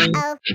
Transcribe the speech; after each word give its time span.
Live 0.00 0.48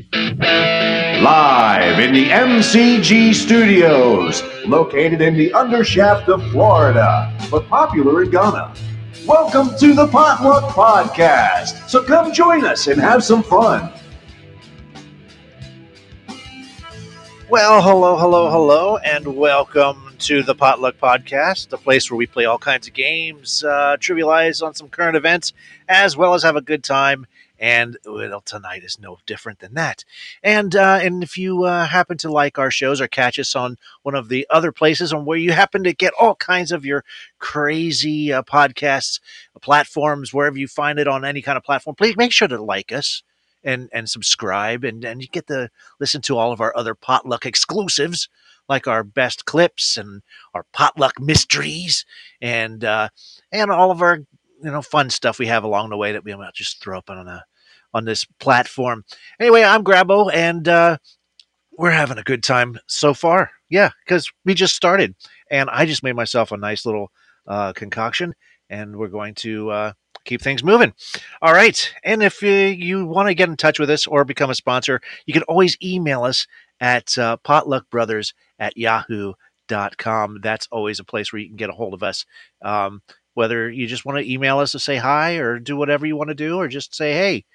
in 1.99 2.15
the 2.15 2.29
MCG 2.29 3.35
studios, 3.35 4.41
located 4.65 5.21
in 5.21 5.37
the 5.37 5.51
undershaft 5.51 6.29
of 6.29 6.41
Florida, 6.49 7.31
but 7.51 7.67
popular 7.67 8.23
in 8.23 8.31
Ghana. 8.31 8.73
Welcome 9.27 9.77
to 9.77 9.93
the 9.93 10.07
Potluck 10.07 10.73
Podcast. 10.73 11.87
So 11.87 12.01
come 12.01 12.33
join 12.33 12.65
us 12.65 12.87
and 12.87 12.99
have 12.99 13.23
some 13.23 13.43
fun. 13.43 13.93
Well, 17.47 17.83
hello, 17.83 18.17
hello, 18.17 18.49
hello, 18.49 18.97
and 18.97 19.37
welcome 19.37 20.15
to 20.21 20.41
the 20.41 20.55
Potluck 20.55 20.97
Podcast, 20.97 21.69
the 21.69 21.77
place 21.77 22.09
where 22.09 22.17
we 22.17 22.25
play 22.25 22.45
all 22.45 22.57
kinds 22.57 22.87
of 22.87 22.95
games, 22.95 23.63
uh, 23.63 23.97
trivialize 23.99 24.65
on 24.65 24.73
some 24.73 24.89
current 24.89 25.15
events, 25.15 25.53
as 25.87 26.17
well 26.17 26.33
as 26.33 26.41
have 26.41 26.55
a 26.55 26.61
good 26.61 26.83
time. 26.83 27.27
And 27.65 27.97
well, 28.05 28.41
tonight 28.41 28.83
is 28.83 28.99
no 28.99 29.17
different 29.25 29.57
than 29.57 29.73
that. 29.73 30.05
And 30.43 30.75
uh, 30.75 30.99
and 31.01 31.23
if 31.23 31.35
you 31.35 31.63
uh, 31.63 31.87
happen 31.87 32.15
to 32.19 32.31
like 32.31 32.59
our 32.59 32.69
shows 32.69 33.01
or 33.01 33.07
catch 33.07 33.39
us 33.39 33.55
on 33.55 33.79
one 34.03 34.13
of 34.13 34.29
the 34.29 34.45
other 34.51 34.71
places 34.71 35.11
on 35.11 35.25
where 35.25 35.39
you 35.39 35.51
happen 35.51 35.83
to 35.83 35.91
get 35.91 36.13
all 36.19 36.35
kinds 36.35 36.71
of 36.71 36.85
your 36.85 37.03
crazy 37.39 38.31
uh, 38.31 38.43
podcasts 38.43 39.19
platforms, 39.63 40.31
wherever 40.31 40.59
you 40.59 40.67
find 40.67 40.99
it 40.99 41.07
on 41.07 41.25
any 41.25 41.41
kind 41.41 41.57
of 41.57 41.63
platform, 41.63 41.95
please 41.95 42.15
make 42.15 42.31
sure 42.31 42.47
to 42.47 42.61
like 42.61 42.91
us 42.91 43.23
and 43.63 43.89
and 43.91 44.11
subscribe 44.11 44.83
and 44.83 45.03
and 45.03 45.23
you 45.23 45.27
get 45.27 45.47
to 45.47 45.71
listen 45.99 46.21
to 46.21 46.37
all 46.37 46.51
of 46.51 46.61
our 46.61 46.71
other 46.77 46.93
potluck 46.93 47.47
exclusives 47.47 48.29
like 48.69 48.85
our 48.85 49.03
best 49.03 49.45
clips 49.45 49.97
and 49.97 50.21
our 50.53 50.67
potluck 50.71 51.19
mysteries 51.19 52.05
and 52.39 52.83
uh 52.83 53.09
and 53.51 53.71
all 53.71 53.89
of 53.89 54.03
our 54.03 54.17
you 54.17 54.71
know 54.71 54.83
fun 54.83 55.09
stuff 55.09 55.39
we 55.39 55.47
have 55.47 55.63
along 55.63 55.89
the 55.89 55.97
way 55.97 56.11
that 56.11 56.23
we 56.23 56.35
might 56.35 56.53
just 56.53 56.79
throw 56.79 56.99
up 56.99 57.09
on 57.09 57.27
a 57.27 57.43
on 57.95 58.05
this 58.05 58.25
platform 58.39 59.03
anyway 59.39 59.63
i'm 59.63 59.83
grabo 59.83 60.31
and 60.33 60.67
uh 60.67 60.97
we're 61.77 61.91
having 61.91 62.17
a 62.17 62.23
good 62.23 62.43
time 62.43 62.77
so 62.87 63.13
far 63.13 63.49
yeah 63.69 63.89
because 64.05 64.31
we 64.45 64.53
just 64.53 64.75
started 64.75 65.15
and 65.49 65.69
i 65.71 65.85
just 65.85 66.03
made 66.03 66.15
myself 66.15 66.51
a 66.51 66.57
nice 66.57 66.85
little 66.85 67.11
uh 67.47 67.73
concoction 67.73 68.33
and 68.69 68.95
we're 68.95 69.07
going 69.07 69.33
to 69.33 69.69
uh 69.71 69.93
keep 70.25 70.41
things 70.41 70.63
moving. 70.63 70.93
All 71.41 71.53
right. 71.53 71.93
And 72.03 72.21
if 72.21 72.43
uh, 72.43 72.47
you 72.47 73.05
want 73.05 73.29
to 73.29 73.35
get 73.35 73.47
in 73.47 73.55
touch 73.55 73.79
with 73.79 73.89
us 73.89 74.05
or 74.05 74.25
become 74.25 74.49
a 74.49 74.55
sponsor, 74.55 74.99
you 75.25 75.33
can 75.33 75.43
always 75.43 75.77
email 75.81 76.23
us 76.23 76.47
at 76.81 77.17
uh, 77.17 77.37
potluckbrothers 77.45 78.33
at 78.59 78.75
yahoo.com. 78.75 80.39
That's 80.41 80.67
always 80.71 80.99
a 80.99 81.05
place 81.05 81.31
where 81.31 81.41
you 81.41 81.47
can 81.47 81.55
get 81.55 81.69
a 81.69 81.73
hold 81.73 81.93
of 81.93 82.03
us. 82.03 82.25
Um, 82.61 83.01
whether 83.35 83.69
you 83.69 83.87
just 83.87 84.05
want 84.05 84.17
to 84.17 84.31
email 84.31 84.59
us 84.59 84.71
to 84.73 84.79
say 84.79 84.97
hi 84.97 85.35
or 85.35 85.59
do 85.59 85.75
whatever 85.75 86.05
you 86.05 86.15
want 86.15 86.29
to 86.29 86.35
do, 86.35 86.57
or 86.57 86.67
just 86.67 86.95
say, 86.95 87.13
hey, 87.13 87.45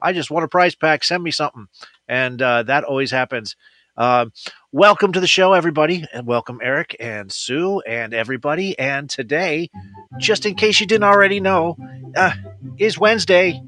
I 0.00 0.12
just 0.12 0.30
want 0.30 0.44
a 0.44 0.48
prize 0.48 0.74
pack, 0.74 1.02
send 1.02 1.22
me 1.22 1.30
something. 1.30 1.66
And 2.06 2.40
uh, 2.40 2.62
that 2.64 2.84
always 2.84 3.10
happens. 3.10 3.56
Uh, 3.96 4.26
welcome 4.70 5.12
to 5.12 5.18
the 5.20 5.26
show, 5.26 5.54
everybody, 5.54 6.04
and 6.12 6.24
welcome 6.24 6.60
Eric 6.62 6.94
and 7.00 7.32
Sue 7.32 7.80
and 7.80 8.14
everybody. 8.14 8.78
And 8.78 9.10
today, 9.10 9.70
just 10.18 10.46
in 10.46 10.54
case 10.54 10.78
you 10.80 10.86
didn't 10.86 11.04
already 11.04 11.40
know, 11.40 11.76
uh, 12.14 12.32
is 12.78 12.96
Wednesday, 12.96 13.60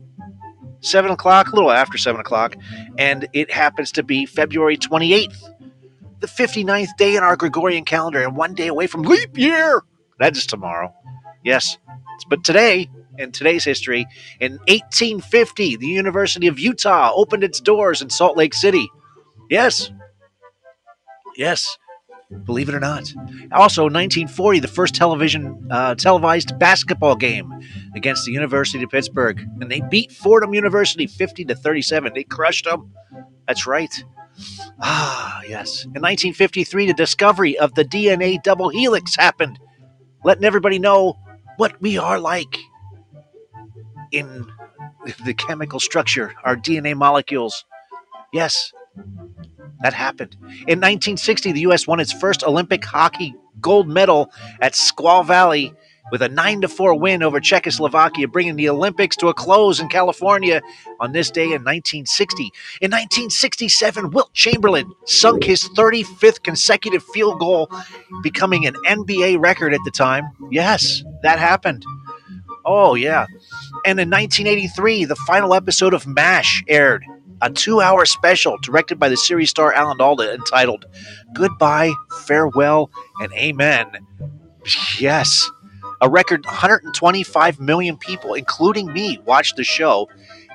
seven 0.80 1.10
o'clock, 1.10 1.48
a 1.50 1.56
little 1.56 1.72
after 1.72 1.98
seven 1.98 2.20
o'clock, 2.20 2.54
and 2.96 3.26
it 3.32 3.50
happens 3.50 3.90
to 3.92 4.04
be 4.04 4.24
February 4.24 4.76
twenty 4.76 5.12
eighth, 5.14 5.42
the 6.20 6.28
59th 6.28 6.96
day 6.96 7.16
in 7.16 7.24
our 7.24 7.36
Gregorian 7.36 7.84
calendar, 7.84 8.22
and 8.22 8.36
one 8.36 8.54
day 8.54 8.68
away 8.68 8.86
from 8.86 9.02
leap 9.02 9.36
year. 9.36 9.82
That 10.20 10.36
is 10.36 10.46
tomorrow. 10.46 10.94
Yes, 11.42 11.76
but 12.28 12.44
today 12.44 12.88
in 13.18 13.32
today's 13.32 13.64
history, 13.64 14.06
in 14.40 14.52
1850, 14.68 15.76
the 15.76 15.86
University 15.86 16.46
of 16.46 16.58
Utah 16.58 17.12
opened 17.14 17.44
its 17.44 17.60
doors 17.60 18.02
in 18.02 18.10
Salt 18.10 18.36
Lake 18.36 18.54
City. 18.54 18.88
Yes, 19.48 19.90
Yes, 21.36 21.78
believe 22.44 22.68
it 22.68 22.74
or 22.74 22.80
not. 22.80 23.12
Also, 23.52 23.84
1940, 23.84 24.60
the 24.60 24.68
first 24.68 24.94
television 24.94 25.68
uh, 25.70 25.94
televised 25.94 26.58
basketball 26.58 27.16
game 27.16 27.52
against 27.96 28.24
the 28.26 28.32
University 28.32 28.82
of 28.84 28.90
Pittsburgh, 28.90 29.40
and 29.60 29.70
they 29.70 29.80
beat 29.90 30.12
Fordham 30.12 30.54
University 30.54 31.06
50 31.06 31.46
to 31.46 31.54
37. 31.54 32.12
They 32.14 32.24
crushed 32.24 32.64
them. 32.66 32.92
That's 33.46 33.66
right. 33.66 34.04
Ah, 34.80 35.40
yes. 35.42 35.84
In 35.84 36.02
1953, 36.02 36.86
the 36.86 36.94
discovery 36.94 37.58
of 37.58 37.74
the 37.74 37.84
DNA 37.84 38.42
double 38.42 38.68
helix 38.68 39.16
happened, 39.16 39.58
letting 40.24 40.44
everybody 40.44 40.78
know 40.78 41.18
what 41.56 41.80
we 41.80 41.98
are 41.98 42.18
like 42.18 42.58
in 44.12 44.46
the 45.24 45.34
chemical 45.34 45.80
structure, 45.80 46.34
our 46.44 46.56
DNA 46.56 46.94
molecules. 46.96 47.64
Yes, 48.32 48.72
that 49.82 49.92
happened. 49.92 50.36
In 50.40 50.78
1960, 50.78 51.52
the 51.52 51.60
U.S. 51.60 51.86
won 51.86 52.00
its 52.00 52.12
first 52.12 52.44
Olympic 52.44 52.84
hockey 52.84 53.34
gold 53.60 53.88
medal 53.88 54.30
at 54.60 54.72
Squaw 54.72 55.24
Valley 55.26 55.74
with 56.10 56.22
a 56.22 56.28
9 56.28 56.66
4 56.66 56.98
win 56.98 57.22
over 57.22 57.40
Czechoslovakia, 57.40 58.28
bringing 58.28 58.56
the 58.56 58.68
Olympics 58.68 59.16
to 59.16 59.28
a 59.28 59.34
close 59.34 59.80
in 59.80 59.88
California 59.88 60.60
on 60.98 61.12
this 61.12 61.30
day 61.30 61.44
in 61.44 61.62
1960. 61.62 62.44
In 62.80 62.90
1967, 62.90 64.10
Wilt 64.10 64.32
Chamberlain 64.34 64.90
sunk 65.06 65.44
his 65.44 65.68
35th 65.70 66.42
consecutive 66.42 67.04
field 67.14 67.38
goal, 67.38 67.70
becoming 68.22 68.66
an 68.66 68.74
NBA 68.86 69.40
record 69.40 69.72
at 69.72 69.80
the 69.84 69.90
time. 69.90 70.24
Yes, 70.50 71.04
that 71.22 71.38
happened. 71.38 71.84
Oh, 72.64 72.94
yeah. 72.94 73.26
And 73.86 73.98
in 73.98 74.10
1983, 74.10 75.06
the 75.06 75.16
final 75.16 75.54
episode 75.54 75.94
of 75.94 76.06
MASH 76.06 76.62
aired 76.68 77.04
a 77.42 77.50
two 77.50 77.80
hour 77.80 78.04
special 78.04 78.58
directed 78.58 78.98
by 78.98 79.08
the 79.08 79.16
series 79.16 79.50
star 79.50 79.72
Alan 79.72 80.00
Alda 80.00 80.34
entitled 80.34 80.84
Goodbye, 81.32 81.92
Farewell, 82.26 82.90
and 83.20 83.32
Amen. 83.32 83.86
Yes. 84.98 85.50
A 86.02 86.08
record 86.08 86.44
125 86.44 87.60
million 87.60 87.96
people, 87.96 88.34
including 88.34 88.92
me, 88.92 89.18
watched 89.24 89.56
the 89.56 89.64
show 89.64 90.08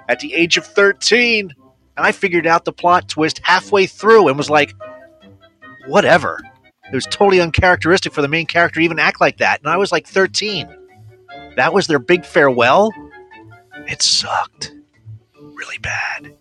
at 0.08 0.20
the 0.20 0.34
age 0.34 0.58
of 0.58 0.66
13. 0.66 1.54
And 1.98 2.06
I 2.06 2.12
figured 2.12 2.46
out 2.46 2.66
the 2.66 2.74
plot 2.74 3.08
twist 3.08 3.42
halfway 3.44 3.86
through 3.86 4.28
and 4.28 4.38
was 4.38 4.50
like, 4.50 4.74
whatever. 5.88 6.40
It 6.92 6.96
was 6.96 7.06
totally 7.06 7.42
uncharacteristic 7.42 8.14
for 8.14 8.22
the 8.22 8.28
main 8.28 8.46
character 8.46 8.80
to 8.80 8.84
even 8.84 9.00
act 9.00 9.22
like 9.22 9.38
that. 9.38 9.60
And 9.60 9.70
I 9.70 9.78
was 9.78 9.92
like 9.92 10.08
13. 10.08 10.68
That 11.56 11.74
was 11.74 11.88
their 11.88 12.00
big 12.00 12.26
farewell. 12.26 12.92
It 13.88 14.02
sucked 14.02 14.74
really 15.40 15.78
bad. 15.78 16.34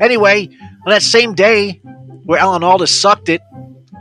Anyway, 0.00 0.48
on 0.86 0.90
that 0.90 1.02
same 1.02 1.34
day 1.34 1.80
where 2.24 2.38
Alan 2.38 2.62
Alda 2.62 2.86
sucked 2.86 3.28
it, 3.28 3.42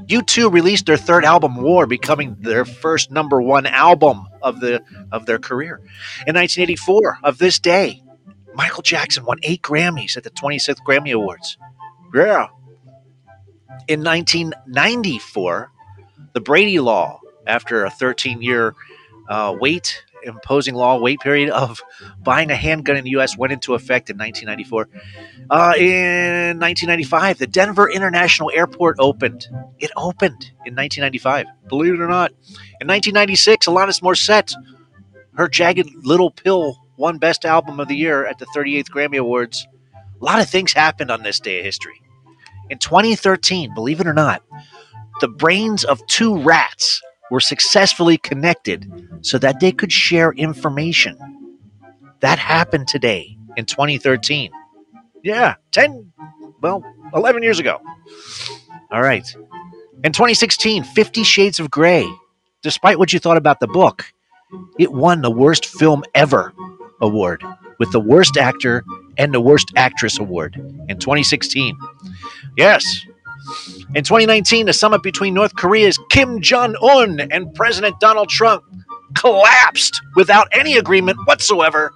U2 0.07 0.51
released 0.51 0.85
their 0.85 0.97
third 0.97 1.23
album, 1.23 1.61
War, 1.61 1.87
becoming 1.87 2.35
their 2.39 2.65
first 2.65 3.11
number 3.11 3.41
one 3.41 3.65
album 3.65 4.27
of 4.41 4.59
the 4.59 4.81
of 5.11 5.25
their 5.25 5.39
career. 5.39 5.77
In 6.27 6.35
1984, 6.35 7.19
of 7.23 7.37
this 7.37 7.59
day, 7.59 8.03
Michael 8.53 8.83
Jackson 8.83 9.23
won 9.25 9.37
eight 9.43 9.61
Grammys 9.61 10.17
at 10.17 10.23
the 10.23 10.29
26th 10.31 10.79
Grammy 10.85 11.13
Awards. 11.13 11.57
Yeah. 12.13 12.47
In 13.87 14.03
1994, 14.03 15.71
the 16.33 16.41
Brady 16.41 16.79
Law, 16.79 17.19
after 17.47 17.85
a 17.85 17.89
13 17.89 18.41
year 18.41 18.75
uh, 19.29 19.55
wait 19.59 20.03
imposing 20.23 20.75
law 20.75 20.99
wait 20.99 21.19
period 21.19 21.49
of 21.49 21.81
buying 22.19 22.51
a 22.51 22.55
handgun 22.55 22.97
in 22.97 23.03
the 23.03 23.11
U.S. 23.11 23.37
went 23.37 23.53
into 23.53 23.73
effect 23.73 24.09
in 24.09 24.17
1994. 24.17 24.89
Uh, 25.49 25.73
in 25.77 26.59
1995, 26.59 27.37
the 27.37 27.47
Denver 27.47 27.89
International 27.89 28.51
Airport 28.53 28.97
opened. 28.99 29.47
It 29.79 29.91
opened 29.95 30.51
in 30.65 30.75
1995, 30.75 31.47
believe 31.67 31.93
it 31.93 32.01
or 32.01 32.07
not. 32.07 32.31
In 32.79 32.87
1996, 32.87 33.67
Alanis 33.67 34.01
Morissette, 34.01 34.53
her 35.35 35.47
Jagged 35.47 35.89
Little 36.03 36.31
Pill 36.31 36.77
won 36.97 37.17
Best 37.17 37.45
Album 37.45 37.79
of 37.79 37.87
the 37.87 37.95
Year 37.95 38.25
at 38.25 38.37
the 38.37 38.45
38th 38.55 38.89
Grammy 38.89 39.19
Awards. 39.19 39.67
A 40.21 40.23
lot 40.23 40.39
of 40.39 40.49
things 40.49 40.73
happened 40.73 41.09
on 41.09 41.23
this 41.23 41.39
day 41.39 41.59
of 41.59 41.65
history. 41.65 42.01
In 42.69 42.77
2013, 42.77 43.73
believe 43.73 43.99
it 43.99 44.07
or 44.07 44.13
not, 44.13 44.43
the 45.19 45.27
brains 45.27 45.83
of 45.83 46.05
two 46.07 46.37
rats 46.41 47.01
were 47.31 47.39
successfully 47.39 48.17
connected 48.17 48.91
so 49.21 49.39
that 49.39 49.59
they 49.59 49.71
could 49.71 49.91
share 49.91 50.31
information. 50.33 51.17
That 52.19 52.37
happened 52.37 52.87
today 52.87 53.37
in 53.57 53.65
2013. 53.65 54.51
Yeah, 55.23 55.55
10, 55.71 56.11
well, 56.61 56.83
11 57.15 57.41
years 57.41 57.57
ago. 57.59 57.81
All 58.91 59.01
right. 59.01 59.25
In 60.03 60.11
2016, 60.11 60.83
Fifty 60.83 61.23
Shades 61.23 61.59
of 61.59 61.71
Grey, 61.71 62.07
despite 62.61 62.99
what 62.99 63.13
you 63.13 63.19
thought 63.19 63.37
about 63.37 63.59
the 63.59 63.67
book, 63.67 64.05
it 64.79 64.91
won 64.91 65.21
the 65.21 65.31
Worst 65.31 65.65
Film 65.65 66.03
Ever 66.13 66.53
award 67.01 67.43
with 67.79 67.91
the 67.91 67.99
Worst 67.99 68.35
Actor 68.37 68.83
and 69.17 69.33
the 69.33 69.39
Worst 69.41 69.71
Actress 69.75 70.19
award 70.19 70.55
in 70.89 70.97
2016. 70.97 71.77
Yes, 72.57 73.05
in 73.95 74.03
2019, 74.03 74.65
the 74.65 74.73
summit 74.73 75.03
between 75.03 75.33
North 75.33 75.55
Korea's 75.55 75.97
Kim 76.09 76.41
Jong 76.41 76.75
un 76.81 77.19
and 77.31 77.53
President 77.53 77.99
Donald 77.99 78.29
Trump 78.29 78.63
collapsed 79.15 80.01
without 80.15 80.47
any 80.51 80.77
agreement 80.77 81.17
whatsoever. 81.25 81.93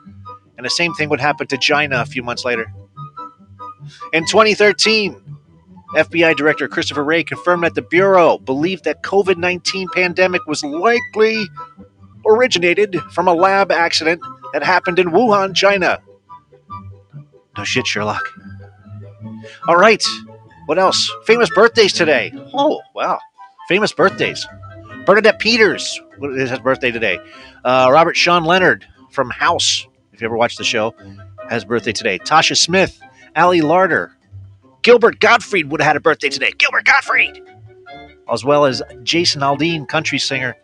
And 0.58 0.66
the 0.66 0.70
same 0.70 0.94
thing 0.94 1.10
would 1.10 1.20
happen 1.20 1.48
to 1.48 1.58
China 1.58 2.02
a 2.02 2.06
few 2.06 2.24
months 2.24 2.46
later. 2.46 2.66
In 4.14 4.26
2013, 4.26 5.22
FBI 5.96 6.36
Director 6.36 6.68
Christopher 6.68 7.04
Wray 7.04 7.24
confirmed 7.24 7.64
that 7.64 7.76
the 7.76 7.82
Bureau 7.82 8.38
believed 8.38 8.84
that 8.86 9.04
COVID 9.04 9.38
19 9.38 9.88
pandemic 9.94 10.46
was 10.48 10.64
likely 10.64 11.48
originated 12.28 13.00
from 13.12 13.28
a 13.28 13.34
lab 13.34 13.72
accident 13.72 14.22
that 14.54 14.64
happened 14.64 15.00
in 15.00 15.08
Wuhan, 15.08 15.56
China. 15.56 16.02
No 17.58 17.64
shit, 17.64 17.88
Sherlock. 17.88 18.28
All 19.68 19.78
right. 19.78 20.04
What 20.66 20.80
else? 20.80 21.12
Famous 21.26 21.50
birthdays 21.50 21.94
today. 21.94 22.32
Oh, 22.54 22.82
wow. 22.94 23.20
Famous 23.68 23.94
birthdays. 23.94 24.48
Bernadette 25.06 25.40
Peters 25.40 26.02
is 26.22 26.50
his 26.50 26.60
birthday 26.60 26.92
today. 26.92 27.20
Uh, 27.64 27.90
Robert 27.92 28.16
Sean 28.18 28.44
Leonard 28.44 28.86
from 29.12 29.30
House, 29.30 29.88
if 30.14 30.22
you 30.22 30.26
ever 30.26 30.36
watched 30.38 30.58
the 30.58 30.64
show, 30.64 30.96
has 31.50 31.64
birthday 31.66 31.92
today. 31.92 32.18
Tasha 32.18 32.58
Smith, 32.58 33.00
Ali 33.36 33.62
Larter, 33.62 34.12
Gilbert 34.82 35.20
Gottfried 35.20 35.70
would 35.70 35.82
have 35.82 35.88
had 35.88 35.96
a 35.96 36.00
birthday 36.00 36.30
today. 36.30 36.52
Gilbert 36.58 36.86
Gottfried! 36.86 37.42
As 38.32 38.44
well 38.44 38.66
as 38.66 38.82
Jason 39.04 39.42
Aldean, 39.42 39.88
country 39.88 40.18
singer. 40.18 40.56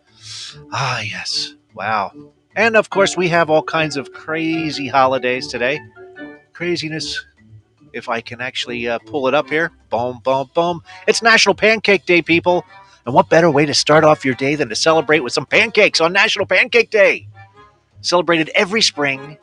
Ah, 0.72 1.00
yes. 1.00 1.54
Wow. 1.74 2.12
And 2.56 2.76
of 2.76 2.90
course, 2.90 3.16
we 3.16 3.28
have 3.28 3.50
all 3.50 3.62
kinds 3.62 3.96
of 3.96 4.12
crazy 4.12 4.88
holidays 4.88 5.46
today. 5.46 5.80
Craziness. 6.52 7.24
If 7.92 8.08
I 8.08 8.20
can 8.20 8.40
actually 8.40 8.88
uh, 8.88 8.98
pull 8.98 9.28
it 9.28 9.34
up 9.34 9.48
here. 9.48 9.70
Boom, 9.90 10.20
boom, 10.24 10.50
boom. 10.54 10.82
It's 11.06 11.22
National 11.22 11.54
Pancake 11.54 12.06
Day, 12.06 12.22
people. 12.22 12.64
And 13.04 13.14
what 13.14 13.28
better 13.28 13.50
way 13.50 13.66
to 13.66 13.74
start 13.74 14.04
off 14.04 14.24
your 14.24 14.34
day 14.34 14.54
than 14.54 14.68
to 14.68 14.76
celebrate 14.76 15.20
with 15.20 15.32
some 15.32 15.46
pancakes 15.46 16.00
on 16.00 16.12
National 16.12 16.46
Pancake 16.46 16.90
Day? 16.90 17.28
Celebrated 18.00 18.50
every 18.54 18.80
spring. 18.82 19.38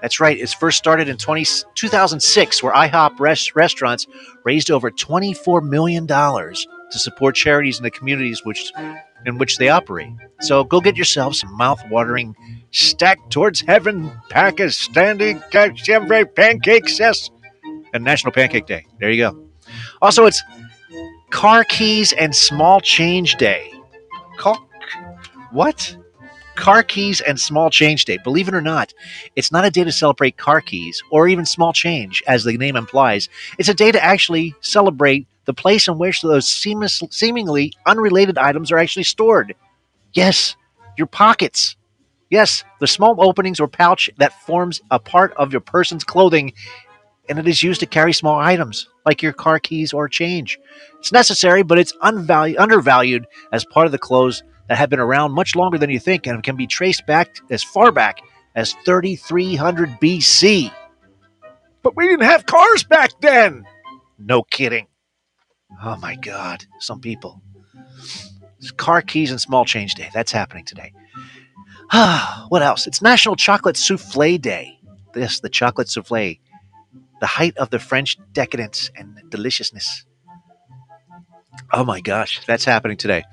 That's 0.00 0.20
right, 0.20 0.38
it's 0.38 0.54
first 0.54 0.78
started 0.78 1.08
in 1.08 1.16
20, 1.16 1.44
2006, 1.74 2.62
where 2.62 2.72
IHOP 2.72 3.18
res- 3.18 3.54
restaurants 3.56 4.06
raised 4.44 4.70
over 4.70 4.90
$24 4.90 5.68
million 5.68 6.06
to 6.06 6.98
support 6.98 7.34
charities 7.34 7.78
in 7.78 7.82
the 7.82 7.90
communities 7.90 8.44
which, 8.44 8.72
in 9.26 9.38
which 9.38 9.58
they 9.58 9.68
operate. 9.68 10.12
So 10.40 10.62
go 10.62 10.80
get 10.80 10.96
yourself 10.96 11.34
some 11.34 11.52
mouth-watering, 11.56 12.36
stacked 12.70 13.32
towards 13.32 13.60
heaven 13.60 14.10
Pakistani 14.30 15.42
pancakes, 16.34 16.98
yes, 17.00 17.30
and 17.92 18.04
National 18.04 18.32
Pancake 18.32 18.66
Day. 18.66 18.86
There 18.98 19.10
you 19.10 19.18
go. 19.18 19.44
Also, 20.00 20.26
it's 20.26 20.42
Car 21.30 21.64
Keys 21.64 22.12
and 22.12 22.34
Small 22.34 22.80
Change 22.80 23.36
Day. 23.36 23.72
Car, 24.36 24.58
what? 25.50 25.96
Car 26.54 26.82
Keys 26.82 27.20
and 27.20 27.38
Small 27.38 27.70
Change 27.70 28.04
Day. 28.04 28.18
Believe 28.24 28.48
it 28.48 28.54
or 28.54 28.60
not, 28.60 28.92
it's 29.36 29.52
not 29.52 29.64
a 29.64 29.70
day 29.70 29.84
to 29.84 29.92
celebrate 29.92 30.36
car 30.36 30.60
keys 30.60 31.02
or 31.10 31.28
even 31.28 31.46
small 31.46 31.72
change, 31.72 32.22
as 32.26 32.44
the 32.44 32.58
name 32.58 32.74
implies. 32.74 33.28
It's 33.58 33.68
a 33.68 33.74
day 33.74 33.92
to 33.92 34.04
actually 34.04 34.54
celebrate 34.60 35.28
the 35.44 35.54
place 35.54 35.86
in 35.86 35.98
which 35.98 36.20
those 36.20 36.48
seamless, 36.48 37.02
seemingly 37.10 37.72
unrelated 37.86 38.38
items 38.38 38.72
are 38.72 38.78
actually 38.78 39.04
stored. 39.04 39.54
Yes, 40.12 40.56
your 40.96 41.06
pockets. 41.06 41.76
Yes, 42.28 42.64
the 42.80 42.86
small 42.86 43.14
openings 43.24 43.60
or 43.60 43.68
pouch 43.68 44.10
that 44.18 44.42
forms 44.42 44.80
a 44.90 44.98
part 44.98 45.32
of 45.34 45.52
your 45.52 45.60
person's 45.62 46.04
clothing 46.04 46.52
and 47.28 47.38
it 47.38 47.46
is 47.48 47.62
used 47.62 47.80
to 47.80 47.86
carry 47.86 48.12
small 48.12 48.38
items 48.38 48.88
like 49.04 49.22
your 49.22 49.32
car 49.32 49.58
keys 49.58 49.92
or 49.92 50.08
change. 50.08 50.58
It's 50.98 51.12
necessary, 51.12 51.62
but 51.62 51.78
it's 51.78 51.92
unvalu- 51.98 52.58
undervalued 52.58 53.26
as 53.52 53.64
part 53.64 53.86
of 53.86 53.92
the 53.92 53.98
clothes 53.98 54.42
that 54.68 54.78
have 54.78 54.90
been 54.90 55.00
around 55.00 55.32
much 55.32 55.56
longer 55.56 55.78
than 55.78 55.90
you 55.90 55.98
think 55.98 56.26
and 56.26 56.42
can 56.42 56.56
be 56.56 56.66
traced 56.66 57.06
back 57.06 57.36
as 57.50 57.62
far 57.62 57.92
back 57.92 58.18
as 58.54 58.74
3300 58.84 60.00
BC. 60.00 60.72
But 61.82 61.96
we 61.96 62.06
didn't 62.08 62.26
have 62.26 62.46
cars 62.46 62.84
back 62.84 63.12
then. 63.20 63.64
No 64.18 64.42
kidding. 64.42 64.88
Oh 65.82 65.96
my 65.96 66.16
God, 66.16 66.64
some 66.80 67.00
people. 67.00 67.40
It's 68.58 68.72
car 68.72 69.02
keys 69.02 69.30
and 69.30 69.40
small 69.40 69.64
change 69.64 69.94
day. 69.94 70.10
That's 70.12 70.32
happening 70.32 70.64
today. 70.64 70.92
What 72.48 72.62
else? 72.62 72.86
It's 72.86 73.02
National 73.02 73.36
Chocolate 73.36 73.76
Souffle 73.76 74.40
Day. 74.40 74.78
This, 75.12 75.40
the 75.40 75.50
chocolate 75.50 75.88
souffle 75.88 76.38
the 77.20 77.26
height 77.26 77.56
of 77.58 77.70
the 77.70 77.78
French 77.78 78.16
decadence 78.32 78.90
and 78.96 79.18
deliciousness. 79.30 80.04
Oh 81.72 81.84
my 81.84 82.00
gosh, 82.00 82.44
that's 82.46 82.64
happening 82.64 82.96
today. 82.96 83.24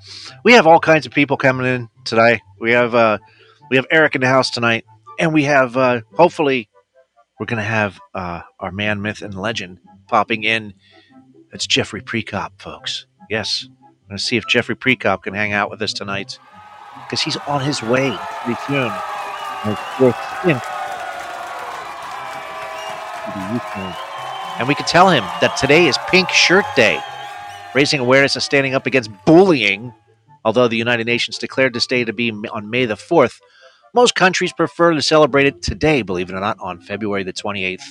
We 0.44 0.52
have 0.54 0.66
all 0.66 0.80
kinds 0.80 1.06
of 1.06 1.12
people 1.12 1.36
coming 1.36 1.66
in 1.66 1.88
today. 2.04 2.40
We 2.60 2.72
have 2.72 2.94
uh, 2.94 3.18
we 3.70 3.76
have 3.76 3.86
Eric 3.90 4.14
in 4.14 4.20
the 4.20 4.26
house 4.26 4.50
tonight, 4.50 4.84
and 5.18 5.32
we 5.32 5.44
have 5.44 5.76
uh, 5.76 6.00
hopefully 6.14 6.68
we're 7.38 7.46
gonna 7.46 7.62
have 7.62 8.00
uh, 8.14 8.42
our 8.60 8.72
man, 8.72 9.00
myth, 9.02 9.22
and 9.22 9.34
legend 9.34 9.78
popping 10.08 10.44
in. 10.44 10.74
It's 11.52 11.66
Jeffrey 11.66 12.02
Precop, 12.02 12.60
folks. 12.60 13.06
Yes, 13.30 13.68
I'm 13.82 14.08
gonna 14.08 14.18
see 14.18 14.36
if 14.36 14.46
Jeffrey 14.46 14.76
Precop 14.76 15.22
can 15.22 15.34
hang 15.34 15.52
out 15.52 15.70
with 15.70 15.80
us 15.80 15.92
tonight 15.92 16.38
because 17.04 17.22
he's 17.22 17.36
on 17.36 17.62
his 17.62 17.82
way 17.82 18.10
pretty 23.36 23.64
soon. 23.74 23.94
And 24.58 24.68
we 24.68 24.74
could 24.74 24.86
tell 24.86 25.10
him 25.10 25.24
that 25.40 25.56
today 25.56 25.86
is 25.86 25.98
Pink 26.08 26.30
Shirt 26.30 26.64
Day, 26.74 27.00
raising 27.74 28.00
awareness 28.00 28.36
and 28.36 28.42
standing 28.42 28.74
up 28.74 28.86
against 28.86 29.10
bullying. 29.26 29.92
Although 30.44 30.68
the 30.68 30.76
United 30.76 31.06
Nations 31.06 31.38
declared 31.38 31.74
this 31.74 31.86
day 31.86 32.04
to 32.04 32.12
be 32.12 32.30
on 32.30 32.70
May 32.70 32.86
the 32.86 32.94
4th, 32.94 33.40
most 33.94 34.14
countries 34.14 34.52
prefer 34.52 34.94
to 34.94 35.02
celebrate 35.02 35.46
it 35.46 35.62
today, 35.62 36.02
believe 36.02 36.30
it 36.30 36.34
or 36.34 36.40
not, 36.40 36.58
on 36.60 36.80
February 36.80 37.22
the 37.22 37.32
28th, 37.32 37.82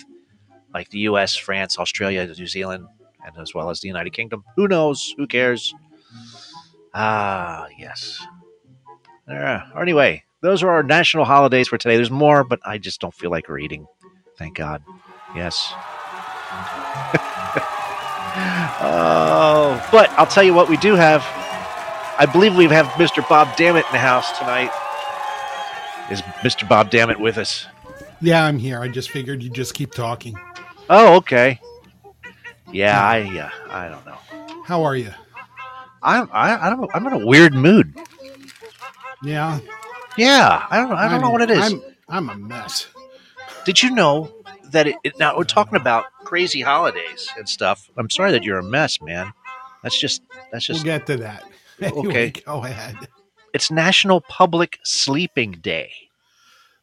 like 0.73 0.89
the 0.89 0.99
US, 0.99 1.35
France, 1.35 1.77
Australia, 1.77 2.25
New 2.25 2.47
Zealand, 2.47 2.87
and 3.25 3.37
as 3.37 3.53
well 3.53 3.69
as 3.69 3.81
the 3.81 3.87
United 3.87 4.13
Kingdom. 4.13 4.43
Who 4.55 4.67
knows? 4.67 5.13
Who 5.17 5.27
cares? 5.27 5.73
Ah, 6.93 7.67
yes. 7.77 8.25
Uh, 9.27 9.59
anyway, 9.79 10.23
those 10.41 10.63
are 10.63 10.69
our 10.69 10.83
national 10.83 11.25
holidays 11.25 11.67
for 11.67 11.77
today. 11.77 11.95
There's 11.95 12.11
more, 12.11 12.43
but 12.43 12.59
I 12.65 12.77
just 12.77 13.01
don't 13.01 13.13
feel 13.13 13.31
like 13.31 13.49
reading. 13.49 13.85
Thank 14.37 14.55
God. 14.55 14.83
Yes. 15.35 15.73
oh, 18.81 19.87
but 19.91 20.09
I'll 20.11 20.27
tell 20.27 20.43
you 20.43 20.53
what 20.53 20.69
we 20.69 20.77
do 20.77 20.95
have. 20.95 21.23
I 22.17 22.25
believe 22.25 22.55
we 22.55 22.65
have 22.65 22.85
Mr. 22.93 23.27
Bob 23.27 23.57
Dammit 23.57 23.85
in 23.85 23.91
the 23.91 23.99
house 23.99 24.37
tonight. 24.39 24.71
Is 26.09 26.21
Mr. 26.41 26.67
Bob 26.67 26.89
Dammit 26.89 27.19
with 27.19 27.37
us? 27.37 27.67
Yeah, 28.21 28.45
I'm 28.45 28.57
here. 28.57 28.79
I 28.79 28.87
just 28.87 29.09
figured 29.09 29.43
you'd 29.43 29.53
just 29.53 29.73
keep 29.73 29.91
talking. 29.91 30.37
Oh, 30.89 31.15
okay. 31.15 31.59
Yeah, 32.71 33.01
I 33.01 33.21
uh, 33.39 33.49
I 33.69 33.89
don't 33.89 34.05
know. 34.05 34.17
How 34.63 34.83
are 34.83 34.95
you? 34.95 35.11
I'm 36.01 36.29
I, 36.31 36.67
I 36.67 36.69
don't 36.69 36.89
I'm 36.93 37.05
in 37.07 37.13
a 37.21 37.25
weird 37.25 37.53
mood. 37.53 37.93
Yeah. 39.23 39.59
Yeah, 40.17 40.65
I 40.69 40.77
don't 40.77 40.91
I 40.91 41.03
don't 41.05 41.15
I'm, 41.15 41.21
know 41.21 41.29
what 41.31 41.41
it 41.41 41.49
is. 41.49 41.73
I'm 41.73 41.81
I'm 42.07 42.29
a 42.29 42.35
mess. 42.35 42.87
Did 43.65 43.81
you 43.81 43.91
know 43.91 44.31
that 44.71 44.87
it, 44.87 44.95
it, 45.03 45.19
now 45.19 45.37
we're 45.37 45.43
talking 45.43 45.75
about 45.75 46.05
crazy 46.23 46.61
holidays 46.61 47.27
and 47.37 47.47
stuff. 47.47 47.89
I'm 47.97 48.09
sorry 48.09 48.31
that 48.31 48.43
you're 48.43 48.59
a 48.59 48.63
mess, 48.63 49.01
man. 49.01 49.31
That's 49.83 49.99
just 49.99 50.21
that's 50.51 50.65
just 50.65 50.83
we'll 50.85 50.97
get 50.97 51.05
to 51.07 51.17
that. 51.17 51.43
Anyway, 51.81 52.07
Okay. 52.07 52.29
go 52.45 52.63
ahead. 52.63 52.95
it's 53.53 53.69
National 53.69 54.21
Public 54.21 54.79
Sleeping 54.85 55.51
Day. 55.61 55.91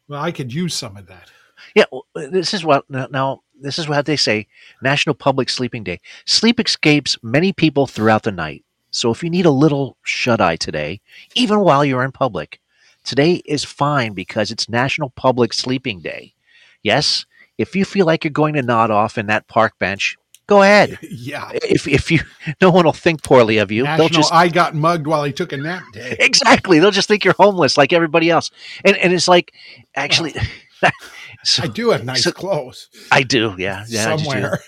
Well, 0.07 0.23
I 0.23 0.33
could 0.33 0.53
use 0.53 0.75
some 0.75 0.99
of 0.99 1.07
that. 1.07 1.31
Yeah, 1.75 1.85
this 2.15 2.53
is 2.53 2.63
what 2.63 2.89
now, 2.91 3.07
now 3.11 3.41
this 3.59 3.79
is 3.79 3.89
what 3.89 4.05
they 4.05 4.17
say 4.17 4.47
National 4.83 5.15
Public 5.15 5.49
Sleeping 5.49 5.83
Day. 5.83 6.01
Sleep 6.27 6.61
escapes 6.61 7.17
many 7.23 7.55
people 7.55 7.87
throughout 7.87 8.25
the 8.25 8.33
night. 8.33 8.65
So 8.91 9.11
if 9.11 9.23
you 9.23 9.31
need 9.31 9.47
a 9.47 9.51
little 9.51 9.97
shut 10.03 10.43
eye 10.43 10.57
today, 10.57 11.01
even 11.35 11.61
while 11.61 11.83
you're 11.87 12.05
in 12.05 12.13
public, 12.13 12.61
today 13.03 13.37
is 13.47 13.65
fine 13.65 14.13
because 14.13 14.51
it's 14.51 14.69
National 14.69 15.09
Public 15.09 15.55
Sleeping 15.55 16.01
Day. 16.01 16.35
Yes, 16.83 17.25
if 17.59 17.77
you 17.77 17.85
feel 17.85 18.07
like 18.07 18.25
you're 18.25 18.31
going 18.31 18.55
to 18.55 18.63
nod 18.63 18.91
off 18.91 19.19
in 19.19 19.27
that 19.27 19.49
park 19.49 19.79
bench, 19.79 20.17
go 20.47 20.63
ahead. 20.63 20.99
yeah. 21.11 21.51
If 21.55 21.87
if 21.87 22.11
you 22.11 22.21
no 22.61 22.71
one 22.71 22.85
will 22.85 22.93
think 22.93 23.23
poorly 23.23 23.59
of 23.59 23.71
you. 23.71 23.85
National 23.85 24.09
They'll 24.09 24.21
just 24.21 24.33
I 24.33 24.49
got 24.49 24.75
mugged 24.75 25.07
while 25.07 25.25
he 25.25 25.33
took 25.33 25.53
a 25.53 25.57
nap 25.57 25.85
day. 25.93 26.17
exactly. 26.21 26.79
They'll 26.79 26.91
just 26.91 27.09
think 27.09 27.25
you're 27.25 27.35
homeless 27.35 27.77
like 27.77 27.93
everybody 27.93 28.31
else. 28.31 28.51
And 28.85 28.97
and 28.97 29.13
it's 29.13 29.29
like 29.29 29.53
actually 29.95 30.35
so 31.45 31.65
I 31.65 31.67
do 31.69 31.91
have 31.91 32.05
nice 32.05 32.25
so- 32.25 32.33
clothes 32.33 32.89
I 33.11 33.23
do, 33.23 33.55
yeah. 33.59 33.85
yeah 33.89 34.13
I 34.13 34.17
somewhere. 34.17 34.59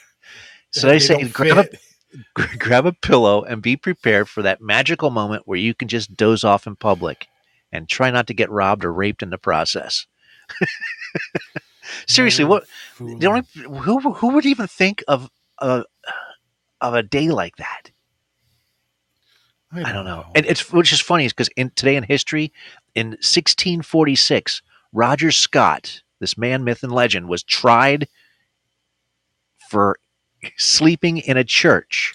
So 0.70 0.88
they 0.88 0.98
say 0.98 1.22
grab 1.28 1.58
a 1.58 1.68
grab 2.58 2.86
a 2.86 2.92
pillow 2.92 3.42
and 3.42 3.62
be 3.62 3.76
prepared 3.76 4.28
for 4.28 4.42
that 4.42 4.60
magical 4.60 5.10
moment 5.10 5.42
where 5.46 5.58
you 5.58 5.74
can 5.74 5.88
just 5.88 6.16
doze 6.16 6.44
off 6.44 6.66
in 6.66 6.76
public 6.76 7.28
and 7.72 7.88
try 7.88 8.10
not 8.10 8.26
to 8.28 8.34
get 8.34 8.50
robbed 8.50 8.84
or 8.84 8.92
raped 8.92 9.22
in 9.22 9.30
the 9.30 9.38
process. 9.38 10.06
Seriously, 12.06 12.44
what 12.44 12.66
Fool. 12.94 13.18
the 13.18 13.26
only 13.26 13.42
who 13.54 14.12
who 14.12 14.28
would 14.28 14.46
even 14.46 14.66
think 14.66 15.02
of 15.08 15.30
a 15.58 15.84
of 16.80 16.94
a 16.94 17.02
day 17.02 17.28
like 17.28 17.56
that? 17.56 17.90
I 19.72 19.92
don't 19.92 20.04
know. 20.04 20.26
And 20.34 20.46
it's 20.46 20.72
which 20.72 20.92
is 20.92 21.00
funny 21.00 21.24
is 21.24 21.32
because 21.32 21.48
in 21.56 21.70
today 21.70 21.96
in 21.96 22.04
history, 22.04 22.52
in 22.94 23.08
1646, 23.08 24.62
Roger 24.92 25.32
Scott, 25.32 26.02
this 26.20 26.38
man, 26.38 26.62
myth, 26.62 26.82
and 26.82 26.92
legend, 26.92 27.28
was 27.28 27.42
tried 27.42 28.06
for 29.68 29.98
sleeping 30.56 31.18
in 31.18 31.36
a 31.36 31.44
church 31.44 32.14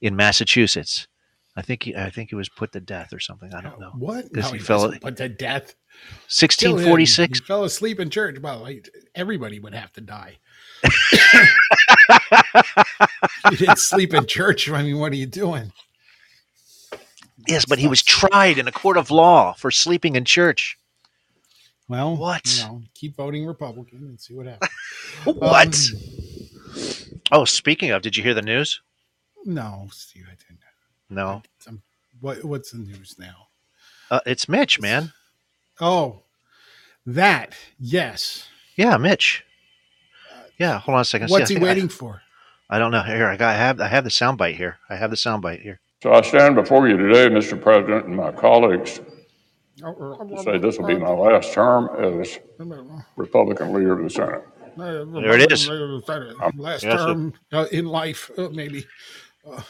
in 0.00 0.16
Massachusetts. 0.16 1.08
I 1.56 1.62
think 1.62 1.84
he, 1.84 1.96
I 1.96 2.10
think 2.10 2.30
he 2.30 2.34
was 2.34 2.48
put 2.48 2.72
to 2.72 2.80
death 2.80 3.12
or 3.12 3.20
something. 3.20 3.52
I 3.54 3.60
don't 3.60 3.74
uh, 3.74 3.78
know. 3.78 3.92
What? 3.98 4.34
No, 4.34 4.42
he 4.42 4.58
he 4.58 4.58
fell- 4.58 4.90
fell 4.90 4.98
put 5.00 5.16
to 5.18 5.28
death. 5.28 5.74
Kill 6.28 6.70
him. 6.78 6.90
1646. 6.90 7.38
He 7.40 7.44
fell 7.44 7.64
asleep 7.64 8.00
in 8.00 8.10
church. 8.10 8.38
Well, 8.40 8.68
everybody 9.14 9.58
would 9.60 9.74
have 9.74 9.92
to 9.94 10.00
die. 10.00 10.38
you 13.50 13.56
didn't 13.56 13.78
sleep 13.78 14.14
in 14.14 14.26
church. 14.26 14.68
I 14.70 14.82
mean, 14.82 14.98
what 14.98 15.12
are 15.12 15.16
you 15.16 15.26
doing? 15.26 15.72
Yes, 17.46 17.64
but 17.64 17.78
he 17.78 17.88
was 17.88 18.02
tried 18.02 18.58
in 18.58 18.68
a 18.68 18.72
court 18.72 18.96
of 18.96 19.10
law 19.10 19.52
for 19.54 19.70
sleeping 19.70 20.16
in 20.16 20.24
church. 20.24 20.78
Well, 21.88 22.16
What? 22.16 22.56
You 22.56 22.62
know, 22.64 22.82
keep 22.94 23.16
voting 23.16 23.44
Republican 23.44 23.98
and 23.98 24.18
see 24.20 24.34
what 24.34 24.46
happens. 24.46 24.70
What? 25.24 25.78
Um, 25.94 27.20
oh, 27.32 27.44
speaking 27.44 27.90
of, 27.90 28.02
did 28.02 28.16
you 28.16 28.22
hear 28.22 28.34
the 28.34 28.42
news? 28.42 28.80
no, 29.44 29.88
Steve, 29.92 30.24
I 30.28 30.34
didn't. 30.36 30.60
No. 31.10 31.42
Um, 31.68 31.82
what, 32.20 32.42
what's 32.44 32.70
the 32.70 32.78
news 32.78 33.16
now? 33.18 33.48
Uh, 34.10 34.20
it's 34.24 34.48
Mitch, 34.48 34.80
man. 34.80 35.12
Oh, 35.80 36.22
that 37.06 37.54
yes. 37.78 38.48
Yeah, 38.76 38.96
Mitch. 38.96 39.44
Yeah, 40.58 40.78
hold 40.78 40.96
on 40.96 41.00
a 41.00 41.04
second. 41.04 41.28
What's 41.30 41.50
I 41.50 41.54
he 41.54 41.54
think 41.54 41.64
I- 41.64 41.68
waiting 41.68 41.88
for? 41.88 42.22
I, 42.70 42.78
don't 42.78 42.90
know. 42.90 43.02
Here, 43.02 43.26
I 43.26 43.36
got. 43.36 43.54
I 43.54 43.58
have. 43.58 43.80
I 43.80 43.88
have 43.88 44.04
the 44.04 44.10
soundbite 44.10 44.56
here. 44.56 44.78
I 44.88 44.96
have 44.96 45.10
the 45.10 45.16
soundbite 45.16 45.60
here. 45.60 45.80
So 46.02 46.12
I 46.14 46.22
stand 46.22 46.54
before 46.54 46.88
you 46.88 46.96
today, 46.96 47.28
Mr. 47.28 47.60
President, 47.60 48.06
and 48.06 48.16
my 48.16 48.32
colleagues 48.32 49.00
to 49.78 50.42
say 50.44 50.58
this 50.58 50.78
will 50.78 50.86
be 50.86 50.96
my 50.96 51.10
last 51.10 51.52
term 51.52 51.88
as 51.98 52.38
Republican 53.16 53.72
leader 53.74 53.92
of 53.98 54.02
the 54.04 54.10
Senate. 54.10 54.42
There 54.76 55.38
it 55.38 55.52
is. 55.52 55.68
Last 55.68 56.82
Yes, 56.84 56.96
term 56.96 57.34
uh, 57.52 57.66
in 57.72 57.86
life, 57.86 58.30
uh, 58.38 58.48
maybe. 58.50 58.86
Uh, 59.46 59.60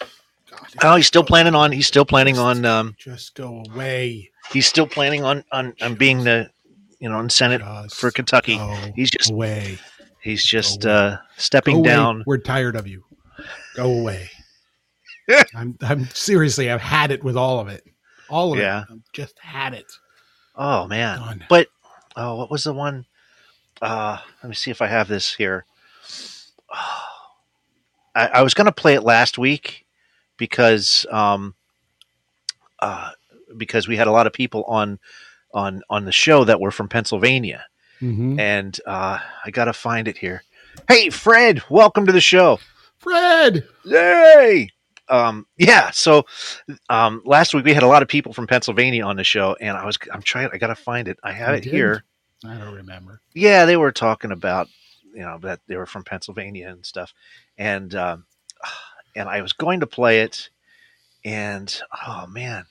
God, 0.50 0.66
Oh, 0.82 0.96
he's 0.96 1.06
still 1.06 1.24
planning 1.24 1.54
on. 1.54 1.72
He's 1.72 1.86
still 1.86 2.04
planning 2.04 2.38
on. 2.38 2.64
Um, 2.64 2.94
just 2.98 3.34
go 3.34 3.64
away. 3.72 4.30
He's 4.52 4.66
still 4.66 4.86
planning 4.86 5.24
on 5.24 5.44
on, 5.52 5.74
on 5.80 5.94
being 5.94 6.24
the, 6.24 6.50
you 6.98 7.08
know, 7.08 7.18
in 7.20 7.30
Senate 7.30 7.60
Just 7.60 7.96
for 7.96 8.10
Kentucky. 8.10 8.58
He's 8.94 9.10
just 9.10 9.30
away. 9.30 9.78
he's 10.20 10.44
just 10.44 10.86
uh, 10.86 11.18
stepping 11.36 11.82
down. 11.82 12.22
We're 12.26 12.38
tired 12.38 12.76
of 12.76 12.86
you. 12.86 13.04
Go 13.74 13.90
away. 14.00 14.30
I'm 15.54 15.76
I'm 15.80 16.06
seriously. 16.06 16.70
I've 16.70 16.80
had 16.80 17.10
it 17.10 17.22
with 17.24 17.36
all 17.36 17.60
of 17.60 17.68
it. 17.68 17.84
All 18.28 18.52
of 18.52 18.58
Yeah. 18.58 18.82
it. 18.82 18.86
I've 18.90 19.12
just 19.12 19.38
had 19.38 19.74
it. 19.74 19.90
Oh 20.56 20.86
man. 20.86 21.18
Done. 21.18 21.44
But 21.48 21.68
oh, 22.16 22.36
what 22.36 22.50
was 22.50 22.64
the 22.64 22.74
one? 22.74 23.06
Uh, 23.80 24.18
let 24.42 24.48
me 24.48 24.54
see 24.54 24.70
if 24.70 24.80
I 24.82 24.86
have 24.86 25.08
this 25.08 25.34
here. 25.34 25.64
I, 28.14 28.26
I 28.28 28.42
was 28.42 28.54
going 28.54 28.66
to 28.66 28.72
play 28.72 28.94
it 28.94 29.02
last 29.02 29.38
week 29.38 29.86
because 30.36 31.06
um, 31.10 31.54
uh, 32.80 33.10
because 33.56 33.88
we 33.88 33.96
had 33.96 34.06
a 34.06 34.12
lot 34.12 34.26
of 34.26 34.32
people 34.32 34.64
on 34.64 34.98
on 35.54 35.82
on 35.90 36.04
the 36.04 36.12
show 36.12 36.44
that 36.44 36.60
were 36.60 36.70
from 36.70 36.88
Pennsylvania, 36.88 37.66
Mhm. 38.00 38.38
and 38.40 38.78
uh, 38.86 39.18
I 39.44 39.50
got 39.50 39.66
to 39.66 39.72
find 39.72 40.08
it 40.08 40.18
here. 40.18 40.42
Hey, 40.88 41.10
Fred, 41.10 41.62
welcome 41.68 42.06
to 42.06 42.12
the 42.12 42.20
show. 42.20 42.58
Fred. 42.98 43.66
Yay! 43.84 44.70
Um, 45.08 45.46
yeah. 45.58 45.90
So 45.90 46.24
um, 46.88 47.20
last 47.24 47.52
week 47.52 47.64
we 47.64 47.74
had 47.74 47.82
a 47.82 47.88
lot 47.88 48.02
of 48.02 48.08
people 48.08 48.32
from 48.32 48.46
Pennsylvania 48.46 49.04
on 49.04 49.16
the 49.16 49.24
show, 49.24 49.56
and 49.60 49.76
I 49.76 49.84
was 49.84 49.98
I'm 50.12 50.22
trying. 50.22 50.48
I 50.52 50.58
got 50.58 50.68
to 50.68 50.74
find 50.74 51.08
it. 51.08 51.18
I 51.22 51.32
have 51.32 51.50
You 51.50 51.54
it 51.56 51.60
did? 51.64 51.72
here. 51.72 52.04
I 52.46 52.56
don't 52.56 52.74
remember. 52.74 53.20
Yeah, 53.34 53.66
they 53.66 53.76
were 53.76 53.92
talking 53.92 54.32
about 54.32 54.68
you 55.12 55.20
know 55.22 55.38
that 55.42 55.60
they 55.66 55.76
were 55.76 55.86
from 55.86 56.04
Pennsylvania 56.04 56.68
and 56.70 56.86
stuff, 56.86 57.12
and 57.58 57.94
um, 57.94 58.24
and 59.16 59.28
I 59.28 59.42
was 59.42 59.52
going 59.52 59.80
to 59.80 59.86
play 59.86 60.20
it, 60.22 60.48
and 61.24 61.78
oh 62.06 62.26
man, 62.28 62.64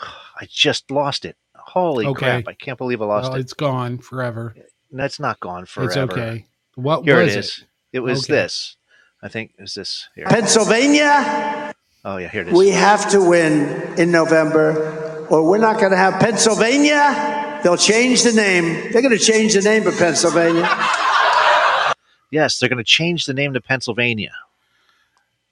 I 0.00 0.46
just 0.48 0.90
lost 0.90 1.24
it. 1.24 1.36
Holy 1.56 2.06
Okay. 2.06 2.42
crap! 2.42 2.48
I 2.48 2.54
can't 2.54 2.78
believe 2.78 3.02
I 3.02 3.06
lost 3.06 3.30
Well, 3.30 3.36
it. 3.36 3.40
it's 3.40 3.52
gone 3.52 3.98
forever. 3.98 4.54
That's 4.90 5.20
not 5.20 5.38
gone 5.40 5.66
forever. 5.66 5.88
It's 5.88 5.96
okay. 5.96 6.46
What 6.76 7.04
Here 7.04 7.22
was 7.22 7.34
it 7.34 7.38
is. 7.40 7.64
It, 7.92 8.00
was 8.00 8.24
Okay. 8.24 8.34
this. 8.34 8.76
I 9.22 9.28
think 9.28 9.52
it 9.58 9.62
was 9.62 9.74
this 9.74 10.08
here. 10.14 10.24
Pennsylvania, 10.26 11.74
Oh 12.04 12.16
yeah, 12.18 12.28
here 12.28 12.42
it 12.42 12.48
is. 12.48 12.54
we 12.54 12.70
have 12.70 13.10
to 13.10 13.20
win 13.20 13.98
in 13.98 14.10
November, 14.12 15.26
or 15.28 15.42
we're 15.48 15.58
not 15.58 15.78
going 15.78 15.90
to 15.90 15.96
have 15.96 16.20
Pennsylvania. 16.20 17.60
They'll 17.64 17.76
change 17.76 18.22
the 18.22 18.32
name. 18.32 18.92
They're 18.92 19.02
going 19.02 19.16
to 19.18 19.22
change 19.22 19.54
the 19.54 19.60
name 19.62 19.86
of 19.86 19.98
Pennsylvania. 19.98 20.62
yes, 22.30 22.58
they're 22.58 22.68
going 22.68 22.78
to 22.78 22.84
change 22.84 23.26
the 23.26 23.34
name 23.34 23.52
to 23.54 23.60
Pennsylvania. 23.60 24.32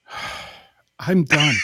I'm 0.99 1.25
done. 1.25 1.55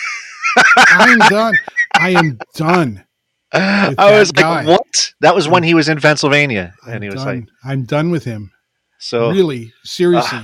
I'm 0.78 1.18
done. 1.30 1.56
I 1.96 2.12
am 2.12 2.40
done. 2.56 3.04
I 3.52 3.94
was 4.20 4.30
like, 4.36 4.44
guy. 4.44 4.66
what? 4.66 5.14
That 5.22 5.36
was 5.36 5.48
when 5.48 5.64
he 5.64 5.74
was 5.74 5.88
in 5.88 6.00
Pennsylvania, 6.02 6.74
I'm 6.86 6.94
and 6.94 7.04
he 7.04 7.10
was 7.10 7.24
done. 7.24 7.42
like, 7.42 7.50
I'm 7.64 7.84
done 7.86 8.10
with 8.12 8.24
him. 8.24 8.52
so 9.00 9.30
Really, 9.30 9.72
seriously. 9.84 10.40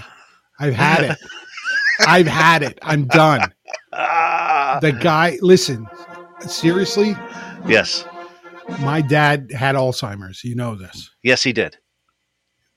I've 0.60 0.76
had 0.76 1.04
it. 1.12 1.18
I've 2.08 2.28
had 2.28 2.62
it. 2.64 2.78
I'm 2.84 3.06
done. 3.08 3.52
ah, 3.94 4.78
The 4.82 4.92
guy, 4.92 5.38
listen, 5.42 5.88
seriously, 6.42 7.16
yes, 7.68 8.06
my 8.82 9.02
dad 9.02 9.52
had 9.54 9.76
Alzheimer's. 9.76 10.44
You 10.44 10.56
know 10.56 10.76
this. 10.76 11.10
yes, 11.24 11.42
he 11.44 11.52
did. 11.52 11.78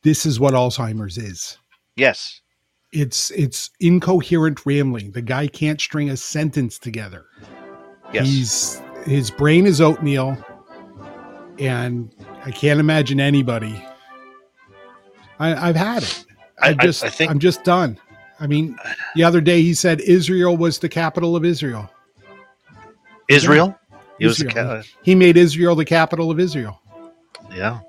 This 0.03 0.25
is 0.27 0.41
what 0.41 0.55
Alzheimer's 0.55 1.19
is. 1.19 1.59
Yes, 1.95 2.41
It's 2.93 3.31
it's 3.33 3.71
incoherent 3.81 4.65
rambling. 4.65 5.13
The 5.13 5.23
guy 5.23 5.47
can't 5.47 5.81
string 5.81 6.09
a 6.11 6.17
sentence 6.17 6.79
together. 6.79 7.27
Yes. 8.13 8.27
He's 8.27 8.83
his 9.05 9.31
brain 9.31 9.67
is 9.67 9.81
oatmeal, 9.81 10.37
and 11.59 12.11
I 12.45 12.51
can't 12.51 12.81
imagine 12.81 13.21
anybody. 13.21 13.85
I, 15.39 15.69
I've 15.69 15.77
had 15.77 16.03
it. 16.05 16.25
I, 16.61 16.69
I- 16.69 16.71
I- 16.71 16.75
just 16.75 17.05
I 17.05 17.09
think- 17.11 17.31
I'm 17.31 17.39
just 17.39 17.65
done. 17.65 17.99
I 18.41 18.47
mean, 18.49 18.77
the 19.15 19.25
other 19.25 19.41
day 19.41 19.63
he 19.63 19.75
said 19.75 20.01
Israel 20.01 20.57
was 20.57 20.79
the 20.81 20.89
capital 20.89 21.37
of 21.37 21.45
Israel. 21.45 21.89
Israel. 23.29 23.79
He 24.19 24.27
was 24.27 24.39
the 24.39 24.47
Israel. 24.49 24.83
ca- 24.83 24.89
He 25.03 25.15
made 25.15 25.37
Israel 25.37 25.75
the 25.77 25.85
capital 25.85 26.31
of 26.31 26.41
Israel. 26.41 26.81
yeah. 27.55 27.81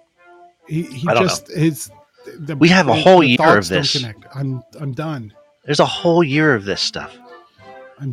He, 0.67 0.83
he 0.83 1.07
I 1.07 1.13
don't 1.13 1.23
just 1.23 1.47
his. 1.51 1.91
The, 2.39 2.55
We 2.55 2.69
have 2.69 2.87
a 2.87 2.93
whole 2.95 3.23
year 3.23 3.57
of 3.57 3.67
this. 3.67 3.95
I'm 4.35 4.63
I'm 4.79 4.93
done. 4.93 5.33
There's 5.65 5.79
a 5.81 5.85
whole 5.85 6.23
year 6.23 6.55
of 6.55 6.65
this 6.65 6.81
stuff. 6.81 7.17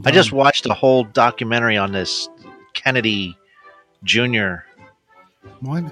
I 0.05 0.11
just 0.11 0.33
watched 0.33 0.67
a 0.67 0.75
whole 0.75 1.05
documentary 1.05 1.77
on 1.77 1.93
this 1.93 2.29
Kennedy 2.75 3.37
Jr. 4.05 4.57
what 5.61 5.85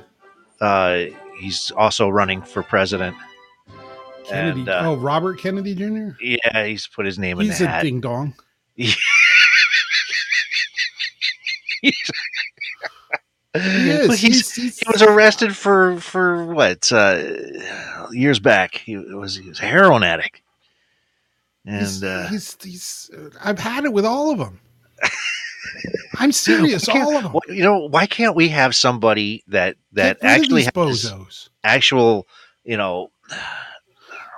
Uh, 0.61 1.05
he's 1.41 1.71
also 1.77 2.09
running 2.09 2.43
for 2.43 2.63
president. 2.63 3.17
Kennedy. 4.27 4.61
And, 4.61 4.69
uh, 4.69 4.81
oh, 4.85 4.97
Robert 4.97 5.39
Kennedy 5.41 5.75
Jr. 5.75 6.11
Yeah, 6.21 6.65
he's 6.67 6.87
put 6.87 7.07
his 7.07 7.19
name 7.19 7.41
in 7.41 7.47
He's 7.47 7.59
the 7.59 7.65
a 7.65 7.69
hat. 7.69 7.83
ding 7.83 8.01
dong. 8.01 8.35
He 8.77 8.93
He's- 13.55 14.21
he's- 14.21 14.79
he 14.79 14.85
was 14.93 15.03
arrested 15.03 15.57
for 15.57 15.99
for 16.01 16.45
what 16.53 16.93
uh, 16.93 17.23
years 18.13 18.39
back. 18.39 18.75
He 18.77 18.97
was 18.97 19.37
he 19.37 19.49
was 19.49 19.59
a 19.61 19.65
heroin 19.65 20.03
addict, 20.05 20.43
He's, 21.69 22.03
uh, 22.03 22.27
he's, 22.31 22.57
he's, 22.63 23.11
I've 23.43 23.59
had 23.59 23.85
it 23.85 23.93
with 23.93 24.05
all 24.07 24.31
of 24.31 24.39
them. 24.39 24.61
I'm 26.19 26.33
serious, 26.33 26.89
all 26.89 27.17
of 27.17 27.23
them. 27.25 27.37
You 27.49 27.63
know, 27.63 27.89
why 27.89 28.07
can't 28.07 28.35
we 28.35 28.49
have 28.49 28.75
somebody 28.75 29.45
that 29.49 29.77
that 29.93 30.21
Get 30.21 30.27
rid 30.27 30.35
of 30.37 30.41
actually 30.43 30.63
has 30.63 30.73
bozos. 30.73 31.49
actual, 31.63 32.27
you 32.65 32.77
know, 32.77 33.11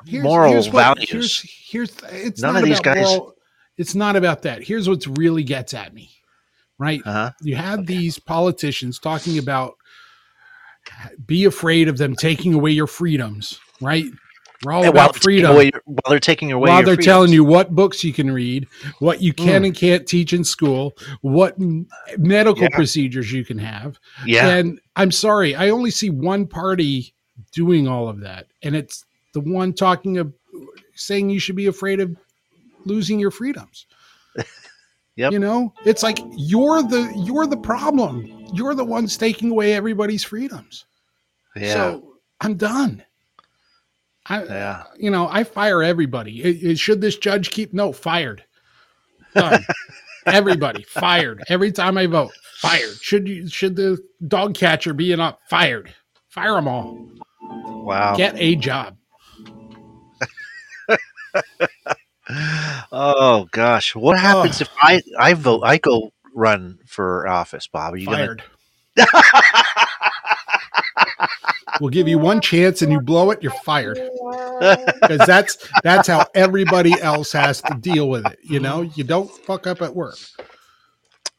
Here's- 0.07 0.25
moral 0.25 0.53
here's 0.53 0.69
what- 0.71 0.97
values? 0.97 1.11
Here's, 1.11 1.41
here's 1.71 1.97
it's 2.11 2.41
None 2.43 2.55
not 2.55 2.63
of 2.63 2.69
these 2.69 2.81
about 2.81 2.95
guys- 2.97 3.05
moral- 3.07 3.35
it's 3.77 3.95
not 3.95 4.17
about 4.17 4.43
that. 4.43 4.63
Here's 4.63 4.89
what 4.89 5.07
really 5.19 5.43
gets 5.45 5.73
at 5.73 5.95
me, 5.95 6.11
right? 6.79 7.01
uh-huh. 7.05 7.31
You 7.43 7.57
have 7.57 7.87
these 7.87 8.19
politicians 8.19 8.99
talking 8.99 9.39
about 9.39 9.75
be 11.27 11.45
afraid 11.45 11.89
of 11.89 11.97
them 11.99 12.15
taking 12.17 12.53
away 12.55 12.73
your 12.73 12.87
freedoms, 12.87 13.59
right? 13.81 14.05
We're 14.65 14.73
all 14.73 14.85
And 14.85 14.95
while, 14.95 15.07
about 15.07 15.15
they're 15.15 15.21
taking 15.21 15.23
freedom. 15.47 15.51
away 15.53 15.71
while 15.87 16.11
they're 16.11 16.21
taking 16.21 16.53
away, 16.53 16.69
while 16.69 16.79
they're 16.79 16.95
freedoms. 16.97 17.05
telling 17.07 17.33
you 17.33 17.45
what 17.45 17.75
books 17.75 18.05
you 18.05 18.13
can 18.13 18.31
read, 18.31 18.67
what 18.99 19.23
you 19.23 19.33
can 19.33 19.63
Mm. 19.63 19.67
and 19.67 19.75
can't 19.75 20.07
teach 20.07 20.33
in 20.35 20.45
school, 20.45 20.97
what 21.23 21.57
medical 22.19 22.65
Yeah. 22.65 22.69
procedures 22.77 23.33
you 23.33 23.45
can 23.45 23.59
have. 23.59 23.99
yeah, 24.27 24.49
And 24.57 24.79
I'm 24.97 25.11
sorry, 25.13 25.55
I 25.55 25.71
only 25.71 25.91
see 25.91 26.11
one 26.11 26.47
party 26.47 27.15
doing 27.53 27.89
all 27.89 28.09
of 28.09 28.21
that, 28.21 28.49
and 28.63 28.77
it's 28.77 29.05
the 29.33 29.41
one 29.41 29.73
talking 29.73 30.19
of 30.19 30.33
saying 30.95 31.31
you 31.31 31.41
should 31.41 31.57
be 31.57 31.67
afraid 31.67 32.01
of 32.01 32.15
losing 32.85 33.19
your 33.19 33.31
freedoms. 33.31 33.87
Yep. 35.17 35.33
You 35.33 35.39
know, 35.39 35.75
it's 35.85 36.03
like 36.03 36.19
you're 36.35 36.83
the 36.83 37.13
you're 37.27 37.47
the 37.47 37.57
problem. 37.57 38.27
You're 38.55 38.75
the 38.75 38.85
ones 38.87 39.19
taking 39.19 39.51
away 39.51 39.75
everybody's 39.75 40.25
freedoms. 40.25 40.87
yeah. 41.55 41.75
So 41.75 42.15
I'm 42.41 42.55
done. 42.55 43.03
I, 44.31 44.45
Yeah. 44.45 44.85
you 44.97 45.11
know, 45.11 45.29
I 45.31 45.45
fire 45.45 45.83
everybody. 45.83 46.43
It- 46.43 46.63
it- 46.63 46.79
should 46.79 47.01
this 47.03 47.17
judge 47.17 47.51
keep? 47.51 47.75
No, 47.75 47.93
fired. 47.93 48.45
Done. 49.35 49.65
everybody 50.27 50.83
fired. 50.85 51.43
Every 51.49 51.73
time 51.73 51.99
I 51.99 52.07
vote, 52.07 52.31
fired. 52.61 52.97
Should 53.03 53.29
you? 53.29 53.49
Should 53.49 53.77
the 53.77 53.99
dog 54.27 54.55
catcher 54.55 54.95
be 54.95 55.13
in 55.13 55.21
up? 55.21 55.41
Fired. 55.49 55.93
Fire 56.29 56.55
them 56.55 56.69
all. 56.69 57.09
Wow. 57.43 58.17
Get 58.17 58.35
a 58.39 58.57
job. 58.57 58.97
Oh 62.93 63.49
gosh, 63.51 63.95
what 63.97 64.19
happens 64.19 64.61
if 64.61 64.69
I 64.81 65.03
I 65.19 65.35
vote? 65.35 65.63
I 65.65 65.79
go 65.79 66.13
run 66.35 66.79
for 66.87 67.27
office, 67.27 67.67
Bob. 67.67 67.95
Are 67.95 67.97
you 67.97 68.07
gonna? 68.07 68.37
Fired. 71.81 71.85
we'll 71.85 71.91
give 71.91 72.09
you 72.09 72.19
one 72.19 72.41
chance, 72.41 72.83
and 72.83 72.93
you 72.93 73.01
blow 73.01 73.31
it, 73.31 73.43
you're 73.43 73.53
fired. 73.65 73.99
Because 75.01 75.27
that's 75.27 75.69
that's 75.83 76.09
how 76.09 76.27
everybody 76.35 76.93
else 77.01 77.33
has 77.33 77.63
to 77.63 77.75
deal 77.75 78.09
with 78.09 78.27
it. 78.27 78.39
You 78.43 78.61
know, 78.61 78.83
you 78.83 79.05
don't 79.05 79.31
fuck 79.31 79.67
up 79.67 79.83
at 79.83 79.95
work. 79.95 80.19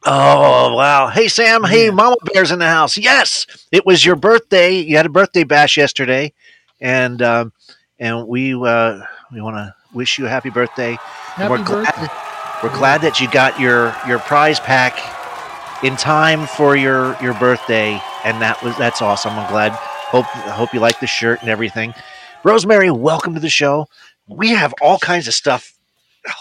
Oh 0.04 0.76
wow! 0.76 1.08
Hey 1.08 1.28
Sam. 1.28 1.64
Hey, 1.64 1.92
Mama 1.92 2.16
Bear's 2.34 2.50
in 2.52 2.60
the 2.60 2.66
house. 2.66 2.98
Yes, 2.98 3.46
it 3.72 3.86
was 3.86 4.04
your 4.04 4.16
birthday. 4.16 4.80
You 4.80 4.98
had 4.98 5.06
a 5.06 5.10
birthday 5.10 5.44
bash 5.44 5.78
yesterday, 5.78 6.34
and 6.80 7.22
um, 7.22 7.54
and 8.00 8.28
we 8.28 8.56
uh, 8.56 9.02
we 9.32 9.42
want 9.42 9.58
to 9.58 9.76
wish 9.94 10.18
you 10.18 10.26
a 10.26 10.30
happy 10.30 10.50
birthday. 10.50 10.98
Happy 11.00 11.52
we're 11.52 11.64
glad, 11.64 11.86
birthday. 11.86 12.08
we're 12.64 12.76
glad 12.76 13.02
that 13.02 13.20
you 13.20 13.30
got 13.30 13.60
your 13.60 13.96
your 14.08 14.18
prize 14.18 14.60
pack 14.60 14.98
in 15.84 15.96
time 15.98 16.48
for 16.48 16.76
your 16.76 17.16
your 17.22 17.36
birthday, 17.36 18.02
and 18.26 18.42
that 18.42 18.62
was 18.64 18.76
that's 18.78 19.04
awesome. 19.04 19.34
I'm 19.34 19.50
glad. 19.52 19.78
Hope 20.12 20.26
hope 20.26 20.74
you 20.74 20.82
like 20.82 21.00
the 21.00 21.08
shirt 21.08 21.40
and 21.40 21.50
everything. 21.50 21.94
Rosemary, 22.44 22.92
welcome 22.92 23.34
to 23.34 23.40
the 23.40 23.50
show. 23.50 23.88
We 24.28 24.50
have 24.50 24.74
all 24.82 25.00
kinds 25.00 25.26
of 25.30 25.34
stuff. 25.34 25.74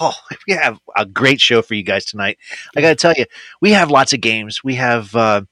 Oh, 0.00 0.12
we 0.48 0.54
have 0.54 0.80
a 0.96 1.06
great 1.06 1.40
show 1.40 1.62
for 1.62 1.74
you 1.74 1.84
guys 1.84 2.04
tonight. 2.04 2.38
I 2.76 2.80
got 2.80 2.88
to 2.88 2.96
tell 2.96 3.14
you, 3.16 3.26
we 3.60 3.70
have 3.70 3.88
lots 3.88 4.12
of 4.12 4.20
games. 4.20 4.64
We 4.64 4.74
have 4.74 5.14
uh, 5.14 5.42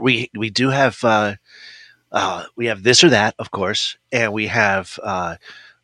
we 0.00 0.30
we 0.36 0.50
do 0.50 0.70
have 0.70 0.98
uh, 1.04 1.36
uh, 2.10 2.42
we 2.56 2.66
have 2.66 2.82
this 2.82 3.04
or 3.04 3.10
that, 3.10 3.36
of 3.38 3.52
course, 3.52 3.96
and 4.10 4.32
we 4.32 4.48
have 4.48 4.98
uh, 5.00 5.36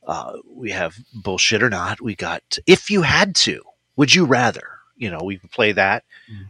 uh, 0.09 0.33
we 0.53 0.73
have 0.73 0.97
bullshit 1.15 1.63
or 1.63 1.71
not. 1.71 2.01
We 2.01 2.17
got 2.17 2.59
if 2.67 2.91
you 2.91 3.03
had 3.03 3.37
to, 3.37 3.63
would 3.95 4.13
you 4.13 4.25
rather? 4.25 4.71
You 4.97 5.09
know, 5.09 5.21
we 5.23 5.39
can 5.39 5.51
play 5.51 5.71
that. 5.71 6.03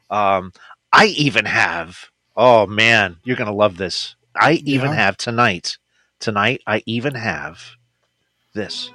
Um, 0.08 0.54
I 0.94 1.06
even 1.08 1.44
have. 1.44 2.06
Oh 2.34 2.66
man, 2.66 3.18
you're 3.22 3.36
gonna 3.36 3.52
love 3.52 3.76
this. 3.76 4.16
I 4.36 4.52
even 4.64 4.90
Yeah. 4.90 4.96
have 4.96 5.16
tonight. 5.16 5.78
Tonight, 6.20 6.62
I 6.66 6.82
even 6.86 7.14
have 7.14 7.60
this. 8.54 8.90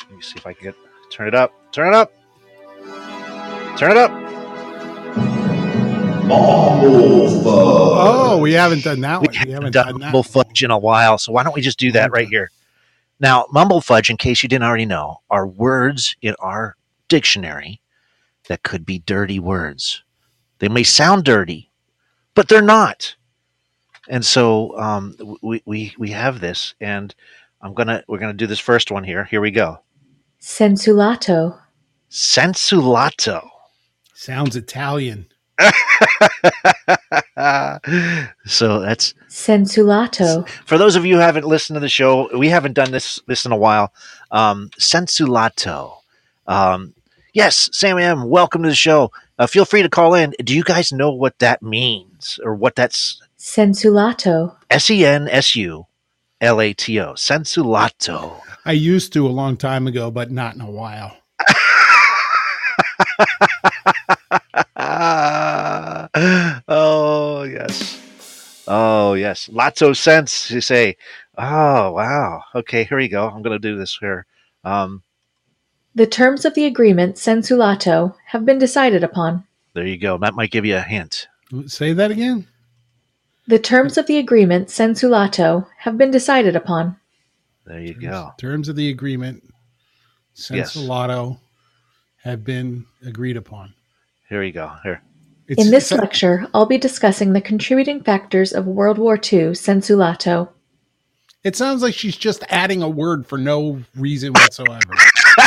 Let 0.00 0.10
me 0.16 0.22
see 0.22 0.34
if 0.36 0.46
I 0.46 0.52
can 0.52 0.64
get 0.64 0.74
turn 1.10 1.28
it 1.28 1.34
up. 1.34 1.52
Turn 1.72 1.88
it 1.88 1.94
up. 1.94 2.12
Turn 3.76 3.90
it 3.92 3.96
up. 3.96 4.10
Oh, 6.34 8.38
we 8.40 8.52
haven't 8.52 8.84
done 8.84 9.00
that 9.00 9.20
one. 9.20 9.22
We 9.22 9.28
We 9.32 9.36
haven't 9.36 9.52
haven't 9.54 9.72
done 9.72 9.86
done 9.86 9.94
that. 10.00 10.06
Mumble 10.06 10.22
Fudge 10.22 10.62
in 10.62 10.70
a 10.70 10.78
while, 10.78 11.18
so 11.18 11.32
why 11.32 11.42
don't 11.42 11.54
we 11.54 11.60
just 11.60 11.78
do 11.78 11.92
that 11.92 12.10
right 12.12 12.28
here? 12.28 12.50
Now, 13.20 13.46
Mumble 13.52 13.80
Fudge, 13.80 14.10
in 14.10 14.16
case 14.16 14.42
you 14.42 14.48
didn't 14.48 14.64
already 14.64 14.86
know, 14.86 15.20
are 15.30 15.46
words 15.46 16.16
in 16.22 16.34
our 16.40 16.76
dictionary 17.08 17.80
that 18.48 18.62
could 18.62 18.84
be 18.86 19.00
dirty 19.00 19.38
words. 19.38 20.02
They 20.58 20.68
may 20.68 20.82
sound 20.82 21.24
dirty, 21.24 21.70
but 22.34 22.48
they're 22.48 22.62
not. 22.62 23.14
And 24.08 24.24
so 24.24 24.78
um, 24.78 25.16
we, 25.42 25.62
we 25.64 25.94
we 25.98 26.10
have 26.10 26.40
this, 26.40 26.74
and 26.80 27.14
I'm 27.60 27.74
gonna 27.74 28.02
we're 28.08 28.18
gonna 28.18 28.32
do 28.32 28.46
this 28.46 28.58
first 28.58 28.90
one 28.90 29.04
here. 29.04 29.24
Here 29.24 29.40
we 29.40 29.50
go. 29.50 29.78
Sensulato. 30.40 31.58
Sensulato. 32.10 33.48
Sounds 34.14 34.56
Italian. 34.56 35.26
so 38.44 38.80
that's 38.80 39.14
Sensulato. 39.28 40.48
for 40.66 40.78
those 40.78 40.96
of 40.96 41.06
you 41.06 41.14
who 41.14 41.20
haven't 41.20 41.46
listened 41.46 41.76
to 41.76 41.80
the 41.80 41.88
show, 41.88 42.28
we 42.36 42.48
haven't 42.48 42.72
done 42.72 42.90
this 42.90 43.20
this 43.28 43.44
in 43.44 43.52
a 43.52 43.56
while. 43.56 43.92
Um, 44.32 44.70
sensulato. 44.80 45.98
Um, 46.48 46.94
yes, 47.32 47.68
Sam 47.72 47.98
M. 47.98 48.28
Welcome 48.28 48.64
to 48.64 48.68
the 48.68 48.74
show. 48.74 49.12
Uh, 49.38 49.46
feel 49.46 49.64
free 49.64 49.82
to 49.82 49.88
call 49.88 50.14
in. 50.14 50.34
Do 50.42 50.56
you 50.56 50.64
guys 50.64 50.92
know 50.92 51.12
what 51.12 51.38
that 51.38 51.62
means 51.62 52.40
or 52.44 52.54
what 52.56 52.74
that's 52.74 53.21
Sensulato. 53.42 54.54
S 54.70 54.88
E 54.88 55.04
N 55.04 55.28
S 55.28 55.56
U 55.56 55.86
L 56.40 56.60
A 56.60 56.72
T 56.72 57.00
O? 57.00 57.14
Sensulato. 57.14 58.40
I 58.64 58.70
used 58.70 59.12
to 59.14 59.26
a 59.26 59.34
long 59.34 59.56
time 59.56 59.88
ago, 59.88 60.12
but 60.12 60.30
not 60.30 60.54
in 60.54 60.60
a 60.60 60.70
while. 60.70 61.16
oh 66.68 67.42
yes. 67.50 67.98
Oh 68.68 69.14
yes. 69.14 69.48
Lots 69.50 69.82
of 69.82 69.96
sense. 69.96 70.50
You 70.50 70.60
say. 70.60 70.96
Oh 71.36 71.92
wow. 71.92 72.42
Okay, 72.54 72.84
here 72.84 72.98
we 72.98 73.08
go. 73.08 73.28
I'm 73.28 73.42
gonna 73.42 73.58
do 73.58 73.76
this 73.76 73.96
here. 73.98 74.26
Um, 74.64 75.02
The 75.94 76.06
terms 76.06 76.44
of 76.44 76.54
the 76.54 76.66
agreement 76.66 77.16
Sensulato 77.16 78.14
have 78.26 78.44
been 78.44 78.58
decided 78.58 79.02
upon. 79.02 79.44
there 79.74 79.86
you 79.86 79.98
go. 79.98 80.18
That 80.18 80.34
might 80.34 80.50
give 80.50 80.64
you 80.64 80.76
a 80.76 80.80
hint. 80.80 81.28
Say 81.66 81.92
that 81.92 82.10
again. 82.10 82.46
The 83.46 83.58
terms 83.58 83.98
of 83.98 84.06
the 84.06 84.18
agreement 84.18 84.68
Sensulato 84.68 85.66
have 85.78 85.98
been 85.98 86.10
decided 86.10 86.54
upon. 86.56 86.96
There 87.66 87.80
you 87.80 87.94
go. 87.94 88.30
Terms 88.38 88.68
of 88.68 88.76
the 88.76 88.88
agreement, 88.90 89.42
Yes. 90.50 90.74
Sensulato, 90.74 91.38
have 92.22 92.44
been 92.44 92.86
agreed 93.04 93.36
upon. 93.36 93.74
Here 94.28 94.42
you 94.42 94.52
go. 94.52 94.72
Here. 94.82 95.02
It's, 95.48 95.62
In 95.64 95.70
this 95.70 95.90
it's- 95.92 96.00
lecture, 96.00 96.46
I'll 96.54 96.66
be 96.66 96.78
discussing 96.78 97.32
the 97.32 97.40
contributing 97.40 98.02
factors 98.02 98.52
of 98.52 98.66
World 98.66 98.96
War 98.98 99.14
II 99.16 99.50
Sensulato. 99.52 100.48
it 101.44 101.56
sounds 101.56 101.82
like 101.82 101.92
she's 101.94 102.16
just 102.16 102.44
adding 102.48 102.82
a 102.82 102.88
word 102.88 103.26
for 103.26 103.36
no 103.38 103.82
reason 103.96 104.32
whatsoever. 104.32 104.94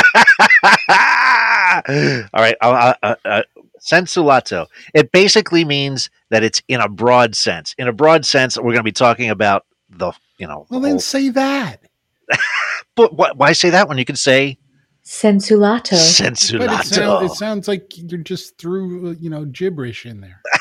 All 2.32 2.42
right. 2.42 2.56
Uh, 2.60 2.94
uh, 3.02 3.14
uh, 3.24 3.42
sensulato. 3.86 4.66
It 4.94 5.12
basically 5.12 5.64
means 5.64 6.10
that 6.30 6.42
it's 6.42 6.62
in 6.68 6.80
a 6.80 6.88
broad 6.88 7.36
sense. 7.36 7.74
In 7.78 7.88
a 7.88 7.92
broad 7.92 8.26
sense, 8.26 8.56
we're 8.56 8.64
going 8.64 8.76
to 8.78 8.82
be 8.82 8.92
talking 8.92 9.30
about 9.30 9.64
the, 9.88 10.12
you 10.38 10.46
know, 10.46 10.66
well, 10.68 10.80
the 10.80 10.86
then 10.86 10.94
whole- 10.94 11.00
say 11.00 11.28
that. 11.30 11.80
but 12.96 13.10
wh- 13.10 13.38
why 13.38 13.52
say 13.52 13.70
that 13.70 13.88
when 13.88 13.98
you 13.98 14.04
can 14.04 14.16
say 14.16 14.58
Sensulato. 15.04 16.58
But 16.58 16.80
it, 16.80 16.86
sound, 16.86 17.26
it 17.26 17.30
sounds 17.30 17.68
like 17.68 17.92
you're 17.96 18.20
just 18.20 18.58
threw, 18.58 19.10
uh, 19.10 19.14
you 19.20 19.30
know, 19.30 19.44
gibberish 19.44 20.04
in 20.04 20.20
there. 20.20 20.42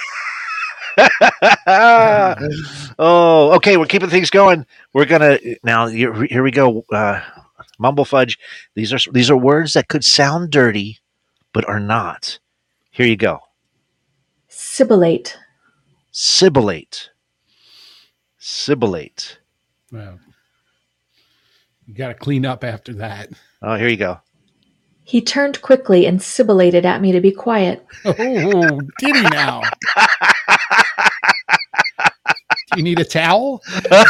oh, 3.00 3.52
okay. 3.56 3.78
We're 3.78 3.86
keeping 3.88 4.10
things 4.10 4.30
going. 4.30 4.66
We're 4.94 5.06
gonna 5.06 5.40
now. 5.64 5.88
Here, 5.88 6.14
here 6.26 6.44
we 6.44 6.52
go. 6.52 6.86
Uh, 6.92 7.22
mumble 7.80 8.06
fudge. 8.06 8.40
These 8.76 8.94
are 8.94 9.12
these 9.12 9.30
are 9.30 9.38
words 9.38 9.74
that 9.74 9.88
could 9.88 10.04
sound 10.04 10.52
dirty, 10.52 11.00
but 11.52 11.68
are 11.68 11.80
not. 11.80 12.40
Here 12.96 13.08
you 13.08 13.18
go. 13.18 13.42
Sibilate. 14.50 15.36
Sibilate. 16.14 17.10
Sibilate. 18.40 19.36
Well, 19.92 20.18
you 21.86 21.94
got 21.94 22.08
to 22.08 22.14
clean 22.14 22.46
up 22.46 22.64
after 22.64 22.94
that. 22.94 23.32
Oh, 23.62 23.76
here 23.76 23.90
you 23.90 23.98
go. 23.98 24.22
He 25.04 25.22
turned 25.22 25.62
quickly 25.62 26.06
and 26.06 26.22
sibilated 26.22 26.86
at 26.86 27.02
me 27.02 27.12
to 27.12 27.20
be 27.20 27.32
quiet. 27.34 27.86
Oh, 28.06 28.80
did 29.00 29.16
he 29.18 29.24
now? 29.24 29.62
Do 32.72 32.78
you 32.78 32.84
need 32.84 33.00
a 33.00 33.06
towel? 33.06 33.62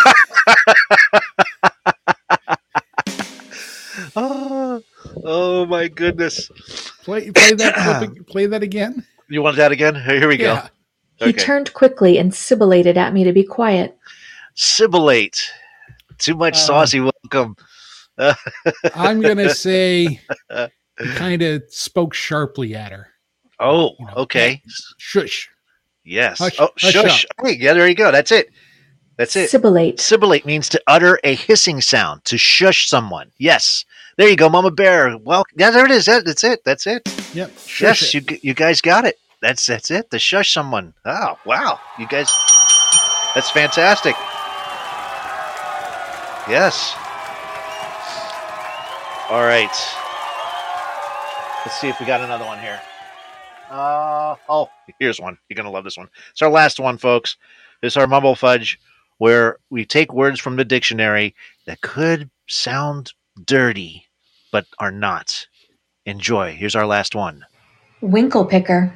Oh, 4.17 4.81
oh 5.25 5.65
my 5.65 5.89
goodness. 5.89 6.49
Play, 7.05 7.29
play 7.31 7.53
that. 7.53 7.75
clip- 8.13 8.27
play 8.27 8.45
that 8.47 8.63
again. 8.63 9.05
You 9.29 9.41
want 9.41 9.57
that 9.57 9.71
again? 9.71 9.95
Here 9.95 10.19
here 10.19 10.27
we 10.27 10.37
go. 10.37 10.53
Yeah. 11.19 11.27
He 11.27 11.33
turned 11.33 11.71
quickly 11.73 12.17
and 12.17 12.31
sibilated 12.31 12.97
at 12.97 13.13
me 13.13 13.23
to 13.23 13.31
be 13.31 13.43
quiet. 13.43 13.97
Sibilate. 14.55 15.39
Too 16.17 16.35
much 16.35 16.55
Uh, 16.55 16.57
saucy 16.57 16.99
welcome. 16.99 17.55
I'm 18.95 19.21
gonna 19.21 19.53
say 19.53 20.05
he 20.07 20.19
kind 21.15 21.41
of 21.41 21.63
spoke 21.69 22.13
sharply 22.13 22.73
at 22.75 22.91
her. 22.91 23.07
Oh, 23.59 23.91
you 23.99 24.05
know, 24.07 24.13
okay. 24.17 24.61
Shush. 24.97 25.49
Yes. 26.03 26.39
Hush- 26.39 26.59
oh, 26.59 26.69
hush 26.79 26.93
shush. 26.93 27.25
Hey, 27.43 27.55
yeah, 27.59 27.73
there 27.73 27.87
you 27.87 27.95
go. 27.95 28.11
That's 28.11 28.31
it. 28.31 28.49
That's 29.17 29.35
it. 29.35 29.49
Sibilate. 29.49 29.97
Sibilate 29.97 30.45
means 30.45 30.67
to 30.69 30.81
utter 30.87 31.19
a 31.23 31.35
hissing 31.35 31.81
sound, 31.81 32.25
to 32.25 32.37
shush 32.37 32.89
someone. 32.89 33.31
Yes. 33.37 33.85
There 34.17 34.29
you 34.29 34.37
go, 34.37 34.47
Mama 34.47 34.71
Bear. 34.71 35.17
Well, 35.17 35.43
yeah, 35.57 35.71
there 35.71 35.85
it 35.85 35.91
is. 35.91 36.05
That, 36.05 36.23
that's 36.23 36.43
it. 36.43 36.63
That's 36.63 36.87
it. 36.87 37.01
Yep. 37.33 37.51
Shush 37.59 37.81
yes, 37.81 38.15
it. 38.15 38.31
you 38.31 38.39
you 38.41 38.53
guys 38.53 38.79
got 38.79 39.03
it. 39.03 39.19
That's 39.41 39.65
that's 39.65 39.91
it. 39.91 40.09
To 40.11 40.19
shush 40.19 40.53
someone. 40.53 40.93
Oh, 41.03 41.37
wow. 41.45 41.79
You 41.99 42.07
guys 42.07 42.31
That's 43.35 43.51
fantastic. 43.51 44.15
Yes. 46.47 46.95
All 49.29 49.43
right. 49.43 49.75
Let's 51.65 51.81
see 51.81 51.89
if 51.89 51.99
we 51.99 52.05
got 52.05 52.21
another 52.21 52.45
one 52.45 52.59
here. 52.59 52.79
Uh, 53.69 54.35
oh, 54.47 54.69
here's 54.99 55.19
one. 55.19 55.37
You're 55.49 55.55
going 55.55 55.65
to 55.65 55.71
love 55.71 55.83
this 55.83 55.97
one. 55.97 56.07
It's 56.31 56.41
our 56.41 56.49
last 56.51 56.79
one, 56.79 56.97
folks. 56.97 57.35
It's 57.81 57.97
our 57.97 58.07
Mumble 58.07 58.35
Fudge, 58.35 58.79
where 59.17 59.57
we 59.71 59.83
take 59.83 60.13
words 60.13 60.39
from 60.39 60.55
the 60.55 60.63
dictionary 60.63 61.35
that 61.65 61.81
could 61.81 62.29
sound 62.47 63.13
dirty, 63.43 64.05
but 64.51 64.65
are 64.79 64.91
not. 64.91 65.47
Enjoy. 66.05 66.53
Here's 66.53 66.75
our 66.75 66.85
last 66.85 67.15
one. 67.15 67.45
Winkle 68.01 68.45
picker. 68.45 68.95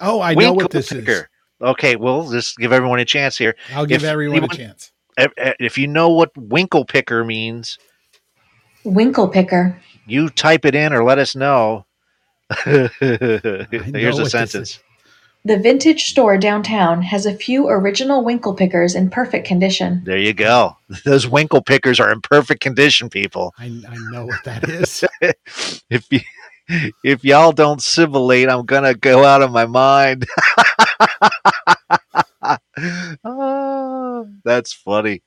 Oh, 0.00 0.20
I 0.20 0.34
know 0.34 0.52
what 0.52 0.70
this 0.70 0.90
is. 0.90 1.04
Winklepicker. 1.04 1.26
Okay, 1.60 1.96
well, 1.96 2.28
just 2.30 2.56
give 2.58 2.72
everyone 2.72 2.98
a 2.98 3.04
chance 3.04 3.38
here. 3.38 3.54
I'll 3.72 3.86
give 3.86 4.02
If 4.02 4.08
everyone 4.08 4.44
a 4.44 4.48
chance. 4.48 4.92
If, 5.16 5.32
eh, 5.36 5.52
if 5.60 5.78
you 5.78 5.86
know 5.86 6.08
what 6.08 6.36
winkle 6.36 6.84
picker 6.84 7.24
means, 7.24 7.78
Winkle 8.84 9.28
picker. 9.28 9.80
you 10.06 10.28
type 10.30 10.64
it 10.64 10.74
in 10.74 10.92
or 10.92 11.04
let 11.04 11.18
us 11.18 11.36
know. 11.36 11.86
Here's 12.64 12.90
know 12.98 14.22
a 14.22 14.24
what 14.24 14.32
this 14.32 14.32
sentence. 14.32 14.80
Is. 15.44 15.56
The 15.56 15.62
vintage 15.62 16.04
store 16.06 16.38
downtown 16.38 17.02
has 17.02 17.26
a 17.26 17.34
few 17.34 17.68
original 17.68 18.24
winkle 18.24 18.54
pickers 18.54 18.94
in 18.94 19.10
perfect 19.10 19.46
condition. 19.46 20.02
There 20.04 20.18
you 20.18 20.32
go. 20.34 20.76
Those 21.04 21.28
winkle 21.28 21.62
pickers 21.62 22.00
are 22.00 22.12
in 22.12 22.20
perfect 22.20 22.60
condition, 22.60 23.10
people. 23.10 23.54
I, 23.58 23.66
I 23.88 23.96
know 24.10 24.26
what 24.26 24.44
that 24.44 24.68
is. 24.68 25.04
If 25.90 26.06
you 26.10 26.20
if 27.04 27.24
y'all 27.24 27.52
don't 27.52 27.82
sibilate, 27.82 28.48
I'm 28.48 28.64
gonna 28.64 28.94
go 28.94 29.24
out 29.24 29.42
of 29.42 29.52
my 29.52 29.66
mind. 29.66 30.26
Ah, 33.24 34.24
that's 34.44 34.72
funny. 34.72 35.22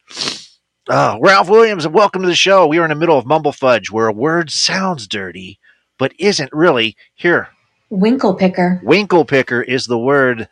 Oh, 0.89 1.17
Ralph 1.21 1.49
Williams, 1.49 1.86
and 1.86 1.93
welcome 1.93 2.21
to 2.21 2.28
the 2.28 2.36
show. 2.36 2.67
We 2.67 2.78
are 2.78 2.84
in 2.84 2.89
the 2.89 2.95
middle 2.95 3.17
of 3.17 3.25
Mumble 3.25 3.54
Fudge, 3.54 3.89
where 3.89 4.08
a 4.08 4.13
word 4.13 4.51
sounds 4.51 5.08
dirty, 5.08 5.60
but 5.97 6.13
isn't 6.19 6.51
really. 6.51 6.95
Here, 7.15 7.49
Winkle 7.95 8.34
picker. 8.36 8.81
winkle 8.84 9.25
picker 9.25 9.62
is 9.62 9.88
the 9.88 9.97
word, 9.97 10.49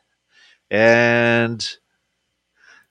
and 0.72 1.68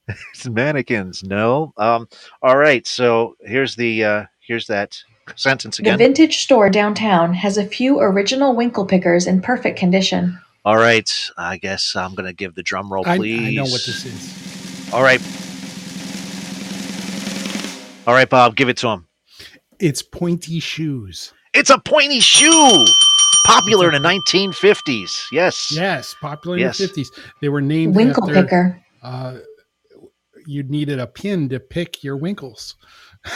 it's 0.09 0.47
mannequins. 0.49 1.23
No. 1.23 1.73
Um. 1.77 2.09
All 2.43 2.57
right. 2.57 2.87
So 2.87 3.35
here's 3.41 3.77
the 3.77 4.05
uh 4.05 4.25
here's 4.41 4.67
that 4.67 4.99
sentence 5.37 5.79
again. 5.79 5.97
The 5.99 6.05
vintage 6.05 6.39
store 6.43 6.69
downtown 6.69 7.35
has 7.35 7.57
a 7.57 7.65
few 7.65 8.01
original 8.01 8.55
winkle 8.55 8.85
pickers 8.85 9.27
in 9.27 9.41
perfect 9.41 9.79
condition. 9.79 10.39
All 10.65 10.77
right. 10.77 11.11
I 11.39 11.57
guess 11.59 11.97
I'm 11.97 12.15
gonna 12.15 12.33
give 12.33 12.55
the 12.55 12.63
drum 12.63 12.93
roll, 12.93 13.05
I, 13.07 13.17
please. 13.17 13.41
I 13.41 13.55
know 13.55 13.71
what 13.71 13.85
this 13.85 14.05
is. 14.05 14.93
All 14.93 15.03
right. 15.03 15.21
All 18.07 18.15
right, 18.15 18.29
Bob, 18.29 18.57
give 18.57 18.69
it 18.69 18.77
to 18.79 18.89
him. 18.89 19.07
It's 19.79 20.03
pointy 20.03 20.61
shoes. 20.61 21.33
It's 21.55 21.71
a 21.71 21.79
pointy 21.79 22.21
shoe, 22.21 22.85
popular 23.45 23.93
in 23.93 24.03
the 24.03 24.09
1950s. 24.09 25.27
Yes. 25.33 25.71
Yes, 25.73 26.15
popular 26.21 26.59
Yes. 26.59 26.81
in 26.81 26.87
the 26.87 26.93
50s. 26.93 27.09
They 27.41 27.49
were 27.49 27.61
named 27.61 27.95
Winkle 27.97 28.25
after, 28.29 28.43
picker. 28.43 28.85
uh, 29.03 29.39
you 30.47 30.63
needed 30.65 30.99
a 30.99 31.07
pin 31.07 31.49
to 31.51 31.61
pick 31.61 32.03
your 32.03 32.17
winkles. 32.17 32.75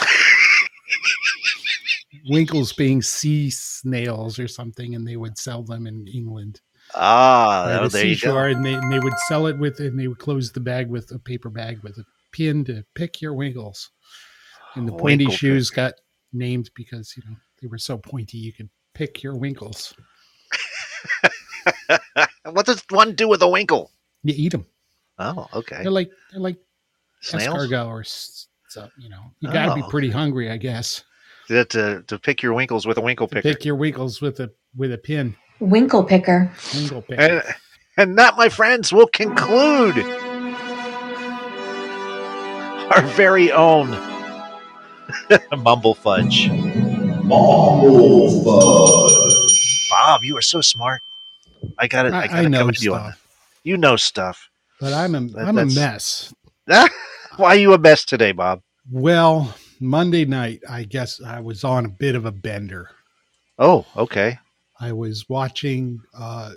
winkles 2.29 2.73
being 2.73 3.01
sea 3.01 3.49
snails 3.49 4.39
or 4.39 4.47
something, 4.47 4.95
and 4.95 5.07
they 5.07 5.15
would 5.17 5.37
sell 5.37 5.63
them 5.63 5.87
in 5.87 6.07
England. 6.07 6.61
Ah, 6.95 7.65
by 7.65 7.73
oh, 7.79 7.83
the 7.83 7.89
there 7.89 8.05
you 8.05 8.15
seashore, 8.15 8.49
go. 8.51 8.55
and 8.57 8.65
they, 8.65 8.73
and 8.73 8.91
they 8.91 8.99
would 8.99 9.17
sell 9.27 9.47
it 9.47 9.57
with, 9.57 9.79
and 9.79 9.99
they 9.99 10.07
would 10.07 10.19
close 10.19 10.51
the 10.51 10.59
bag 10.59 10.89
with 10.89 11.11
a 11.11 11.19
paper 11.19 11.49
bag 11.49 11.79
with 11.83 11.97
a 11.97 12.05
pin 12.31 12.63
to 12.65 12.83
pick 12.95 13.21
your 13.21 13.33
winkles. 13.33 13.89
And 14.75 14.87
the 14.87 14.93
pointy 14.93 15.25
Winkle 15.25 15.37
shoes 15.37 15.69
got 15.69 15.93
named 16.33 16.69
because 16.75 17.13
you 17.17 17.23
know 17.29 17.35
they 17.61 17.67
were 17.67 17.77
so 17.77 17.97
pointy 17.97 18.37
you 18.37 18.53
could 18.53 18.69
pick 18.97 19.21
your 19.21 19.35
winkles. 19.35 19.93
what 22.51 22.65
does 22.65 22.83
one 22.89 23.13
do 23.13 23.27
with 23.27 23.41
a 23.43 23.47
winkle? 23.47 23.91
You 24.23 24.33
eat 24.35 24.51
them. 24.51 24.65
Oh, 25.19 25.47
okay. 25.53 25.81
They're 25.83 25.91
like 25.91 26.09
they're 26.31 26.41
like 26.41 26.57
Snails? 27.21 27.55
escargot 27.55 27.87
or 27.87 27.99
s- 28.01 28.47
so, 28.69 28.81
uh, 28.81 28.87
you 28.97 29.09
know. 29.09 29.21
You 29.39 29.51
got 29.51 29.67
to 29.67 29.75
be 29.75 29.83
Oh. 29.83 29.89
pretty 29.89 30.09
hungry, 30.09 30.49
I 30.51 30.57
guess. 30.57 31.03
To, 31.47 31.63
to, 31.65 32.03
to 32.07 32.19
pick 32.19 32.41
your 32.43 32.53
winkles 32.53 32.85
with 32.85 32.97
a 32.97 33.01
winkle 33.01 33.27
picker. 33.27 33.41
Pick 33.53 33.63
your 33.63 33.75
winkles 33.75 34.19
with 34.19 34.39
a 34.39 34.51
with 34.75 34.91
a 34.91 34.97
pin. 34.97 35.35
Winkle 35.59 36.03
picker. 36.03 36.51
Winkle 36.75 37.01
pick. 37.03 37.19
And, 37.19 37.41
and 37.97 38.17
that, 38.17 38.35
my 38.35 38.49
friends, 38.49 38.91
will 38.91 39.07
conclude 39.07 39.97
our 42.91 43.01
very 43.15 43.51
own 43.51 43.89
Mumble 45.57 45.93
Fudge. 45.95 46.49
Mumble 47.27 48.43
Fudge. 48.43 49.89
Bob, 49.89 50.23
you 50.23 50.37
are 50.37 50.41
so 50.41 50.61
smart. 50.61 51.01
I 51.77 51.87
got 51.87 52.05
it. 52.05 52.13
I, 52.13 52.21
I, 52.23 52.27
gotta 52.27 52.37
I 52.39 52.45
know 52.47 52.59
commend 52.59 52.81
you 52.81 52.93
on 52.95 53.11
stuff, 53.11 53.27
You 53.63 53.77
know 53.77 53.95
stuff. 53.97 54.49
but 54.79 54.93
I'm 54.93 55.13
a 55.15 55.21
That- 55.21 55.47
am 55.49 55.57
a 55.57 55.65
mess. 55.65 56.33
Why 56.65 56.89
are 57.39 57.55
you 57.55 57.73
a 57.73 57.77
mess 57.77 58.05
today, 58.05 58.31
Bob? 58.31 58.61
Well, 58.91 59.53
Monday 59.79 60.25
night, 60.25 60.61
I 60.69 60.83
guess 60.83 61.21
I 61.21 61.39
was 61.39 61.63
on 61.63 61.85
a 61.85 61.89
bit 61.89 62.15
of 62.15 62.25
a 62.25 62.31
bender. 62.31 62.89
Oh, 63.59 63.85
okay. 63.95 64.39
I 64.79 64.91
was 64.93 65.27
watching 65.29 65.99
uh, 66.17 66.51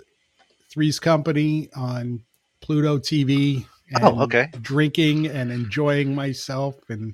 Three's 0.69 0.99
Company 0.99 1.69
on 1.75 2.21
Pluto 2.61 2.97
TV. 2.97 3.65
And 3.93 4.03
Oh, 4.03 4.21
okay. 4.23 4.47
Drinking 4.61 5.27
and 5.27 5.51
enjoying 5.51 6.15
myself 6.15 6.75
and 6.89 7.13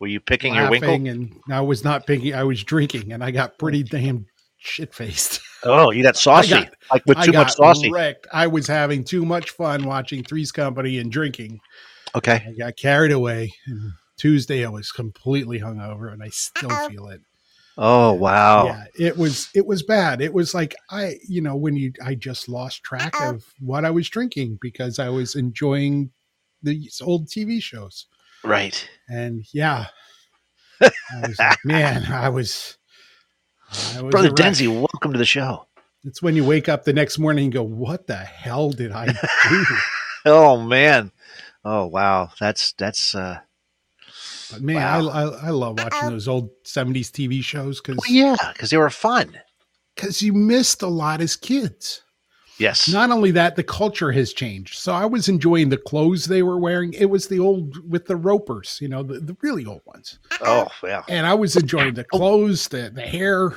Were 0.00 0.06
you 0.08 0.20
picking 0.20 0.54
your 0.54 0.70
laughing. 0.70 1.04
winkle? 1.04 1.12
And 1.12 1.40
I 1.50 1.60
was 1.60 1.82
not 1.84 2.06
picking, 2.06 2.34
I 2.34 2.44
was 2.44 2.62
drinking 2.62 3.12
and 3.12 3.24
I 3.24 3.30
got 3.30 3.58
pretty 3.58 3.82
damn 3.82 4.26
shit 4.58 4.94
faced. 4.94 5.40
Oh, 5.64 5.90
you 5.90 6.04
got 6.04 6.16
saucy, 6.16 6.54
I 6.54 6.64
got- 6.64 6.74
like 6.92 7.06
with 7.06 7.18
I 7.18 7.26
too 7.26 7.32
got 7.32 7.46
much 7.46 7.54
saucy. 7.54 7.90
wrecked. 7.90 8.28
I 8.32 8.46
was 8.46 8.68
having 8.68 9.02
too 9.02 9.24
much 9.24 9.50
fun 9.50 9.84
watching 9.84 10.22
Three's 10.22 10.52
Company 10.52 10.98
and 10.98 11.10
drinking. 11.10 11.58
Okay. 12.14 12.44
I 12.46 12.52
got 12.56 12.76
carried 12.76 13.10
away. 13.10 13.52
Tuesday, 14.16 14.64
I 14.64 14.68
was 14.68 14.92
completely 14.92 15.58
hungover 15.58 16.12
and 16.12 16.22
I 16.22 16.28
still 16.28 16.70
uh-uh. 16.70 16.88
feel 16.88 17.08
it. 17.08 17.20
Oh, 17.78 18.12
wow. 18.12 18.66
yeah 18.66 18.84
it 18.98 19.16
was 19.16 19.48
it 19.54 19.66
was 19.66 19.82
bad 19.82 20.22
it 20.22 20.32
was 20.32 20.54
like 20.54 20.74
i 20.90 21.16
you 21.28 21.42
know 21.42 21.56
when 21.56 21.76
you 21.76 21.92
i 22.04 22.14
just 22.14 22.48
lost 22.48 22.82
track 22.82 23.14
uh-uh. 23.20 23.34
of 23.34 23.44
what 23.60 23.84
i 23.84 23.90
was 23.90 24.08
drinking 24.08 24.58
because 24.62 24.98
i 24.98 25.10
was 25.10 25.34
enjoying 25.34 26.10
these 26.62 27.02
old 27.04 27.26
tv 27.28 27.60
shows 27.60 28.06
Right. 28.46 28.88
and 29.08 29.44
yeah 29.52 29.86
i 30.80 30.90
was 31.28 31.38
like 31.38 31.58
man 31.64 32.04
i 32.12 32.28
was 32.28 32.76
I 33.96 34.00
was 34.00 34.12
Brother. 34.12 34.30
Denzi, 34.30 34.68
welcome 34.72 35.12
to 35.12 35.18
the 35.18 35.24
show. 35.24 35.66
it's 36.04 36.22
when 36.22 36.36
you 36.36 36.44
wake 36.44 36.68
up 36.68 36.84
the 36.84 36.92
next 36.92 37.18
morning 37.18 37.44
and 37.46 37.52
go 37.52 37.62
what 37.64 38.06
the 38.06 38.14
hell 38.16 38.70
did 38.70 38.92
i 38.92 39.06
do 39.06 39.64
Oh 40.28 40.60
man. 40.60 41.12
Oh 41.64 41.86
wow. 41.86 42.30
That's 42.40 42.72
that's 42.72 43.14
uh 43.14 43.38
but 44.52 44.60
man 44.60 44.76
Wow. 44.76 45.08
I, 45.08 45.22
I 45.22 45.46
i 45.46 45.50
love 45.50 45.78
watching 45.78 46.10
those 46.10 46.26
old 46.28 46.50
70s 46.64 47.10
tv 47.10 47.42
shows 47.42 47.80
because 47.80 47.96
well, 47.98 48.10
yeah, 48.10 48.36
because 48.52 48.70
they 48.70 48.76
were 48.76 48.90
fun. 48.90 49.38
because 49.94 50.22
you 50.22 50.32
missed 50.32 50.82
a 50.82 50.88
lot 50.88 51.20
as 51.20 51.36
kids 51.36 52.02
Yes. 52.58 52.88
Not 52.88 53.10
only 53.10 53.30
that, 53.32 53.54
the 53.56 53.62
culture 53.62 54.12
has 54.12 54.32
changed. 54.32 54.74
So 54.76 54.92
I 54.92 55.04
was 55.04 55.28
enjoying 55.28 55.68
the 55.68 55.76
clothes 55.76 56.24
they 56.24 56.42
were 56.42 56.58
wearing. 56.58 56.92
It 56.94 57.06
was 57.06 57.28
the 57.28 57.38
old 57.38 57.76
with 57.90 58.06
the 58.06 58.16
ropers, 58.16 58.78
you 58.80 58.88
know, 58.88 59.02
the, 59.02 59.20
the 59.20 59.36
really 59.42 59.66
old 59.66 59.82
ones. 59.84 60.18
oh 60.40 60.68
yeah. 60.82 61.02
And 61.08 61.26
I 61.26 61.34
was 61.34 61.56
enjoying 61.56 61.94
the 61.94 62.04
clothes, 62.04 62.68
the, 62.68 62.90
the 62.94 63.02
hair, 63.02 63.48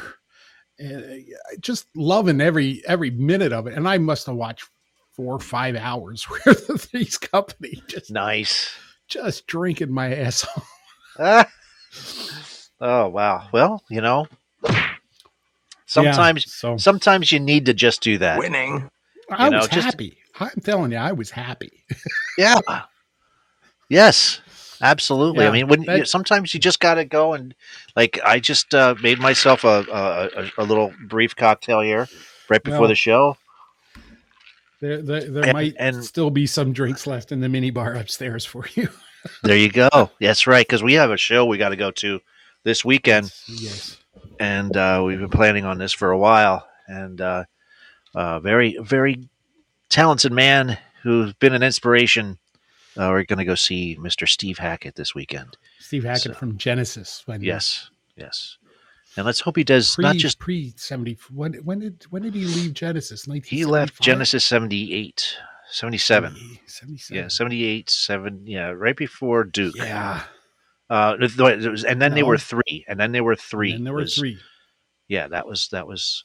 uh, 0.83 1.15
just 1.59 1.87
loving 1.95 2.41
every 2.41 2.81
every 2.87 3.11
minute 3.11 3.53
of 3.53 3.67
it. 3.67 3.73
And 3.75 3.87
I 3.87 3.97
must 3.97 4.25
have 4.27 4.35
watched 4.35 4.65
four 5.13 5.35
or 5.35 5.39
five 5.39 5.75
hours 5.75 6.29
worth 6.45 6.69
of 6.69 6.81
Three's 6.81 7.17
Company 7.17 7.81
just 7.87 8.11
Nice. 8.11 8.69
just 9.07 9.47
drinking 9.47 9.91
my 9.91 10.13
ass 10.15 10.45
off. 10.45 10.71
Ah. 11.19 11.49
Oh 12.81 13.09
wow. 13.09 13.49
Well, 13.51 13.83
you 13.89 13.99
know, 13.99 14.25
sometimes 15.89 16.45
Yeah, 16.45 16.51
so 16.51 16.77
sometimes 16.77 17.31
you 17.31 17.39
need 17.39 17.65
to 17.65 17.73
just 17.73 18.01
do 18.01 18.17
that. 18.19 18.39
Winning. 18.39 18.89
I 19.29 19.45
you 19.45 19.51
know, 19.51 19.57
was 19.59 19.67
just- 19.67 19.85
happy. 19.85 20.17
I'm 20.39 20.61
telling 20.63 20.91
you, 20.93 20.97
I 20.97 21.11
was 21.11 21.29
happy. 21.31 21.83
Yeah. 22.37 22.55
Yes. 23.89 24.39
Absolutely. 24.81 25.45
I 25.45 25.51
mean, 25.51 25.67
when 25.67 25.83
that- 25.83 25.97
you, 25.97 26.05
sometimes 26.05 26.53
you 26.53 26.59
just 26.61 26.79
got 26.79 26.93
to 26.95 27.03
go 27.03 27.33
and 27.33 27.53
like 27.97 28.17
I 28.23 28.39
just 28.39 28.73
uh, 28.73 28.95
made 29.03 29.19
myself 29.19 29.65
a, 29.65 29.83
a 29.91 30.43
a- 30.43 30.51
a 30.59 30.63
little 30.63 30.93
brief 31.09 31.35
cocktail 31.35 31.81
here 31.81 32.07
right 32.49 32.63
before 32.63 32.81
Well, 32.81 32.89
the 32.89 32.95
show. 32.95 33.35
There, 34.81 35.01
there, 35.01 35.29
there 35.29 35.43
And- 35.43 35.53
might 35.53 35.75
and- 35.77 36.01
still 36.05 36.29
be 36.29 36.45
some 36.47 36.71
drinks 36.71 37.05
left 37.05 37.33
in 37.33 37.41
the 37.41 37.49
mini 37.49 37.71
bar 37.71 37.93
upstairs 37.95 38.45
for 38.45 38.65
you. 38.75 38.87
There 39.43 39.57
you 39.57 39.69
go. 39.69 40.09
That's 40.21 40.47
right 40.47 40.65
because 40.65 40.81
we 40.81 40.93
have 40.93 41.11
a 41.11 41.17
show 41.17 41.45
we 41.45 41.57
got 41.57 41.69
to 41.69 41.75
go 41.75 41.91
to 41.91 42.21
this 42.63 42.85
weekend. 42.85 43.33
yes. 43.47 43.97
And 44.39 44.75
uh, 44.75 45.03
we've 45.05 45.19
been 45.19 45.29
planning 45.29 45.65
on 45.65 45.77
this 45.77 45.93
for 45.93 46.11
a 46.11 46.17
while. 46.17 46.67
And 46.87 47.21
uh, 47.21 47.43
uh, 48.15 48.39
very, 48.39 48.77
very 48.81 49.29
talented 49.89 50.31
man 50.31 50.77
who's 51.03 51.33
been 51.33 51.53
an 51.53 51.63
inspiration. 51.63 52.37
Uh, 52.97 53.09
we're 53.09 53.23
going 53.23 53.39
to 53.39 53.45
go 53.45 53.55
see 53.55 53.95
Mr. 53.97 54.27
Steve 54.27 54.57
Hackett 54.57 54.95
this 54.95 55.13
weekend. 55.13 55.57
Steve 55.79 56.03
Hackett 56.03 56.33
So- 56.33 56.33
from 56.33 56.57
Genesis. 56.57 57.23
When 57.25 57.41
Yes, 57.41 57.89
yes. 58.15 58.57
And 59.15 59.25
let's 59.25 59.39
hope 59.39 59.57
he 59.57 59.63
does 59.63 59.95
Pre, 59.95 60.03
not 60.03 60.15
just 60.17 60.37
pre 60.37 60.71
seventy. 60.77 61.17
When 61.33 61.55
when 61.55 61.79
did 61.79 62.05
when 62.11 62.21
did 62.21 62.35
he 62.35 62.45
leave 62.45 62.73
Genesis? 62.73 63.27
he 63.43 63.65
left 63.65 63.99
Genesis 63.99 64.45
78, 64.45 65.35
77. 65.71 66.35
77. 66.67 67.17
Yeah, 67.23 67.27
78, 67.27 67.89
7, 67.89 68.41
yeah, 68.45 68.67
right 68.69 68.95
before 68.95 69.43
Duke. 69.43 69.75
Yeah. 69.75 70.21
Uh, 70.89 71.15
it 71.19 71.21
was- 71.37 71.39
it 71.65 71.69
was- 71.69 71.83
and 71.83 72.01
then 72.01 72.13
they 72.15 72.23
were 72.23 72.37
three, 72.37 72.83
and 72.87 72.99
then 72.99 73.11
there 73.11 73.23
were 73.23 73.35
three. 73.35 73.73
And 73.73 73.85
there 73.85 73.93
were 73.93 74.01
was- 74.01 74.15
three. 74.15 74.39
Yeah, 75.07 75.27
that 75.27 75.47
was 75.47 75.67
that 75.69 75.87
was 75.87 76.23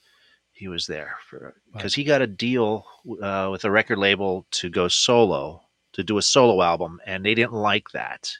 he 0.52 0.68
was 0.68 0.86
there 0.86 1.16
for 1.26 1.54
because 1.72 1.94
he 1.94 2.04
got 2.04 2.22
a 2.22 2.26
deal 2.26 2.84
uh, 3.22 3.48
with 3.50 3.64
a 3.64 3.70
record 3.70 3.98
label 3.98 4.46
to 4.52 4.68
go 4.70 4.88
solo 4.88 5.62
to 5.92 6.02
do 6.04 6.18
a 6.18 6.22
solo 6.22 6.62
album, 6.62 7.00
and 7.06 7.24
they 7.24 7.34
didn't 7.34 7.52
like 7.54 7.88
that. 7.92 8.30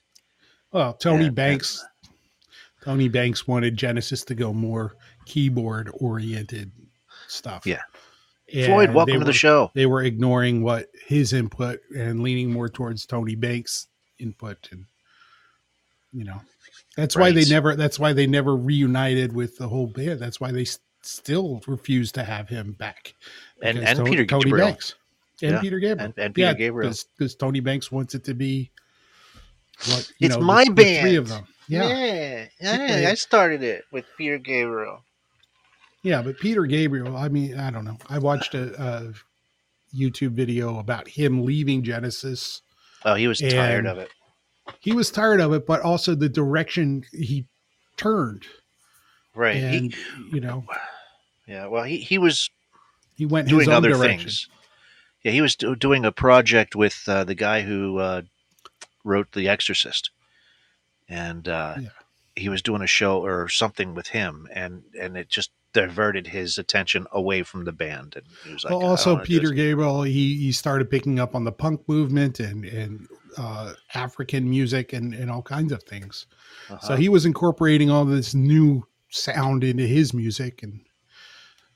Well, 0.73 0.95
Tony 0.95 1.25
Yeah, 1.25 1.31
Banks. 1.31 1.85
Tony 2.83 3.09
Banks 3.09 3.47
wanted 3.49 3.77
Genesis 3.77 4.25
to 4.25 4.35
go 4.35 4.53
more 4.53 4.97
keyboard 5.25 5.91
oriented 5.95 6.73
stuff. 7.29 7.67
Yeah. 7.67 7.83
And 8.53 8.67
Floyd, 8.67 8.91
they 8.91 8.95
welcome 8.95 9.19
to 9.21 9.25
the 9.25 9.33
show. 9.33 9.71
They 9.75 9.87
were 9.87 10.03
ignoring 10.03 10.63
what 10.63 10.89
his 11.07 11.33
input 11.33 11.81
and 11.97 12.21
leaning 12.23 12.53
more 12.53 12.69
towards 12.69 13.07
Tony 13.07 13.35
Banks' 13.37 13.87
input, 14.19 14.69
and 14.71 14.85
you 16.15 16.25
know, 16.25 16.41
that's 16.97 17.17
why 17.17 17.33
they 17.33 17.45
never. 17.45 17.75
That's 17.77 17.99
why 17.99 18.13
they 18.13 18.27
never 18.27 18.57
reunited 18.57 19.33
with 19.35 19.57
the 19.59 19.69
whole 19.69 19.89
band. 19.89 20.21
That's 20.21 20.41
why 20.41 20.53
they 20.53 20.63
s- 20.63 20.79
still 21.03 21.61
refuse 21.67 22.13
to 22.13 22.23
have 22.25 22.49
him 22.49 22.73
back. 22.73 23.15
And- 23.63 23.79
and 23.79 24.05
Peter 24.05 24.25
Tony 24.25 24.45
Gabriel. 24.45 24.69
Banks 24.69 24.95
and 25.43 25.53
Yeah, 25.53 25.61
Peter 25.61 25.79
Gabriel 25.81 26.05
and- 26.07 26.15
and 26.19 26.35
Peter 26.35 26.47
yeah, 26.49 26.55
Gabriel. 26.55 26.93
because 27.19 27.35
Tony 27.35 27.61
Banks 27.61 27.91
wants 27.91 28.15
it 28.15 28.25
to 28.25 28.35
be. 28.35 28.71
What, 29.87 30.11
you 30.19 30.27
It's 30.27 30.37
know, 30.37 30.43
my 30.43 30.65
the- 30.65 30.73
the 30.75 31.01
three 31.01 31.17
of 31.17 31.29
them. 31.29 31.47
Yeah. 31.67 31.89
yeah, 31.89 32.47
yeah, 33.01 33.09
I 33.11 33.15
started 33.15 33.63
it 33.63 33.85
with 33.91 34.05
Peter 34.17 34.39
Gabriel. 34.39 35.03
Yeah, 36.03 36.21
but 36.23 36.39
Peter 36.39 36.65
Gabriel, 36.67 37.17
I 37.17 37.29
mean, 37.29 37.59
I 37.59 37.71
don't 37.71 37.85
know. 37.87 37.97
I 38.09 38.19
watched 38.19 38.55
a, 38.55 38.75
a 38.81 39.13
YouTube 39.97 40.33
video 40.33 40.79
about 40.79 41.09
him 41.09 41.45
leaving 41.45 41.83
Genesis. 41.83 42.61
Oh, 43.05 43.15
he 43.15 43.27
was 43.27 43.41
tired 43.41 43.87
of 43.87 43.99
it. 43.99 44.11
He 44.81 44.93
was 44.93 45.11
tired 45.11 45.41
of 45.41 45.53
it, 45.53 45.67
but 45.67 45.81
also 45.83 46.15
the 46.15 46.29
direction 46.29 47.05
he 47.13 47.47
turned. 47.97 48.45
Right. 49.35 49.57
He, 49.57 49.63
And, 49.63 49.95
you 50.33 50.41
know, 50.41 50.65
yeah. 51.47 51.67
Well, 51.67 51.85
he, 51.85 51.99
he 51.99 52.19
was 52.19 52.51
he 53.17 53.27
went 53.27 53.49
doing 53.49 53.61
his 53.61 53.69
own 53.69 53.75
other 53.75 53.91
direction. 53.91 54.19
things. 54.21 54.49
Yeah, 55.23 55.33
he 55.33 55.41
was 55.41 55.57
do, 55.57 55.75
doing 55.75 56.05
a 56.05 56.13
project 56.13 56.77
with 56.77 57.03
uh, 57.09 57.25
the 57.25 57.35
guy 57.35 57.63
who 57.63 57.99
uh, 57.99 58.23
wrote 59.05 59.33
The 59.33 59.49
Exorcist, 59.49 60.11
and 61.09 61.49
uh, 61.49 61.77
Yeah. 61.81 61.89
he 62.37 62.49
was 62.49 62.63
doing 62.63 62.83
a 62.83 62.87
show 62.87 63.25
or 63.25 63.49
something 63.49 63.95
with 63.95 64.09
him, 64.09 64.49
and 64.53 64.83
and 64.99 65.17
it 65.17 65.29
just 65.29 65.51
diverted 65.73 66.29
his 66.29 66.57
attention 66.59 67.07
away 67.11 67.43
from 67.43 67.65
the 67.65 67.73
band. 67.73 68.15
And 68.17 68.25
he 68.45 68.53
was 68.53 68.65
like, 68.65 68.71
Well, 68.73 68.85
also, 68.87 69.19
Peter. 69.19 69.51
Gabriel, 69.51 70.03
he, 70.03 70.37
he 70.37 70.53
started 70.53 70.89
picking 70.91 71.19
up 71.19 71.35
on 71.35 71.43
the 71.45 71.51
punk 71.53 71.89
movement 71.89 72.39
and, 72.39 72.65
and 72.65 73.09
uh, 73.37 73.75
African 73.95 74.49
music 74.49 74.93
and, 74.93 75.15
and 75.15 75.31
all 75.31 75.43
kinds 75.43 75.73
of 75.73 75.83
things. 75.83 76.27
So 76.69 76.75
Uh-huh. 76.75 76.97
he 76.97 77.09
was 77.09 77.25
incorporating 77.27 77.91
all 77.91 78.05
this 78.05 78.35
new 78.35 78.87
sound 79.11 79.63
into 79.65 79.87
his 79.87 80.13
music, 80.15 80.63
and 80.63 80.81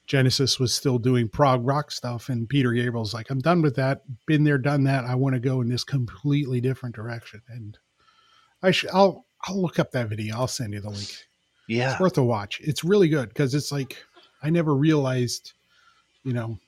Genesis 0.06 0.58
was 0.58 0.72
still 0.72 0.98
doing 0.98 1.28
prog 1.28 1.66
rock 1.66 1.90
stuff. 1.90 2.28
And 2.30 2.48
Peter 2.48 2.72
Gabriel's 2.72 3.12
like, 3.14 3.30
"I'm 3.30 3.40
done 3.40 3.60
with 3.62 3.76
that. 3.76 4.02
Been 4.26 4.44
there, 4.44 4.58
done 4.58 4.84
that. 4.84 5.04
I 5.04 5.14
want 5.14 5.34
to 5.34 5.40
go 5.40 5.60
in 5.60 5.68
this 5.68 5.84
completely 5.84 6.60
different 6.60 6.94
direction." 6.94 7.42
And 7.48 7.78
I 8.62 8.70
should, 8.70 8.90
I'll, 8.90 9.26
I'll 9.46 9.60
look 9.60 9.78
up 9.78 9.92
that 9.92 10.08
video. 10.08 10.36
I'll 10.36 10.48
send 10.48 10.72
you 10.72 10.80
the 10.80 10.90
link. 10.90 11.14
yeah, 11.68 11.92
It's 11.92 12.00
worth 12.00 12.16
a 12.18 12.24
watch. 12.24 12.60
It's 12.62 12.82
really 12.82 13.08
good 13.08 13.28
because 13.28 13.54
it's 13.54 13.70
like 13.70 14.02
I 14.42 14.50
never 14.50 14.74
realized, 14.74 15.52
you 16.24 16.32
know, 16.32 16.58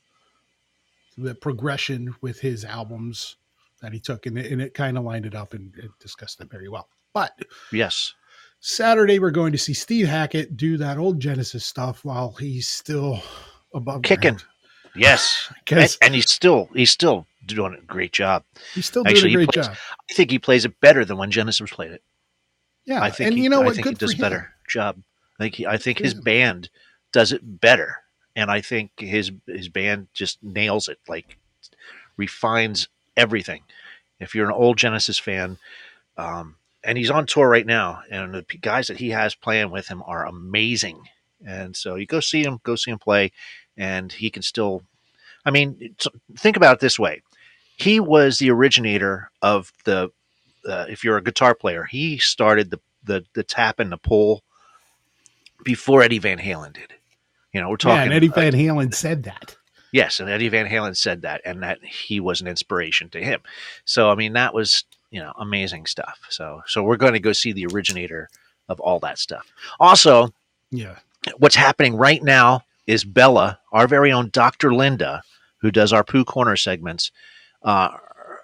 the 1.16 1.35
progression 1.35 2.14
with 2.20 2.40
his 2.40 2.64
albums 2.64 3.37
that 3.81 3.93
he 3.93 4.01
took, 4.01 4.27
and 4.27 4.38
it, 4.38 4.51
and 4.53 4.61
it 4.61 4.75
kind 4.75 4.99
of 4.99 5.05
lined 5.05 5.27
it 5.27 5.35
up 5.35 5.55
and, 5.55 5.75
and 5.77 5.90
discussed 6.01 6.40
it 6.40 6.51
very 6.51 6.69
well. 6.69 6.88
But 7.12 7.33
yes, 7.73 8.14
Saturday 8.61 9.19
we're 9.19 9.31
going 9.31 9.53
to 9.53 9.59
see 9.59 9.75
Steve 9.75 10.07
Hackett 10.07 10.57
do 10.57 10.77
that 10.79 10.99
old 10.99 11.19
Genesis 11.21 11.64
stuff 11.64 12.05
while 12.05 12.33
he's 12.33 12.69
still 12.69 13.21
above 13.75 14.03
Kicking. 14.03 14.35
ground. 14.35 14.45
yes, 14.95 15.53
and, 15.71 15.97
and 16.03 16.14
he's 16.14 16.31
still 16.31 16.69
he's 16.75 16.90
still 16.90 17.27
doing 17.47 17.75
a 17.75 17.81
great 17.87 18.12
job. 18.12 18.45
he's 18.75 18.87
still 18.87 19.03
Actually, 19.07 19.31
doing 19.31 19.31
he 19.31 19.35
a 19.35 19.47
great 19.47 19.55
plays- 19.55 19.66
job. 19.69 19.77
I 20.11 20.14
think 20.14 20.31
he 20.31 20.38
plays 20.38 20.64
it 20.64 20.79
better 20.81 21.05
than 21.05 21.16
when 21.16 21.31
Genesis 21.31 21.71
played 21.71 21.90
it. 21.93 22.03
Yeah, 22.85 23.03
I 23.03 23.11
think 23.11 23.29
and 23.29 23.37
he, 23.38 23.45
you 23.45 23.51
know 23.51 23.62
I 23.62 23.66
what? 23.66 23.75
think 23.75 23.87
he 23.88 23.95
does 23.95 24.14
a 24.14 24.19
better 24.19 24.53
job. 24.69 25.03
I 25.38 25.45
think 25.45 25.55
he, 25.57 25.66
I 25.66 25.77
think 25.79 25.99
his 25.99 26.14
band 26.14 26.71
does 27.12 27.33
it 27.33 27.40
better, 27.61 27.97
and 28.37 28.51
I 28.51 28.61
think 28.61 28.93
his 28.99 29.33
his 29.47 29.69
band 29.69 30.09
just 30.12 30.43
nails 30.43 30.88
it. 30.88 30.99
Like 31.09 31.38
refines 32.16 32.88
everything. 33.20 33.62
If 34.18 34.35
you're 34.35 34.46
an 34.48 34.54
old 34.54 34.76
Genesis 34.76 35.18
fan, 35.18 35.59
um, 36.16 36.56
and 36.83 36.98
he's 36.98 37.11
on 37.11 37.26
tour 37.26 37.48
right 37.48 37.66
now, 37.66 38.02
and 38.11 38.35
the 38.35 38.44
guys 38.61 38.87
that 38.88 38.96
he 38.98 39.11
has 39.11 39.35
playing 39.35 39.70
with 39.70 39.88
him 39.88 40.02
are 40.06 40.26
amazing. 40.26 41.02
And 41.46 41.76
so 41.76 41.94
you 41.94 42.06
go 42.06 42.20
see 42.20 42.42
him, 42.42 42.59
go 42.64 42.74
see 42.76 42.90
him 42.90 42.98
play, 42.98 43.33
and 43.76 44.12
he 44.12 44.30
can 44.30 44.42
still. 44.42 44.83
I 45.44 45.50
mean, 45.50 45.94
think 46.38 46.56
about 46.56 46.74
it 46.76 46.80
this 46.80 46.98
way: 46.98 47.22
he 47.76 48.00
was 48.00 48.38
the 48.38 48.50
originator 48.50 49.30
of 49.42 49.72
the. 49.85 50.11
Uh, 50.68 50.85
if 50.90 51.02
you're 51.04 51.16
a 51.16 51.22
guitar 51.22 51.54
player, 51.54 51.85
he 51.85 52.18
started 52.18 52.70
the 52.70 52.80
the 53.04 53.24
the 53.35 53.42
tap 53.42 53.80
and 53.80 53.90
the 53.90 53.96
pull 53.96 54.42
before 55.64 56.02
Eddie 56.02 56.18
Van 56.18 56.38
Halen 56.38 56.74
did. 56.74 56.92
You 57.52 57.61
know, 57.61 57.68
we're 57.68 57.74
Yeah, 57.74 57.78
talking. 57.78 58.04
and 58.04 58.12
Eddie 58.12 58.28
Van 58.28 58.52
Halen 58.52 58.94
said 58.94 59.22
that. 59.24 59.56
Yes, 59.92 60.20
and 60.20 60.29
Eddie 60.29 60.48
Van 60.48 60.66
Halen 60.66 60.96
said 60.96 61.22
that, 61.22 61.40
and 61.44 61.62
that 61.62 61.85
he 61.85 62.20
was 62.20 62.40
an 62.40 62.46
inspiration 62.46 63.09
to 63.11 63.22
him. 63.22 63.40
So, 63.85 64.11
I 64.11 64.14
mean, 64.14 64.35
that 64.35 64.55
was 64.55 64.85
you 65.11 65.20
know 65.20 65.33
amazing 65.38 65.87
stuff. 65.87 66.20
So, 66.29 66.62
so 66.66 66.83
we're 66.83 66.96
going 66.96 67.14
to 67.14 67.20
go 67.20 67.33
see 67.33 67.53
the 67.53 67.66
originator 67.66 68.29
of 68.68 68.81
all 68.81 69.00
that 69.00 69.18
stuff. 69.18 69.46
Also, 69.79 70.33
Yeah, 71.26 71.33
what's 71.38 71.57
happening 71.57 71.96
right 71.96 72.22
now 72.22 72.62
is 72.87 73.05
Bella, 73.05 73.59
our 73.72 73.87
very 73.87 74.12
own 74.12 74.31
Dr. 74.33 74.72
Linda, 74.72 75.22
who 75.59 75.70
does 75.70 75.92
our 75.92 76.05
Pooh 76.05 76.24
Corner 76.24 76.57
segments. 76.57 77.11
Uh, 77.62 77.90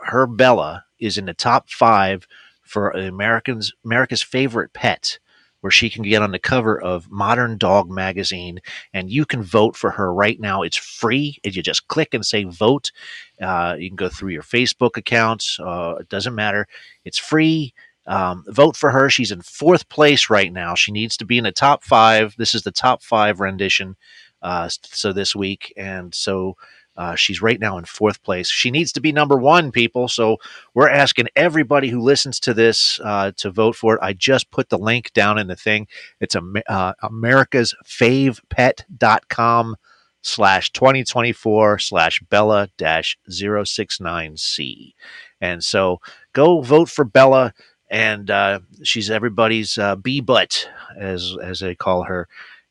her 0.05 0.27
Bella 0.27 0.85
is 0.99 1.19
in 1.19 1.27
the 1.27 1.35
top 1.35 1.71
five 1.71 2.27
for 2.63 2.91
Americans 2.91 3.73
America's 3.85 4.23
favorite 4.23 4.73
pet, 4.73 5.19
where 5.61 5.71
she 5.71 5.91
can 5.91 6.03
get 6.03 6.23
on 6.23 6.33
the 6.33 6.39
cover 6.39 6.81
of 6.81 7.11
Modern 7.11 7.59
Dog 7.59 7.91
magazine, 7.91 8.61
and 8.93 9.11
you 9.11 9.25
can 9.25 9.43
vote 9.43 9.77
for 9.77 9.91
her 9.91 10.13
right 10.13 10.39
now. 10.39 10.63
It's 10.63 10.77
free. 10.77 11.39
If 11.43 11.57
you 11.57 11.63
just 11.63 11.89
click 11.89 12.15
and 12.15 12.25
say 12.25 12.45
vote, 12.45 12.93
uh, 13.41 13.77
you 13.79 13.89
can 13.89 13.97
go 13.97 14.09
through 14.09 14.31
your 14.31 14.43
Facebook 14.43 14.97
accounts. 14.97 15.59
Uh, 15.61 15.97
it 16.01 16.09
doesn't 16.09 16.35
matter. 16.35 16.67
It's 17.05 17.19
free. 17.19 17.75
Um, 18.07 18.45
vote 18.47 18.77
for 18.77 18.91
her. 18.91 19.11
She's 19.11 19.33
in 19.33 19.43
fourth 19.43 19.89
place 19.89 20.31
right 20.31 20.53
now. 20.53 20.75
She 20.75 20.93
needs 20.93 21.17
to 21.17 21.25
be 21.25 21.39
in 21.39 21.45
the 21.45 21.53
top 21.53 21.83
five. 21.83 22.35
This 22.39 22.55
is 22.55 22.63
the 22.63 22.71
top 22.71 23.03
five 23.03 23.41
rendition. 23.41 23.97
Uh, 24.43 24.69
so 24.69 25.13
this 25.13 25.35
week, 25.35 25.73
and 25.77 26.15
so 26.15 26.57
uh, 26.97 27.15
she's 27.15 27.43
right 27.43 27.61
now 27.61 27.79
in 27.79 27.85
fourth 27.85 28.23
place. 28.23 28.49
She 28.49 28.71
needs 28.71 28.93
to 28.93 29.01
be 29.01 29.13
number 29.13 29.37
one, 29.37 29.71
people. 29.73 30.09
So 30.09 30.39
we're 30.75 30.89
asking 30.89 31.29
everybody 31.37 31.89
who 31.89 32.01
listens 32.01 32.41
to 32.41 32.55
this 32.55 33.01
uh, 33.05 33.33
to 33.37 33.51
vote 33.51 33.77
for 33.77 33.95
it. 33.95 34.01
I 34.03 34.13
just 34.13 34.51
put 34.51 34.69
the 34.69 34.79
link 34.79 35.13
down 35.13 35.39
in 35.39 35.47
the 35.47 35.57
thing. 35.57 35.89
It's 36.21 36.35
a, 36.35 36.43
uh, 36.69 36.95
America's 37.03 37.75
favepet.com 37.85 39.77
slash 40.23 40.71
2024 40.73 41.79
slash 41.79 42.21
Bella 42.21 42.69
dash 42.77 43.19
069C. 43.31 44.95
And 45.41 45.63
so 45.63 46.01
go 46.33 46.61
vote 46.63 46.89
for 46.89 47.05
Bella. 47.05 47.55
And 47.89 48.31
uh, 48.31 48.61
she's 48.83 49.11
everybody's 49.13 49.79
uh, 49.79 49.95
bee 49.95 50.21
butt, 50.21 50.69
as 50.99 51.37
as 51.41 51.61
they 51.61 51.77
call 51.77 52.03
her. 52.03 52.27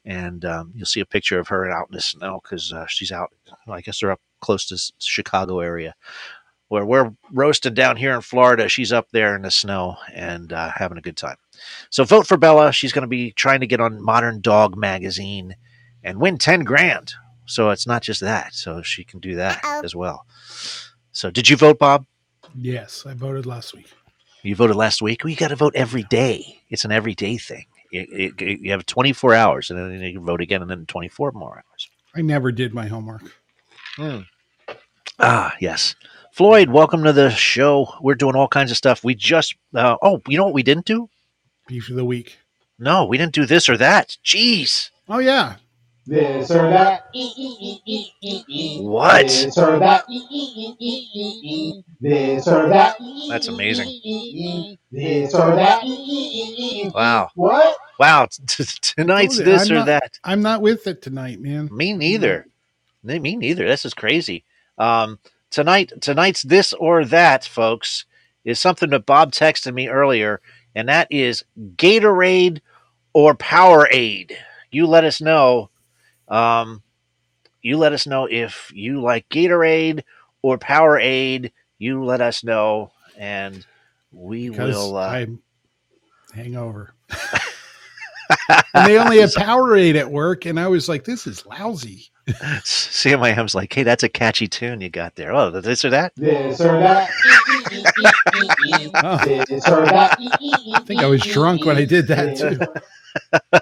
And 0.06 0.46
um, 0.46 0.72
you'll 0.76 0.86
see 0.86 1.00
a 1.00 1.06
picture 1.06 1.40
of 1.40 1.48
her 1.48 1.70
out 1.72 1.88
in 1.90 1.96
the 1.96 2.02
snow 2.02 2.40
because 2.44 2.72
uh, 2.72 2.86
she's 2.88 3.12
out. 3.12 3.32
I 3.68 3.82
guess 3.82 4.00
they're 4.00 4.12
up 4.12 4.22
close 4.40 4.66
to 4.68 4.94
Chicago 5.00 5.60
area, 5.60 5.96
where 6.68 6.86
we're 6.86 7.12
roasted 7.32 7.74
down 7.74 7.98
here 7.98 8.14
in 8.14 8.22
Florida. 8.22 8.70
She's 8.70 8.94
up 8.94 9.08
there 9.12 9.36
in 9.36 9.42
the 9.42 9.52
snow 9.52 9.98
and 10.14 10.54
uh, 10.54 10.72
having 10.76 10.98
a 11.00 11.02
good 11.02 11.18
time. 11.18 11.38
So 11.90 12.04
vote 12.04 12.28
for 12.28 12.38
Bella. 12.38 12.72
She's 12.72 12.94
going 12.94 13.02
to 13.04 13.08
be 13.08 13.32
trying 13.32 13.62
to 13.62 13.68
get 13.68 13.82
on 13.82 14.04
Modern 14.04 14.42
Dog 14.42 14.78
magazine 14.78 15.56
and 16.04 16.20
win 16.20 16.38
ten 16.38 16.64
grand. 16.64 17.14
So 17.48 17.72
it's 17.72 17.88
not 17.88 18.04
just 18.04 18.22
that. 18.22 18.54
So 18.54 18.82
she 18.82 19.04
can 19.04 19.20
do 19.20 19.36
that 19.36 19.60
as 19.84 19.96
well. 19.96 20.26
So 21.12 21.32
did 21.32 21.50
you 21.50 21.58
vote, 21.58 21.80
Bob? 21.80 22.06
yes, 22.56 23.06
I 23.06 23.14
voted 23.14 23.46
last 23.46 23.74
week. 23.74 23.92
You 24.44 24.56
voted 24.56 24.76
last 24.76 25.02
week. 25.02 25.24
Well, 25.24 25.34
got 25.36 25.48
to 25.48 25.56
vote 25.56 25.74
every 25.76 26.04
day. 26.04 26.62
It's 26.70 26.86
an 26.86 26.92
everyday 26.92 27.38
thing. 27.38 27.66
It, 27.96 28.42
it, 28.42 28.60
you 28.60 28.72
have 28.72 28.86
24 28.86 29.34
hours, 29.34 29.70
and 29.70 29.80
then 29.80 30.02
you 30.02 30.14
can 30.14 30.26
vote 30.26 30.42
again, 30.42 30.62
and 30.62 30.70
then 30.70 30.86
24 30.86 31.32
more 31.32 31.56
hours. 31.56 31.90
I 32.16 32.22
never 32.22 32.52
did 32.52 32.74
my 32.74 32.88
homework. 32.88 33.22
Ah, 35.20 35.56
yes. 35.62 35.96
Floyd, 36.32 36.70
welcome 36.70 37.04
to 37.06 37.14
the 37.14 37.30
show. 37.30 37.94
We're 38.02 38.16
doing 38.16 38.36
all 38.36 38.50
kinds 38.50 38.72
of 38.72 38.78
stuff. 38.78 39.04
We 39.04 39.16
just, 39.16 39.56
uh, 39.74 39.96
oh, 40.02 40.22
you 40.28 40.38
know 40.38 40.46
what 40.46 40.54
we 40.54 40.64
didn't 40.64 40.86
do? 40.86 41.10
Beef 41.68 41.90
of 41.90 41.96
the 41.96 42.04
week. 42.04 42.38
No, 42.78 43.06
we 43.06 43.18
didn't 43.18 43.34
do 43.34 43.46
this 43.46 43.70
or 43.70 43.78
that. 43.78 44.18
Jeez. 44.26 44.90
Oh 45.08 45.20
yeah. 45.20 45.56
This 46.08 46.52
or 46.52 46.70
that. 46.70 47.06
What? 48.82 49.28
This 49.28 49.58
or 49.58 49.80
that. 49.80 50.06
This 52.02 52.48
or 52.48 52.70
that. 52.70 52.96
That's 53.30 53.48
amazing. 53.48 54.78
This 54.92 55.34
or 55.34 55.56
that. 55.56 55.82
Wow. 56.94 57.30
What? 57.36 57.78
Wow. 58.00 58.28
T- 58.48 58.64
t- 58.64 58.94
tonight's 58.98 59.38
Told 59.38 59.48
you, 59.48 59.54
this 59.54 59.70
I'm 59.70 59.72
or 59.72 59.80
not- 59.80 59.86
that. 59.88 60.20
I'm 60.24 60.42
not 60.42 60.62
with 60.62 60.86
it 60.86 61.02
tonight, 61.02 61.40
man. 61.40 61.70
Me 61.72 61.94
neither. 61.94 62.46
Me 63.04 63.18
me 63.20 63.36
neither. 63.36 63.68
This 63.68 63.86
is 63.86 63.94
crazy. 63.96 64.44
Um, 64.78 65.18
tonight, 65.50 65.92
tonight's 66.02 66.44
this 66.44 66.74
or 66.74 67.04
that, 67.06 67.46
folks, 67.46 68.06
is 68.44 68.60
something 68.60 68.92
that 68.92 69.06
Bob 69.08 69.32
texted 69.32 69.74
me 69.74 69.88
earlier, 69.88 70.40
and 70.76 70.88
that 70.90 71.08
is 71.10 71.44
Gatorade 71.78 72.62
or 73.14 73.34
Powerade. 73.34 74.34
You 74.70 74.86
let 74.86 75.04
us 75.04 75.20
know. 75.20 75.70
Um, 76.28 76.82
you 77.62 77.78
let 77.78 77.94
us 77.94 78.08
know 78.08 78.28
if 78.30 78.72
you 78.74 79.02
like 79.02 79.28
Gatorade 79.30 80.04
or 80.42 80.58
Powerade. 80.58 81.52
You 81.78 82.04
let 82.04 82.22
us 82.22 82.44
know, 82.44 82.92
and 83.18 83.66
we 84.12 84.50
Because 84.50 84.76
will. 84.76 84.98
Uh, 84.98 85.08
I'm 85.08 85.40
hangover. 86.34 86.94
and 88.50 88.88
they 88.88 88.98
only 88.98 89.20
have 89.20 89.32
Powerade 89.32 89.96
at 89.96 90.10
work, 90.12 90.46
and 90.46 90.60
I 90.60 90.68
was 90.68 90.88
like, 90.88 91.04
"This 91.04 91.28
is 91.28 91.46
lousy." 91.46 92.10
CMIM's 92.28 93.54
like, 93.54 93.72
hey, 93.72 93.84
that's 93.84 94.02
a 94.02 94.10
catchy 94.10 94.48
tune 94.48 94.82
you 94.82 94.90
got 94.90 95.16
there. 95.16 95.32
Oh, 95.32 95.52
this 95.52 95.86
or 95.86 95.92
that. 95.92 96.12
This 96.16 96.60
or 96.60 96.80
that. 96.80 97.12
Oh, 99.04 99.18
This 99.48 99.68
or 99.68 99.86
that. 99.86 100.18
I 100.20 100.80
think 100.86 101.02
I 101.02 101.06
was 101.06 101.22
drunk 101.22 101.66
when 101.66 101.78
I 101.78 101.86
did 101.86 102.08
that 102.08 102.36
too. 102.36 103.62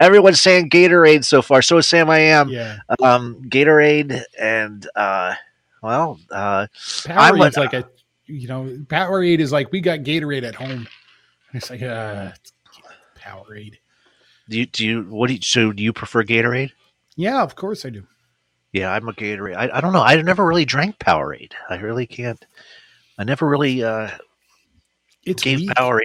Everyone's 0.00 0.40
saying 0.40 0.70
Gatorade 0.70 1.24
so 1.24 1.42
far. 1.42 1.62
So 1.62 1.78
is 1.78 1.86
Sam. 1.86 2.10
I 2.10 2.18
am. 2.18 2.48
Yeah, 2.48 2.78
Um, 3.02 3.42
Gatorade 3.48 4.22
and 4.38 4.86
uh, 4.94 5.34
well, 5.82 6.18
uh, 6.30 6.66
I'm 7.08 7.34
Powerade's 7.34 7.56
like 7.56 7.72
a, 7.74 7.88
you 8.26 8.48
know, 8.48 8.64
Powerade 8.86 9.38
is 9.40 9.52
like 9.52 9.72
we 9.72 9.80
got 9.80 10.00
Gatorade 10.00 10.42
at 10.44 10.54
home. 10.54 10.86
It's 11.52 11.68
like 11.70 11.82
uh, 11.82 12.30
Powerade. 13.18 13.74
do 14.48 14.58
you 14.58 14.66
do 14.66 14.86
you 14.86 15.02
what 15.04 15.28
do 15.28 15.34
you 15.34 15.40
so 15.42 15.72
do 15.72 15.82
you 15.82 15.92
prefer 15.92 16.22
Gatorade? 16.22 16.70
Yeah, 17.16 17.42
of 17.42 17.56
course 17.56 17.84
I 17.84 17.90
do. 17.90 18.06
Yeah, 18.72 18.92
I'm 18.92 19.08
a 19.08 19.12
Gatorade. 19.12 19.56
I, 19.56 19.68
I 19.76 19.80
don't 19.80 19.92
know. 19.92 20.02
I 20.02 20.20
never 20.22 20.46
really 20.46 20.64
drank 20.64 20.98
Powerade. 20.98 21.52
I 21.68 21.76
really 21.76 22.06
can't. 22.06 22.44
I 23.18 23.24
never 23.24 23.46
really 23.48 23.82
uh, 23.82 24.10
It's 25.24 25.42
gave 25.42 25.58
weak. 25.58 25.70
Powerade. 25.70 26.02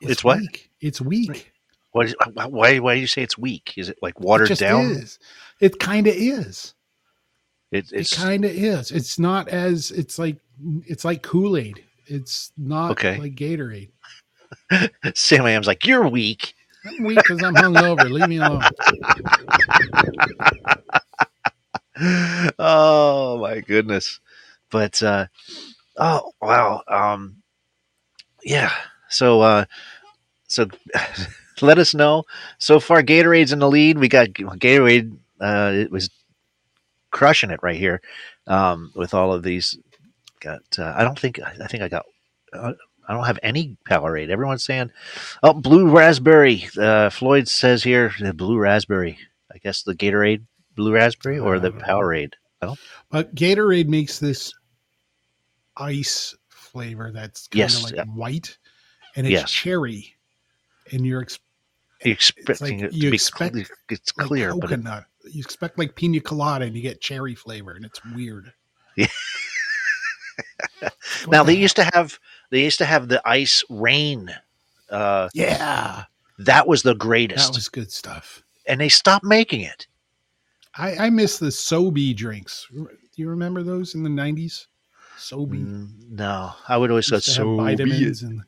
It's 0.00 0.24
what? 0.24 0.40
weak. 0.40 0.68
It's 0.80 1.00
weak. 1.00 1.51
What 1.92 2.06
is, 2.06 2.16
why 2.34 2.78
why 2.80 2.94
do 2.96 3.00
you 3.00 3.08
say 3.08 3.22
it's 3.22 3.38
weak? 3.38 3.74
Is 3.76 3.88
it 3.90 3.98
like 4.02 4.20
watered 4.20 4.50
it 4.52 4.58
down? 4.58 5.02
is. 5.02 5.18
It 5.60 5.78
kind 5.80 6.06
of 6.08 6.14
is. 6.16 6.74
It, 7.72 7.92
It 7.96 8.10
it's 8.10 8.10
kind 8.10 8.44
of 8.44 8.52
is. 8.52 8.90
It's 8.92 9.18
not 9.18 9.48
as. 9.48 9.90
It's 9.92 10.18
like 10.18 10.38
it's 10.86 11.04
like 11.04 11.22
Kool 11.22 11.56
Aid. 11.56 11.84
It's 12.06 12.52
not 12.58 12.98
Okay. 12.98 13.14
like 13.14 13.34
Gatorade. 13.36 13.90
Sam. 15.14 15.46
I 15.46 15.52
am's 15.52 15.66
like 15.68 15.86
you're 15.86 16.08
weak. 16.08 16.54
I'm 16.86 17.04
weak 17.04 17.24
because 17.24 17.42
I'm 17.42 17.56
hungover. 17.56 18.10
Leave 18.10 18.28
me 18.28 18.38
alone. 18.38 18.68
oh 22.58 23.38
my 23.40 23.60
goodness 23.60 24.20
but 24.70 25.02
uh 25.02 25.26
oh 25.98 26.32
wow 26.42 26.82
um 26.88 27.36
yeah 28.44 28.72
so 29.08 29.40
uh 29.42 29.64
so 30.48 30.66
let 31.62 31.78
us 31.78 31.94
know 31.94 32.24
so 32.58 32.80
far 32.80 33.02
gatorade's 33.02 33.52
in 33.52 33.60
the 33.60 33.70
lead 33.70 33.98
we 33.98 34.08
got 34.08 34.28
gatorade 34.30 35.16
uh 35.40 35.72
it 35.74 35.90
was 35.92 36.10
crushing 37.12 37.50
it 37.50 37.60
right 37.62 37.78
here 37.78 38.00
um 38.48 38.92
with 38.96 39.14
all 39.14 39.32
of 39.32 39.42
these 39.42 39.78
got 40.40 40.62
uh, 40.78 40.94
i 40.96 41.04
don't 41.04 41.18
think 41.18 41.40
i 41.40 41.66
think 41.68 41.82
i 41.82 41.88
got 41.88 42.06
uh, 42.54 42.72
I 43.08 43.14
don't 43.14 43.26
have 43.26 43.38
any 43.42 43.76
Powerade. 43.88 44.30
Everyone's 44.30 44.64
saying, 44.64 44.90
"Oh, 45.42 45.54
blue 45.54 45.88
raspberry." 45.90 46.68
Uh, 46.78 47.10
Floyd 47.10 47.48
says 47.48 47.82
here, 47.84 48.12
the 48.20 48.34
blue 48.34 48.58
raspberry. 48.58 49.18
I 49.54 49.58
guess 49.58 49.82
the 49.82 49.94
Gatorade 49.94 50.44
blue 50.76 50.94
raspberry 50.94 51.38
or 51.38 51.60
the 51.60 51.72
Uh, 51.72 51.72
Powerade. 51.72 52.34
But 53.10 53.34
Gatorade 53.34 53.88
makes 53.88 54.18
this 54.18 54.52
ice 55.76 56.36
flavor 56.50 57.12
that's 57.12 57.48
kind 57.48 57.60
Yes, 57.60 57.76
of 57.76 57.82
like 57.82 57.96
yeah. 57.96 58.04
white, 58.04 58.58
and 59.16 59.26
it's 59.26 59.42
Yes. 59.42 59.50
cherry, 59.50 60.14
and 60.92 61.06
you're 61.06 61.22
ex- 61.22 61.38
You're 62.04 62.14
expecting 62.14 62.80
like 62.80 62.88
it 62.90 62.92
you 62.94 63.02
to 63.02 63.10
be 63.10 63.14
expect 63.16 63.52
clear. 63.52 63.66
It's 63.90 64.12
like 64.16 64.26
clear, 64.28 64.48
but 64.54 64.70
it, 64.70 64.76
coconut. 64.76 65.04
you 65.30 65.40
expect 65.40 65.78
like 65.78 65.94
pina 65.94 66.20
colada, 66.20 66.64
and 66.64 66.74
you 66.76 66.82
get 66.82 67.00
cherry 67.00 67.34
flavor, 67.34 67.72
and 67.72 67.84
it's 67.84 68.00
weird. 68.14 68.52
Yeah. 68.96 69.06
Now 71.28 71.44
they 71.44 71.54
used 71.54 71.76
to 71.76 71.84
have 71.94 72.18
they 72.50 72.62
used 72.64 72.78
to 72.78 72.84
have 72.84 73.08
the 73.08 73.22
ice 73.26 73.62
rain. 73.70 74.34
Uh, 74.90 75.28
Yeah, 75.34 76.04
that 76.38 76.66
was 76.66 76.82
the 76.82 76.94
greatest. 76.94 77.52
that 77.52 77.54
was 77.56 77.68
good 77.68 77.92
stuff. 77.92 78.42
and 78.66 78.80
they 78.80 78.88
stopped 78.88 79.24
making 79.24 79.60
it. 79.60 79.86
I, 80.76 80.96
I 81.06 81.10
miss 81.10 81.38
the 81.38 81.46
Sobe 81.48 82.16
drinks. 82.16 82.66
Do 82.72 82.88
you 83.16 83.28
remember 83.28 83.62
those 83.62 83.94
in 83.94 84.02
the 84.02 84.08
nineties? 84.08 84.66
Sobe 85.18 85.50
Mm, 85.52 86.10
no, 86.10 86.52
I 86.68 86.76
would 86.76 86.90
always 86.90 87.08
go 87.08 87.16
have 87.16 87.56
vitamins 87.56 88.22
and 88.22 88.42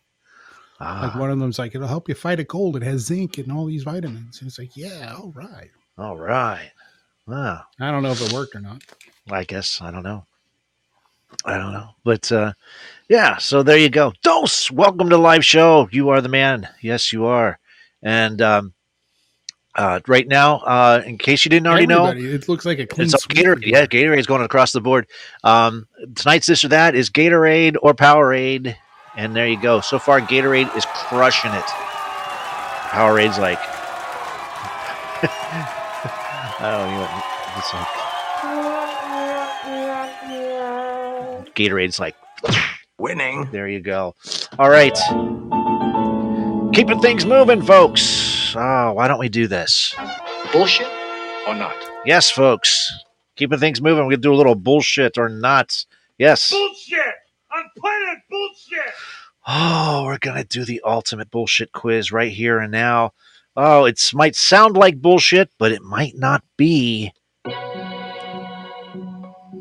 Ah, 0.80 1.02
like 1.02 1.20
one 1.20 1.30
of 1.30 1.38
them's 1.38 1.58
like 1.58 1.74
it'll 1.74 1.86
help 1.86 2.08
you 2.08 2.14
fight 2.14 2.40
a 2.40 2.44
cold. 2.44 2.76
It 2.76 2.82
has 2.82 3.02
zinc 3.02 3.38
and 3.38 3.52
all 3.52 3.66
these 3.66 3.84
vitamins. 3.84 4.40
And 4.40 4.48
it's 4.48 4.58
like, 4.58 4.76
yeah, 4.76 5.14
all 5.16 5.32
right. 5.34 5.70
all 5.96 6.16
right. 6.16 6.70
Wow. 7.26 7.62
I 7.80 7.90
don't 7.90 8.02
know 8.02 8.10
if 8.10 8.20
it 8.20 8.32
worked 8.32 8.54
or 8.54 8.60
not. 8.60 8.82
I 9.30 9.44
guess 9.44 9.80
I 9.80 9.90
don't 9.90 10.02
know. 10.02 10.26
I 11.44 11.58
don't 11.58 11.72
know, 11.72 11.90
but 12.04 12.30
uh, 12.30 12.52
yeah. 13.08 13.38
So 13.38 13.62
there 13.62 13.78
you 13.78 13.88
go. 13.88 14.12
Dose. 14.22 14.70
Welcome 14.70 15.08
to 15.10 15.16
the 15.16 15.22
live 15.22 15.44
show. 15.44 15.88
You 15.90 16.10
are 16.10 16.20
the 16.20 16.28
man. 16.28 16.68
Yes, 16.80 17.12
you 17.12 17.24
are. 17.24 17.58
And 18.02 18.40
um, 18.40 18.74
uh, 19.74 20.00
right 20.06 20.28
now, 20.28 20.58
uh, 20.58 21.02
in 21.04 21.18
case 21.18 21.44
you 21.44 21.48
didn't 21.48 21.66
already 21.66 21.86
know, 21.86 22.06
it 22.06 22.48
looks 22.48 22.64
like 22.64 22.78
a 22.78 22.86
clean 22.86 23.06
It's 23.06 23.26
Gatorade. 23.26 23.66
Yeah. 23.66 23.86
Gatorade's 23.86 24.26
going 24.26 24.42
across 24.42 24.72
the 24.72 24.80
board. 24.80 25.08
Um, 25.42 25.88
tonight's 26.14 26.46
this 26.46 26.64
or 26.64 26.68
that 26.68 26.94
is 26.94 27.10
Gatorade 27.10 27.76
or 27.82 27.94
Powerade, 27.94 28.76
and 29.16 29.34
there 29.34 29.46
you 29.46 29.60
go. 29.60 29.80
So 29.80 29.98
far, 29.98 30.20
Gatorade 30.20 30.74
is 30.76 30.84
crushing 30.86 31.52
it. 31.52 31.64
Powerade's 32.90 33.38
like, 33.38 33.58
I 36.60 36.70
don't 36.70 36.92
even. 36.94 37.08
It's 37.56 37.72
like 37.74 37.88
Gatorade's 41.54 41.98
like 42.00 42.16
Winning. 42.98 43.48
there 43.52 43.68
you 43.68 43.80
go. 43.80 44.14
All 44.58 44.70
right, 44.70 44.96
keeping 46.72 47.00
things 47.00 47.24
moving, 47.26 47.62
folks. 47.62 48.54
Oh, 48.56 48.92
why 48.92 49.08
don't 49.08 49.18
we 49.18 49.28
do 49.28 49.46
this? 49.48 49.94
Bullshit 50.52 50.86
or 51.48 51.54
not? 51.54 51.74
Yes, 52.04 52.30
folks. 52.30 52.92
Keeping 53.36 53.58
things 53.58 53.80
moving. 53.80 54.08
To 54.10 54.16
do 54.16 54.32
a 54.32 54.36
little 54.36 54.54
bullshit 54.54 55.18
or 55.18 55.28
not. 55.28 55.84
Yes. 56.18 56.50
Bullshit! 56.52 57.13
I'm 57.54 57.70
planet 57.78 58.18
bullshit! 58.28 58.94
Oh, 59.46 60.04
we're 60.06 60.18
to 60.18 60.44
do 60.44 60.64
the 60.64 60.80
ultimate 60.84 61.30
bullshit 61.30 61.70
quiz 61.70 62.10
right 62.10 62.32
here 62.32 62.58
and 62.58 62.72
now. 62.72 63.12
Oh, 63.56 63.84
it 63.84 64.00
might 64.12 64.34
sound 64.34 64.76
like 64.76 65.00
bullshit, 65.00 65.50
but 65.56 65.70
it 65.70 65.82
might 65.82 66.16
not 66.16 66.42
be. 66.56 67.12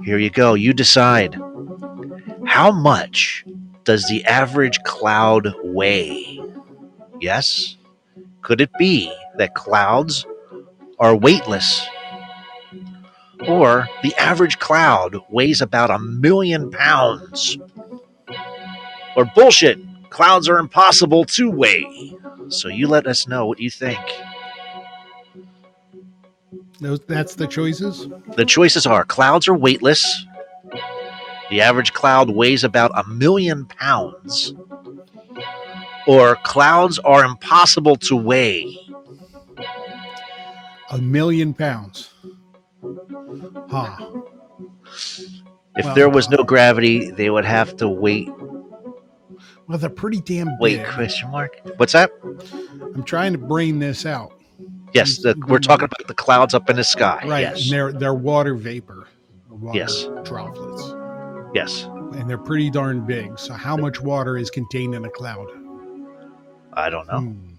Here 0.03 0.17
you 0.17 0.31
go. 0.31 0.55
You 0.55 0.73
decide. 0.73 1.39
How 2.47 2.71
much 2.71 3.45
does 3.83 4.07
the 4.07 4.25
average 4.25 4.81
cloud 4.83 5.53
weigh? 5.63 6.39
Yes? 7.21 7.77
Could 8.41 8.59
it 8.59 8.71
be 8.79 9.13
that 9.37 9.53
clouds 9.53 10.25
are 10.99 11.15
weightless? 11.15 11.87
Or 13.47 13.87
the 14.01 14.15
average 14.17 14.57
cloud 14.57 15.17
weighs 15.29 15.61
about 15.61 15.91
a 15.91 15.99
million 15.99 16.71
pounds? 16.71 17.57
Or 19.15 19.25
bullshit, 19.35 19.79
clouds 20.09 20.49
are 20.49 20.57
impossible 20.57 21.25
to 21.25 21.49
weigh. 21.49 22.15
So 22.49 22.67
you 22.67 22.87
let 22.87 23.07
us 23.07 23.27
know 23.27 23.45
what 23.45 23.59
you 23.59 23.69
think. 23.69 23.99
Those, 26.79 26.99
that's 27.01 27.35
the 27.35 27.47
choices. 27.47 28.07
The 28.35 28.45
choices 28.45 28.85
are 28.85 29.05
clouds 29.05 29.47
are 29.47 29.53
weightless. 29.55 30.25
The 31.49 31.61
average 31.61 31.93
cloud 31.93 32.29
weighs 32.31 32.63
about 32.63 32.91
a 32.95 33.07
million 33.07 33.65
pounds. 33.65 34.53
Or 36.07 36.35
clouds 36.37 36.99
are 36.99 37.23
impossible 37.23 37.95
to 37.97 38.15
weigh. 38.15 38.77
A 40.89 40.97
million 40.97 41.53
pounds. 41.53 42.11
Huh. 43.69 43.95
If 45.75 45.85
Well- 45.85 45.95
there 45.95 46.09
was 46.09 46.29
no 46.29 46.43
gravity, 46.43 47.11
they 47.11 47.29
would 47.29 47.45
have 47.45 47.77
to 47.77 47.87
wait. 47.87 48.29
Well, 49.67 49.77
they're 49.77 49.89
pretty 49.89 50.21
damn 50.21 50.57
Wait, 50.59 50.77
big. 50.77 50.87
question 50.87 51.31
mark. 51.31 51.59
What's 51.77 51.93
that? 51.93 52.11
I'm 52.81 53.03
trying 53.03 53.31
to 53.33 53.37
brain 53.39 53.79
this 53.79 54.05
out. 54.05 54.39
Yes, 54.93 55.17
the, 55.19 55.35
we're 55.47 55.59
talking 55.59 55.85
about 55.85 56.07
the 56.07 56.13
clouds 56.13 56.53
up 56.53 56.69
in 56.69 56.75
the 56.75 56.83
sky. 56.83 57.23
Right. 57.25 57.41
Yes. 57.41 57.63
And 57.63 57.71
they're 57.71 57.91
they're 57.93 58.13
water 58.13 58.53
vapor. 58.53 59.07
Water 59.49 59.77
Yes. 59.79 60.07
droplets. 60.23 60.93
Yes. 61.55 61.83
And 62.13 62.29
they're 62.29 62.37
pretty 62.37 62.69
darn 62.69 63.05
big. 63.05 63.39
So 63.39 63.53
how 63.53 63.75
much 63.75 64.01
water 64.01 64.37
is 64.37 64.49
contained 64.51 64.93
in 64.93 65.05
a 65.05 65.09
cloud? 65.09 65.47
I 66.73 66.89
don't 66.89 67.07
know. 67.07 67.19
Hmm. 67.19 67.49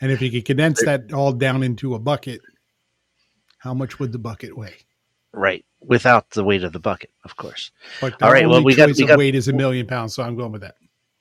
And 0.00 0.12
if 0.12 0.20
you 0.20 0.30
could 0.30 0.44
condense 0.44 0.84
that 0.84 1.12
all 1.12 1.32
down 1.32 1.62
into 1.62 1.94
a 1.94 1.98
bucket, 1.98 2.40
how 3.58 3.72
much 3.74 3.98
would 3.98 4.12
the 4.12 4.18
bucket 4.18 4.56
weigh? 4.56 4.76
Right. 5.34 5.64
Without 5.80 6.30
the 6.30 6.44
weight 6.44 6.64
of 6.64 6.72
the 6.72 6.78
bucket, 6.80 7.10
of 7.24 7.36
course. 7.36 7.70
But 8.00 8.18
the 8.18 8.24
All 8.24 8.32
right, 8.32 8.48
well, 8.48 8.62
we 8.64 8.74
got- 8.74 8.96
we 8.96 9.04
got- 9.04 9.18
weight 9.18 9.34
is 9.34 9.48
a 9.48 9.52
million 9.52 9.86
pounds, 9.86 10.14
so 10.14 10.22
I'm 10.22 10.36
going 10.36 10.52
with 10.52 10.62
that. 10.62 10.76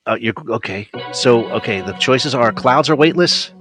Uh, 0.05 0.18
you're 0.20 0.34
okay. 0.49 0.88
So, 1.11 1.49
okay, 1.51 1.82
the 1.82 1.93
choices 1.93 2.34
are 2.36 2.51
clouds 2.53 2.89
are 2.89 2.95
weightless. 2.95 3.51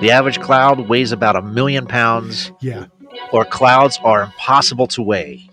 The 0.00 0.10
average 0.10 0.40
cloud 0.40 0.88
weighs 0.88 1.12
about 1.12 1.36
a 1.36 1.42
million 1.42 1.86
pounds, 1.86 2.50
Yeah. 2.60 2.86
or 3.32 3.44
clouds 3.44 3.98
are 4.02 4.22
impossible 4.24 4.86
to 4.88 5.02
weigh. 5.02 5.48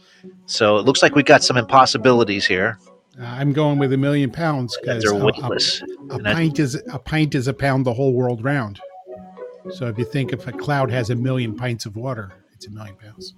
So 0.45 0.77
it 0.77 0.85
looks 0.85 1.01
like 1.03 1.15
we 1.15 1.23
got 1.23 1.43
some 1.43 1.57
impossibilities 1.57 2.45
here. 2.45 2.77
Uh, 3.19 3.25
I'm 3.25 3.51
going 3.53 3.77
with 3.79 3.93
a 3.93 3.97
million 3.97 4.31
pounds 4.31 4.77
because 4.81 5.03
they're 5.03 5.13
a, 5.13 5.17
a, 5.17 5.25
weightless. 5.25 5.81
a 6.09 6.15
And 6.15 6.27
I- 6.27 6.33
pint 6.33 6.59
is 6.59 6.75
a 6.91 6.99
pint 6.99 7.35
is 7.35 7.47
a 7.47 7.53
pound 7.53 7.85
the 7.85 7.93
whole 7.93 8.13
world 8.13 8.43
round. 8.43 8.79
So 9.71 9.87
if 9.87 9.97
you 9.99 10.05
think 10.05 10.33
if 10.33 10.47
a 10.47 10.51
cloud 10.51 10.89
has 10.91 11.09
a 11.11 11.15
million 11.15 11.55
pints 11.55 11.85
of 11.85 11.95
water, 11.95 12.31
it's 12.53 12.67
a 12.67 12.71
million 12.71 12.95
pounds. 12.95 13.33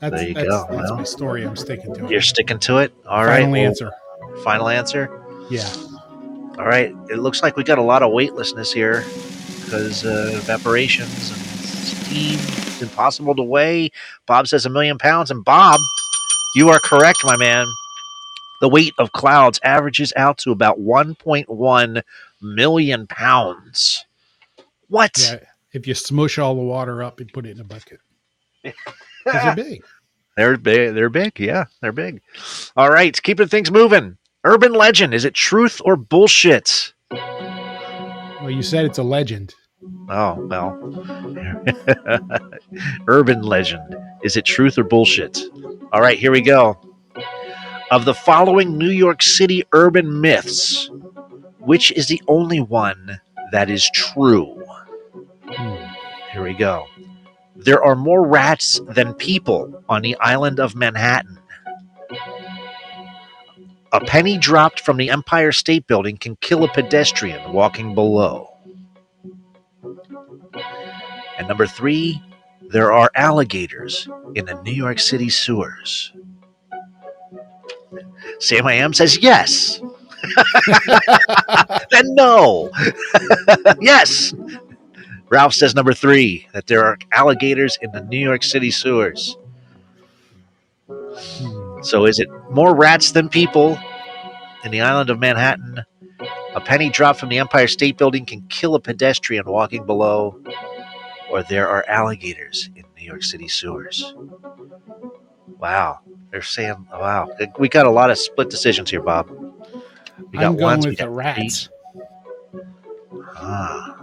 That's, 0.00 0.14
There 0.14 0.28
you 0.28 0.34
that's, 0.34 0.48
go. 0.48 0.66
That's 0.70 0.90
Well, 0.90 0.96
my 0.96 1.04
story. 1.04 1.44
I'm 1.44 1.56
sticking 1.56 1.94
to 1.94 2.04
it. 2.04 2.10
You're 2.10 2.20
sticking 2.20 2.58
to 2.60 2.78
it. 2.78 2.92
All 3.08 3.24
right. 3.24 3.40
Final 3.40 3.52
well, 3.52 3.66
answer. 3.66 3.92
Final 4.44 4.68
answer. 4.68 5.22
Yeah. 5.50 5.68
All 6.58 6.66
right. 6.66 6.94
It 7.08 7.18
looks 7.18 7.42
like 7.42 7.56
we 7.56 7.64
got 7.64 7.78
a 7.78 7.82
lot 7.82 8.02
of 8.02 8.12
weightlessness 8.12 8.72
here 8.72 9.04
because 9.64 10.04
uh, 10.04 10.32
evaporations 10.34 11.32
and 11.32 11.40
steam. 12.06 12.38
It's 12.38 12.82
impossible 12.82 13.34
to 13.36 13.42
weigh. 13.42 13.90
Bob 14.26 14.46
says 14.48 14.66
a 14.66 14.70
million 14.70 14.98
pounds. 14.98 15.30
And 15.30 15.44
Bob, 15.44 15.80
you 16.54 16.68
are 16.68 16.80
correct, 16.80 17.18
my 17.24 17.36
man. 17.36 17.66
The 18.60 18.68
weight 18.68 18.94
of 18.98 19.12
clouds 19.12 19.60
averages 19.62 20.12
out 20.16 20.38
to 20.38 20.50
about 20.50 20.78
1.1 20.80 22.02
million 22.40 23.06
pounds. 23.06 24.04
What? 24.88 25.18
Yeah. 25.18 25.40
If 25.72 25.86
you 25.86 25.94
smush 25.94 26.38
all 26.38 26.54
the 26.54 26.62
water 26.62 27.02
up 27.02 27.20
and 27.20 27.30
put 27.32 27.44
it 27.46 27.50
in 27.50 27.60
a 27.60 27.64
bucket. 27.64 28.00
Because 29.26 29.42
they're 29.56 29.64
big. 29.64 29.84
They're 30.36 30.56
big. 30.56 30.94
They're 30.94 31.08
big. 31.10 31.38
Yeah, 31.40 31.64
they're 31.82 31.92
big. 31.92 32.22
All 32.76 32.90
right, 32.90 33.20
keeping 33.22 33.48
things 33.48 33.70
moving. 33.70 34.16
Urban 34.44 34.72
legend. 34.72 35.12
Is 35.12 35.24
it 35.24 35.34
truth 35.34 35.80
or 35.84 35.96
bullshit? 35.96 36.94
Well, 37.10 38.50
you 38.50 38.62
said 38.62 38.84
it's 38.84 38.98
a 38.98 39.02
legend. 39.02 39.54
Oh, 40.08 40.34
well. 40.46 40.78
Urban 43.08 43.42
legend. 43.42 43.96
Is 44.22 44.36
it 44.36 44.44
truth 44.44 44.78
or 44.78 44.84
bullshit? 44.84 45.40
All 45.92 46.00
right, 46.00 46.18
here 46.18 46.30
we 46.30 46.40
go. 46.40 46.78
Of 47.90 48.04
the 48.04 48.14
following 48.14 48.78
New 48.78 48.90
York 48.90 49.22
City 49.22 49.64
urban 49.72 50.20
myths, 50.20 50.90
which 51.58 51.90
is 51.92 52.08
the 52.08 52.22
only 52.28 52.60
one 52.60 53.20
that 53.52 53.70
is 53.70 53.88
true? 53.94 54.62
Hmm. 55.44 55.84
Here 56.32 56.42
we 56.42 56.54
go. 56.54 56.86
There 57.56 57.82
are 57.82 57.96
more 57.96 58.26
rats 58.26 58.80
than 58.88 59.14
people 59.14 59.82
on 59.88 60.02
the 60.02 60.16
island 60.16 60.60
of 60.60 60.74
Manhattan. 60.74 61.38
A 63.92 64.00
penny 64.00 64.36
dropped 64.36 64.80
from 64.80 64.96
the 64.96 65.10
Empire 65.10 65.52
State 65.52 65.86
Building 65.86 66.16
can 66.16 66.36
kill 66.36 66.64
a 66.64 66.68
pedestrian 66.68 67.52
walking 67.52 67.94
below. 67.94 68.52
And 71.38 71.48
number 71.48 71.66
three, 71.66 72.22
there 72.68 72.92
are 72.92 73.10
alligators 73.14 74.08
in 74.34 74.44
the 74.46 74.60
New 74.62 74.72
York 74.72 74.98
City 74.98 75.28
sewers. 75.28 76.12
Sam 78.40 78.66
I 78.66 78.74
Am 78.74 78.92
says 78.92 79.18
yes. 79.18 79.80
then 81.90 82.14
no. 82.14 82.70
yes. 83.80 84.34
Ralph 85.28 85.54
says 85.54 85.74
number 85.74 85.92
three, 85.92 86.46
that 86.52 86.66
there 86.66 86.84
are 86.84 86.98
alligators 87.12 87.78
in 87.82 87.90
the 87.92 88.02
New 88.02 88.18
York 88.18 88.42
City 88.42 88.70
sewers. 88.70 89.36
So 91.82 92.04
is 92.06 92.18
it 92.18 92.28
more 92.50 92.74
rats 92.74 93.12
than 93.12 93.28
people 93.28 93.78
in 94.64 94.70
the 94.70 94.80
island 94.80 95.10
of 95.10 95.18
Manhattan? 95.18 95.84
A 96.54 96.60
penny 96.60 96.88
dropped 96.88 97.20
from 97.20 97.28
the 97.28 97.38
Empire 97.38 97.66
State 97.66 97.98
Building 97.98 98.24
can 98.24 98.42
kill 98.48 98.74
a 98.74 98.80
pedestrian 98.80 99.44
walking 99.46 99.84
below, 99.84 100.40
or 101.30 101.42
there 101.42 101.68
are 101.68 101.84
alligators 101.88 102.70
in 102.76 102.84
New 102.96 103.04
York 103.04 103.22
City 103.22 103.48
sewers. 103.48 104.14
Wow. 105.58 106.00
They're 106.30 106.42
saying, 106.42 106.86
wow. 106.92 107.28
We 107.58 107.68
got 107.68 107.86
a 107.86 107.90
lot 107.90 108.10
of 108.10 108.18
split 108.18 108.48
decisions 108.48 108.90
here, 108.90 109.02
Bob. 109.02 109.28
We 110.30 110.38
got 110.38 110.46
I'm 110.46 110.52
going 110.52 110.62
ones, 110.62 110.86
we 110.86 110.90
with 110.90 110.98
got 110.98 111.04
the 111.06 111.10
rats. 111.10 111.68
Ah. 113.36 113.96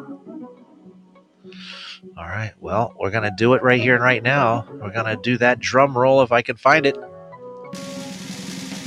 All 2.17 2.25
right. 2.25 2.53
Well, 2.59 2.93
we're 2.99 3.11
going 3.11 3.23
to 3.23 3.33
do 3.35 3.53
it 3.53 3.63
right 3.63 3.81
here 3.81 3.95
and 3.95 4.03
right 4.03 4.21
now. 4.21 4.67
We're 4.69 4.91
going 4.91 5.05
to 5.05 5.19
do 5.21 5.37
that 5.37 5.59
drum 5.59 5.97
roll 5.97 6.21
if 6.21 6.31
I 6.31 6.41
can 6.41 6.57
find 6.57 6.85
it. 6.85 6.95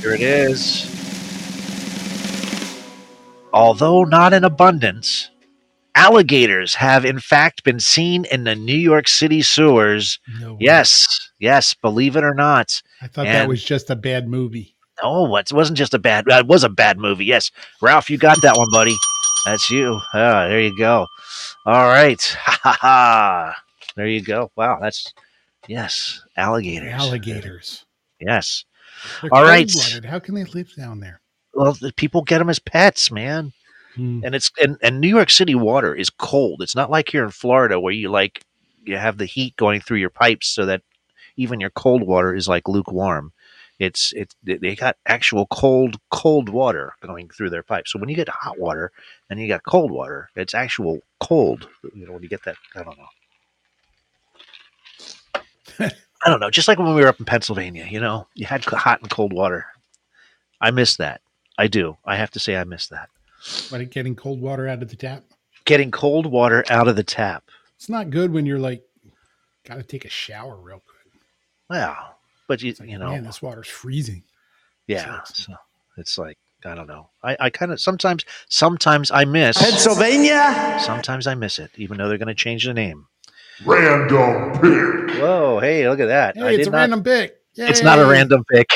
Here 0.01 0.13
it 0.13 0.21
is. 0.21 0.93
Although 3.53 4.03
not 4.03 4.33
in 4.33 4.43
abundance, 4.43 5.29
alligators 5.95 6.75
have 6.75 7.05
in 7.05 7.19
fact 7.19 7.63
been 7.63 7.79
seen 7.79 8.25
in 8.25 8.43
the 8.43 8.55
New 8.55 8.75
York 8.75 9.07
City 9.07 9.41
sewers. 9.41 10.19
No. 10.39 10.57
Yes. 10.59 11.31
Yes. 11.39 11.73
Believe 11.73 12.15
it 12.15 12.23
or 12.23 12.33
not. 12.33 12.81
I 13.01 13.07
thought 13.07 13.25
that 13.25 13.47
was 13.47 13.63
just 13.63 13.89
a 13.89 13.95
bad 13.95 14.27
movie. 14.27 14.75
Oh, 15.03 15.35
it 15.35 15.53
wasn't 15.53 15.77
just 15.77 15.93
a 15.93 15.99
bad. 15.99 16.25
It 16.27 16.47
was 16.47 16.63
a 16.63 16.69
bad 16.69 16.97
movie. 16.97 17.25
Yes, 17.25 17.51
Ralph, 17.81 18.09
you 18.09 18.17
got 18.17 18.41
that 18.41 18.57
one, 18.57 18.69
buddy. 18.71 18.95
That's 19.45 19.69
you. 19.69 19.99
Ah, 20.13 20.47
there 20.47 20.59
you 20.59 20.75
go. 20.75 21.05
All 21.67 21.87
right. 21.87 22.21
Ha 22.21 22.59
ha 22.63 22.77
ha. 22.79 23.55
There 23.97 24.07
you 24.07 24.21
go. 24.21 24.51
Wow, 24.55 24.79
that's 24.81 25.13
yes, 25.67 26.21
alligators. 26.37 26.93
Alligators. 26.93 27.85
Yes. 28.21 28.63
They're 29.21 29.33
All 29.33 29.43
right. 29.43 29.69
How 30.05 30.19
can 30.19 30.33
they 30.33 30.45
live 30.45 30.73
down 30.75 31.01
there? 31.01 31.19
Well, 31.53 31.73
the 31.73 31.91
people 31.91 32.21
get 32.21 32.37
them 32.39 32.49
as 32.49 32.59
pets, 32.59 33.11
man. 33.11 33.51
Hmm. 33.95 34.21
And 34.23 34.33
it's 34.33 34.49
and, 34.61 34.77
and 34.81 35.01
New 35.01 35.09
York 35.09 35.29
City 35.29 35.55
water 35.55 35.93
is 35.93 36.09
cold. 36.09 36.61
It's 36.61 36.75
not 36.75 36.89
like 36.89 37.09
here 37.09 37.25
in 37.25 37.31
Florida 37.31 37.81
where 37.81 37.91
you 37.91 38.07
like 38.09 38.45
you 38.85 38.95
have 38.95 39.17
the 39.17 39.25
heat 39.25 39.57
going 39.57 39.81
through 39.81 39.97
your 39.97 40.09
pipes 40.09 40.47
so 40.47 40.65
that 40.67 40.83
even 41.35 41.59
your 41.59 41.71
cold 41.71 42.01
water 42.03 42.33
is 42.33 42.47
like 42.47 42.69
lukewarm. 42.69 43.33
It's 43.77 44.13
it's 44.13 44.33
they- 44.41 44.55
they 44.57 44.75
got 44.75 44.95
actual 45.05 45.47
cold 45.47 45.97
cold 46.11 46.47
water 46.47 46.93
going 47.01 47.27
through 47.27 47.49
their 47.49 47.63
pipes. 47.63 47.91
So 47.91 47.99
when 47.99 48.07
you 48.07 48.15
get 48.15 48.29
hot 48.29 48.57
water 48.57 48.93
and 49.29 49.37
you 49.37 49.49
got 49.49 49.63
cold 49.63 49.91
water, 49.91 50.29
it's 50.37 50.53
actual 50.53 51.01
cold. 51.19 51.67
You 51.95 52.05
know 52.05 52.13
when 52.13 52.23
you 52.23 52.29
get 52.29 52.43
that 52.45 52.55
I 52.75 52.83
don't 52.83 52.97
know. 52.97 53.07
I 56.25 56.29
don't 56.29 56.39
know. 56.39 56.49
Just 56.49 56.67
like 56.67 56.79
when 56.79 56.93
we 56.95 57.01
were 57.01 57.07
up 57.07 57.19
in 57.19 57.25
Pennsylvania, 57.25 57.87
you 57.89 57.99
know, 57.99 58.27
you 58.33 58.45
had 58.45 58.63
hot 58.65 59.01
and 59.01 59.09
cold 59.09 59.33
water. 59.33 59.65
I 60.59 60.71
miss 60.71 60.97
that. 60.97 61.21
I 61.57 61.67
do. 61.67 61.97
I 62.05 62.15
have 62.15 62.31
to 62.31 62.39
say 62.39 62.55
I 62.55 62.63
miss 62.63 62.87
that. 62.87 63.09
But 63.69 63.89
getting 63.91 64.15
cold 64.15 64.41
water 64.41 64.67
out 64.67 64.81
of 64.81 64.89
the 64.89 64.95
tap. 64.95 65.23
Getting 65.65 65.91
cold 65.91 66.25
water 66.25 66.63
out 66.69 66.87
of 66.87 66.95
the 66.95 67.03
tap. 67.03 67.43
It's 67.75 67.89
not 67.89 68.09
good 68.09 68.33
when 68.33 68.45
you're 68.45 68.59
like, 68.59 68.83
got 69.65 69.75
to 69.75 69.83
take 69.83 70.05
a 70.05 70.09
shower 70.09 70.55
real 70.55 70.79
quick. 70.79 71.21
Well, 71.69 72.17
but 72.47 72.61
you, 72.63 72.73
like, 72.79 72.89
you 72.89 72.97
know, 72.97 73.11
man, 73.11 73.23
this 73.23 73.41
water's 73.41 73.67
freezing. 73.67 74.23
yeah. 74.87 75.21
So 75.23 75.53
it's 75.97 76.17
like 76.17 76.37
I 76.65 76.75
don't 76.75 76.87
know. 76.87 77.09
I, 77.23 77.37
I 77.39 77.49
kind 77.49 77.71
of 77.71 77.79
sometimes 77.79 78.25
sometimes 78.49 79.11
I 79.11 79.25
miss 79.25 79.57
Pennsylvania? 79.57 80.77
sometimes 80.81 81.27
I 81.27 81.35
miss 81.35 81.59
it, 81.59 81.71
even 81.75 81.97
though 81.97 82.09
they're 82.09 82.17
going 82.17 82.27
to 82.27 82.35
change 82.35 82.65
the 82.65 82.73
name. 82.73 83.05
Random 83.65 84.53
pick. 84.53 85.21
Whoa, 85.21 85.59
hey, 85.59 85.87
look 85.87 85.99
at 85.99 86.07
that! 86.07 86.37
I 86.37 86.51
it's 86.51 86.67
a 86.67 86.71
not- 86.71 86.77
random 86.77 87.03
pick. 87.03 87.35
It's 87.59 87.81
not 87.81 87.97
a 87.97 88.05
random 88.05 88.43
pick. 88.51 88.69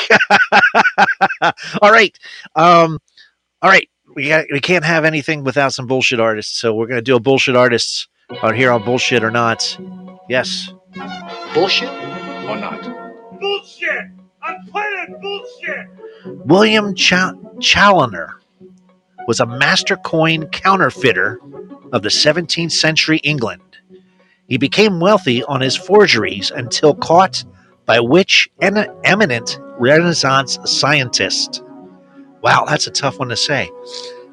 all 1.82 1.92
right, 1.92 2.18
um, 2.56 2.98
all 3.62 3.70
right. 3.70 3.88
We 4.14 4.28
got, 4.28 4.46
we 4.52 4.60
can't 4.60 4.84
have 4.84 5.04
anything 5.04 5.42
without 5.44 5.72
some 5.72 5.86
bullshit 5.86 6.20
artists, 6.20 6.58
so 6.58 6.74
we're 6.74 6.86
going 6.86 6.98
to 6.98 7.02
do 7.02 7.16
a 7.16 7.20
bullshit 7.20 7.56
artists 7.56 8.08
out 8.42 8.54
here 8.54 8.70
on 8.70 8.84
bullshit 8.84 9.24
or 9.24 9.30
not. 9.30 9.78
Yes. 10.28 10.72
Bullshit 11.54 11.88
or 11.88 12.56
not? 12.56 12.82
Bullshit! 13.40 14.06
I'm 14.42 14.66
playing 14.66 15.16
bullshit! 15.22 15.86
William 16.24 16.94
Cha- 16.94 17.32
Chaloner 17.58 18.32
was 19.26 19.40
a 19.40 19.46
master 19.46 19.96
coin 19.96 20.46
counterfeiter 20.46 21.38
of 21.92 22.02
the 22.02 22.08
17th 22.08 22.72
century 22.72 23.18
England. 23.18 23.62
He 24.48 24.58
became 24.58 25.00
wealthy 25.00 25.44
on 25.44 25.60
his 25.60 25.76
forgeries 25.76 26.50
until 26.50 26.94
caught 26.94 27.44
by 27.86 28.00
which 28.00 28.50
en- 28.60 28.90
eminent 29.04 29.58
Renaissance 29.78 30.58
scientist. 30.64 31.62
Wow, 32.42 32.64
that's 32.66 32.86
a 32.86 32.90
tough 32.90 33.18
one 33.18 33.28
to 33.28 33.36
say. 33.36 33.70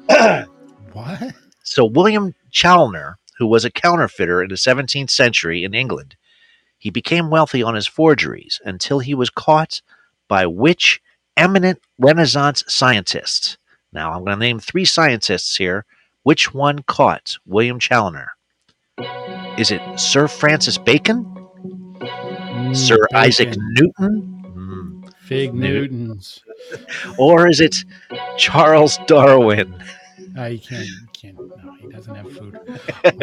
What? 0.92 1.34
So 1.62 1.84
William 1.84 2.34
Chaloner, 2.52 3.14
who 3.38 3.46
was 3.46 3.64
a 3.64 3.70
counterfeiter 3.70 4.42
in 4.42 4.48
the 4.48 4.56
17th 4.56 5.10
century 5.10 5.62
in 5.62 5.72
England, 5.72 6.16
he 6.78 6.90
became 6.90 7.30
wealthy 7.30 7.62
on 7.62 7.76
his 7.76 7.86
forgeries 7.86 8.60
until 8.64 8.98
he 8.98 9.14
was 9.14 9.30
caught 9.30 9.82
by 10.26 10.46
which 10.46 11.00
eminent 11.36 11.78
Renaissance 11.98 12.64
scientists. 12.68 13.56
Now 13.92 14.12
I'm 14.12 14.24
going 14.24 14.32
to 14.32 14.36
name 14.36 14.60
three 14.60 14.84
scientists 14.84 15.56
here. 15.56 15.84
Which 16.22 16.52
one 16.54 16.80
caught 16.80 17.36
William 17.46 17.78
Chaloner? 17.78 18.26
Is 19.58 19.70
it 19.70 19.80
Sir 19.98 20.28
Francis 20.28 20.78
Bacon? 20.78 21.24
Sir 22.72 22.98
Mm, 23.12 23.16
Isaac. 23.16 23.54
Newton? 23.56 24.42
Hmm. 24.54 25.02
Fig 25.20 25.54
Newtons. 25.54 26.42
Or 27.18 27.48
is 27.48 27.60
it 27.60 27.74
Charles 28.36 28.98
Darwin? 29.06 29.74
Uh, 30.36 30.50
can't. 30.62 30.86
Can't. 31.14 31.36
No, 31.38 31.74
he 31.80 31.88
doesn't 31.88 32.14
have 32.14 32.30
food. 32.30 32.58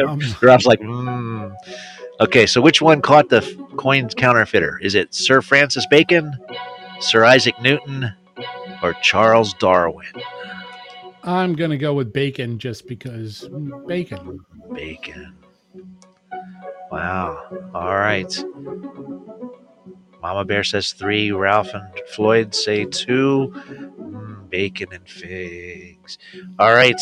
Um, 0.04 0.20
Rob's 0.42 0.66
like, 0.66 0.80
mm. 0.80 1.54
okay, 2.20 2.46
so 2.46 2.60
which 2.60 2.82
one 2.82 3.00
caught 3.00 3.28
the 3.28 3.40
coin 3.76 4.08
counterfeiter? 4.08 4.78
Is 4.82 4.94
it 4.96 5.14
Sir 5.14 5.40
Francis 5.40 5.86
Bacon, 5.86 6.36
Sir 7.00 7.24
Isaac 7.24 7.60
Newton, 7.60 8.12
or 8.82 8.94
Charles 8.94 9.54
Darwin? 9.54 10.06
I'm 11.22 11.54
gonna 11.54 11.76
go 11.76 11.94
with 11.94 12.12
bacon 12.12 12.58
just 12.58 12.86
because 12.86 13.48
bacon. 13.86 14.40
Bacon. 14.72 15.34
Wow. 16.90 17.70
All 17.74 17.96
right. 17.96 18.44
Mama 20.22 20.44
Bear 20.44 20.64
says 20.64 20.92
three. 20.92 21.30
Ralph 21.30 21.74
and 21.74 21.84
Floyd 22.08 22.54
say 22.54 22.84
two. 22.84 23.52
Mm, 24.00 24.50
bacon 24.50 24.88
and 24.92 25.08
figs. 25.08 26.18
All 26.58 26.72
right. 26.72 27.00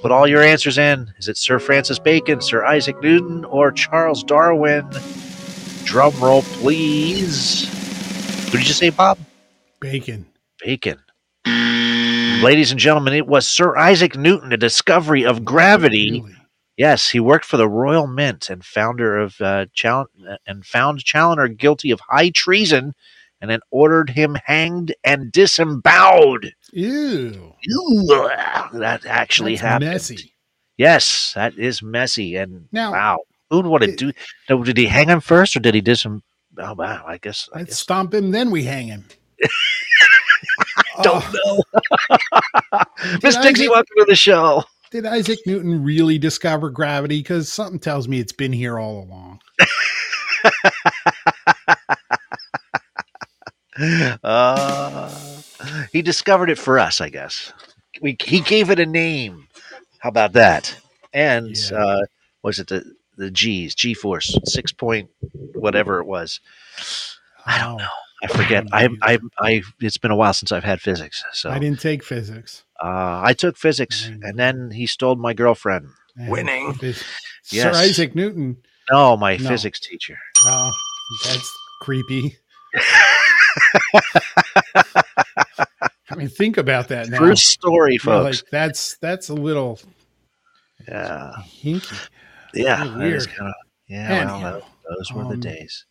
Put 0.00 0.10
all 0.10 0.26
your 0.26 0.42
answers 0.42 0.78
in. 0.78 1.12
Is 1.18 1.28
it 1.28 1.36
Sir 1.36 1.58
Francis 1.58 1.98
Bacon, 1.98 2.40
Sir 2.40 2.64
Isaac 2.64 3.00
Newton, 3.02 3.44
or 3.44 3.70
Charles 3.70 4.24
Darwin? 4.24 4.88
Drum 5.84 6.18
roll, 6.18 6.42
please. 6.42 7.81
Who 8.52 8.58
did 8.58 8.68
you 8.68 8.74
say, 8.74 8.90
Bob? 8.90 9.18
Bacon. 9.80 10.26
Bacon. 10.62 10.98
Ladies 11.46 12.70
and 12.70 12.78
gentlemen, 12.78 13.14
it 13.14 13.26
was 13.26 13.48
Sir 13.48 13.76
Isaac 13.78 14.14
Newton, 14.16 14.50
the 14.50 14.56
discovery 14.58 15.24
of 15.24 15.44
gravity. 15.44 16.20
Really? 16.20 16.34
Yes, 16.76 17.08
he 17.08 17.18
worked 17.20 17.44
for 17.46 17.56
the 17.56 17.68
Royal 17.68 18.06
Mint 18.06 18.50
and 18.50 18.64
founder 18.64 19.16
of 19.18 19.40
uh, 19.40 19.66
Chal- 19.72 20.08
and 20.46 20.64
found 20.66 21.02
Chaloner 21.04 21.54
guilty 21.56 21.90
of 21.92 22.00
high 22.00 22.30
treason, 22.30 22.94
and 23.40 23.50
then 23.50 23.60
ordered 23.70 24.10
him 24.10 24.36
hanged 24.44 24.94
and 25.04 25.32
disemboweled. 25.32 26.46
Ew. 26.72 27.54
Ew, 27.62 28.30
that 28.74 29.06
actually 29.06 29.52
That's 29.52 29.62
happened. 29.62 29.90
messy. 29.92 30.32
Yes, 30.76 31.32
that 31.34 31.56
is 31.58 31.82
messy. 31.82 32.36
And 32.36 32.68
Now- 32.72 32.92
wow, 32.92 33.18
who 33.50 33.56
would 33.56 33.66
want 33.66 33.84
to 33.84 33.96
do? 33.96 34.62
Did 34.64 34.76
he 34.76 34.86
hang 34.86 35.08
him 35.08 35.20
first, 35.20 35.56
or 35.56 35.60
did 35.60 35.74
he 35.74 35.80
disem? 35.82 36.20
Oh 36.58 36.74
wow, 36.74 37.04
I 37.06 37.18
guess. 37.18 37.48
I 37.54 37.58
Let's 37.60 37.70
guess 37.70 37.78
stomp 37.78 38.12
him, 38.14 38.30
then 38.30 38.50
we 38.50 38.64
hang 38.64 38.88
him. 38.88 39.06
don't 41.02 41.24
Oh, 41.44 41.62
know. 42.10 42.16
Miss 43.22 43.36
Dixie, 43.38 43.68
welcome 43.68 43.94
to 43.98 44.04
the 44.06 44.16
show. 44.16 44.62
did 44.90 45.06
Isaac 45.06 45.38
Newton 45.46 45.82
really 45.82 46.18
discover 46.18 46.70
gravity? 46.70 47.18
Because 47.20 47.52
something 47.52 47.78
tells 47.78 48.08
me 48.08 48.20
it's 48.20 48.32
been 48.32 48.52
here 48.52 48.78
all 48.78 49.02
along. 49.02 49.40
Uh, 54.22 55.10
he 55.92 56.02
discovered 56.02 56.50
it 56.50 56.58
for 56.58 56.78
us, 56.78 57.00
I 57.00 57.08
guess. 57.08 57.52
We 58.00 58.16
he 58.22 58.40
gave 58.40 58.70
it 58.70 58.78
a 58.78 58.86
name. 58.86 59.48
How 59.98 60.08
about 60.10 60.32
that? 60.34 60.76
And 61.12 61.56
Yeah. 61.70 61.78
uh, 61.78 62.00
was 62.42 62.58
it 62.58 62.68
the 62.68 62.84
the 63.16 63.30
G's 63.30 63.74
G 63.74 63.94
force 63.94 64.36
six 64.44 64.72
point 64.72 65.10
whatever 65.62 66.00
it 66.00 66.06
was? 66.06 66.40
I 67.46 67.58
don't 67.58 67.74
Oh, 67.74 67.76
know. 67.78 67.88
I 68.24 68.26
forget. 68.28 68.64
I 68.72 68.88
I 69.02 69.18
I. 69.40 69.62
It's 69.80 69.96
been 69.98 70.10
a 70.12 70.16
while 70.16 70.32
since 70.32 70.52
I've 70.52 70.62
had 70.62 70.80
physics, 70.80 71.24
so 71.32 71.50
I 71.50 71.58
didn't 71.58 71.80
take 71.80 72.04
physics. 72.04 72.62
uh, 72.80 73.20
I 73.24 73.32
took 73.32 73.56
physics, 73.56 74.06
Mm. 74.08 74.20
and 74.22 74.38
then 74.38 74.70
he 74.70 74.86
stole 74.86 75.16
my 75.16 75.32
girlfriend. 75.34 75.88
And 76.16 76.28
Winning. 76.30 76.72
this- 76.80 77.02
Yes. 77.50 77.74
Sir 77.74 77.82
Isaac 77.82 78.14
Newton. 78.14 78.58
No, 78.90 79.16
my 79.16 79.36
No. 79.38 79.48
physics 79.48 79.80
teacher. 79.80 80.18
Oh, 80.44 80.70
that's 81.24 81.50
creepy. 81.80 82.36
I 86.10 86.14
mean, 86.16 86.28
think 86.28 86.56
about 86.58 86.88
that 86.88 87.08
now. 87.08 87.18
True 87.18 87.36
story, 87.36 87.94
You 87.94 87.98
know, 88.10 88.24
folks. 88.24 88.42
like 88.42 88.50
that's 88.50 88.96
that's 88.98 89.28
a 89.30 89.34
little 89.34 89.80
yeah, 90.86 91.32
hinky. 91.62 92.08
yeah. 92.54 92.82
Little 92.84 92.98
that 92.98 93.06
is 93.06 93.26
weird. 93.26 93.36
kinda- 93.38 93.54
yeah. 93.88 94.08
Anyhow, 94.12 94.60
well, 94.84 94.94
tho- 94.94 94.96
those 94.98 95.12
were 95.12 95.24
the 95.24 95.34
um, 95.34 95.40
days. 95.40 95.84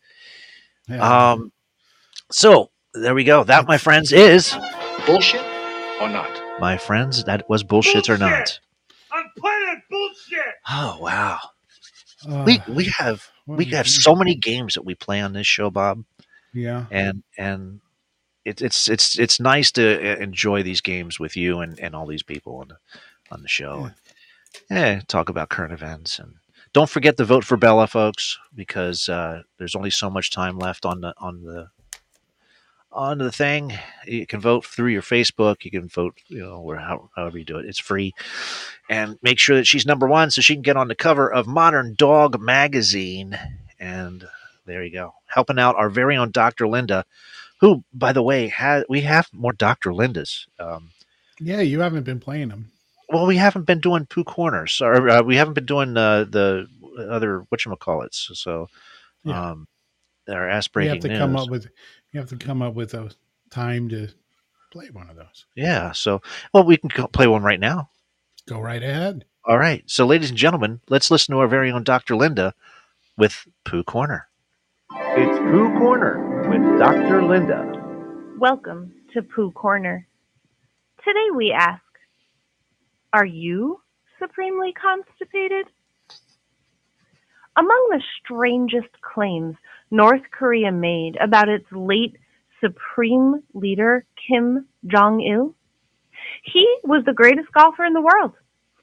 Yeah. 0.88 1.30
Um, 1.32 1.52
so 2.30 2.70
there 2.94 3.14
we 3.14 3.24
go. 3.24 3.44
That, 3.44 3.66
my 3.66 3.78
friends, 3.78 4.12
is 4.12 4.56
Bullshit 5.06 5.40
or 6.00 6.08
not? 6.08 6.30
my 6.60 6.76
friends. 6.76 7.24
That 7.24 7.48
was 7.48 7.62
bullshit 7.62 8.08
or 8.08 8.18
not. 8.18 8.60
I'm 9.10 9.24
playing 9.38 9.82
bullshit! 9.90 10.54
Oh 10.68 10.98
wow, 11.00 11.38
Uh, 12.28 12.44
we 12.46 12.60
we 12.68 12.84
have 12.98 13.28
we 13.46 13.64
have 13.66 13.88
so 13.88 14.14
many 14.14 14.34
games 14.34 14.74
that 14.74 14.84
we 14.84 14.94
play 14.94 15.20
on 15.20 15.32
this 15.32 15.46
show, 15.46 15.70
Bob, 15.70 16.04
yeah. 16.54 16.86
and 16.90 17.22
and 17.36 17.80
it, 18.44 18.62
it's 18.62 18.88
it's 18.88 19.18
it's 19.18 19.40
nice 19.40 19.70
to 19.72 20.12
uh, 20.12 20.16
enjoy 20.16 20.62
these 20.62 20.80
games 20.80 21.18
with 21.18 21.36
you 21.36 21.60
and, 21.60 21.78
and 21.80 21.94
all 21.94 22.06
these 22.06 22.22
people 22.22 22.58
on 22.58 22.68
the 22.68 22.76
on 23.30 23.42
the 23.42 23.48
show. 23.48 23.90
Yeah, 24.70 25.00
talk 25.08 25.28
about 25.28 25.48
current 25.48 25.72
events 25.72 26.18
and 26.18 26.34
don't 26.72 26.88
forget 26.88 27.16
to 27.18 27.24
vote 27.24 27.44
for 27.44 27.56
Bella, 27.56 27.86
folks, 27.86 28.38
because 28.54 29.08
uh, 29.08 29.42
there's 29.58 29.74
only 29.74 29.90
so 29.90 30.08
much 30.08 30.30
time 30.30 30.58
left 30.58 30.86
on 30.86 31.00
the 31.00 31.14
on 31.18 31.42
the 31.42 31.68
on 32.90 33.18
the 33.18 33.32
thing. 33.32 33.72
You 34.06 34.26
can 34.26 34.40
vote 34.40 34.64
through 34.64 34.88
your 34.88 35.02
Facebook. 35.02 35.64
You 35.64 35.70
can 35.70 35.88
vote, 35.88 36.18
you 36.28 36.40
know, 36.40 36.58
or 36.58 36.76
how, 36.76 37.10
however 37.16 37.38
you 37.38 37.44
do 37.44 37.58
it. 37.58 37.66
It's 37.66 37.78
free, 37.78 38.14
and 38.88 39.18
make 39.22 39.38
sure 39.38 39.56
that 39.56 39.66
she's 39.66 39.86
number 39.86 40.06
one 40.06 40.30
so 40.30 40.40
she 40.40 40.54
can 40.54 40.62
get 40.62 40.76
on 40.76 40.88
the 40.88 40.94
cover 40.94 41.30
of 41.30 41.46
Modern 41.46 41.94
Dog 41.94 42.40
magazine. 42.40 43.38
And 43.78 44.26
there 44.66 44.84
you 44.84 44.92
go, 44.92 45.14
helping 45.26 45.58
out 45.58 45.76
our 45.76 45.90
very 45.90 46.16
own 46.16 46.30
Dr. 46.30 46.68
Linda, 46.68 47.04
who, 47.60 47.84
by 47.92 48.12
the 48.12 48.22
way, 48.22 48.48
had 48.48 48.84
we 48.88 49.02
have 49.02 49.28
more 49.32 49.52
Dr. 49.52 49.90
Lindas. 49.90 50.46
Um, 50.58 50.90
Yeah, 51.40 51.60
you 51.60 51.80
haven't 51.80 52.04
been 52.04 52.20
playing 52.20 52.48
them. 52.48 52.70
Well, 53.12 53.26
we 53.26 53.36
haven't 53.36 53.66
been 53.66 53.80
doing 53.80 54.06
poo 54.06 54.24
corners, 54.24 54.80
or 54.80 55.08
uh, 55.08 55.22
we 55.22 55.36
haven't 55.36 55.54
been 55.54 55.66
doing 55.66 55.96
uh, 55.96 56.24
the 56.24 56.66
other 57.08 57.44
whatchamacallits. 57.54 58.34
So, 58.36 58.68
Yeah. 59.24 59.50
um, 59.50 59.68
our 60.28 60.48
ass 60.48 60.68
breaking. 60.68 60.86
You 60.88 60.94
have 60.94 61.00
breaking 61.02 61.18
to 61.20 61.26
news. 61.26 61.36
come 61.36 61.36
up 61.36 61.50
with 61.50 61.68
you 62.12 62.20
have 62.20 62.28
to 62.30 62.36
come 62.36 62.62
up 62.62 62.74
with 62.74 62.94
a 62.94 63.10
time 63.50 63.88
to 63.90 64.08
play 64.72 64.88
one 64.92 65.08
of 65.10 65.16
those. 65.16 65.46
yeah. 65.54 65.92
So, 65.92 66.22
well, 66.54 66.64
we 66.64 66.76
can 66.76 66.90
go 66.94 67.06
play 67.06 67.26
one 67.26 67.42
right 67.42 67.60
now. 67.60 67.90
Go 68.48 68.58
right 68.60 68.82
ahead. 68.82 69.24
All 69.44 69.58
right. 69.58 69.82
So, 69.86 70.06
ladies 70.06 70.30
and 70.30 70.38
gentlemen, 70.38 70.80
let's 70.88 71.10
listen 71.10 71.34
to 71.34 71.40
our 71.40 71.48
very 71.48 71.70
own 71.70 71.84
Dr. 71.84 72.16
Linda 72.16 72.54
with 73.18 73.46
Pooh 73.64 73.82
Corner. 73.84 74.28
It's 74.94 75.38
Pooh 75.38 75.76
Corner 75.78 76.48
with 76.48 76.78
Dr. 76.78 77.22
Linda. 77.24 77.68
Welcome 78.38 78.94
to 79.12 79.22
Pooh 79.22 79.50
Corner. 79.52 80.06
Today 81.04 81.28
we 81.34 81.52
ask 81.52 81.81
Are 83.12 83.26
you 83.26 83.80
supremely 84.18 84.72
constipated? 84.72 85.66
Among 87.56 87.88
the 87.90 88.02
strangest 88.22 89.00
claims 89.02 89.56
North 89.90 90.22
Korea 90.30 90.72
made 90.72 91.16
about 91.20 91.50
its 91.50 91.66
late 91.70 92.16
supreme 92.60 93.42
leader, 93.52 94.06
Kim 94.26 94.66
Jong 94.86 95.20
il, 95.20 95.54
he 96.42 96.66
was 96.84 97.04
the 97.04 97.12
greatest 97.12 97.52
golfer 97.52 97.84
in 97.84 97.92
the 97.92 98.00
world. 98.00 98.32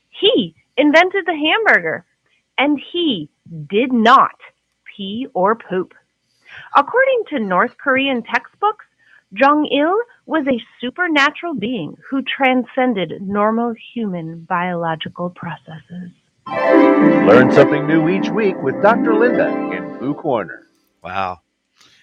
He 0.10 0.56
invented 0.78 1.26
the 1.26 1.34
hamburger, 1.34 2.06
and 2.58 2.80
he 2.92 3.30
did 3.68 3.92
not 3.92 4.36
pee 4.96 5.28
or 5.34 5.56
poop. 5.56 5.94
According 6.76 7.24
to 7.30 7.40
North 7.40 7.78
Korean 7.78 8.22
textbooks, 8.22 8.86
Jong 9.34 9.66
il 9.72 9.98
was 10.30 10.46
a 10.48 10.62
supernatural 10.82 11.56
being 11.56 11.96
who 12.10 12.22
transcended 12.24 13.14
normal 13.22 13.74
human 13.96 14.46
biological 14.50 15.32
processes. 15.32 16.12
Learn 17.12 17.52
something 17.52 17.88
new 17.88 18.10
each 18.10 18.30
week 18.32 18.56
with 18.62 18.82
Dr. 18.84 19.16
Linda 19.16 19.50
in 19.76 19.98
Pooh 20.00 20.16
Corner. 20.16 20.68
Wow. 21.04 21.42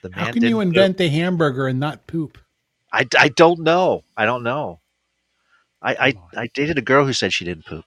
The 0.02 0.10
How 0.10 0.28
can 0.28 0.44
you 0.44 0.60
didn't 0.60 0.60
invent 0.60 0.98
the 0.98 1.08
hamburger 1.08 1.68
and 1.68 1.80
not 1.80 2.06
poop? 2.06 2.38
I, 2.92 3.06
I 3.18 3.28
don't 3.28 3.60
know. 3.60 4.04
I 4.16 4.26
don't 4.26 4.42
know. 4.44 4.80
I, 5.82 5.94
I, 5.94 6.42
I 6.42 6.46
dated 6.54 6.78
a 6.78 6.82
girl 6.82 7.06
who 7.06 7.12
said 7.14 7.32
she 7.32 7.44
didn't 7.44 7.66
poop. 7.66 7.84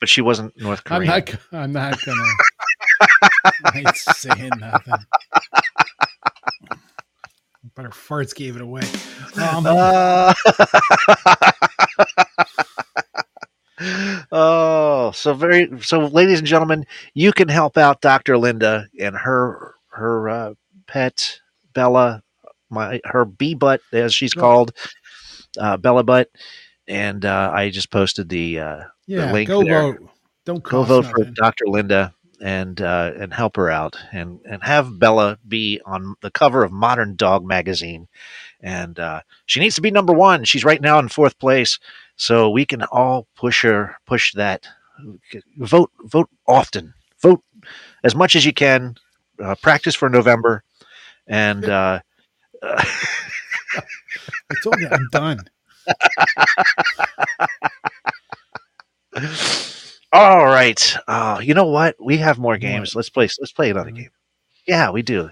but 0.00 0.08
she 0.08 0.22
wasn't 0.22 0.58
North 0.60 0.84
I'm 0.88 1.04
Korean. 1.04 1.06
not. 1.06 1.34
I'm 1.52 1.72
not 1.72 2.02
gonna. 2.02 2.40
I 3.64 3.78
ain't 3.80 3.96
saying 3.96 4.58
nothing. 4.58 5.06
Better 7.80 7.88
Our 8.12 8.18
farts 8.24 8.34
gave 8.34 8.56
it 8.56 8.62
away. 8.62 8.82
Um, 9.40 9.64
Uh, 9.64 10.34
oh, 14.32 15.12
so 15.14 15.32
very 15.34 15.70
so, 15.80 16.00
ladies 16.06 16.40
and 16.40 16.48
gentlemen, 16.48 16.84
you 17.14 17.32
can 17.32 17.48
help 17.48 17.78
out 17.78 18.00
Dr. 18.00 18.36
Linda 18.36 18.88
and 18.98 19.14
her 19.16 19.76
her 19.90 20.28
uh, 20.28 20.54
pet 20.88 21.40
Bella, 21.72 22.22
my 22.70 23.00
her 23.04 23.24
bee 23.24 23.54
butt 23.54 23.80
as 23.92 24.12
she's 24.12 24.36
Oh. 24.36 24.40
called, 24.40 24.72
uh, 25.58 25.76
Bella 25.76 26.02
butt, 26.02 26.28
and 26.88 27.24
uh, 27.24 27.50
I 27.54 27.70
just 27.70 27.90
posted 27.90 28.28
the 28.28 28.58
uh, 28.58 28.84
yeah, 29.06 29.32
link 29.32 29.48
go 29.48 29.62
there. 29.62 29.92
vote. 29.94 30.10
Don't 30.44 30.62
go 30.62 30.82
vote 30.82 31.06
for. 31.06 31.24
Dr. 31.24 31.66
Linda 31.68 32.12
and 32.40 32.80
uh, 32.80 33.12
and 33.18 33.32
help 33.32 33.56
her 33.56 33.70
out 33.70 33.96
and 34.12 34.40
and 34.48 34.62
have 34.62 34.98
Bella 34.98 35.38
be 35.46 35.80
on 35.84 36.14
the 36.22 36.30
cover 36.30 36.64
of 36.64 36.72
Modern 36.72 37.16
Dog 37.16 37.44
magazine. 37.44 38.08
And 38.60 38.98
uh, 38.98 39.22
she 39.46 39.60
needs 39.60 39.74
to 39.76 39.80
be 39.80 39.90
number 39.90 40.12
one. 40.12 40.44
She's 40.44 40.64
right 40.64 40.80
now 40.80 40.98
in 40.98 41.08
fourth 41.08 41.38
place, 41.38 41.78
so 42.16 42.50
we 42.50 42.66
can 42.66 42.82
all 42.84 43.26
push 43.36 43.62
her, 43.62 43.96
push 44.06 44.34
that. 44.34 44.66
Vote, 45.56 45.90
vote 46.04 46.28
often. 46.46 46.92
Vote 47.22 47.42
as 48.04 48.14
much 48.14 48.36
as 48.36 48.44
you 48.44 48.52
can. 48.52 48.96
Uh, 49.42 49.54
practice 49.62 49.94
for 49.94 50.10
November, 50.10 50.62
and 51.26 51.64
uh, 51.64 52.00
I 52.62 52.84
told 54.62 54.78
you 54.78 54.88
I'm 54.90 55.08
done. 55.10 55.40
all 60.20 60.46
right. 60.46 60.96
Uh, 61.08 61.40
you 61.42 61.54
know 61.54 61.66
what? 61.66 61.96
We 61.98 62.16
have 62.18 62.38
more 62.38 62.56
games. 62.58 62.94
Let's 62.94 63.08
play. 63.10 63.24
Let's 63.40 63.52
play 63.52 63.70
another 63.70 63.90
game. 63.90 64.10
Yeah, 64.66 64.90
we 64.90 65.02
do. 65.02 65.30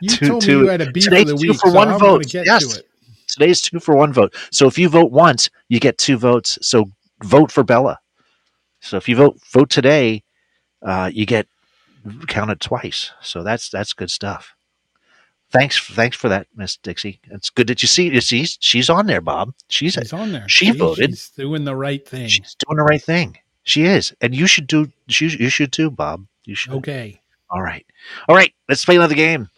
You 0.00 0.10
Two- 0.10 0.28
told 0.28 0.42
two- 0.42 0.58
me 0.60 0.64
you 0.64 0.70
had 0.70 0.80
a 0.80 0.92
today's 0.92 1.04
for 1.06 1.10
the 1.32 1.36
two 1.36 1.48
week, 1.48 1.60
for 1.60 1.70
so 1.70 1.74
one 1.74 1.88
I'm 1.88 1.98
vote. 2.00 2.32
Yes. 2.32 2.76
to. 2.76 2.84
Today's 3.28 3.60
two 3.60 3.78
for 3.80 3.94
one 3.96 4.12
vote. 4.12 4.34
So 4.50 4.66
if 4.66 4.78
you 4.78 4.88
vote 4.88 5.10
once, 5.12 5.50
you 5.68 5.80
get 5.80 5.98
two 5.98 6.16
votes. 6.16 6.58
So 6.62 6.90
vote 7.24 7.52
for 7.52 7.62
Bella. 7.64 7.98
So 8.80 8.96
if 8.96 9.08
you 9.08 9.16
vote 9.16 9.38
vote 9.52 9.70
today, 9.70 10.22
uh, 10.82 11.10
you 11.12 11.26
get 11.26 11.46
counted 12.28 12.60
twice. 12.60 13.10
So 13.20 13.42
that's 13.42 13.68
that's 13.70 13.92
good 13.92 14.10
stuff. 14.10 14.54
Thanks, 15.50 15.80
thanks 15.80 16.14
for 16.16 16.28
that, 16.28 16.46
Miss 16.54 16.76
Dixie. 16.76 17.20
It's 17.30 17.48
good 17.48 17.68
that 17.68 17.80
you 17.82 17.88
see. 17.88 18.08
You 18.10 18.20
see, 18.20 18.44
she's 18.44 18.90
on 18.90 19.06
there, 19.06 19.22
Bob. 19.22 19.54
She's 19.70 19.94
She's 19.94 20.12
on 20.12 20.30
there. 20.32 20.46
She 20.46 20.66
See, 20.66 20.78
voted. 20.78 21.10
She's 21.10 21.30
doing 21.30 21.64
the 21.64 21.74
right 21.74 22.06
thing. 22.06 22.28
She's 22.28 22.54
doing 22.66 22.76
the 22.76 22.84
right 22.84 23.02
thing. 23.02 23.36
She 23.68 23.84
is, 23.84 24.14
and 24.22 24.34
you 24.34 24.46
should 24.46 24.66
do. 24.66 24.90
You, 25.08 25.28
you 25.28 25.50
should 25.50 25.72
too, 25.72 25.90
Bob. 25.90 26.26
You 26.46 26.54
should. 26.54 26.72
Okay. 26.72 27.20
All 27.50 27.60
right. 27.60 27.84
All 28.26 28.34
right. 28.34 28.54
Let's 28.66 28.82
play 28.82 28.96
another 28.96 29.14
game. 29.14 29.50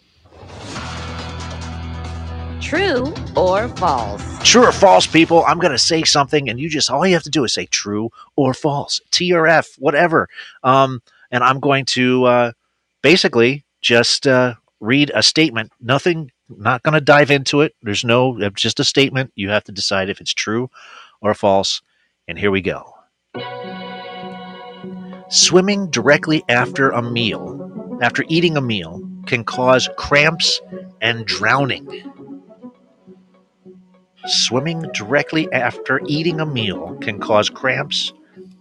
True 2.61 3.14
or 3.36 3.68
false? 3.68 4.20
True 4.42 4.66
or 4.66 4.72
false, 4.72 5.06
people? 5.06 5.44
I'm 5.46 5.61
going 5.61 5.70
to 5.70 5.78
say 5.78 6.02
something, 6.02 6.50
and 6.50 6.58
you 6.58 6.68
just 6.68 6.90
all 6.90 7.06
you 7.06 7.14
have 7.14 7.22
to 7.22 7.30
do 7.30 7.44
is 7.44 7.52
say 7.52 7.66
true 7.66 8.11
or 8.34 8.52
false, 8.52 9.00
T 9.12 9.32
or 9.32 9.46
F, 9.46 9.76
whatever. 9.78 10.28
Um, 10.64 11.02
and 11.30 11.44
I'm 11.44 11.61
going 11.61 11.84
to 11.84 12.24
uh, 12.24 12.52
basically 13.02 13.62
just 13.80 14.26
uh, 14.26 14.54
read 14.80 15.12
a 15.14 15.22
statement. 15.22 15.70
Nothing. 15.80 16.32
Not 16.48 16.82
going 16.82 16.94
to 16.94 17.00
dive 17.00 17.30
into 17.30 17.61
it. 17.61 17.76
There's 17.80 18.02
no. 18.02 18.50
Just 18.56 18.80
a 18.80 18.84
statement. 18.84 19.30
You 19.36 19.50
have 19.50 19.62
to 19.64 19.72
decide 19.72 20.08
if 20.08 20.20
it's 20.20 20.34
true 20.34 20.68
or 21.20 21.32
false. 21.32 21.80
And 22.26 22.36
here 22.36 22.50
we 22.50 22.61
go. 22.61 22.92
Swimming 25.31 25.89
directly 25.91 26.43
after 26.49 26.91
a 26.91 27.01
meal, 27.01 27.99
after 28.03 28.24
eating 28.28 28.57
a 28.57 28.61
meal, 28.61 29.01
can 29.26 29.45
cause 29.45 29.89
cramps 29.97 30.61
and 31.01 31.24
drowning. 31.24 31.87
Swimming 34.26 34.83
directly 34.93 35.51
after 35.53 36.01
eating 36.07 36.41
a 36.41 36.47
meal 36.47 36.97
can 37.01 37.20
cause 37.20 37.49
cramps 37.49 38.12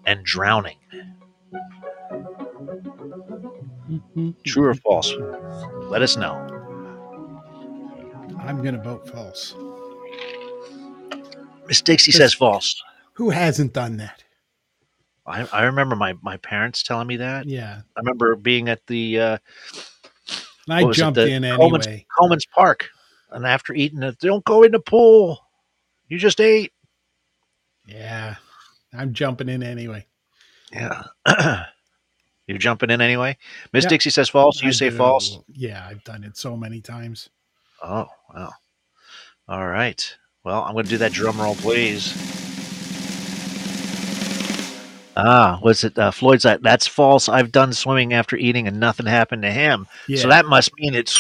and 0.06 0.24
drowning. 0.24 0.78
True 4.46 4.66
or 4.66 4.76
false? 4.76 5.12
Let 5.90 6.04
us 6.04 6.18
know. 6.18 6.36
I'm 8.40 8.62
going 8.62 8.76
to 8.76 8.82
vote 8.82 9.10
false. 9.10 9.56
Miss 11.68 11.82
Dixie 11.82 12.12
says 12.12 12.34
false. 12.34 12.80
Who 13.14 13.32
hasn't 13.32 13.74
done 13.74 13.98
that? 13.98 14.24
I, 15.30 15.48
I 15.54 15.64
remember 15.64 15.96
my, 15.96 16.16
my 16.22 16.38
parents 16.38 16.84
telling 16.84 17.08
me 17.08 17.18
that. 17.18 17.46
Yeah. 17.46 17.82
I 17.96 18.00
remember 18.00 18.36
being 18.36 18.68
at 18.68 18.86
the 18.88 19.20
uh, 19.20 19.38
I 20.70 20.84
it, 20.84 20.94
jumped 20.94 21.20
in 21.20 21.44
Coleman's, 21.44 21.88
anyway. 21.88 22.06
Coleman's 22.18 22.46
Park, 22.46 22.90
and 23.32 23.46
after 23.46 23.74
eating 23.74 24.04
it, 24.04 24.20
don't 24.20 24.44
go 24.44 24.64
in 24.64 24.72
the 24.72 24.80
pool. 24.80 25.40
You 26.08 26.18
just 26.18 26.42
ate. 26.42 26.74
Yeah. 27.86 28.36
I'm 28.94 29.14
jumping 29.14 29.50
in 29.50 29.64
anyway. 29.64 30.06
Yeah. 30.72 31.04
You're 32.48 32.58
jumping 32.58 32.90
in 32.90 33.02
anyway. 33.02 33.38
Miss 33.74 33.84
Yeah. 33.84 33.90
Dixie 33.90 34.10
says 34.10 34.30
false. 34.30 34.62
You 34.62 34.70
I 34.70 34.72
say 34.72 34.88
it 34.88 34.94
false. 34.94 35.38
Yeah, 35.54 35.86
I've 35.88 36.04
done 36.04 36.24
it 36.24 36.36
so 36.36 36.58
many 36.58 36.82
times. 36.82 37.30
Oh, 37.84 38.08
wow. 38.34 38.54
All 39.48 39.68
right. 39.68 40.18
Well, 40.44 40.64
I'm 40.64 40.74
going 40.74 40.86
to 40.86 40.90
do 40.90 40.98
that 40.98 41.12
drum 41.12 41.40
roll, 41.40 41.56
please. 41.56 42.39
Ah, 45.26 45.60
was 45.62 45.84
it 45.84 45.98
uh, 45.98 46.12
Floyd's 46.12 46.44
that? 46.44 46.64
That's 46.64 46.88
false. 46.88 47.30
I've 47.30 47.52
done 47.52 47.74
swimming 47.74 48.14
after 48.14 48.36
eating 48.36 48.68
and 48.68 48.80
nothing 48.80 49.06
happened 49.06 49.44
to 49.44 49.52
him. 49.52 49.88
Yeah. 50.08 50.22
So 50.22 50.28
that 50.30 50.46
must 50.46 50.72
mean 50.78 50.94
it's 50.94 51.20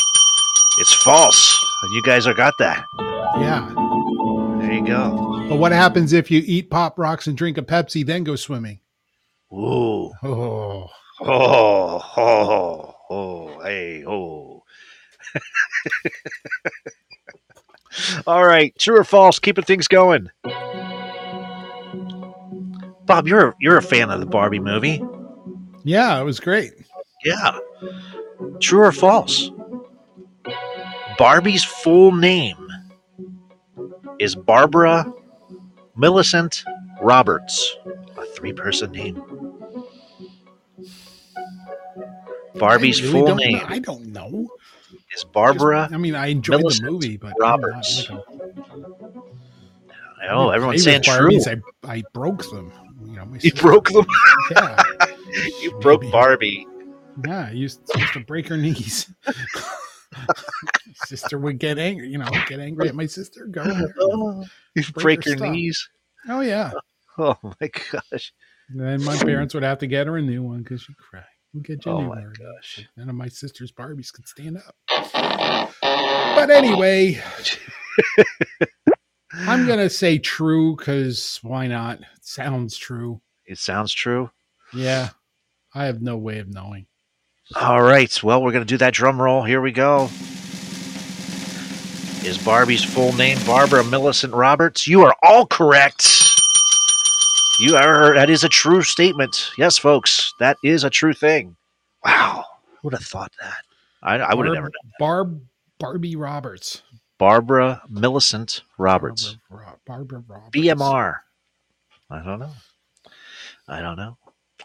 it's 0.79 0.93
false. 1.03 1.65
You 1.93 2.03
guys 2.03 2.27
are 2.27 2.33
got 2.33 2.53
that. 2.59 2.83
Yeah. 3.37 3.67
There 4.59 4.73
you 4.73 4.85
go. 4.85 5.47
But 5.49 5.57
what 5.57 5.71
happens 5.71 6.13
if 6.13 6.29
you 6.29 6.43
eat 6.45 6.69
pop 6.69 6.99
rocks 6.99 7.27
and 7.27 7.37
drink 7.37 7.57
a 7.57 7.61
Pepsi, 7.61 8.05
then 8.05 8.23
go 8.23 8.35
swimming? 8.35 8.79
Ooh. 9.51 10.11
Oh. 10.23 10.89
Oh, 11.21 12.01
oh, 12.15 12.95
oh, 13.09 13.59
hey, 13.63 14.05
oh. 14.05 14.63
All 18.27 18.45
right, 18.45 18.73
true 18.79 18.99
or 18.99 19.03
false? 19.03 19.37
Keeping 19.37 19.65
things 19.65 19.89
going. 19.89 20.29
Bob, 23.09 23.27
you're 23.27 23.55
you're 23.59 23.77
a 23.77 23.81
fan 23.81 24.11
of 24.11 24.19
the 24.19 24.25
Barbie 24.27 24.59
movie. 24.59 25.01
Yeah, 25.83 26.21
it 26.21 26.23
was 26.23 26.39
great. 26.39 26.73
Yeah. 27.25 27.57
True 28.59 28.83
or 28.83 28.91
false? 28.91 29.49
Barbie's 31.17 31.63
full 31.63 32.15
name 32.15 32.55
is 34.19 34.35
Barbara 34.35 35.11
Millicent 35.97 36.63
Roberts, 37.01 37.75
a 38.15 38.25
three-person 38.27 38.91
name. 38.91 39.23
Barbie's 42.55 43.01
really 43.01 43.25
full 43.25 43.35
name 43.35 43.57
know- 43.57 43.65
I 43.67 43.79
don't 43.79 44.05
know. 44.07 44.47
is 45.15 45.23
Barbara. 45.23 45.89
I 45.91 45.97
mean, 45.97 46.13
I 46.13 46.27
enjoyed 46.27 46.59
Millicent 46.59 46.85
the 46.85 46.91
movie, 46.91 47.17
but 47.17 47.33
Roberts. 47.39 48.07
I'm 48.07 48.17
like 48.17 48.25
a- 48.27 48.29
Oh, 50.31 50.49
everyone's 50.49 50.83
saying 50.83 51.01
true. 51.01 51.39
I, 51.47 51.55
I 51.83 52.03
broke 52.13 52.47
them. 52.51 52.71
You 53.05 53.15
know, 53.15 53.27
You 53.41 53.51
broke 53.53 53.89
them. 53.89 54.05
Yeah, 54.51 54.81
you 55.61 55.71
broke 55.79 56.01
Barbie. 56.11 56.65
yeah. 57.25 57.47
I 57.47 57.51
used, 57.51 57.81
used 57.95 58.13
to 58.13 58.19
break 58.21 58.47
her 58.47 58.57
knees. 58.57 59.11
sister 61.05 61.37
would 61.37 61.59
get 61.59 61.77
angry. 61.77 62.09
You 62.09 62.17
know, 62.17 62.27
get 62.47 62.59
angry 62.59 62.89
at 62.89 62.95
my 62.95 63.05
sister. 63.05 63.45
Go. 63.45 63.63
Oh, 63.99 64.43
you 64.75 64.83
break 64.93 64.93
break 65.03 65.23
her 65.25 65.29
your 65.31 65.37
stuff. 65.37 65.51
knees. 65.51 65.89
Oh 66.27 66.41
yeah. 66.41 66.71
Oh 67.17 67.37
my 67.43 67.69
gosh. 67.91 68.33
And 68.69 68.79
then 68.79 69.03
my 69.03 69.17
parents 69.17 69.53
would 69.53 69.63
have 69.63 69.79
to 69.79 69.87
get 69.87 70.07
her 70.07 70.17
a 70.17 70.21
new 70.21 70.41
one 70.43 70.59
because 70.63 70.81
she 70.81 70.93
cried. 70.93 71.23
We'll 71.53 71.63
get 71.63 71.85
you 71.85 71.91
Oh 71.91 72.01
my 72.01 72.07
one. 72.09 72.33
gosh. 72.37 72.87
None 72.97 73.09
of 73.09 73.15
my 73.15 73.27
sister's 73.27 73.71
Barbies 73.71 74.11
could 74.13 74.27
stand 74.27 74.57
up. 74.57 74.75
But 75.81 76.49
anyway, 76.49 77.21
I'm 79.39 79.67
gonna 79.67 79.89
say 79.89 80.17
true 80.17 80.75
because 80.75 81.39
why 81.41 81.67
not? 81.67 81.99
It 81.99 82.05
sounds 82.21 82.77
true. 82.77 83.21
It 83.45 83.57
sounds 83.57 83.93
true. 83.93 84.29
Yeah, 84.73 85.09
I 85.73 85.85
have 85.85 86.01
no 86.01 86.17
way 86.17 86.39
of 86.39 86.49
knowing. 86.49 86.85
All 87.55 87.81
right. 87.81 88.21
Well, 88.23 88.43
we're 88.43 88.51
going 88.51 88.63
to 88.63 88.67
do 88.67 88.77
that 88.77 88.93
drum 88.93 89.19
roll. 89.19 89.43
Here 89.43 89.59
we 89.59 89.71
go. 89.71 90.03
Is 92.23 92.37
Barbie's 92.37 92.83
full 92.83 93.13
name 93.13 93.39
Barbara 93.45 93.83
Millicent 93.83 94.33
Roberts? 94.33 94.85
You 94.85 95.01
are 95.03 95.15
all 95.23 95.47
correct. 95.47 96.29
You 97.59 97.75
are. 97.75 98.13
That 98.13 98.29
is 98.29 98.43
a 98.43 98.49
true 98.49 98.83
statement. 98.83 99.49
Yes, 99.57 99.79
folks, 99.79 100.33
that 100.39 100.57
is 100.63 100.83
a 100.83 100.91
true 100.91 101.13
thing. 101.13 101.55
Wow. 102.05 102.45
Who 102.67 102.77
would 102.89 102.93
have 102.93 103.03
thought 103.03 103.31
that? 103.41 103.63
I, 104.03 104.17
I 104.17 104.35
would 104.35 104.45
have 104.45 104.53
never 104.53 104.67
known. 104.67 104.91
Barb 104.99 105.41
Barbie 105.79 106.15
Roberts. 106.15 106.83
Barbara 107.19 107.83
Millicent 107.87 108.63
Roberts. 108.79 109.37
Barbara, 109.49 109.75
Barbara 109.85 110.23
Roberts. 110.27 110.49
BMR. 110.57 111.19
I 112.09 112.23
don't 112.23 112.39
know. 112.39 112.53
I 113.67 113.81
don't 113.81 113.97
know. 113.97 114.17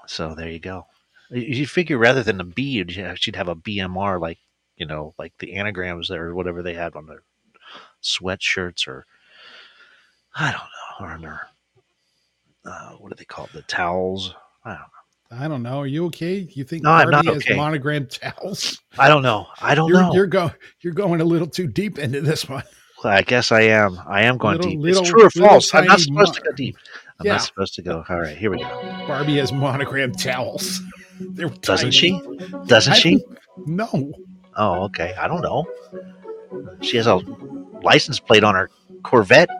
So 0.07 0.35
there 0.35 0.49
you 0.49 0.61
go. 0.61 0.87
You- 1.31 1.67
figure 1.67 1.99
rather 1.99 2.23
than 2.23 2.41
a 2.41 2.45
B, 2.45 2.79
have- 2.97 3.19
she'd 3.19 3.37
have 3.37 3.49
a 3.49 3.55
BMR, 3.57 4.19
like 4.19 4.39
you 4.77 4.87
know, 4.87 5.15
like 5.19 5.35
the 5.39 5.55
anagrams 5.55 6.09
there 6.09 6.27
or 6.29 6.35
whatever 6.35 6.63
they 6.63 6.75
had 6.75 6.97
on 6.97 7.07
their 7.07 7.23
sweatshirts 8.03 8.89
or 8.89 9.05
I 10.35 10.51
don't 10.53 10.61
know, 10.61 11.07
or 11.15 11.19
their 11.19 11.49
uh, 12.65 12.91
what 12.93 13.11
do 13.11 13.15
they 13.17 13.25
call 13.25 13.45
it? 13.47 13.53
The 13.53 13.63
towels? 13.63 14.35
I 14.65 14.71
don't 14.71 14.79
know. 14.81 15.04
I 15.31 15.49
don't 15.49 15.63
know. 15.63 15.79
Are 15.81 15.87
you 15.87 16.07
okay? 16.07 16.47
You 16.53 16.65
think 16.65 16.83
No, 16.85 16.91
I'm 16.91 17.11
not 17.11 17.25
Barbie 17.25 17.39
has 17.41 17.45
okay. 17.47 17.57
monogram 17.57 18.07
towels? 18.07 18.81
I 18.99 19.09
don't 19.09 19.23
know. 19.23 19.47
I 19.61 19.75
don't 19.75 19.89
you're, 19.89 20.01
know. 20.01 20.13
You're 20.15 20.27
go 20.27 20.51
you're 20.81 20.93
going 20.93 21.21
a 21.21 21.25
little 21.25 21.49
too 21.49 21.67
deep 21.67 21.99
into 21.99 22.21
this 22.21 22.49
one. 22.49 22.63
I 23.03 23.21
guess 23.23 23.53
I 23.53 23.63
am. 23.63 24.01
I 24.07 24.23
am 24.23 24.39
going 24.39 24.57
Little- 24.57 24.71
deep. 24.71 24.81
little- 24.81 25.03
it's 25.03 25.11
true 25.11 25.27
or 25.27 25.31
false. 25.31 25.75
I'm 25.75 25.85
not 25.87 26.01
supposed 26.01 26.35
to 26.35 26.41
go 26.41 26.53
deep. 26.53 26.77
I'm 27.21 27.27
Yeah. 27.27 27.33
not 27.33 27.43
supposed 27.43 27.75
to 27.75 27.83
go. 27.83 28.05
All 28.09 28.21
right, 28.21 28.37
here 28.37 28.51
we 28.51 28.59
go. 28.59 28.69
Barbie 29.07 29.37
has 29.39 29.53
monogrammed 29.53 30.19
towels. 30.19 30.81
They're 31.21 31.49
Doesn't 31.49 31.91
tiny. 31.91 31.91
she? 31.91 32.21
Doesn't 32.67 32.93
I 32.95 32.97
she? 32.97 33.25
No. 33.67 34.13
Oh, 34.57 34.85
okay. 34.85 35.15
I 35.19 35.27
don't 35.29 35.43
know. 35.43 35.67
She 36.81 36.97
has 36.97 37.07
a 37.07 37.17
license 37.83 38.19
plate 38.21 38.43
on 38.45 38.55
her 38.55 38.71
Corvette 39.03 39.51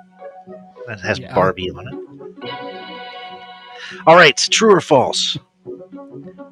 that 0.87 1.01
has 1.01 1.19
Yeah. 1.19 1.35
Barbie 1.35 1.71
on 1.71 1.89
it. 1.89 1.95
All 4.07 4.17
right, 4.17 4.37
true 4.37 4.75
or 4.75 4.81
false? 4.81 5.37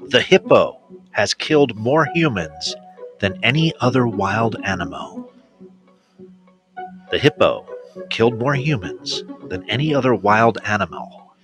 The 0.09 0.21
hippo 0.21 0.81
has 1.13 1.35
killed 1.35 1.77
more 1.77 2.07
humans 2.15 2.75
than 3.21 3.39
any 3.43 3.73
other 3.81 4.07
wild 4.07 4.57
animal. 4.65 5.33
The 7.11 7.19
hippo 7.19 7.67
killed 8.11 8.39
more 8.39 8.55
humans 8.55 9.23
than 9.49 9.69
any 9.69 9.95
other 9.95 10.15
wild 10.15 10.59
animal. 10.65 11.35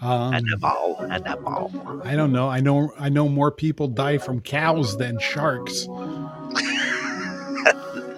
Um, 0.00 0.34
Animal, 0.34 1.06
animal. 1.10 2.02
I 2.04 2.14
don't 2.16 2.32
know. 2.32 2.48
I 2.48 2.60
know 2.60 2.92
I 2.98 3.08
know 3.08 3.28
more 3.28 3.50
people 3.50 3.88
die 3.88 4.18
from 4.18 4.40
cows 4.40 4.96
than 4.96 5.18
sharks. 5.18 5.88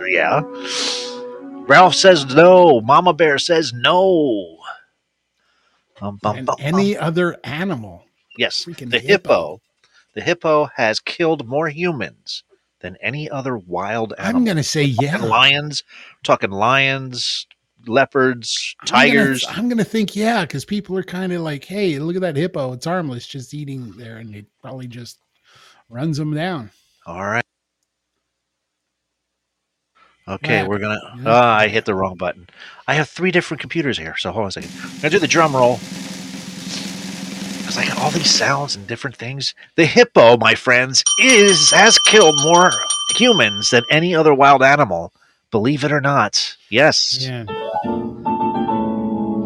Yeah. 0.08 0.40
Ralph 1.68 1.94
says 1.94 2.24
no. 2.34 2.80
Mama 2.80 3.12
Bear 3.12 3.38
says 3.38 3.72
no. 3.74 4.56
Bum, 6.00 6.18
bum, 6.22 6.44
bum, 6.44 6.56
any 6.60 6.96
other 6.96 7.36
animal. 7.44 8.04
Yes, 8.38 8.64
freaking 8.64 8.90
the 8.90 9.00
hippo. 9.00 9.60
The 10.14 10.20
hippo 10.20 10.70
has 10.76 11.00
killed 11.00 11.46
more 11.46 11.68
humans 11.68 12.44
than 12.80 12.96
any 13.02 13.28
other 13.28 13.58
wild 13.58 14.14
animal. 14.16 14.36
I'm 14.36 14.44
gonna 14.44 14.62
say 14.62 14.84
yeah. 14.84 15.16
Lions, 15.18 15.82
talking 16.22 16.52
lions, 16.52 17.48
leopards, 17.86 18.76
tigers. 18.86 19.44
I'm 19.48 19.68
gonna, 19.68 19.82
think 19.82 20.14
yeah, 20.14 20.42
because 20.42 20.64
people 20.64 20.96
are 20.96 21.02
kind 21.02 21.32
of 21.32 21.40
like, 21.40 21.64
hey, 21.64 21.98
look 21.98 22.14
at 22.14 22.22
that 22.22 22.36
hippo. 22.36 22.72
It's 22.74 22.86
harmless, 22.86 23.26
just 23.26 23.52
eating 23.54 23.92
there, 23.96 24.18
and 24.18 24.32
it 24.36 24.46
probably 24.62 24.86
just 24.86 25.18
runs 25.90 26.16
them 26.16 26.32
down. 26.32 26.70
All 27.06 27.26
right. 27.26 27.44
Okay, 30.28 30.62
we're 30.62 30.78
gonna. 30.78 31.00
Yeah. 31.16 31.22
Ah, 31.26 31.56
I 31.56 31.66
hit 31.66 31.86
the 31.86 31.94
wrong 31.94 32.16
button. 32.16 32.48
I 32.86 32.94
have 32.94 33.08
three 33.08 33.32
different 33.32 33.60
computers 33.60 33.98
here, 33.98 34.16
so 34.16 34.30
hold 34.30 34.44
on 34.44 34.48
a 34.48 34.52
second. 34.52 34.70
I'm 34.80 34.96
gonna 34.98 35.10
do 35.10 35.18
the 35.18 35.26
drum 35.26 35.56
roll. 35.56 35.80
It's 37.68 37.76
like 37.76 37.94
all 38.00 38.10
these 38.10 38.30
sounds 38.30 38.76
and 38.76 38.86
different 38.86 39.14
things. 39.14 39.54
The 39.76 39.84
hippo, 39.84 40.38
my 40.38 40.54
friends, 40.54 41.04
is 41.20 41.70
has 41.70 41.98
killed 41.98 42.40
more 42.42 42.70
humans 43.14 43.68
than 43.68 43.82
any 43.90 44.14
other 44.14 44.32
wild 44.32 44.62
animal. 44.62 45.12
Believe 45.50 45.84
it 45.84 45.92
or 45.92 46.00
not. 46.00 46.56
Yes. 46.70 47.18
Yeah. 47.20 47.44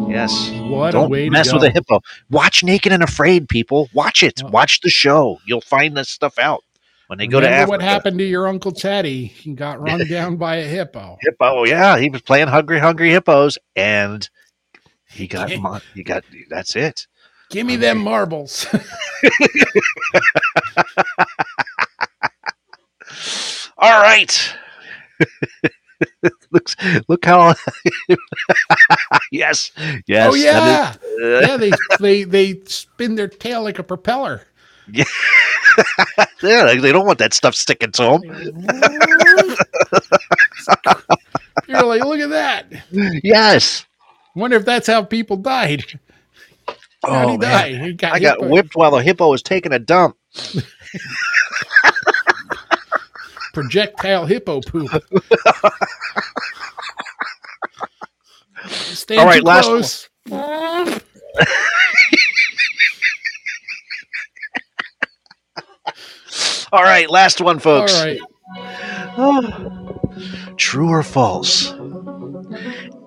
Yes. 0.07 0.51
What 0.69 0.91
Don't 0.91 1.07
a 1.07 1.09
way 1.09 1.29
mess 1.29 1.51
with 1.51 1.63
a 1.63 1.69
hippo. 1.69 1.99
Watch 2.29 2.63
Naked 2.63 2.93
and 2.93 3.03
Afraid, 3.03 3.49
people. 3.49 3.89
Watch 3.93 4.23
it. 4.23 4.41
Oh. 4.41 4.47
Watch 4.47 4.79
the 4.79 4.89
show. 4.89 5.41
You'll 5.45 5.59
find 5.59 5.97
this 5.97 6.07
stuff 6.07 6.39
out 6.39 6.63
when 7.07 7.19
they 7.19 7.27
go 7.27 7.41
to 7.41 7.49
Africa. 7.49 7.71
what 7.71 7.81
happened 7.81 8.19
to 8.19 8.25
your 8.25 8.47
uncle 8.47 8.71
Teddy? 8.71 9.25
He 9.25 9.53
got 9.53 9.81
run 9.85 10.07
down 10.07 10.37
by 10.37 10.57
a 10.57 10.65
hippo. 10.65 11.17
hippo. 11.19 11.65
Yeah, 11.65 11.97
he 11.97 12.09
was 12.09 12.21
playing 12.21 12.47
Hungry 12.47 12.79
Hungry 12.79 13.09
Hippos, 13.09 13.57
and 13.75 14.29
he 15.09 15.27
got 15.27 15.51
he 15.93 16.03
got 16.03 16.23
that's 16.49 16.77
it. 16.77 17.05
Give 17.53 17.67
me 17.67 17.75
them 17.75 17.99
marbles. 17.99 18.65
All 23.77 24.01
right. 24.01 24.55
Looks 26.51 26.75
look 27.07 27.23
how 27.25 27.53
yes 29.31 29.71
yes 30.07 30.29
oh 30.31 30.35
yeah, 30.35 30.59
that 30.59 30.99
is- 31.01 31.23
uh, 31.23 31.47
yeah. 31.47 31.57
They 31.57 31.71
they 31.99 32.23
they 32.53 32.61
spin 32.65 33.15
their 33.15 33.27
tail 33.29 33.63
like 33.63 33.79
a 33.79 33.83
propeller. 33.83 34.41
yeah 34.91 35.05
they 36.41 36.77
they 36.77 36.91
don't 36.91 37.05
want 37.05 37.19
that 37.19 37.33
stuff 37.33 37.55
sticking 37.55 37.91
to 37.93 38.03
them. 38.03 38.21
You're 41.67 41.83
like, 41.85 42.03
look 42.03 42.19
at 42.19 42.29
that. 42.31 42.65
Yes. 43.23 43.85
Wonder 44.35 44.57
if 44.57 44.65
that's 44.65 44.87
how 44.87 45.03
people 45.03 45.37
died. 45.37 45.83
How'd 47.05 47.25
Oh 47.25 47.27
he 47.29 47.37
man, 47.37 47.95
got 47.97 48.13
I 48.13 48.19
got 48.19 48.39
whipped 48.47 48.75
while 48.75 48.91
the 48.91 49.03
hippo 49.03 49.29
was 49.29 49.41
taking 49.41 49.73
a 49.73 49.79
dump. 49.79 50.17
projectile 53.53 54.25
hippo 54.25 54.61
poop. 54.61 54.89
Stand 58.67 59.19
All 59.19 59.25
right, 59.25 59.43
last 59.43 59.65
close. 59.65 60.09
All 66.71 66.81
right, 66.83 67.09
last 67.09 67.41
one, 67.41 67.55
All 67.57 67.59
folks. 67.59 67.93
right. 67.93 68.19
Oh. 69.15 69.99
True 70.57 70.89
or 70.89 71.03
false? 71.03 71.73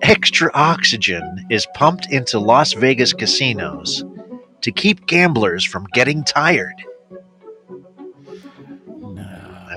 Extra 0.01 0.51
oxygen 0.53 1.45
is 1.49 1.67
pumped 1.73 2.11
into 2.11 2.39
Las 2.39 2.73
Vegas 2.73 3.13
casinos 3.13 4.03
to 4.61 4.71
keep 4.71 5.05
gamblers 5.07 5.63
from 5.63 5.85
getting 5.93 6.23
tired. 6.23 6.75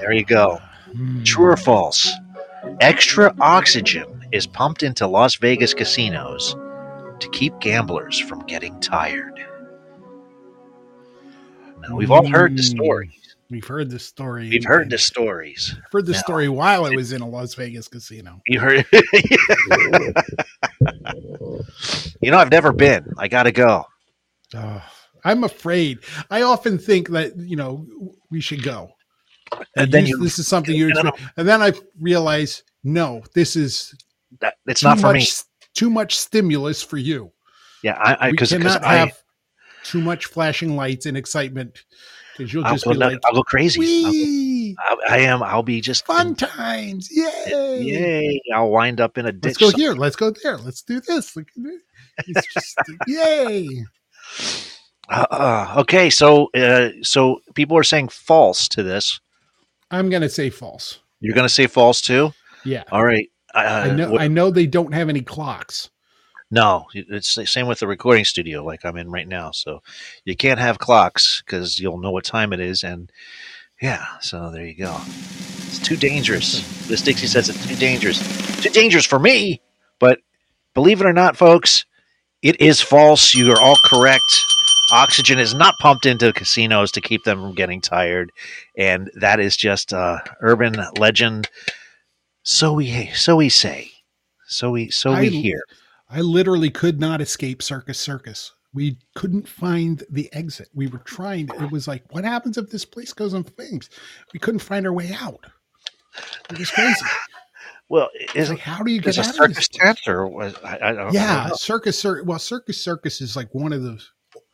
There 0.01 0.13
you 0.13 0.25
go. 0.25 0.59
Hmm. 0.93 1.23
True 1.23 1.51
or 1.51 1.57
false? 1.57 2.13
Extra 2.81 3.35
oxygen 3.41 4.27
is 4.33 4.47
pumped 4.47 4.83
into 4.83 5.07
Las 5.07 5.37
Vegas 5.37 5.73
casinos 5.73 6.57
to 7.21 7.29
keep 7.31 7.59
gamblers 7.61 8.19
from 8.19 8.41
getting 8.47 8.81
tired. 8.81 9.39
Now, 11.83 11.95
we've 11.97 12.11
all 12.11 12.27
heard 12.27 12.57
the 12.57 12.63
Hmm. 12.63 13.30
We've 13.51 13.67
heard 13.67 13.91
this 13.91 14.07
story. 14.07 14.49
We've 14.49 14.65
heard 14.65 14.91
the 14.91 14.99
stories. 14.99 15.75
I've 15.77 15.93
heard 15.93 16.07
the 16.07 16.13
No. 16.13 16.19
story 16.19 16.49
while 16.49 16.85
I 16.85 16.91
was 16.91 17.13
in 17.13 17.21
a 17.21 17.29
Las 17.29 17.55
Vegas 17.55 17.89
casino. 17.89 18.41
You 18.47 18.61
heard? 18.61 18.87
it. 18.93 20.17
you 22.21 22.31
know, 22.31 22.39
I've 22.39 22.51
never 22.51 22.73
been. 22.73 23.13
I 23.19 23.29
got 23.29 23.45
to 23.45 23.53
go. 23.53 23.85
Oh, 24.55 24.83
I'm 25.25 25.45
afraid. 25.45 25.99
I 26.31 26.43
often 26.43 26.79
think 26.79 27.09
that 27.11 27.37
you 27.37 27.57
know 27.57 27.87
we 28.31 28.41
should 28.41 28.63
go. 28.63 28.91
And 29.77 29.91
then 29.91 30.07
you- 30.07 30.19
this 30.19 30.39
is 30.39 30.47
something 30.47 30.75
you 30.75 30.87
and 30.89 30.97
then 30.97 31.07
expect, 31.09 31.33
and 31.37 31.49
then 31.49 31.61
I 31.63 31.73
realize 32.01 32.63
no, 32.85 33.23
this 33.35 33.57
is 33.57 33.95
That, 34.41 34.55
it's 34.67 34.83
not 34.83 34.99
for 35.01 35.09
much, 35.13 35.17
me. 35.17 35.27
Too 35.75 35.91
much 35.91 36.17
stimulus 36.17 36.83
for 36.83 36.97
you. 36.99 37.33
Yeah, 37.83 37.97
I 37.99 38.27
we 38.29 38.33
because 38.33 38.51
cannot 38.51 38.85
I 38.85 38.97
have 38.97 39.19
too 39.83 40.01
much 40.01 40.27
flashing 40.27 40.77
lights 40.77 41.07
and 41.07 41.17
excitement 41.17 41.85
because 42.41 42.53
you'll 42.55 42.65
I'll 42.65 42.73
just 42.73 42.85
go, 42.85 42.91
like, 42.93 43.19
I'll 43.25 43.35
go 43.35 43.43
crazy. 43.43 44.75
I'll 44.79 44.99
I, 45.09 45.19
am. 45.21 45.43
I'll 45.43 45.63
be 45.63 45.81
just 45.81 46.07
fun 46.07 46.35
times, 46.35 47.09
yay!" 47.11 47.81
Yay! 47.83 48.43
I'll 48.55 48.71
wind 48.71 49.01
up 49.01 49.19
in 49.19 49.27
a 49.27 49.33
ditch. 49.33 49.45
Let's 49.45 49.59
go 49.59 49.71
some- 49.71 49.81
here. 49.81 49.93
Let's 49.93 50.17
go 50.17 50.31
there. 50.43 50.57
Let's 50.57 50.83
do 50.83 51.01
this. 51.01 51.37
Look 51.37 51.49
at 51.57 51.65
it. 51.65 51.81
It's 52.27 52.55
just 52.55 52.79
yay. 53.07 53.85
Uh, 55.09 55.27
uh, 55.31 55.75
okay, 55.79 56.09
so 56.09 56.49
uh, 56.55 56.91
so 57.03 57.41
people 57.55 57.77
are 57.77 57.83
saying 57.85 58.09
false 58.09 58.69
to 58.69 58.83
this. 58.83 59.21
I'm 59.91 60.09
gonna 60.09 60.29
say 60.29 60.51
false. 60.51 61.01
You're 61.21 61.35
going 61.35 61.47
to 61.47 61.53
say 61.53 61.67
false 61.67 62.01
too. 62.01 62.33
Yeah, 62.65 62.85
All 62.91 63.05
right. 63.05 63.29
Uh, 63.55 63.59
I 63.59 63.91
know. 63.91 64.11
what- 64.13 64.21
I 64.21 64.29
know 64.29 64.51
they 64.51 64.67
don't 64.67 64.93
have 64.93 65.09
any 65.09 65.21
clocks. 65.21 65.91
No, 66.51 66.87
it's 66.95 67.35
the 67.37 67.47
same 67.47 67.67
with 67.69 67.79
the 67.79 67.87
recording 67.87 68.25
studio, 68.25 68.65
like 68.65 68.85
I'm 68.85 68.97
in 68.97 69.11
right 69.11 69.29
now. 69.29 69.53
So 69.53 69.83
you 70.25 70.35
can't 70.37 70.59
have 70.59 70.79
clocks 70.79 71.43
because 71.45 71.79
you'll 71.79 71.99
know 71.99 72.11
what 72.11 72.25
time 72.25 72.53
it 72.53 72.61
is, 72.61 72.83
and 72.83 73.11
yeah. 73.81 74.05
So 74.21 74.51
there 74.51 74.67
you 74.67 74.75
go. 74.75 74.97
It's 75.07 75.79
too 75.79 75.97
dangerous. 75.97 76.89
This 76.89 77.03
Dixie 77.03 77.29
says 77.29 77.49
it's 77.49 77.67
too 77.67 77.77
dangerous. 77.77 78.19
Too 78.63 78.71
dangerous 78.71 79.07
for 79.07 79.19
me. 79.19 79.61
But 80.01 80.19
believe 80.75 81.01
it 81.01 81.07
or 81.07 81.13
not, 81.13 81.37
folks, 81.37 81.85
it 82.43 82.61
is 82.61 82.81
false. 82.81 83.35
You 83.35 83.53
are 83.53 83.61
all 83.61 83.77
correct. 83.85 84.25
Oxygen 84.93 85.39
is 85.39 85.55
not 85.55 85.77
pumped 85.81 86.05
into 86.05 86.33
casinos 86.33 86.91
to 86.93 87.01
keep 87.01 87.23
them 87.23 87.41
from 87.41 87.55
getting 87.55 87.81
tired, 87.81 88.33
and 88.77 89.09
that 89.15 89.39
is 89.39 89.57
just 89.57 89.93
uh, 89.93 90.19
urban 90.41 90.75
legend. 90.99 91.49
So 92.43 92.73
we 92.73 93.07
so 93.15 93.37
we 93.37 93.51
say, 93.51 93.93
so 94.49 94.73
we 94.73 94.91
so 94.91 95.13
we 95.13 95.27
I- 95.29 95.31
hear. 95.31 95.61
I 96.11 96.21
literally 96.21 96.71
could 96.71 97.01
not 97.01 97.21
escape 97.21 97.63
Circus 97.63 97.99
Circus. 97.99 98.53
We 98.73 98.99
couldn't 99.15 99.49
find 99.49 100.03
the 100.11 100.33
exit. 100.33 100.69
We 100.75 100.87
were 100.87 100.99
trying. 100.99 101.49
It 101.61 101.71
was 101.71 101.89
like, 101.89 102.05
what 102.13 102.25
happens 102.25 102.57
if 102.57 102.71
this 102.71 102.85
place 102.85 103.13
goes 103.13 103.35
in 103.35 103.43
flames? 103.45 103.91
We 104.33 104.39
couldn't 104.41 104.61
find 104.61 104.87
our 104.87 104.93
way 104.93 105.13
out. 105.19 105.45
It 106.51 106.59
was 106.59 106.71
crazy. 106.71 107.05
Well, 107.89 108.09
is 108.37 108.51
like, 108.51 108.61
how 108.61 108.85
do 108.85 108.93
you 108.93 109.01
get 109.01 109.17
a 109.17 109.21
out 109.21 109.29
of 109.31 109.35
circus 109.35 109.57
this? 109.57 109.69
tent 109.69 110.01
or 110.07 110.29
was 110.29 110.55
I, 110.65 110.79
I 110.81 110.93
don't, 110.93 111.09
I 111.09 111.11
Yeah, 111.13 111.37
don't 111.41 111.49
know. 111.49 111.55
circus. 111.55 111.99
Cir- 111.99 112.23
well, 112.23 112.39
circus 112.39 112.81
circus 112.81 113.21
is 113.21 113.35
like 113.35 113.53
one 113.53 113.73
of 113.73 113.83
the 113.83 114.01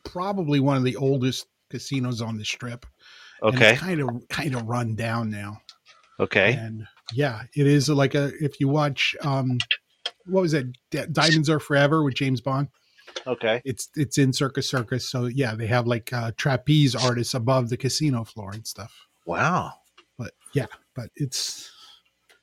probably 0.04 0.60
one 0.60 0.78
of 0.78 0.84
the 0.84 0.96
oldest 0.96 1.46
casinos 1.68 2.22
on 2.22 2.38
the 2.38 2.44
strip. 2.44 2.86
And 3.42 3.54
Okay. 3.54 3.72
it's 3.72 3.80
kind 3.80 4.00
of 4.00 4.08
kind 4.30 4.54
of 4.54 4.62
run 4.62 4.94
down 4.94 5.28
now. 5.30 5.60
Okay. 6.18 6.54
And 6.54 6.86
yeah, 7.12 7.42
it 7.54 7.66
is 7.66 7.90
like 7.90 8.14
a 8.14 8.32
if 8.42 8.58
you 8.60 8.68
watch 8.68 9.14
um 9.20 9.58
what 10.26 10.42
was 10.42 10.54
it 10.54 10.66
D- 10.90 11.04
Diamonds 11.12 11.50
Are 11.50 11.60
Forever 11.60 12.02
with 12.02 12.14
James 12.14 12.40
Bond. 12.40 12.68
Okay. 13.26 13.62
It's 13.64 13.88
it's 13.96 14.18
in 14.18 14.32
Circus 14.32 14.68
Circus. 14.68 15.08
So 15.08 15.26
yeah, 15.26 15.54
they 15.54 15.66
have 15.66 15.86
like 15.86 16.12
uh 16.12 16.32
trapeze 16.36 16.94
artists 16.94 17.34
above 17.34 17.68
the 17.68 17.76
casino 17.76 18.24
floor 18.24 18.52
and 18.52 18.66
stuff. 18.66 18.92
Wow. 19.24 19.72
But 20.18 20.32
yeah, 20.52 20.66
but 20.94 21.10
it's 21.16 21.70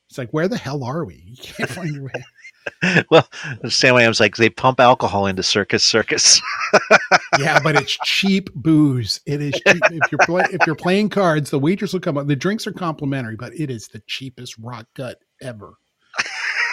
it's 0.10 0.18
like 0.18 0.32
where 0.32 0.48
the 0.48 0.58
hell 0.58 0.84
are 0.84 1.06
we? 1.06 1.24
You 1.26 1.38
can't 1.38 1.70
find 1.70 1.96
your 1.96 2.04
way. 2.06 3.04
well, 3.10 3.28
the 3.62 3.72
same 3.72 3.96
way 3.96 4.06
I 4.06 4.08
was 4.08 4.20
like, 4.20 4.38
they 4.38 4.50
pump 4.50 4.80
alcohol 4.80 5.28
into 5.28 5.44
Circus 5.44 5.84
Circus. 5.84 6.42
yeah, 7.40 7.60
but 7.62 7.76
it's 7.76 7.98
cheap 8.06 8.54
booze. 8.54 9.20
It 9.26 9.42
is 9.42 9.54
cheap. 9.54 9.82
if 9.92 10.12
you're 10.12 10.20
play, 10.26 10.46
if 10.52 10.66
you're 10.66 10.76
playing 10.76 11.10
cards, 11.10 11.50
the 11.50 11.60
waitress 11.60 11.94
will 11.94 12.00
come 12.00 12.18
up. 12.18 12.28
The 12.28 12.36
drinks 12.36 12.66
are 12.66 12.72
complimentary, 12.72 13.36
but 13.36 13.54
it 13.54 13.70
is 13.70 13.88
the 13.90 14.02
cheapest 14.08 14.58
rock 14.60 14.88
gut 14.94 15.20
ever. 15.42 15.74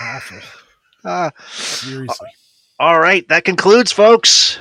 Awful. 0.03 0.39
Uh, 1.05 1.31
Seriously. 1.51 2.29
all 2.79 3.01
right, 3.01 3.27
that 3.29 3.45
concludes, 3.45 3.93
folks. 3.93 4.59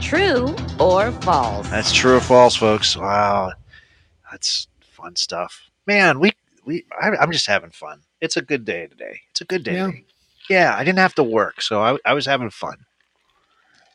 True 0.00 0.54
or 0.80 1.12
false? 1.22 1.68
That's 1.68 1.92
true 1.92 2.16
or 2.16 2.20
false, 2.20 2.56
folks. 2.56 2.96
Wow, 2.96 3.52
that's 4.30 4.68
fun 4.80 5.16
stuff, 5.16 5.70
man. 5.86 6.18
We 6.18 6.32
we 6.64 6.84
I, 7.00 7.10
I'm 7.10 7.32
just 7.32 7.46
having 7.46 7.70
fun. 7.70 8.00
It's 8.20 8.36
a 8.36 8.42
good 8.42 8.64
day 8.64 8.86
today. 8.86 9.20
It's 9.30 9.40
a 9.40 9.44
good 9.44 9.64
day. 9.64 9.74
Yeah. 9.74 9.90
Yeah, 10.48 10.74
I 10.74 10.82
didn't 10.82 10.98
have 11.00 11.14
to 11.16 11.22
work, 11.22 11.60
so 11.60 11.82
I, 11.82 11.98
I 12.06 12.14
was 12.14 12.24
having 12.24 12.48
fun. 12.48 12.78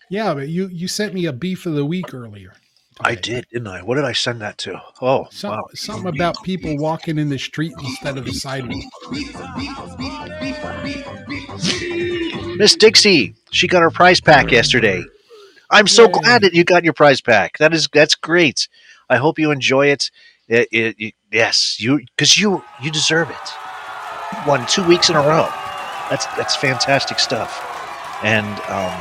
Yeah, 0.09 0.36
but 0.36 0.49
you 0.49 0.67
you 0.67 0.88
sent 0.88 1.13
me 1.13 1.26
a 1.26 1.34
beef 1.34 1.65
of 1.65 1.74
the 1.74 1.86
week 1.86 2.13
earlier. 2.13 2.53
I 3.02 3.16
did, 3.16 3.48
didn't 3.52 3.68
I? 3.68 3.82
What 3.82 3.96
did 3.96 4.06
I 4.06 4.14
send 4.14 4.41
that 4.41 4.58
to? 4.60 4.82
Oh, 5.02 5.28
Some, 5.32 5.52
wow. 5.52 5.64
Something 5.74 6.08
about 6.08 6.36
people 6.44 6.78
walking 6.78 7.18
in 7.18 7.30
the 7.30 7.39
street 7.39 7.74
instead 7.84 8.18
of 8.18 8.26
the 8.26 8.32
sidewalk. 8.34 8.84
Miss 12.58 12.76
Dixie, 12.76 13.34
she 13.52 13.68
got 13.68 13.82
her 13.82 13.89
prize 13.89 14.22
pack 14.22 14.52
yesterday. 14.52 15.04
I'm 15.70 15.88
so 15.88 16.08
glad 16.08 16.44
that 16.44 16.54
you 16.54 16.64
got 16.64 16.84
your 16.84 16.94
prize 16.94 17.20
pack. 17.22 17.58
That 17.58 17.74
is 17.74 17.89
that's 17.91 18.16
great. 18.16 18.68
I 19.10 19.18
hope 19.18 19.39
you 19.39 19.52
enjoy 19.52 19.88
it. 19.88 20.12
It- 20.48 20.68
it- 20.72 20.96
it- 21.00 21.14
yes, 21.32 21.78
you 21.80 22.00
because 22.16 22.38
you 22.38 22.64
you 22.82 22.91
deserve 22.91 23.30
it. 23.30 24.48
Won 24.48 24.66
two 24.68 24.84
weeks 24.84 25.10
in 25.10 25.16
a 25.16 25.22
row. 25.22 25.50
That's 26.10 26.26
that's 26.38 26.56
fantastic 26.56 27.18
stuff. 27.20 27.52
And 28.24 28.46
um, 28.70 28.94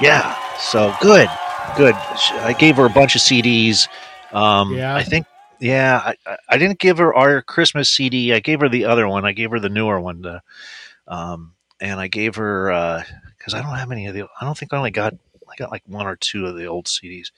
yeah, 0.00 0.34
so 0.58 0.94
good, 1.00 1.28
good. 1.76 1.94
I 1.94 2.54
gave 2.58 2.76
her 2.76 2.86
a 2.86 2.90
bunch 2.90 3.14
of 3.14 3.20
CDs. 3.22 3.88
Um, 4.32 4.74
Yeah. 4.74 4.94
I 4.94 5.02
think. 5.02 5.26
Yeah, 5.60 6.14
I, 6.26 6.36
I- 6.48 6.58
didn't 6.58 6.78
give 6.78 6.98
her 6.98 7.12
our 7.14 7.42
Christmas 7.42 7.90
CD. 7.90 8.32
I 8.32 8.38
gave 8.40 8.60
her 8.60 8.68
the 8.68 8.84
other 8.84 9.08
one. 9.08 9.24
I 9.24 9.32
gave 9.32 9.50
her 9.50 9.58
the 9.58 9.68
newer 9.68 10.00
one. 10.00 10.22
The, 10.22 10.40
um, 11.08 11.54
and 11.80 11.98
I 11.98 12.06
gave 12.06 12.36
her 12.36 13.02
because 13.36 13.54
I 13.54 13.62
don't 13.62 13.76
have 13.76 13.90
any 13.90 14.06
of 14.06 14.14
the. 14.14 14.22
I 14.40 14.44
don't 14.44 14.56
think 14.56 14.72
I 14.72 14.76
only 14.76 14.92
got. 14.92 15.14
I 15.50 15.54
got 15.58 15.70
like 15.72 15.82
one 15.86 16.06
or 16.06 16.14
two 16.14 16.46
of 16.46 16.56
the 16.56 16.66
old 16.66 16.86
CDs, 16.86 17.32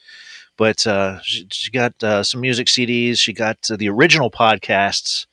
but 0.59 0.87
uh, 0.87 1.21
she, 1.23 1.47
she 1.51 1.71
got 1.71 1.95
uh, 2.03 2.23
some 2.23 2.41
music 2.43 2.67
CDs. 2.67 3.19
She 3.19 3.33
got 3.33 3.57
uh, 3.71 3.77
the 3.77 3.89
original 3.89 4.31
podcasts. 4.31 5.27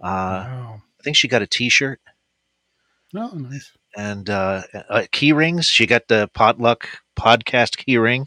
Uh, 0.00 0.44
Wow. 0.46 0.82
I 1.00 1.02
think 1.04 1.16
she 1.16 1.28
got 1.28 1.40
a 1.40 1.46
T-shirt 1.46 2.00
Oh, 3.14 3.28
nice. 3.28 3.70
and 3.96 4.28
uh, 4.28 4.62
uh, 4.90 5.04
key 5.12 5.32
rings. 5.32 5.66
She 5.66 5.86
got 5.86 6.08
the 6.08 6.28
potluck 6.34 6.88
podcast 7.16 7.76
key 7.78 7.98
ring, 7.98 8.26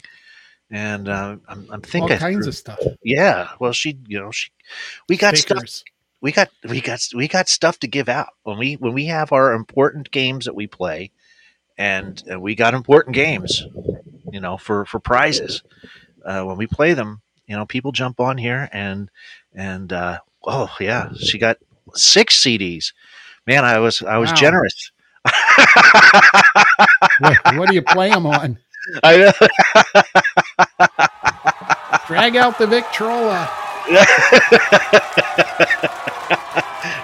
and 0.70 1.08
uh, 1.08 1.36
I'm, 1.48 1.68
I'm 1.70 1.82
All 1.96 2.10
thinking 2.10 2.10
kinds 2.10 2.46
of 2.46 2.54
stuff. 2.54 2.80
Yeah, 3.02 3.50
well, 3.60 3.72
she, 3.72 3.98
you 4.06 4.20
know, 4.20 4.30
she, 4.30 4.50
we 5.08 5.16
got 5.16 5.36
stuff. 5.36 5.64
We 6.20 6.32
got, 6.32 6.50
we 6.68 6.80
got, 6.80 7.00
we 7.14 7.28
got 7.28 7.48
stuff 7.48 7.78
to 7.80 7.88
give 7.88 8.08
out 8.08 8.28
when 8.44 8.58
we 8.58 8.74
when 8.74 8.92
we 8.92 9.06
have 9.06 9.32
our 9.32 9.52
important 9.54 10.10
games 10.10 10.44
that 10.46 10.54
we 10.54 10.66
play, 10.66 11.12
and 11.78 12.22
uh, 12.32 12.38
we 12.40 12.54
got 12.54 12.74
important 12.74 13.14
games, 13.14 13.66
you 14.30 14.40
know, 14.40 14.56
for 14.56 14.84
for 14.86 15.00
prizes. 15.00 15.62
Uh, 16.24 16.42
when 16.44 16.56
we 16.56 16.66
play 16.66 16.94
them, 16.94 17.22
you 17.46 17.56
know, 17.56 17.66
people 17.66 17.92
jump 17.92 18.20
on 18.20 18.38
here 18.38 18.68
and 18.72 19.10
and 19.54 19.92
uh, 19.92 20.18
oh 20.46 20.74
yeah, 20.80 21.08
she 21.16 21.38
got 21.38 21.58
six 21.94 22.42
CDs. 22.42 22.92
Man, 23.46 23.64
I 23.64 23.78
was 23.78 24.02
I 24.02 24.18
was 24.18 24.32
Wow. 24.32 24.32
generous. 24.32 24.92
What, 27.16 27.38
what 27.44 27.68
do 27.68 27.74
you 27.74 27.82
play 27.82 28.12
them 28.12 28.26
on? 28.26 28.58
I 29.02 29.16
know. 29.16 29.32
Drag 32.06 32.36
out 32.36 32.58
the 32.58 32.66
Victrola. 32.66 33.48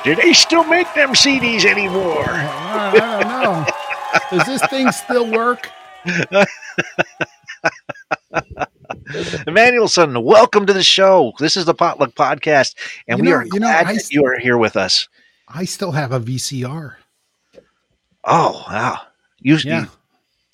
Do 0.04 0.14
they 0.14 0.32
still 0.32 0.64
make 0.64 0.92
them 0.94 1.10
CDs 1.10 1.64
anymore? 1.64 2.24
I 2.28 2.92
don't 2.94 3.20
know. 3.28 3.66
Does 4.38 4.46
this 4.46 4.62
thing 4.70 4.90
still 4.92 5.30
work? 5.30 5.70
Emmanuelson, 9.46 10.22
welcome 10.22 10.66
to 10.66 10.72
the 10.72 10.82
show. 10.82 11.32
This 11.38 11.56
is 11.56 11.64
the 11.64 11.74
Potluck 11.74 12.14
Podcast, 12.14 12.74
and 13.08 13.18
You 13.18 13.24
we 13.24 13.30
know- 13.30 13.36
are 13.36 13.44
you 13.44 13.52
know, 13.60 13.66
glad 13.66 13.86
I 13.86 13.92
that 13.92 13.98
s- 14.02 14.12
you 14.12 14.24
are 14.24 14.38
here 14.38 14.58
with 14.58 14.76
us. 14.76 15.08
I 15.48 15.64
still 15.64 15.92
have 15.92 16.12
a 16.12 16.20
VCR. 16.20 16.96
Oh, 18.24 18.64
wow. 18.68 19.00
You, 19.40 19.56
Yeah. 19.64 19.86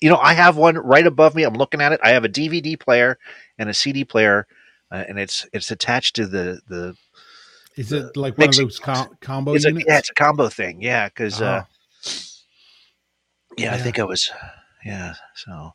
You, 0.03 0.09
know, 0.09 0.17
I 0.17 0.33
have 0.33 0.57
one 0.57 0.77
right 0.77 1.07
above 1.07 1.35
me. 1.35 1.43
I'm 1.43 1.53
looking 1.53 1.81
at 1.81 1.93
it. 1.93 1.99
I 2.03 2.09
have 2.11 2.25
a 2.25 2.29
DVD 2.29 2.79
player 2.79 3.17
and 3.57 3.69
a 3.69 3.73
CD 3.73 4.03
player, 4.03 4.47
uh, 4.91 5.03
and 5.07 5.17
it's 5.17 5.47
it's 5.53 5.71
attached 5.71 6.15
to 6.17 6.27
the 6.27 6.61
the. 6.67 6.95
Is 7.77 7.91
it 7.91 8.15
like 8.17 8.37
one 8.37 8.49
of 8.49 8.55
those 8.55 8.79
com- 8.79 9.17
combo 9.21 9.53
It's 9.53 9.65
a, 9.65 9.71
yeah, 9.71 9.97
it's 9.97 10.09
a 10.09 10.13
combo 10.13 10.49
thing. 10.49 10.81
Yeah, 10.81 11.07
because 11.09 11.41
uh, 11.41 11.63
yeah, 13.57 13.73
I 13.73 13.77
think 13.77 13.97
I 13.97 14.03
was 14.03 14.29
yeah. 14.85 15.13
So 15.35 15.71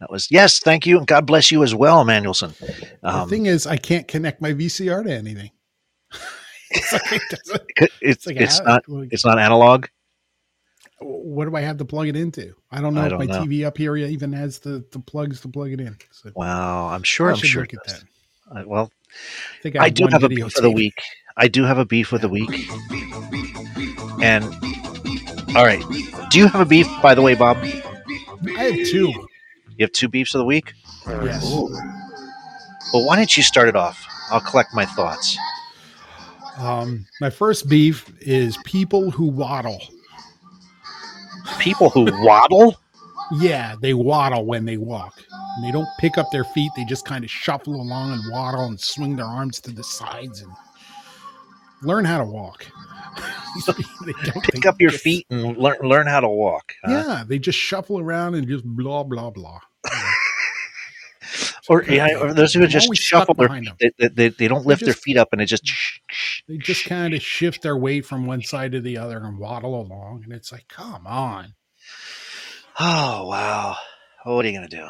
that 0.00 0.10
was 0.10 0.30
yes. 0.30 0.58
Thank 0.58 0.86
you, 0.86 0.98
and 0.98 1.06
God 1.06 1.26
bless 1.26 1.50
you 1.52 1.62
as 1.62 1.74
well, 1.74 2.00
Emmanuelson. 2.02 2.54
the 2.58 2.88
Um, 3.02 3.28
thing 3.28 3.46
is, 3.46 3.66
I 3.66 3.76
can't 3.76 4.08
connect 4.08 4.40
my 4.40 4.52
VCR 4.52 5.04
to 5.04 5.12
anything. 5.12 5.50
it's 6.70 6.92
like, 6.92 7.22
it 7.76 7.76
it's 7.78 7.92
it's, 8.00 8.26
like, 8.26 8.36
it's 8.36 8.60
not 8.62 8.84
it's 9.10 9.24
not 9.24 9.38
analog. 9.38 9.86
What 11.00 11.44
do 11.46 11.54
I 11.56 11.60
have 11.60 11.76
to 11.78 11.84
plug 11.84 12.08
it 12.08 12.16
into? 12.16 12.54
I 12.70 12.80
don't 12.80 12.94
know 12.94 13.02
I 13.02 13.04
if 13.04 13.10
don't 13.10 13.18
my 13.18 13.26
know. 13.26 13.44
TV 13.44 13.66
up 13.66 13.76
here 13.76 13.96
even 13.96 14.32
has 14.32 14.58
the, 14.58 14.84
the 14.92 14.98
plugs 14.98 15.40
to 15.42 15.48
plug 15.48 15.72
it 15.72 15.80
in. 15.80 15.96
So 16.10 16.30
Wow, 16.34 16.88
I'm 16.88 17.02
sure. 17.02 17.28
I 17.28 17.32
I'm 17.32 17.36
sure. 17.38 17.62
look 17.62 17.74
at 17.74 17.84
that. 17.86 18.02
Uh, 18.50 18.62
well, 18.66 18.90
I 19.58 19.62
think 19.62 19.76
I, 19.76 19.84
have 19.84 19.94
do 19.94 20.06
have 20.06 20.22
a 20.24 20.28
video 20.28 20.46
beef 20.46 20.56
of 20.56 20.62
the 20.62 20.70
week. 20.70 21.00
I 21.36 21.48
do 21.48 21.64
have 21.64 21.78
a 21.78 21.84
beef 21.84 22.12
of 22.12 22.20
the 22.20 22.28
week. 22.28 22.50
And 24.22 24.44
all 25.56 25.64
right, 25.64 25.82
do 26.30 26.38
you 26.38 26.48
have 26.48 26.60
a 26.60 26.64
beef, 26.64 26.88
by 27.02 27.14
the 27.14 27.22
way, 27.22 27.34
Bob? 27.34 27.58
I 27.58 28.62
have 28.62 28.86
two. 28.88 29.12
You 29.76 29.80
have 29.80 29.92
two 29.92 30.08
beefs 30.08 30.34
of 30.34 30.38
the 30.38 30.44
week. 30.44 30.72
Yes. 31.06 31.44
Well, 31.44 33.04
why 33.04 33.16
don't 33.16 33.36
you 33.36 33.42
start 33.42 33.68
it 33.68 33.76
off? 33.76 34.06
I'll 34.30 34.40
collect 34.40 34.74
my 34.74 34.86
thoughts. 34.86 35.36
Um, 36.58 37.06
my 37.20 37.28
first 37.30 37.68
beef 37.68 38.10
is 38.20 38.56
people 38.64 39.10
who 39.10 39.26
waddle. 39.26 39.80
People 41.58 41.90
who 41.90 42.04
waddle. 42.24 42.76
Yeah, 43.38 43.74
they 43.80 43.92
waddle 43.94 44.44
when 44.46 44.64
they 44.64 44.76
walk. 44.76 45.14
And 45.56 45.64
they 45.66 45.72
don't 45.72 45.88
pick 45.98 46.16
up 46.18 46.26
their 46.30 46.44
feet. 46.44 46.70
They 46.76 46.84
just 46.84 47.04
kind 47.04 47.24
of 47.24 47.30
shuffle 47.30 47.74
along 47.74 48.12
and 48.12 48.22
waddle 48.32 48.66
and 48.66 48.78
swing 48.80 49.16
their 49.16 49.26
arms 49.26 49.60
to 49.62 49.72
the 49.72 49.82
sides 49.82 50.42
and 50.42 50.52
learn 51.82 52.04
how 52.04 52.18
to 52.18 52.24
walk. 52.24 52.66
They 54.04 54.12
don't- 54.24 54.44
Pick 54.44 54.66
up 54.66 54.76
your 54.78 54.90
feet 54.90 55.26
and 55.30 55.56
learn 55.56 55.78
learn 55.82 56.06
how 56.06 56.20
to 56.20 56.28
walk. 56.28 56.74
huh? 56.84 56.92
Yeah, 56.92 57.24
they 57.26 57.38
just 57.38 57.58
shuffle 57.58 57.98
around 57.98 58.34
and 58.34 58.46
just 58.46 58.64
blah 58.64 59.02
blah 59.02 59.30
blah. 59.30 59.58
Or, 61.68 61.82
yeah, 61.84 62.18
or 62.20 62.32
those 62.32 62.54
who 62.54 62.66
just 62.66 62.94
shuffle 62.96 63.34
their 63.34 63.48
feet. 63.48 63.92
They, 63.98 64.08
they, 64.08 64.28
they 64.28 64.48
don't 64.48 64.66
lift 64.66 64.82
their 64.84 64.92
just- 64.92 65.02
feet 65.04 65.16
up 65.16 65.28
and 65.32 65.42
it 65.42 65.46
just. 65.46 65.64
Mm. 65.64 65.72
They 66.48 66.56
just 66.58 66.84
kind 66.84 67.12
of 67.12 67.22
shift 67.22 67.62
their 67.62 67.76
weight 67.76 68.06
from 68.06 68.26
one 68.26 68.42
side 68.42 68.72
to 68.72 68.80
the 68.80 68.98
other 68.98 69.18
and 69.18 69.38
waddle 69.38 69.80
along. 69.80 70.22
And 70.24 70.32
it's 70.32 70.52
like, 70.52 70.68
come 70.68 71.06
on. 71.06 71.54
Oh 72.78 73.26
wow! 73.26 73.76
oh, 74.24 74.36
What 74.36 74.44
are 74.44 74.48
you 74.48 74.54
gonna 74.54 74.68
do? 74.68 74.86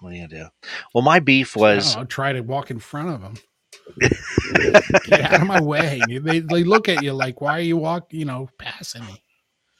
What 0.00 0.12
are 0.12 0.14
you 0.14 0.28
gonna 0.28 0.44
do? 0.44 0.48
Well, 0.94 1.02
my 1.02 1.18
beef 1.20 1.56
was 1.56 1.96
I'll 1.96 2.06
try 2.06 2.32
to 2.32 2.42
walk 2.42 2.70
in 2.70 2.78
front 2.78 3.08
of 3.08 3.20
them. 3.22 3.34
Get 5.06 5.20
out 5.22 5.40
of 5.40 5.46
my 5.46 5.60
way. 5.60 6.00
They, 6.08 6.40
they 6.40 6.64
look 6.64 6.88
at 6.88 7.02
you 7.02 7.12
like, 7.12 7.40
why 7.40 7.58
are 7.58 7.62
you 7.62 7.76
walk, 7.76 8.12
you 8.12 8.24
know, 8.24 8.48
passing 8.58 9.04
me? 9.06 9.22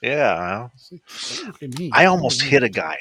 yeah. 0.03 0.69
Like, 1.61 1.79
me. 1.79 1.91
I 1.93 2.07
almost 2.07 2.43
hit 2.43 2.63
a 2.63 2.69
guy. 2.69 2.99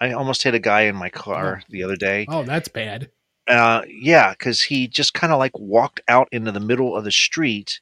I 0.00 0.12
almost 0.12 0.42
hit 0.42 0.54
a 0.54 0.58
guy 0.60 0.82
in 0.82 0.96
my 0.96 1.08
car 1.10 1.62
the 1.68 1.82
other 1.82 1.96
day. 1.96 2.26
Oh, 2.28 2.44
that's 2.44 2.68
bad. 2.68 3.10
Uh, 3.48 3.82
yeah, 3.88 4.30
because 4.30 4.62
he 4.62 4.86
just 4.86 5.14
kind 5.14 5.32
of 5.32 5.38
like 5.38 5.58
walked 5.58 6.00
out 6.06 6.28
into 6.30 6.52
the 6.52 6.60
middle 6.60 6.94
of 6.96 7.04
the 7.04 7.10
street 7.10 7.80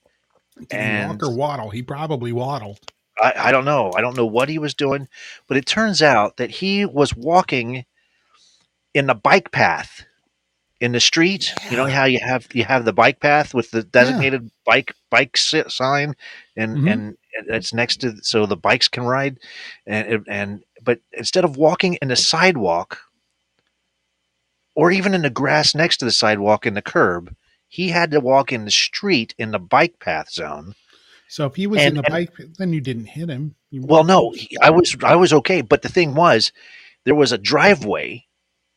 Did 0.59 0.73
and 0.73 1.21
walk 1.21 1.23
or 1.23 1.37
waddle? 1.37 1.71
He 1.71 1.83
probably 1.83 2.33
waddled. 2.33 2.79
I, 3.21 3.33
I 3.37 3.53
don't 3.53 3.64
know. 3.64 3.93
I 3.95 4.01
don't 4.01 4.17
know 4.17 4.27
what 4.27 4.49
he 4.49 4.59
was 4.59 4.75
doing, 4.75 5.09
but 5.49 5.57
it 5.57 5.67
turns 5.67 6.03
out 6.03 6.37
that 6.37 6.51
he 6.51 6.85
was 6.85 7.17
walking 7.17 7.85
in 8.95 9.07
the 9.07 9.14
bike 9.14 9.51
path 9.51 10.05
in 10.81 10.93
the 10.93 11.01
street. 11.01 11.53
You 11.71 11.77
know 11.77 11.87
how 11.87 12.05
you 12.05 12.21
have 12.21 12.47
you 12.53 12.64
have 12.64 12.85
the 12.85 12.93
bike 12.93 13.21
path 13.21 13.55
with 13.55 13.71
the 13.71 13.83
designated 13.83 14.51
bike 14.64 14.95
bike 15.11 15.37
si- 15.37 15.69
sign, 15.69 16.14
and 16.57 16.79
Mhm. 16.79 16.93
and 16.93 17.17
it's 17.49 17.73
next 17.73 18.03
to 18.03 18.17
so 18.23 18.47
the 18.47 18.57
bikes 18.57 18.89
can 18.89 19.05
ride, 19.05 19.39
and 19.87 20.25
and 20.29 20.62
but 20.87 21.01
instead 21.12 21.45
of 21.45 21.59
walking 21.59 21.95
in 22.01 22.09
the 22.09 22.16
sidewalk, 22.16 23.01
or 24.74 24.91
even 24.91 25.12
in 25.12 25.22
the 25.22 25.30
grass 25.30 25.74
next 25.74 25.99
to 25.99 26.05
the 26.07 26.12
sidewalk 26.12 26.64
in 26.64 26.74
the 26.74 26.80
curb, 26.82 27.34
he 27.68 27.89
had 27.89 28.11
to 28.12 28.20
walk 28.20 28.53
in 28.53 28.64
the 28.64 28.70
street 28.70 29.34
in 29.37 29.51
the 29.51 29.59
bike 29.59 29.99
path 29.99 30.30
zone. 30.30 30.74
So 31.28 31.45
if 31.47 31.57
he 31.57 31.66
was 31.66 31.80
And- 31.82 31.97
in 31.99 32.03
the 32.03 32.09
bike, 32.09 32.30
then 32.57 32.72
you 32.72 32.80
didn't 32.80 33.07
hit 33.07 33.28
him. 33.28 33.57
You 33.70 33.82
Well, 33.84 34.05
no, 34.05 34.30
he- 34.30 34.57
I 34.62 34.70
was 34.70 34.97
I 35.03 35.16
was 35.16 35.32
okay, 35.32 35.61
but 35.61 35.82
the 35.82 35.89
thing 35.89 36.14
was, 36.14 36.53
there 37.05 37.16
was 37.16 37.32
a 37.32 37.39
driveway, 37.39 38.26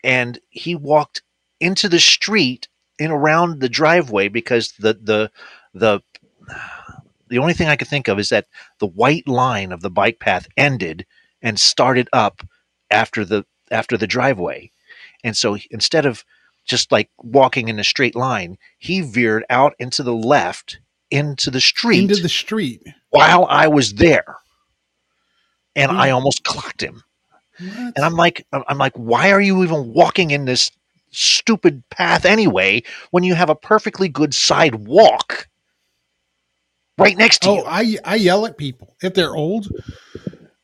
and 0.04 0.40
he 0.50 0.74
walked 0.76 1.22
into 1.60 1.88
the 1.88 2.00
street 2.00 2.68
and 3.00 3.12
around 3.12 3.60
the 3.62 3.70
driveway 3.70 4.28
because 4.30 4.74
the 4.80 4.94
the 4.96 5.32
the 5.76 6.02
the 7.28 7.38
only 7.38 7.54
thing 7.54 7.68
I 7.68 7.76
could 7.76 7.88
think 7.88 8.08
of 8.08 8.18
is 8.18 8.30
that 8.30 8.48
the 8.80 8.88
white 8.88 9.28
line 9.28 9.72
of 9.72 9.82
the 9.82 9.92
bike 9.92 10.20
path 10.20 10.48
ended 10.58 11.06
and 11.42 11.60
started 11.60 12.10
up 12.14 12.42
after 12.92 13.26
the 13.26 13.46
after 13.72 13.98
the 13.98 14.08
driveway, 14.08 14.72
and 15.24 15.36
so 15.38 15.58
instead 15.72 16.06
of 16.06 16.24
just 16.66 16.92
like 16.92 17.10
walking 17.20 17.68
in 17.68 17.80
a 17.80 17.84
straight 17.84 18.16
line, 18.16 18.58
he 18.78 19.02
veered 19.02 19.46
out 19.50 19.74
into 19.80 20.04
the 20.04 20.14
left 20.16 20.80
into 21.12 21.50
the 21.50 21.62
street 21.62 22.10
into 22.10 22.22
the 22.22 22.30
street. 22.30 22.84
while 23.10 23.46
I 23.50 23.68
was 23.68 23.96
there, 23.96 24.38
and 25.76 25.92
I 25.92 26.10
hmm. 26.10 26.16
almost 26.16 26.44
clocked 26.44 26.82
him. 26.82 27.04
What? 27.60 27.94
And 27.96 28.00
I'm 28.06 28.16
like, 28.16 28.46
I'm 28.54 28.78
like, 28.78 28.94
why 28.96 29.32
are 29.32 29.42
you 29.42 29.64
even 29.64 29.94
walking 29.94 30.32
in 30.32 30.46
this 30.46 30.72
stupid 31.12 31.84
path 31.90 32.26
anyway 32.26 32.84
when 33.12 33.24
you 33.24 33.36
have 33.36 33.50
a 33.50 33.56
perfectly 33.56 34.08
good 34.08 34.34
sidewalk 34.34 35.48
right 36.98 37.18
next 37.18 37.42
to 37.44 37.50
Oh, 37.50 37.56
you? 37.56 37.64
I 37.66 37.98
I 38.06 38.16
yell 38.16 38.46
at 38.46 38.58
people 38.58 38.96
if 39.02 39.14
they're 39.14 39.36
old. 39.36 39.68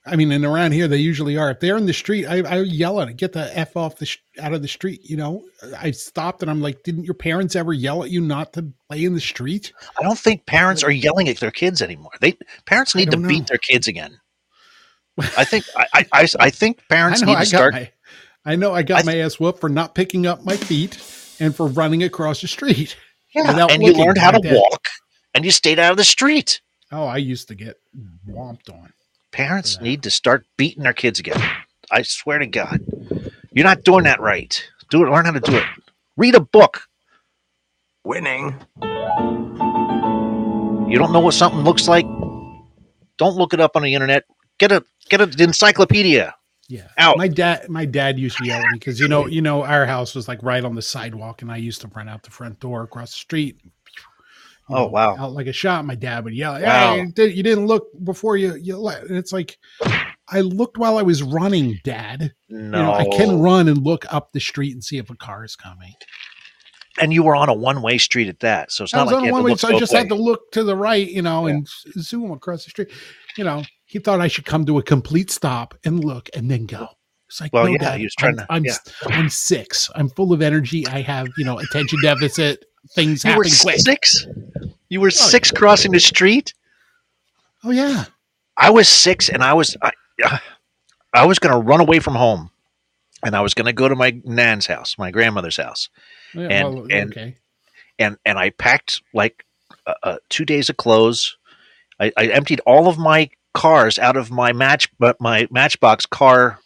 I 0.07 0.15
mean, 0.15 0.31
and 0.31 0.45
around 0.45 0.73
here 0.73 0.87
they 0.87 0.97
usually 0.97 1.35
are. 1.35 1.49
If 1.49 1.59
they're 1.59 1.77
in 1.77 1.87
the 1.87 1.93
street, 1.93 2.27
I, 2.27 2.41
I 2.41 2.61
yell 2.61 3.01
at 3.01 3.07
it. 3.09 3.17
Get 3.17 3.33
the 3.33 3.57
f 3.57 3.75
off 3.75 3.97
the 3.97 4.05
sh- 4.05 4.19
out 4.39 4.53
of 4.53 4.61
the 4.61 4.67
street. 4.67 5.01
You 5.03 5.17
know, 5.17 5.43
I 5.77 5.91
stopped 5.91 6.43
and 6.43 6.51
I'm 6.51 6.61
like, 6.61 6.83
didn't 6.83 7.05
your 7.05 7.15
parents 7.15 7.55
ever 7.55 7.73
yell 7.73 8.03
at 8.03 8.11
you 8.11 8.21
not 8.21 8.53
to 8.53 8.71
play 8.87 9.03
in 9.03 9.15
the 9.15 9.19
street? 9.19 9.73
I 9.99 10.03
don't 10.03 10.19
think 10.19 10.45
parents 10.45 10.83
are 10.83 10.91
yelling 10.91 11.27
at 11.27 11.37
their 11.37 11.49
kids 11.51 11.81
anymore. 11.81 12.11
They 12.21 12.37
parents 12.65 12.93
need 12.93 13.09
to 13.11 13.17
don't 13.17 13.27
beat 13.27 13.47
their 13.47 13.57
kids 13.57 13.87
again. 13.87 14.19
I 15.37 15.43
think 15.43 15.65
I, 15.75 15.87
I, 15.93 16.05
I, 16.13 16.27
I 16.39 16.49
think 16.51 16.87
parents 16.87 17.23
I 17.23 17.25
know 17.25 17.31
need 17.31 17.37
I 17.39 17.45
to 17.45 17.51
got 17.51 17.57
start. 17.57 17.73
my, 17.73 17.91
I 18.45 18.55
know 18.55 18.73
I 18.73 18.83
got 18.83 19.05
my 19.05 19.17
ass 19.17 19.39
whooped 19.39 19.59
for 19.59 19.69
not 19.69 19.95
picking 19.95 20.27
up 20.27 20.45
my 20.45 20.55
feet 20.55 21.01
and 21.39 21.55
for 21.55 21.65
running 21.67 22.03
across 22.03 22.41
the 22.41 22.47
street. 22.47 22.95
yeah, 23.33 23.65
and 23.69 23.81
you 23.81 23.93
learned 23.93 24.19
how 24.19 24.31
to 24.31 24.41
walk, 24.53 24.87
and 25.33 25.43
you 25.43 25.49
stayed 25.51 25.79
out 25.79 25.91
of 25.91 25.97
the 25.97 26.03
street. 26.03 26.61
Oh, 26.91 27.05
I 27.05 27.17
used 27.17 27.47
to 27.47 27.55
get 27.55 27.77
whomped 28.29 28.69
on. 28.69 28.93
Parents 29.35 29.75
mm-hmm. 29.75 29.83
need 29.83 30.03
to 30.03 30.09
start 30.09 30.45
beating 30.55 30.83
their 30.83 30.93
kids 30.93 31.19
again. 31.19 31.41
I 31.91 32.03
swear 32.03 32.39
to 32.39 32.47
God, 32.47 32.79
you're 33.51 33.65
not 33.65 33.83
doing 33.83 34.05
that 34.05 34.21
right. 34.21 34.65
Do 34.89 35.05
it. 35.05 35.09
Learn 35.09 35.25
how 35.25 35.31
to 35.31 35.41
do 35.41 35.57
it. 35.57 35.65
Read 36.15 36.35
a 36.35 36.39
book. 36.39 36.83
Winning. 38.05 38.55
You 40.89 40.97
don't 40.97 41.11
know 41.11 41.19
what 41.19 41.33
something 41.33 41.65
looks 41.65 41.89
like? 41.89 42.05
Don't 43.17 43.35
look 43.35 43.53
it 43.53 43.59
up 43.59 43.75
on 43.75 43.81
the 43.81 43.93
internet. 43.93 44.23
Get 44.57 44.71
a 44.71 44.85
get 45.09 45.19
an 45.19 45.33
encyclopedia. 45.37 46.33
Yeah. 46.69 46.87
Out. 46.97 47.17
My 47.17 47.27
dad 47.27 47.67
my 47.67 47.83
dad 47.83 48.17
used 48.17 48.37
to 48.37 48.45
yell 48.45 48.61
at 48.61 48.71
me 48.71 48.79
because 48.79 49.01
you 49.01 49.09
know, 49.09 49.27
you 49.27 49.41
know, 49.41 49.65
our 49.65 49.85
house 49.85 50.15
was 50.15 50.29
like 50.29 50.41
right 50.43 50.63
on 50.63 50.75
the 50.75 50.81
sidewalk 50.81 51.41
and 51.41 51.51
I 51.51 51.57
used 51.57 51.81
to 51.81 51.89
run 51.89 52.07
out 52.07 52.23
the 52.23 52.31
front 52.31 52.61
door 52.61 52.83
across 52.83 53.11
the 53.11 53.19
street. 53.19 53.57
you 53.61 53.71
Oh 54.67 54.73
know, 54.75 54.87
wow. 54.87 55.15
Out 55.17 55.33
like 55.33 55.47
a 55.47 55.53
shot, 55.53 55.85
my 55.85 55.95
dad 55.95 56.23
would 56.23 56.33
yell, 56.33 56.53
Wow. 56.53 56.95
Hey, 56.95 57.01
you, 57.01 57.11
did, 57.11 57.37
you 57.37 57.43
didn't 57.43 57.67
look 57.67 57.87
before 58.03 58.37
you 58.37 58.55
you 58.55 58.77
let 58.77 59.03
and 59.03 59.17
it's 59.17 59.31
like 59.31 59.57
I 60.27 60.41
looked 60.41 60.77
while 60.77 60.97
I 60.97 61.03
was 61.03 61.21
running, 61.21 61.79
Dad. 61.83 62.33
No. 62.49 62.77
You 62.77 62.83
know, 62.83 62.93
I 62.93 63.05
can 63.15 63.39
run 63.39 63.67
and 63.67 63.83
look 63.83 64.11
up 64.11 64.31
the 64.31 64.39
street 64.39 64.73
and 64.73 64.83
see 64.83 64.97
if 64.97 65.09
a 65.09 65.15
car 65.15 65.43
is 65.43 65.55
coming. 65.55 65.93
And 66.99 67.13
you 67.13 67.23
were 67.23 67.35
on 67.35 67.49
a 67.49 67.53
one 67.53 67.81
way 67.81 67.97
street 67.97 68.29
at 68.29 68.39
that, 68.39 68.71
so 68.71 68.85
it's 68.85 68.93
I 68.93 68.99
not 68.99 69.07
like 69.07 69.15
on 69.17 69.29
one 69.29 69.43
way, 69.43 69.55
so 69.55 69.67
I 69.67 69.77
just 69.77 69.91
had 69.91 70.07
to 70.09 70.15
look 70.15 70.51
to 70.53 70.63
the 70.63 70.77
right, 70.77 71.07
you 71.07 71.21
know, 71.21 71.45
and 71.45 71.67
zoom 71.99 72.31
across 72.31 72.63
the 72.63 72.69
street. 72.69 72.89
You 73.37 73.43
know, 73.43 73.63
he 73.85 73.99
thought 73.99 74.21
I 74.21 74.27
should 74.29 74.45
come 74.45 74.65
to 74.65 74.77
a 74.77 74.83
complete 74.83 75.29
stop 75.29 75.75
and 75.83 76.03
look 76.03 76.29
and 76.33 76.49
then 76.49 76.65
go. 76.65 76.87
It's 77.27 77.41
like, 77.41 77.51
Well, 77.51 77.65
no, 77.65 77.71
yeah, 77.71 77.77
Dad, 77.79 77.97
he 77.97 78.05
was 78.05 78.15
trying 78.15 78.39
I'm, 78.39 78.45
to- 78.45 78.45
I'm, 78.49 78.65
yeah. 78.65 78.77
I'm 79.07 79.29
six. 79.29 79.89
I'm 79.95 80.09
full 80.09 80.31
of 80.31 80.41
energy. 80.41 80.87
I 80.87 81.01
have, 81.01 81.27
you 81.37 81.43
know, 81.43 81.59
attention 81.59 81.99
deficit. 82.01 82.63
Things 82.91 83.23
You 83.23 83.31
were 83.35 83.43
happen 83.43 83.57
quick. 83.61 83.79
six. 83.79 84.27
You 84.89 85.01
were 85.01 85.09
six 85.11 85.51
crossing 85.51 85.91
the 85.91 85.99
street. 85.99 86.53
Oh 87.63 87.71
yeah. 87.71 88.05
I 88.57 88.69
was 88.69 88.87
six, 88.87 89.27
and 89.29 89.43
I 89.43 89.53
was 89.53 89.75
I, 89.81 89.91
I 91.13 91.25
was 91.25 91.39
going 91.39 91.53
to 91.53 91.59
run 91.59 91.81
away 91.81 91.99
from 91.99 92.15
home, 92.15 92.51
and 93.23 93.35
I 93.35 93.41
was 93.41 93.53
going 93.53 93.65
to 93.65 93.73
go 93.73 93.87
to 93.89 93.95
my 93.95 94.19
nan's 94.23 94.65
house, 94.67 94.97
my 94.97 95.11
grandmother's 95.11 95.57
house, 95.57 95.89
Yeah, 96.33 96.47
and 96.49 96.73
well, 96.75 96.87
and 96.89 97.11
okay. 97.11 97.35
and 97.99 98.17
and 98.25 98.37
I 98.37 98.51
packed 98.51 99.01
like 99.13 99.43
uh, 99.87 99.93
uh, 100.03 100.17
two 100.29 100.45
days 100.45 100.69
of 100.69 100.77
clothes. 100.77 101.37
I, 101.99 102.11
I 102.17 102.27
emptied 102.27 102.61
all 102.65 102.87
of 102.87 102.97
my 102.97 103.29
cars 103.53 103.97
out 103.99 104.15
of 104.17 104.31
my 104.31 104.53
match, 104.53 104.87
but 104.99 105.19
my 105.19 105.47
Matchbox 105.51 106.05
car. 106.05 106.59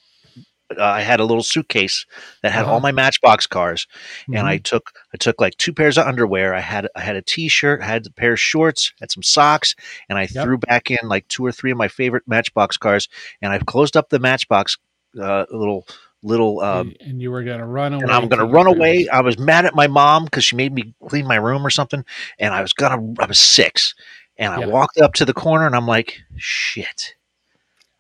Uh, 0.78 0.84
I 0.84 1.01
had 1.01 1.20
a 1.20 1.26
little 1.26 1.43
suitcase 1.43 2.05
that 2.43 2.51
had 2.51 2.65
all 2.65 2.74
Uh-huh. 2.74 2.80
my 2.82 2.91
Matchbox 2.91 3.47
cars, 3.47 3.88
and 4.34 4.45
I 4.47 4.57
Mhm. 4.57 4.63
took 4.63 4.91
I 5.13 5.17
took 5.17 5.41
like 5.41 5.57
two 5.57 5.74
pairs 5.74 5.97
of 5.97 6.05
underwear. 6.07 6.53
I 6.53 6.59
had 6.59 6.88
I 6.95 7.01
had 7.01 7.15
a 7.15 7.22
T-shirt, 7.22 7.82
I 7.82 7.86
had 7.86 8.05
a 8.05 8.11
pair 8.11 8.34
of 8.34 8.39
shorts, 8.39 8.93
had 8.99 9.11
some 9.11 9.24
socks, 9.24 9.76
and 10.09 10.17
I 10.20 10.28
Yep. 10.28 10.43
threw 10.43 10.57
back 10.59 10.91
in 10.91 11.07
like 11.09 11.28
two 11.28 11.45
or 11.45 11.51
three 11.51 11.72
of 11.72 11.78
my 11.78 11.88
favorite 11.88 12.24
Matchbox 12.28 12.78
cars, 12.78 13.07
and 13.41 13.51
I 13.51 13.59
closed 13.59 13.97
up 13.97 14.09
the 14.09 14.20
Matchbox 14.20 14.78
uh, 15.20 15.45
little 15.51 15.88
little 16.22 16.59
um, 16.59 16.93
and, 16.99 17.20
you 17.22 17.32
were 17.32 17.43
gonna 17.43 17.65
run 17.65 17.93
away. 17.93 18.03
and 18.03 18.11
I'm 18.11 18.28
going 18.28 18.39
to 18.39 18.45
to 18.45 18.51
run 18.53 18.67
away. 18.67 19.07
I 19.11 19.22
was 19.22 19.39
mad 19.39 19.65
at 19.65 19.74
my 19.74 19.88
mom 19.88 20.26
because 20.26 20.43
she 20.45 20.55
made 20.55 20.74
me 20.74 20.93
clean 21.07 21.26
my 21.26 21.38
room 21.38 21.65
or 21.65 21.70
something, 21.72 22.05
and 22.38 22.53
I 22.53 22.61
was 22.61 22.74
gonna. 22.74 23.13
I 23.20 23.26
was 23.26 23.39
six, 23.39 23.95
and 24.38 24.53
I 24.53 24.59
Yeah. 24.59 24.67
walked 24.67 24.99
up 24.99 25.13
to 25.13 25.26
the 25.26 25.34
corner, 25.34 25.65
and 25.65 25.76
I'm 25.76 25.88
like, 25.88 26.20
"Shit, 26.38 27.15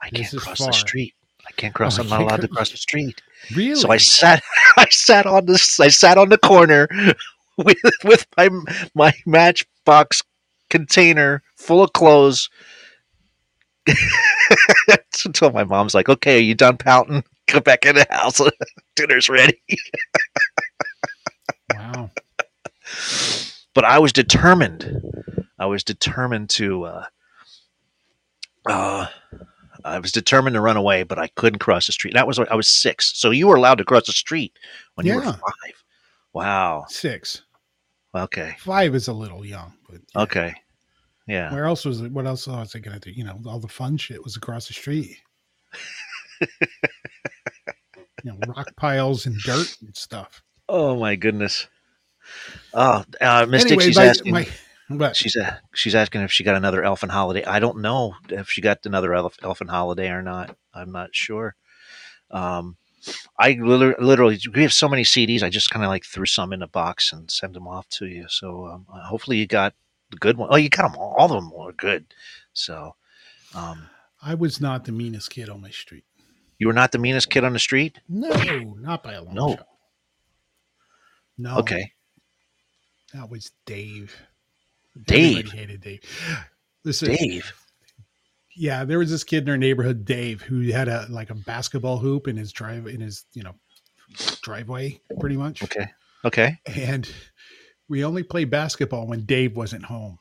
I 0.01 0.09
This 0.11 0.29
can't 0.31 0.43
cross 0.43 0.57
far. 0.59 0.67
the 0.67 0.73
street. 0.73 1.15
I 1.49 1.51
can't 1.53 1.73
cross. 1.73 1.97
Oh, 1.97 2.03
I'm 2.03 2.09
not 2.09 2.21
allowed 2.21 2.41
to 2.41 2.47
cross 2.47 2.69
the 2.71 2.77
street." 2.77 3.21
Really? 3.55 3.75
So 3.75 3.89
I 3.89 3.97
sat. 3.97 4.43
I 4.77 4.85
sat 4.89 5.25
on 5.25 5.45
this. 5.45 5.79
I 5.79 5.87
sat 5.87 6.17
on 6.17 6.29
the 6.29 6.37
corner 6.37 6.87
with 7.57 7.77
with 8.03 8.27
my 8.37 8.49
my 8.93 9.13
Matchbox 9.25 10.21
container 10.69 11.41
full 11.57 11.83
of 11.83 11.93
clothes. 11.93 12.49
Until 15.25 15.51
my 15.51 15.63
mom's 15.63 15.95
like, 15.95 16.09
"Okay, 16.09 16.37
are 16.37 16.41
you 16.43 16.55
done 16.55 16.77
pouting? 16.77 17.23
Go 17.47 17.59
back 17.59 17.85
in 17.85 17.95
the 17.95 18.05
house. 18.09 18.39
Dinner's 18.95 19.29
ready." 19.29 19.59
wow. 21.73 22.11
but 23.73 23.85
I 23.85 23.97
was 23.99 24.13
determined. 24.13 25.01
I 25.57 25.65
was 25.65 25.83
determined 25.83 26.49
to. 26.51 26.83
Uh, 26.85 27.05
uh, 28.67 29.07
I 29.85 29.99
was 29.99 30.11
determined 30.11 30.55
to 30.55 30.61
run 30.61 30.77
away, 30.77 31.03
but 31.03 31.17
I 31.19 31.27
couldn't 31.27 31.59
cross 31.59 31.85
the 31.87 31.93
street. 31.93 32.13
That 32.13 32.27
was 32.27 32.39
I 32.39 32.55
was 32.55 32.67
six, 32.67 33.13
so 33.19 33.31
you 33.31 33.47
were 33.47 33.55
allowed 33.55 33.77
to 33.79 33.85
cross 33.85 34.05
the 34.07 34.11
street 34.13 34.57
when 34.95 35.05
you 35.07 35.15
were 35.15 35.21
five. 35.23 35.83
Wow. 36.33 36.85
Six. 36.89 37.43
Okay. 38.15 38.55
Five 38.59 38.95
is 38.95 39.07
a 39.07 39.13
little 39.13 39.45
young, 39.45 39.73
but 39.89 40.01
Okay. 40.23 40.53
Yeah. 41.27 41.53
where 41.53 41.65
else 41.65 41.85
was 41.85 42.01
it? 42.01 42.11
What 42.11 42.25
else 42.25 42.47
was 42.47 42.75
I 42.75 42.79
gonna 42.79 42.99
do? 42.99 43.11
You 43.11 43.23
know, 43.23 43.39
all 43.45 43.59
the 43.59 43.67
fun 43.67 43.97
shit 43.97 44.23
was 44.23 44.35
across 44.35 44.67
the 44.67 44.73
street. 44.73 45.15
you 46.41 46.47
know, 48.25 48.37
rock 48.47 48.75
piles 48.75 49.25
and 49.25 49.37
dirt 49.39 49.77
and 49.81 49.95
stuff. 49.95 50.41
Oh 50.67 50.97
my 50.99 51.15
goodness. 51.15 51.67
Oh, 52.73 53.03
uh, 53.21 53.45
Miss 53.49 53.63
Anyway, 53.65 53.77
Dixie's 53.85 53.95
my- 53.97 54.05
asking. 54.05 54.33
my- 54.33 54.47
She's 55.15 55.35
a, 55.35 55.61
she's 55.73 55.93
asking 55.95 56.21
if 56.21 56.31
she 56.31 56.43
got 56.43 56.55
another 56.55 56.83
Elfin 56.83 57.09
holiday. 57.09 57.43
I 57.45 57.59
don't 57.59 57.79
know 57.81 58.15
if 58.29 58.49
she 58.49 58.61
got 58.61 58.85
another 58.85 59.13
elf, 59.13 59.37
Elfin 59.43 59.67
holiday 59.67 60.09
or 60.09 60.21
not. 60.21 60.55
I'm 60.73 60.91
not 60.91 61.09
sure. 61.13 61.55
Um, 62.31 62.77
I 63.39 63.51
literally, 63.53 64.39
we 64.53 64.61
have 64.63 64.73
so 64.73 64.89
many 64.89 65.03
CDs. 65.03 65.43
I 65.43 65.49
just 65.49 65.69
kind 65.69 65.85
of 65.85 65.89
like 65.89 66.03
threw 66.05 66.25
some 66.25 66.51
in 66.53 66.61
a 66.61 66.67
box 66.67 67.13
and 67.13 67.29
sent 67.31 67.53
them 67.53 67.67
off 67.67 67.87
to 67.89 68.07
you. 68.07 68.25
So 68.29 68.65
um, 68.65 68.85
hopefully 68.89 69.37
you 69.37 69.47
got 69.47 69.73
the 70.11 70.17
good 70.17 70.37
one. 70.37 70.49
Oh, 70.51 70.55
you 70.57 70.69
got 70.69 70.91
them 70.91 70.99
all. 70.99 71.15
All 71.17 71.25
of 71.25 71.31
them 71.31 71.51
were 71.51 71.71
good. 71.71 72.05
So 72.53 72.95
um, 73.55 73.89
I 74.21 74.33
was 74.33 74.59
not 74.59 74.85
the 74.85 74.91
meanest 74.91 75.29
kid 75.29 75.49
on 75.49 75.61
my 75.61 75.69
street. 75.69 76.03
you 76.57 76.67
were 76.67 76.73
not 76.73 76.91
the 76.91 76.97
meanest 76.97 77.29
kid 77.29 77.43
on 77.43 77.53
the 77.53 77.59
street. 77.59 77.99
No, 78.09 78.29
not 78.79 79.03
by 79.03 79.13
a 79.13 79.23
long 79.23 79.33
No. 79.35 79.55
shot. 79.55 79.67
No. 81.37 81.57
Okay. 81.59 81.91
That 83.13 83.29
was 83.29 83.51
Dave. 83.65 84.15
Dave. 85.05 85.37
Everybody 85.39 85.57
hated 85.57 85.81
Dave. 85.81 85.99
Listen, 86.83 87.09
Dave. 87.15 87.51
Yeah, 88.55 88.83
there 88.83 88.99
was 88.99 89.09
this 89.09 89.23
kid 89.23 89.43
in 89.43 89.49
our 89.49 89.57
neighborhood, 89.57 90.03
Dave, 90.05 90.41
who 90.41 90.61
had 90.71 90.87
a 90.87 91.05
like 91.09 91.29
a 91.29 91.35
basketball 91.35 91.97
hoop 91.97 92.27
in 92.27 92.35
his 92.35 92.51
drive 92.51 92.87
in 92.87 92.99
his 92.99 93.25
you 93.33 93.43
know 93.43 93.53
driveway, 94.41 94.99
pretty 95.19 95.37
much. 95.37 95.63
Okay. 95.63 95.87
Okay. 96.25 96.59
And 96.67 97.09
we 97.87 98.03
only 98.03 98.23
played 98.23 98.49
basketball 98.49 99.07
when 99.07 99.25
Dave 99.25 99.55
wasn't 99.55 99.85
home. 99.85 100.17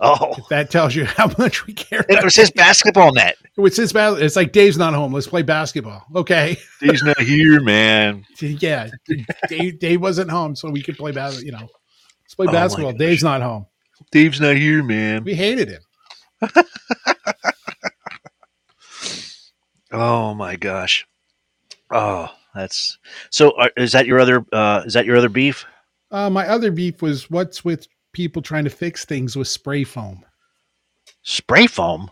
Oh, 0.00 0.34
If 0.38 0.48
that 0.48 0.70
tells 0.70 0.94
you 0.94 1.04
how 1.06 1.30
much 1.38 1.66
we 1.66 1.72
care. 1.72 2.04
it 2.08 2.22
was 2.24 2.34
his 2.34 2.50
basketball 2.50 3.12
net. 3.12 3.36
It 3.56 3.60
was 3.60 3.76
his 3.76 3.92
bas- 3.92 4.20
It's 4.20 4.36
like 4.36 4.52
Dave's 4.52 4.76
not 4.76 4.92
home. 4.92 5.12
Let's 5.12 5.26
play 5.28 5.42
basketball. 5.42 6.04
Okay. 6.16 6.56
Dave's 6.80 7.02
not 7.02 7.18
here, 7.20 7.60
man. 7.60 8.24
yeah, 8.40 8.88
Dave, 9.48 9.78
Dave 9.78 10.00
wasn't 10.00 10.30
home, 10.30 10.56
so 10.56 10.68
we 10.70 10.82
could 10.82 10.96
play 10.96 11.12
basketball. 11.12 11.46
You 11.46 11.52
know, 11.52 11.68
let's 12.34 12.36
play 12.36 12.46
Oh 12.48 12.52
basketball. 12.52 12.92
Dave's 12.92 13.22
not 13.22 13.42
home. 13.42 13.66
Dave's 14.10 14.40
not 14.40 14.56
here, 14.56 14.82
man. 14.82 15.24
We 15.24 15.34
hated 15.34 15.68
him. 15.68 15.82
Oh 19.94 20.34
my 20.34 20.56
gosh. 20.56 21.06
Oh, 21.92 22.28
that's 22.52 22.98
so. 23.30 23.56
Are, 23.56 23.70
is 23.76 23.92
that 23.92 24.06
your 24.06 24.18
other? 24.18 24.44
uh 24.52 24.82
Is 24.84 24.94
that 24.94 25.06
your 25.06 25.16
other 25.16 25.28
beef? 25.28 25.64
Uh, 26.10 26.28
my 26.28 26.48
other 26.48 26.72
beef 26.72 27.00
was 27.00 27.30
what's 27.30 27.64
with 27.64 27.86
people 28.12 28.42
trying 28.42 28.64
to 28.64 28.70
fix 28.70 29.04
things 29.04 29.36
with 29.36 29.46
spray 29.46 29.84
foam. 29.84 30.24
Spray 31.22 31.68
foam. 31.68 32.10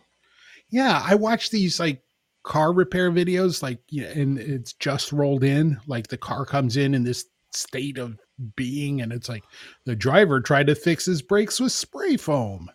Yeah, 0.71 1.03
I 1.05 1.17
watch 1.17 1.51
these 1.51 1.81
like 1.81 2.03
car 2.45 2.73
repair 2.73 3.11
videos, 3.11 3.65
like 3.65 3.81
yeah, 3.91 4.07
and 4.07 4.39
it's 4.39 4.75
just 4.75 5.11
rolled 5.11 5.43
in. 5.43 5.81
Like 5.89 6.07
the 6.07 6.17
car 6.17 6.47
comes 6.47 6.77
in 6.77 6.95
in 6.95 7.03
this 7.03 7.25
state 7.53 7.99
of 7.99 8.17
being, 8.57 9.01
and 9.01 9.13
it's 9.13 9.29
like 9.29 9.45
the 9.85 9.97
driver 9.97 10.41
tried 10.41 10.67
to 10.69 10.75
fix 10.75 11.07
his 11.07 11.23
brakes 11.23 11.61
with 11.61 11.73
spray 11.73 12.17
foam. 12.17 12.71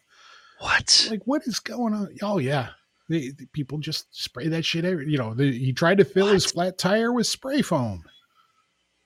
What? 0.59 1.07
Like, 1.11 1.21
what 1.25 1.43
is 1.45 1.59
going 1.59 1.93
on? 1.93 2.09
Oh 2.21 2.39
yeah, 2.39 2.69
they, 3.09 3.29
the 3.29 3.45
people 3.53 3.77
just 3.77 4.07
spray 4.11 4.47
that 4.47 4.65
shit. 4.65 4.85
Every, 4.85 5.09
you 5.09 5.17
know, 5.17 5.33
the, 5.33 5.51
he 5.51 5.73
tried 5.73 5.99
to 5.99 6.05
fill 6.05 6.27
his 6.27 6.45
flat 6.45 6.77
tire 6.77 7.11
with 7.13 7.27
spray 7.27 7.61
foam. 7.61 8.03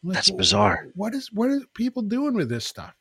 Like, 0.04 0.16
That's 0.16 0.32
bizarre. 0.32 0.88
What 0.96 1.14
is 1.14 1.32
what 1.32 1.50
are 1.50 1.62
people 1.76 2.02
doing 2.02 2.34
with 2.34 2.50
this 2.50 2.66
stuff? 2.66 2.96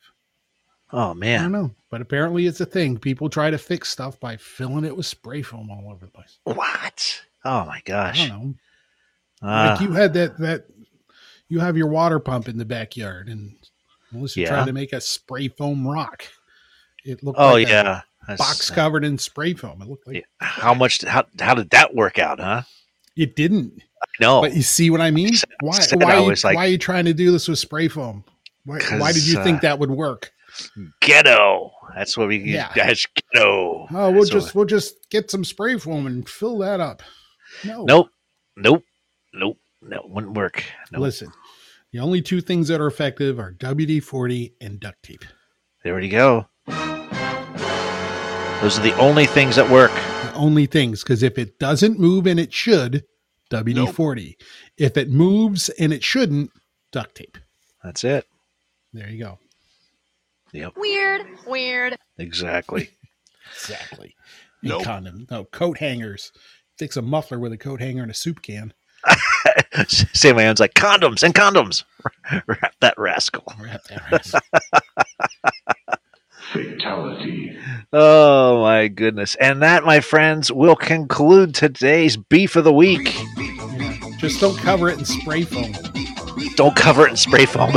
Oh 0.92 1.14
man 1.14 1.38
I 1.38 1.42
don't 1.44 1.52
know, 1.52 1.70
but 1.90 2.00
apparently 2.00 2.46
it's 2.46 2.61
a 2.61 2.66
thing. 2.66 2.98
People 2.98 3.30
try 3.30 3.50
to 3.50 3.58
fix 3.58 3.88
stuff 3.88 4.18
by 4.18 4.36
filling 4.36 4.84
it 4.84 4.96
with 4.96 5.06
spray 5.06 5.42
foam 5.42 5.70
all 5.70 5.90
over 5.92 6.04
the 6.04 6.11
place. 6.11 6.38
What? 6.44 7.22
Oh 7.44 7.64
my 7.64 7.76
I 7.76 7.82
gosh. 7.84 8.28
don't 8.28 8.28
know. 8.28 8.54
Ah, 9.42 9.70
like 9.70 9.80
you 9.80 9.92
had 9.92 10.12
that 10.14 10.36
that 10.38 10.66
you 11.51 11.61
have 11.61 11.76
your 11.76 11.88
water 11.88 12.18
pump 12.18 12.48
in 12.48 12.57
the 12.57 12.64
backyard, 12.64 13.28
and 13.28 13.55
Melissa 14.12 14.40
Yeah. 14.40 14.48
tried 14.48 14.66
to 14.66 14.72
make 14.72 14.92
a 14.94 15.01
spray 15.01 15.48
foam 15.48 15.86
rock. 15.86 16.24
It 17.05 17.22
looked 17.22 17.38
oh 17.38 17.53
like 17.53 17.66
a 17.66 17.70
yeah. 17.70 18.01
Box 18.36 18.70
covered 18.70 19.05
in 19.05 19.18
spray 19.18 19.55
foam. 19.55 19.82
It 19.82 19.88
looked 19.88 20.07
like 20.07 20.16
yeah. 20.16 20.22
How 20.40 20.72
much? 20.74 21.03
How 21.05 21.24
how 21.38 21.55
did 21.55 21.70
that 21.70 21.94
work 21.94 22.18
out? 22.18 22.40
Huh? 22.40 22.62
it 23.16 23.36
didn't. 23.36 23.82
No. 24.20 24.40
But 24.40 24.55
you 24.55 24.62
see 24.62 24.88
what 24.88 25.01
I 25.01 25.11
mean? 25.11 25.34
Why 25.61 25.78
why, 25.92 26.12
I 26.12 26.16
are 26.16 26.20
you- 26.22 26.28
was 26.30 26.44
like- 26.44 26.57
why 26.57 26.66
are 26.66 26.70
you 26.70 26.78
trying 26.78 27.05
to 27.07 27.12
do 27.14 27.32
this 27.32 27.48
with 27.48 27.59
spray 27.59 27.88
foam? 27.88 28.24
Why, 28.64 28.78
why 28.98 29.12
did 29.12 29.26
you 29.26 29.34
'Cause, 29.36 29.44
think 29.44 29.59
uh, 29.59 29.61
that 29.62 29.78
would 29.78 29.90
work? 29.90 30.32
Ghetto. 31.01 31.72
That's 31.94 32.16
what 32.16 32.28
we. 32.28 32.38
Yeah. 32.38 32.70
That's 32.74 33.07
ghetto. 33.32 33.86
Oh, 33.90 34.11
we'll 34.11 34.12
That's 34.20 34.30
just 34.30 34.55
we'll 34.55 34.64
just 34.64 35.09
get 35.11 35.30
some 35.30 35.44
spray 35.44 35.78
foam 35.78 36.07
and 36.07 36.28
fill 36.28 36.59
that 36.59 36.80
up. 36.80 37.03
No, 37.64 37.84
Nope. 37.84 38.11
Nope. 38.57 38.84
Nope. 39.32 39.59
No, 39.82 39.96
it 39.98 40.11
wouldn't 40.11 40.34
work. 40.34 40.62
Nope. 40.92 41.03
Listen, 41.03 41.32
the 41.93 41.99
only 41.99 42.22
two 42.22 42.41
things 42.41 42.68
that 42.68 42.80
are 42.80 42.86
effective 42.86 43.38
are 43.38 43.53
WD 43.53 44.03
forty 44.03 44.55
and 44.61 44.78
duct 44.80 45.03
tape. 45.03 45.24
There 45.82 45.99
you 46.01 46.11
go. 46.11 46.47
Those 48.61 48.78
are 48.78 48.82
the 48.82 48.97
only 48.99 49.26
things 49.26 49.57
that 49.57 49.70
work. 49.70 49.91
The 49.91 50.34
only 50.34 50.66
things, 50.66 51.03
because 51.03 51.22
if 51.22 51.38
it 51.38 51.59
doesn't 51.59 51.99
move 51.99 52.26
and 52.26 52.38
it 52.38 52.53
should, 52.53 53.05
WD 53.51 53.93
forty. 53.95 54.36
If 54.76 54.97
it 54.97 55.11
moves 55.11 55.68
and 55.70 55.93
it 55.93 56.05
shouldn't, 56.05 56.51
duct 56.93 57.14
tape. 57.14 57.38
That's 57.82 58.05
it. 58.05 58.26
There 58.93 59.09
you 59.09 59.24
go. 59.24 59.38
Yep. 60.53 60.74
Weird. 60.76 61.26
Weird. 61.47 61.99
Exactly. 62.18 62.91
Exactly. 63.53 64.14
And 64.62 64.84
condom. 64.84 65.26
No 65.28 65.45
coat 65.45 65.78
hangers. 65.78 66.30
Fix 66.78 66.97
a 66.97 67.03
muffler 67.03 67.41
with 67.41 67.53
a 67.53 67.59
coat 67.59 67.80
hanger 67.80 68.03
and 68.03 68.11
a 68.12 68.14
soup 68.14 68.43
can. 68.43 68.72
Sam 69.88 70.38
Ann's 70.38 70.60
like 70.60 70.74
condoms 70.74 71.22
and 71.22 71.34
condoms. 71.34 71.84
Wrap 72.46 72.74
that 72.80 72.98
rascal. 72.98 73.44
Wrap 73.60 73.82
that 73.84 74.12
ass. 74.12 74.34
Fatality. 76.52 77.56
Oh 77.92 78.62
my 78.62 78.88
goodness. 78.88 79.36
And 79.36 79.62
that, 79.62 79.84
my 79.84 80.00
friends, 80.00 80.50
will 80.50 80.74
conclude 80.74 81.54
today's 81.54 82.16
beef 82.16 82.56
of 82.56 82.64
the 82.64 82.72
week. 82.72 83.14
Just 84.18 84.40
don't 84.40 84.58
cover 84.58 84.88
it 84.88 84.98
in 84.98 85.04
spray 85.04 85.42
foam. 85.42 85.72
Don't 86.56 86.74
cover 86.74 87.06
it 87.06 87.10
in 87.10 87.16
spray 87.16 87.46
foam. 87.46 87.70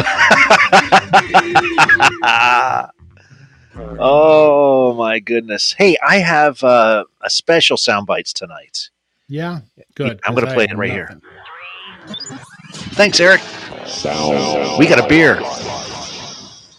oh 3.99 4.95
my 4.97 5.19
goodness. 5.19 5.73
Hey, 5.73 5.95
I 6.05 6.17
have 6.17 6.63
uh, 6.63 7.03
a 7.21 7.29
special 7.29 7.77
sound 7.77 8.07
bites 8.07 8.33
tonight. 8.33 8.89
Yeah, 9.27 9.59
good. 9.95 10.19
I'm 10.25 10.33
going 10.33 10.47
to 10.47 10.53
play 10.53 10.65
it 10.65 10.71
have 10.71 10.79
right 10.79 10.91
here. 10.91 11.19
Nothing. 12.07 12.39
Thanks, 12.81 13.19
Eric. 13.19 13.41
Sound. 13.85 14.79
We 14.79 14.87
got 14.87 14.99
a 14.99 15.07
beer. 15.07 15.39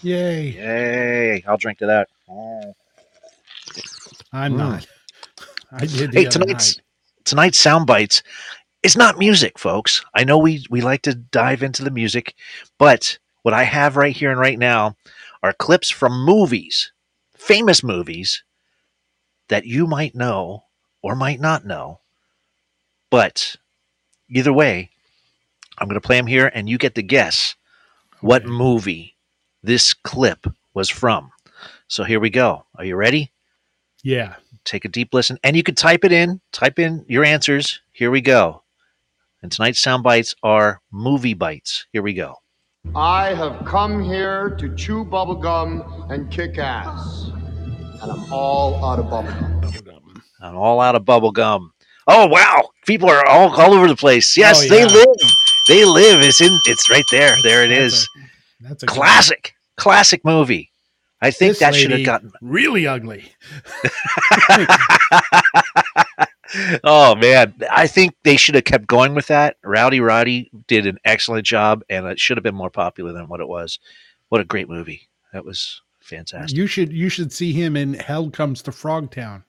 Yay! 0.02 0.50
Yay. 0.50 1.44
I'll 1.46 1.56
drink 1.58 1.78
to 1.78 1.86
that. 1.86 2.08
I'm 4.32 4.56
Mm. 4.56 4.56
not. 4.56 4.86
I 5.72 5.86
did. 5.86 6.12
The 6.12 6.18
Hey, 6.18 6.26
tonight's 6.26 6.76
night. 6.76 6.80
tonight's 7.24 7.58
sound 7.58 7.86
bites 7.86 8.22
is 8.82 8.96
not 8.96 9.18
music, 9.18 9.58
folks. 9.58 10.04
I 10.14 10.24
know 10.24 10.38
we 10.38 10.64
we 10.70 10.80
like 10.82 11.02
to 11.02 11.14
dive 11.14 11.62
into 11.62 11.84
the 11.84 11.90
music, 11.90 12.34
but 12.78 13.18
what 13.42 13.54
I 13.54 13.64
have 13.64 13.96
right 13.96 14.16
here 14.16 14.30
and 14.30 14.40
right 14.40 14.58
now 14.58 14.96
are 15.42 15.52
clips 15.54 15.90
from 15.90 16.24
movies, 16.24 16.92
famous 17.36 17.82
movies 17.84 18.44
that 19.48 19.66
you 19.66 19.86
might 19.86 20.14
know 20.14 20.64
or 21.02 21.14
might 21.16 21.40
not 21.40 21.66
know. 21.66 22.00
But 23.10 23.56
either 24.30 24.52
way, 24.52 24.90
I'm 25.78 25.88
going 25.88 26.00
to 26.00 26.06
play 26.06 26.16
them 26.16 26.26
here, 26.26 26.50
and 26.54 26.68
you 26.68 26.78
get 26.78 26.94
to 26.96 27.02
guess 27.02 27.54
what 28.20 28.42
Okay. 28.42 28.50
movie 28.50 29.16
this 29.62 29.94
clip 29.94 30.46
was 30.74 30.90
from. 30.90 31.30
So 31.88 32.04
here 32.04 32.20
we 32.20 32.30
go. 32.30 32.64
Are 32.76 32.84
you 32.84 32.96
ready? 32.96 33.32
Yeah. 34.02 34.34
take 34.64 34.84
a 34.86 34.88
deep 34.88 35.12
listen 35.12 35.38
and 35.44 35.56
you 35.56 35.62
can 35.62 35.74
type 35.74 36.04
it 36.04 36.12
in 36.12 36.40
type 36.52 36.78
in 36.78 37.04
your 37.06 37.22
answers 37.22 37.80
here 37.92 38.10
we 38.10 38.22
go 38.22 38.62
and 39.42 39.52
tonight's 39.52 39.78
sound 39.78 40.02
bites 40.02 40.34
are 40.42 40.80
movie 40.90 41.34
bites 41.34 41.84
here 41.92 42.00
we 42.02 42.14
go 42.14 42.34
I 42.94 43.34
have 43.34 43.62
come 43.66 44.02
here 44.02 44.50
to 44.58 44.74
chew 44.74 45.04
bubblegum 45.04 46.10
and 46.10 46.30
kick 46.30 46.56
ass. 46.58 47.30
And 48.00 48.10
I'm 48.10 48.32
all 48.32 48.82
out 48.84 48.98
of 48.98 49.06
bubblegum. 49.06 50.20
i'm 50.40 50.56
all 50.56 50.80
out 50.80 50.94
of 50.94 51.04
bubble 51.04 51.32
gum 51.32 51.72
oh 52.06 52.26
wow 52.26 52.68
people 52.86 53.10
are 53.10 53.26
all, 53.26 53.50
all 53.60 53.74
over 53.74 53.86
the 53.88 53.96
place 53.96 54.34
yes 54.36 54.64
Oh, 54.64 54.68
they 54.68 54.84
live 54.86 55.16
they 55.66 55.84
live 55.84 56.20
it's 56.22 56.40
in 56.40 56.58
it's 56.66 56.88
right 56.90 57.04
there. 57.10 57.36
There 57.42 57.64
it 57.64 57.68
That's 57.68 57.94
is. 57.94 58.08
a- 58.16 58.20
that's 58.60 58.82
a 58.82 58.86
classic 58.86 59.54
classic 59.76 60.24
movie. 60.24 60.70
I 61.20 61.30
think 61.30 61.52
This 61.52 61.58
that 61.60 61.74
should 61.74 61.90
have 61.90 62.04
gotten 62.04 62.32
really 62.40 62.86
ugly. 62.86 63.32
oh 66.84 67.14
man. 67.16 67.54
I 67.70 67.86
think 67.86 68.14
they 68.22 68.36
should 68.36 68.54
have 68.54 68.64
kept 68.64 68.86
going 68.86 69.14
with 69.14 69.26
that. 69.28 69.56
Rowdy 69.64 70.00
roddy 70.00 70.50
did 70.66 70.86
an 70.86 70.98
excellent 71.04 71.46
job 71.46 71.82
and 71.88 72.06
it 72.06 72.20
should 72.20 72.36
have 72.36 72.44
been 72.44 72.54
more 72.54 72.70
popular 72.70 73.12
than 73.12 73.28
what 73.28 73.40
it 73.40 73.48
was. 73.48 73.78
What 74.28 74.40
a 74.40 74.44
great 74.44 74.68
movie. 74.68 75.08
That 75.32 75.44
was 75.44 75.80
fantastic. 76.00 76.56
You 76.56 76.66
should 76.66 76.92
you 76.92 77.08
should 77.08 77.32
see 77.32 77.52
him 77.52 77.76
in 77.76 77.94
Hell 77.94 78.30
Comes 78.30 78.62
to 78.62 78.70
Frogtown. 78.70 79.42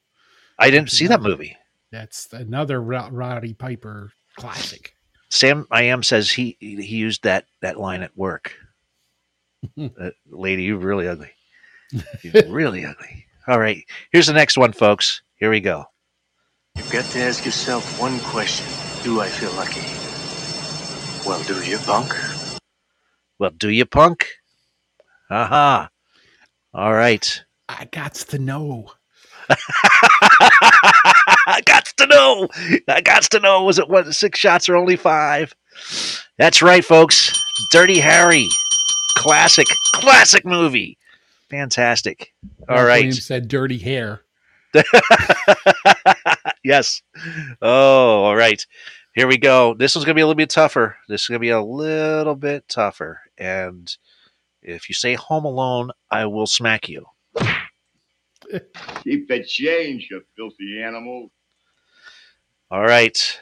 i 0.60 0.70
didn't 0.70 0.92
see 0.92 1.08
that 1.08 1.22
movie. 1.22 1.56
That's 1.92 2.32
another 2.34 2.82
Ro- 2.82 3.10
Roddy 3.12 3.54
Piper 3.54 4.12
classic. 4.38 4.95
Sam 5.30 5.68
i 5.72 5.82
am 5.84 6.04
says 6.04 6.30
he 6.30 6.58
he 6.60 6.98
used 6.98 7.24
that 7.24 7.46
that 7.62 7.80
line 7.80 8.02
at 8.02 8.16
work 8.18 8.54
uh, 9.80 10.10
lady 10.30 10.64
you're 10.64 10.78
really 10.78 11.08
ugly 11.08 11.32
you're 12.22 12.48
really 12.48 12.86
ugly 12.86 13.26
all 13.48 13.60
right 13.60 13.84
here's 14.12 14.28
the 14.28 14.34
next 14.34 14.58
one 14.58 14.72
folks 14.72 15.22
here 15.36 15.50
we 15.50 15.60
go 15.60 15.86
You've 16.76 16.92
got 16.92 17.06
to 17.12 17.20
ask 17.22 17.46
yourself 17.46 18.02
one 18.02 18.20
question. 18.20 18.66
Do 19.02 19.22
I 19.22 19.30
feel 19.30 19.54
lucky? 19.54 19.80
Well, 21.26 21.42
do 21.44 21.64
you, 21.64 21.78
punk? 21.78 22.14
well 23.40 23.52
do 23.52 23.70
you 23.70 23.86
punk 23.86 24.28
aha 25.32 25.90
all 26.74 26.94
right 26.94 27.44
I 27.68 27.86
got 27.86 28.14
to 28.14 28.38
know. 28.38 28.92
I 31.46 31.62
got 31.62 31.86
to 31.98 32.08
know. 32.08 32.48
I 32.88 33.02
got 33.02 33.24
to 33.24 33.40
know. 33.40 33.64
Was 33.64 33.80
it 33.80 33.90
what? 33.90 34.14
Six 34.14 34.40
shots 34.40 34.68
or 34.70 34.76
only 34.76 34.96
five? 34.96 35.54
That's 36.38 36.62
right, 36.62 36.84
folks. 36.84 37.42
Dirty 37.72 38.00
Harry, 38.00 38.48
classic, 39.18 39.68
classic 39.94 40.46
movie. 40.46 40.98
Fantastic. 41.50 42.34
All 42.68 42.78
Ralph 42.78 42.88
right. 42.88 42.98
Williams 42.98 43.26
said 43.26 43.48
dirty 43.48 43.78
hair. 43.78 44.22
yes. 46.64 47.02
Oh, 47.62 48.24
all 48.24 48.36
right. 48.36 48.66
Here 49.14 49.28
we 49.28 49.38
go. 49.38 49.74
This 49.74 49.96
one's 49.96 50.04
going 50.06 50.16
to 50.16 50.20
be 50.20 50.22
a 50.22 50.26
little 50.26 50.36
bit 50.36 50.50
tougher. 50.50 50.98
This 51.08 51.22
is 51.22 51.28
going 51.28 51.40
to 51.40 51.46
be 51.46 51.50
a 51.50 51.62
little 51.62 52.36
bit 52.36 52.68
tougher. 52.68 53.22
And 53.38 53.96
if 54.62 54.90
you 54.90 54.96
say 54.96 55.14
Home 55.14 55.46
Alone, 55.46 55.92
I 56.12 56.26
will 56.26 56.48
smack 56.48 56.90
you. 56.90 57.06
Keep 59.04 59.28
the 59.30 59.44
change, 59.48 60.08
you 60.12 60.22
filthy 60.36 60.82
animal. 60.82 61.32
All 62.76 62.84
right. 62.84 63.40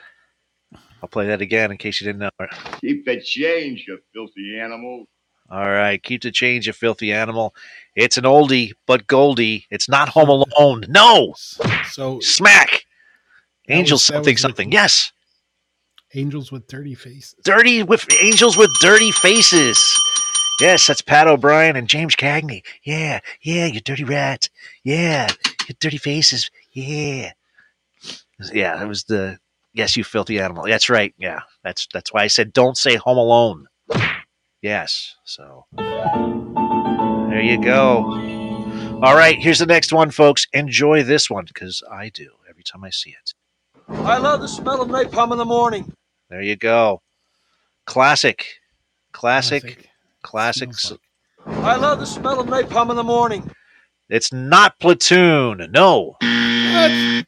I'll 1.01 1.09
play 1.09 1.25
that 1.25 1.41
again 1.41 1.71
in 1.71 1.77
case 1.77 1.99
you 1.99 2.05
didn't 2.05 2.19
know. 2.19 2.47
Keep 2.81 3.05
the 3.05 3.19
change, 3.19 3.85
you 3.87 3.97
filthy 4.13 4.59
animal. 4.59 5.05
All 5.49 5.71
right. 5.71 6.01
Keep 6.03 6.21
the 6.21 6.29
change, 6.31 6.67
you 6.67 6.73
filthy 6.73 7.11
animal. 7.11 7.55
It's 7.95 8.15
an 8.15 8.25
oldie, 8.25 8.73
but 8.85 9.07
Goldie. 9.07 9.65
It's 9.71 9.89
not 9.89 10.07
Home 10.09 10.29
Alone. 10.29 10.83
No. 10.87 11.33
So 11.89 12.19
Smack. 12.19 12.85
That 13.67 13.73
Angels 13.73 14.01
was- 14.01 14.07
that 14.09 14.13
something 14.17 14.33
was 14.35 14.41
something. 14.41 14.71
Yes. 14.71 15.11
angels 16.13 16.51
with 16.51 16.67
dirty 16.67 16.93
faces. 16.93 17.33
Dirty 17.43 17.81
with 17.81 18.05
angels 18.21 18.55
with 18.55 18.69
dirty 18.81 19.09
faces. 19.09 19.79
Yes, 20.61 20.85
that's 20.85 21.01
Pat 21.01 21.27
O'Brien 21.27 21.75
and 21.75 21.87
James 21.87 22.15
Cagney. 22.15 22.61
Yeah, 22.83 23.19
yeah, 23.41 23.65
you 23.65 23.79
dirty 23.81 24.03
rat. 24.03 24.47
Yeah, 24.83 25.27
you 25.67 25.73
dirty 25.79 25.97
faces. 25.97 26.51
Yeah, 26.71 27.31
yeah. 28.53 28.77
That 28.77 28.87
was 28.87 29.03
the 29.05 29.37
yes, 29.73 29.97
you 29.97 30.03
filthy 30.03 30.39
animal. 30.39 30.65
That's 30.65 30.89
right. 30.89 31.13
Yeah, 31.17 31.41
that's 31.63 31.87
that's 31.93 32.13
why 32.13 32.23
I 32.23 32.27
said 32.27 32.53
don't 32.53 32.77
say 32.77 32.95
Home 32.95 33.17
Alone. 33.17 33.67
Yes. 34.61 35.15
So 35.25 35.65
there 35.77 37.41
you 37.41 37.61
go. 37.61 38.31
All 39.03 39.15
right, 39.15 39.37
here's 39.37 39.59
the 39.59 39.65
next 39.65 39.91
one, 39.91 40.11
folks. 40.11 40.47
Enjoy 40.53 41.03
this 41.03 41.29
one 41.29 41.43
because 41.45 41.83
I 41.91 42.07
do 42.09 42.29
every 42.49 42.63
time 42.63 42.85
I 42.85 42.89
see 42.89 43.09
it. 43.09 43.33
I 43.89 44.17
love 44.17 44.39
the 44.39 44.47
smell 44.47 44.81
of 44.81 44.87
napalm 44.87 45.33
in 45.33 45.37
the 45.37 45.45
morning. 45.45 45.93
There 46.29 46.41
you 46.41 46.55
go. 46.55 47.01
Classic. 47.85 48.45
Classic. 49.11 49.89
Classics. 50.21 50.93
I 51.45 51.75
love 51.75 51.99
the 51.99 52.05
smell 52.05 52.39
of 52.39 52.47
napalm 52.47 52.91
in 52.91 52.95
the 52.95 53.03
morning. 53.03 53.51
It's 54.09 54.31
not 54.31 54.79
Platoon. 54.79 55.69
No. 55.71 56.15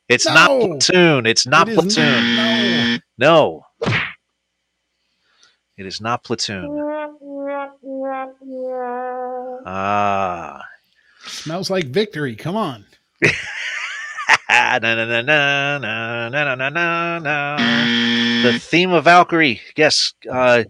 It's 0.10 0.26
not 0.26 0.50
Platoon. 0.50 1.26
It's 1.26 1.46
not 1.48 1.68
It 1.68 1.72
is 1.72 1.96
Platoon. 1.96 3.02
No. 3.18 3.66
It 5.78 5.86
is 5.86 6.00
not 6.02 6.24
Platoon. 6.24 6.80
Ah. 9.66 10.62
Smells 11.26 11.70
like 11.70 11.86
victory. 11.88 12.36
Come 12.36 12.56
on. 12.56 12.86
na, 14.50 14.80
na, 14.80 14.96
na, 14.96 15.22
na, 15.22 15.78
na, 15.78 16.30
na, 16.30 16.56
na, 16.56 16.70
na, 16.70 17.20
na. 17.20 17.58
The 18.44 18.60
theme 18.60 18.92
of 18.92 19.06
Valkyrie. 19.06 19.62
Yes. 19.76 20.14
Uh, 20.32 20.64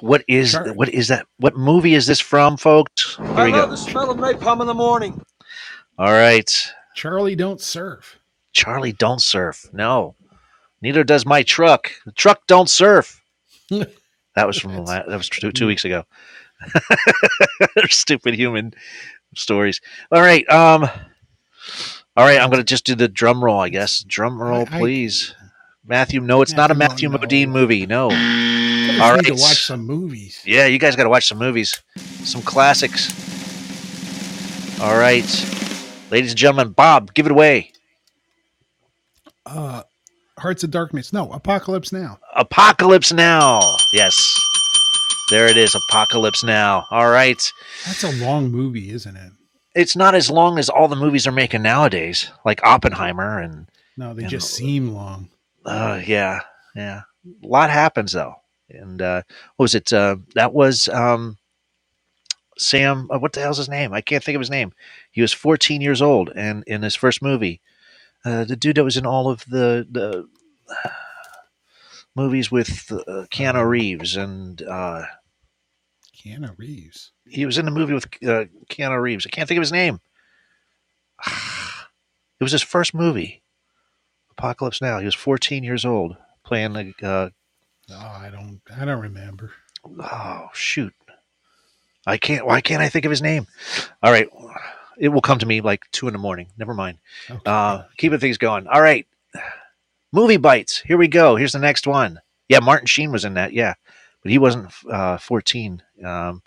what 0.00 0.24
is 0.28 0.56
what 0.74 0.88
is 0.88 1.08
that? 1.08 1.26
What 1.38 1.56
movie 1.56 1.94
is 1.94 2.06
this 2.06 2.20
from, 2.20 2.56
folks? 2.56 3.16
Here 3.16 3.26
I 3.36 3.44
we 3.46 3.52
love 3.52 3.66
go. 3.66 3.70
the 3.72 3.76
smell 3.76 4.10
of 4.10 4.16
napalm 4.16 4.60
in 4.62 4.66
the 4.66 4.74
morning. 4.74 5.20
All 6.00 6.12
right. 6.12 6.50
Charlie 6.94 7.36
don't 7.36 7.60
surf. 7.60 8.18
Charlie 8.52 8.92
don't 8.92 9.20
surf. 9.20 9.66
No. 9.74 10.14
Neither 10.80 11.04
does 11.04 11.26
my 11.26 11.42
truck. 11.42 11.92
The 12.06 12.12
truck 12.12 12.46
don't 12.46 12.70
surf. 12.70 13.20
That 14.36 14.46
was 14.46 14.58
from 14.58 14.76
la- 14.84 15.02
that 15.02 15.08
was 15.08 15.28
two, 15.28 15.50
two 15.50 15.66
weeks 15.66 15.84
ago. 15.84 16.04
Stupid 17.88 18.32
human 18.34 18.72
stories. 19.34 19.80
All 20.12 20.20
right. 20.20 20.48
Um. 20.48 20.84
All 22.16 22.24
right. 22.24 22.40
I'm 22.40 22.48
gonna 22.48 22.62
just 22.62 22.86
do 22.86 22.94
the 22.94 23.08
drum 23.08 23.44
roll. 23.44 23.58
I 23.58 23.68
guess. 23.70 24.04
Drum 24.04 24.40
roll, 24.40 24.62
I- 24.70 24.78
please. 24.78 25.34
Matthew. 25.84 26.20
No, 26.20 26.42
it's 26.42 26.52
not 26.54 26.70
a 26.70 26.74
Matthew 26.76 27.08
Modine 27.10 27.48
movie. 27.48 27.86
No. 27.86 28.04
All 28.04 28.10
right. 29.12 29.24
To 29.26 29.32
watch 29.32 29.64
some 29.66 29.84
movies. 29.84 30.40
Yeah, 30.46 30.66
you 30.66 30.78
guys 30.78 30.94
got 30.94 31.02
to 31.04 31.10
watch 31.10 31.26
some 31.26 31.38
movies, 31.38 31.82
some 32.22 32.40
classics. 32.40 33.10
All 34.80 34.96
right, 34.96 35.26
ladies 36.10 36.30
and 36.32 36.38
gentlemen, 36.38 36.72
Bob, 36.72 37.14
give 37.14 37.26
it 37.26 37.32
away. 37.32 37.72
Uh, 39.46 39.82
Hearts 40.38 40.64
of 40.64 40.70
Darkness. 40.70 41.12
No, 41.12 41.30
Apocalypse 41.32 41.92
Now. 41.92 42.18
Apocalypse 42.36 43.12
Now. 43.12 43.60
Yes. 43.92 44.38
There 45.30 45.46
it 45.46 45.56
is. 45.56 45.74
Apocalypse 45.74 46.42
Now. 46.44 46.86
All 46.90 47.10
right. 47.10 47.40
That's 47.86 48.04
a 48.04 48.12
long 48.24 48.50
movie, 48.50 48.90
isn't 48.90 49.16
it? 49.16 49.32
It's 49.74 49.94
not 49.96 50.14
as 50.14 50.30
long 50.30 50.58
as 50.58 50.68
all 50.68 50.88
the 50.88 50.96
movies 50.96 51.26
are 51.26 51.32
making 51.32 51.62
nowadays, 51.62 52.30
like 52.44 52.60
Oppenheimer 52.64 53.38
and 53.40 53.68
No, 53.96 54.14
they 54.14 54.22
And- 54.22 54.30
just 54.30 54.52
seem 54.54 54.92
long. 54.94 55.28
uh 55.66 56.00
yeah, 56.04 56.40
yeah. 56.74 57.02
A 57.44 57.46
lot 57.46 57.70
happens 57.70 58.12
though. 58.12 58.34
And 58.70 59.00
uh 59.02 59.22
what 59.56 59.64
was 59.64 59.74
it? 59.74 59.92
Uh 59.92 60.16
that 60.34 60.52
was 60.52 60.88
um 60.88 61.36
Sam 62.60 63.08
uh, 63.10 63.18
what 63.18 63.32
the 63.32 63.40
hell's 63.40 63.56
his 63.58 63.68
name? 63.68 63.92
I 63.92 64.00
can't 64.02 64.22
think 64.22 64.36
of 64.36 64.40
his 64.40 64.50
name. 64.50 64.72
He 65.10 65.22
was 65.22 65.32
14 65.32 65.80
years 65.80 66.02
old 66.02 66.30
and 66.36 66.62
in 66.66 66.82
his 66.82 66.94
first 66.94 67.22
movie. 67.22 67.60
Uh 68.24 68.44
the 68.44 68.56
dude 68.56 68.76
that 68.76 68.84
was 68.84 68.96
in 68.96 69.06
all 69.06 69.28
of 69.30 69.44
the 69.46 69.86
the 69.90 70.28
movies 72.14 72.50
with 72.50 72.90
uh, 72.92 73.26
Keanu 73.30 73.66
Reeves 73.66 74.16
and 74.16 74.60
uh 74.62 75.04
Keanu 76.14 76.52
Reeves. 76.58 77.12
he 77.26 77.46
was 77.46 77.56
in 77.56 77.64
the 77.64 77.70
movie 77.70 77.94
with 77.94 78.04
uh, 78.22 78.44
Keanu 78.68 79.00
Reeves. 79.00 79.26
I 79.26 79.30
can't 79.30 79.48
think 79.48 79.58
of 79.58 79.62
his 79.62 79.72
name. 79.72 80.00
It 82.38 82.44
was 82.44 82.52
his 82.52 82.62
first 82.62 82.94
movie, 82.94 83.42
Apocalypse 84.30 84.80
Now. 84.80 84.98
He 84.98 85.04
was 85.04 85.14
14 85.14 85.62
years 85.62 85.84
old, 85.84 86.16
playing 86.42 86.72
the. 86.72 86.94
Uh, 87.06 87.28
Oh, 87.92 87.96
I 88.18 88.30
don't. 88.30 88.62
I 88.74 88.86
don't 88.86 89.02
remember. 89.02 89.50
oh 89.84 90.48
shoot! 90.54 90.94
I 92.06 92.16
can't. 92.16 92.46
Why 92.46 92.60
can't 92.60 92.82
I 92.82 92.88
think 92.88 93.04
of 93.04 93.10
his 93.10 93.22
name? 93.22 93.46
All 94.02 94.10
right, 94.12 94.28
it 94.98 95.08
will 95.08 95.20
come 95.20 95.38
to 95.38 95.46
me 95.46 95.60
like 95.60 95.82
two 95.92 96.06
in 96.06 96.12
the 96.12 96.18
morning. 96.18 96.48
Never 96.58 96.74
mind. 96.74 96.98
Uh, 97.44 97.84
keeping 97.98 98.18
things 98.18 98.38
going. 98.38 98.66
All 98.66 98.82
right, 98.82 99.06
movie 100.12 100.36
bites. 100.36 100.78
Here 100.78 100.96
we 100.98 101.08
go. 101.08 101.36
Here's 101.36 101.52
the 101.52 101.58
next 101.58 101.86
one. 101.86 102.20
Yeah, 102.48 102.60
Martin 102.60 102.86
Sheen 102.86 103.12
was 103.12 103.24
in 103.24 103.34
that. 103.34 103.52
Yeah, 103.52 103.74
but 104.22 104.32
he 104.32 104.38
wasn't 104.38 104.72
uh, 104.90 105.18
14. 105.18 105.82
Um, 106.04 106.42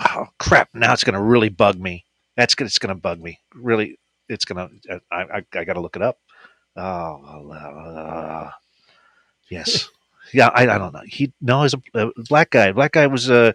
oh 0.00 0.26
crap! 0.38 0.68
Now 0.74 0.92
it's 0.92 1.04
going 1.04 1.14
to 1.14 1.22
really 1.22 1.48
bug 1.48 1.78
me. 1.78 2.04
That's 2.36 2.54
gonna, 2.54 2.66
it's 2.66 2.78
going 2.78 2.94
to 2.94 3.00
bug 3.00 3.20
me. 3.20 3.40
Really, 3.54 3.98
it's 4.28 4.44
going 4.44 4.80
to. 4.82 5.00
I, 5.10 5.22
I, 5.22 5.42
I 5.54 5.64
got 5.64 5.74
to 5.74 5.80
look 5.80 5.96
it 5.96 6.02
up. 6.02 6.18
Oh, 6.76 7.50
uh, 7.50 8.50
yes. 9.48 9.88
Yeah, 10.32 10.48
I, 10.48 10.62
I 10.62 10.78
don't 10.78 10.92
know. 10.92 11.02
He 11.06 11.32
no, 11.40 11.62
he's 11.62 11.74
a, 11.74 12.06
a 12.08 12.10
black 12.28 12.50
guy. 12.50 12.72
Black 12.72 12.92
guy 12.92 13.06
was 13.06 13.30
uh, 13.30 13.52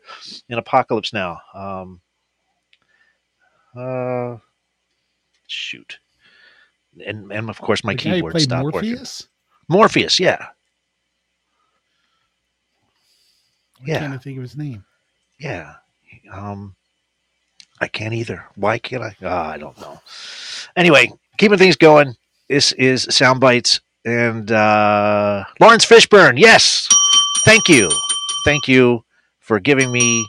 in 0.50 0.58
Apocalypse 0.58 1.14
Now. 1.14 1.40
Um, 1.54 2.02
uh, 3.76 4.38
shoot, 5.48 6.00
and 7.06 7.32
and 7.32 7.50
of 7.50 7.60
course 7.62 7.84
my 7.84 7.94
The 7.94 7.98
keyboard 8.00 8.40
stopped 8.42 8.62
Morpheus? 8.64 9.22
working. 9.22 9.30
Morpheus, 9.70 10.20
yeah, 10.20 10.48
Why 13.80 13.88
Yeah. 13.88 14.00
can't 14.00 14.14
I 14.14 14.18
think 14.18 14.38
of 14.38 14.44
his 14.44 14.58
name? 14.58 14.84
yeah. 15.40 15.76
Um, 16.32 16.76
I 17.80 17.88
can't 17.88 18.14
either. 18.14 18.46
Why 18.56 18.78
can't 18.78 19.04
I? 19.04 19.16
Ah, 19.24 19.52
I 19.52 19.58
don't 19.58 19.80
know. 19.80 20.00
Anyway, 20.76 21.12
keeping 21.38 21.58
things 21.58 21.76
going. 21.78 22.16
This 22.50 22.74
is 22.74 23.04
sound 23.10 23.40
bites 23.40 23.80
and 24.06 24.52
uh, 24.52 25.44
Laurence 25.60 25.86
Fishburne. 25.86 26.38
Yes, 26.38 26.88
thank 27.46 27.68
you, 27.70 27.90
thank 28.46 28.68
you 28.68 29.04
for 29.40 29.60
giving 29.60 29.92
me 29.92 30.28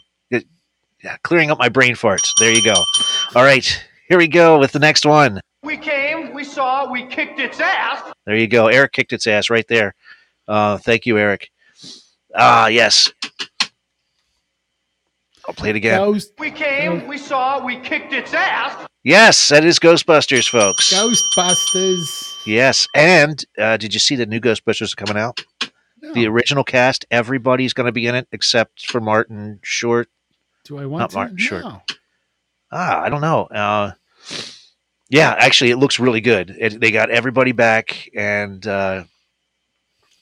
yeah, 1.03 1.17
clearing 1.25 1.51
up 1.51 1.59
my 1.59 1.69
brain 1.69 1.95
farts. 1.95 2.29
There 2.39 2.53
you 2.53 2.63
go. 2.63 2.75
All 3.35 3.43
right, 3.43 3.85
here 4.09 4.19
we 4.19 4.29
go 4.29 4.59
with 4.59 4.73
the 4.73 4.79
next 4.79 5.05
one. 5.05 5.41
We 5.63 5.77
came, 5.77 6.33
we 6.33 6.45
saw, 6.45 6.91
we 6.91 7.07
kicked 7.07 7.39
its 7.39 7.61
ass. 7.61 8.13
There 8.27 8.37
you 8.37 8.49
go. 8.49 8.69
Eric 8.69 8.93
kicked 8.93 9.13
its 9.13 9.27
ass 9.27 9.51
right 9.51 9.67
there. 9.69 9.95
Uh, 10.47 10.79
thank 10.79 11.07
you, 11.07 11.19
Eric. 11.19 11.51
Ah, 12.35 12.67
yes. 12.67 13.13
I'll 15.49 15.55
play 15.55 15.71
it 15.71 15.77
again. 15.77 15.99
Ghost, 15.99 16.33
We 16.39 16.51
came, 16.51 17.07
we 17.07 17.19
saw, 17.19 17.65
we 17.65 17.77
kicked 17.81 18.13
its 18.13 18.33
ass. 18.33 18.87
Yes, 19.05 19.49
that 19.49 19.65
is 19.65 19.79
Ghostbusters, 19.81 20.49
folks. 20.49 20.93
Ghostbusters. 20.93 22.47
Yes, 22.47 22.87
and 22.95 23.45
uh, 23.59 23.77
did 23.77 23.93
you 23.93 24.01
see 24.01 24.15
the 24.17 24.27
new 24.27 24.41
Ghostbusters 24.41 24.97
coming 24.97 25.21
out? 25.21 25.41
The 26.15 26.27
original 26.27 26.65
cast, 26.65 27.07
everybody's 27.11 27.73
going 27.73 27.87
to 27.87 27.93
be 27.93 28.07
in 28.07 28.15
it 28.15 28.27
except 28.33 28.87
for 28.87 29.01
Martin 29.01 29.61
Short. 29.63 30.09
Do 30.65 30.79
I 30.79 30.87
want 30.87 31.01
Not 31.01 31.11
to? 31.11 31.17
Martin 31.17 31.39
Short. 31.39 31.65
Ah, 32.71 33.01
I 33.03 33.09
don't 33.09 33.21
know. 33.21 33.45
Uh, 33.45 33.93
yeah, 35.09 35.35
actually, 35.39 35.71
it 35.71 35.77
looks 35.77 36.01
really 36.01 36.21
good. 36.21 36.57
It, 36.59 36.81
they 36.81 36.91
got 36.91 37.11
everybody 37.11 37.53
back, 37.53 38.09
and 38.17 38.67
uh, 38.67 39.05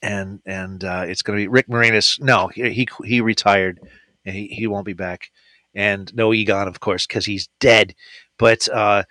and 0.03 0.39
and 0.45 0.83
uh, 0.83 1.05
it's 1.07 1.21
going 1.23 1.39
to 1.39 1.43
be 1.43 1.47
Rick 1.47 1.67
Moranis. 1.67 2.19
No, 2.21 2.47
he 2.47 2.69
he, 2.71 2.87
he 3.03 3.21
retired, 3.21 3.79
and 4.25 4.35
he, 4.35 4.47
he 4.47 4.67
won't 4.67 4.85
be 4.85 4.93
back. 4.93 5.31
and 5.73 6.13
no 6.15 6.33
Egon, 6.33 6.67
of 6.67 6.79
course, 6.79 7.07
because 7.07 7.25
he's 7.25 7.49
dead. 7.59 7.95
But 8.37 8.67
uh, 8.69 9.03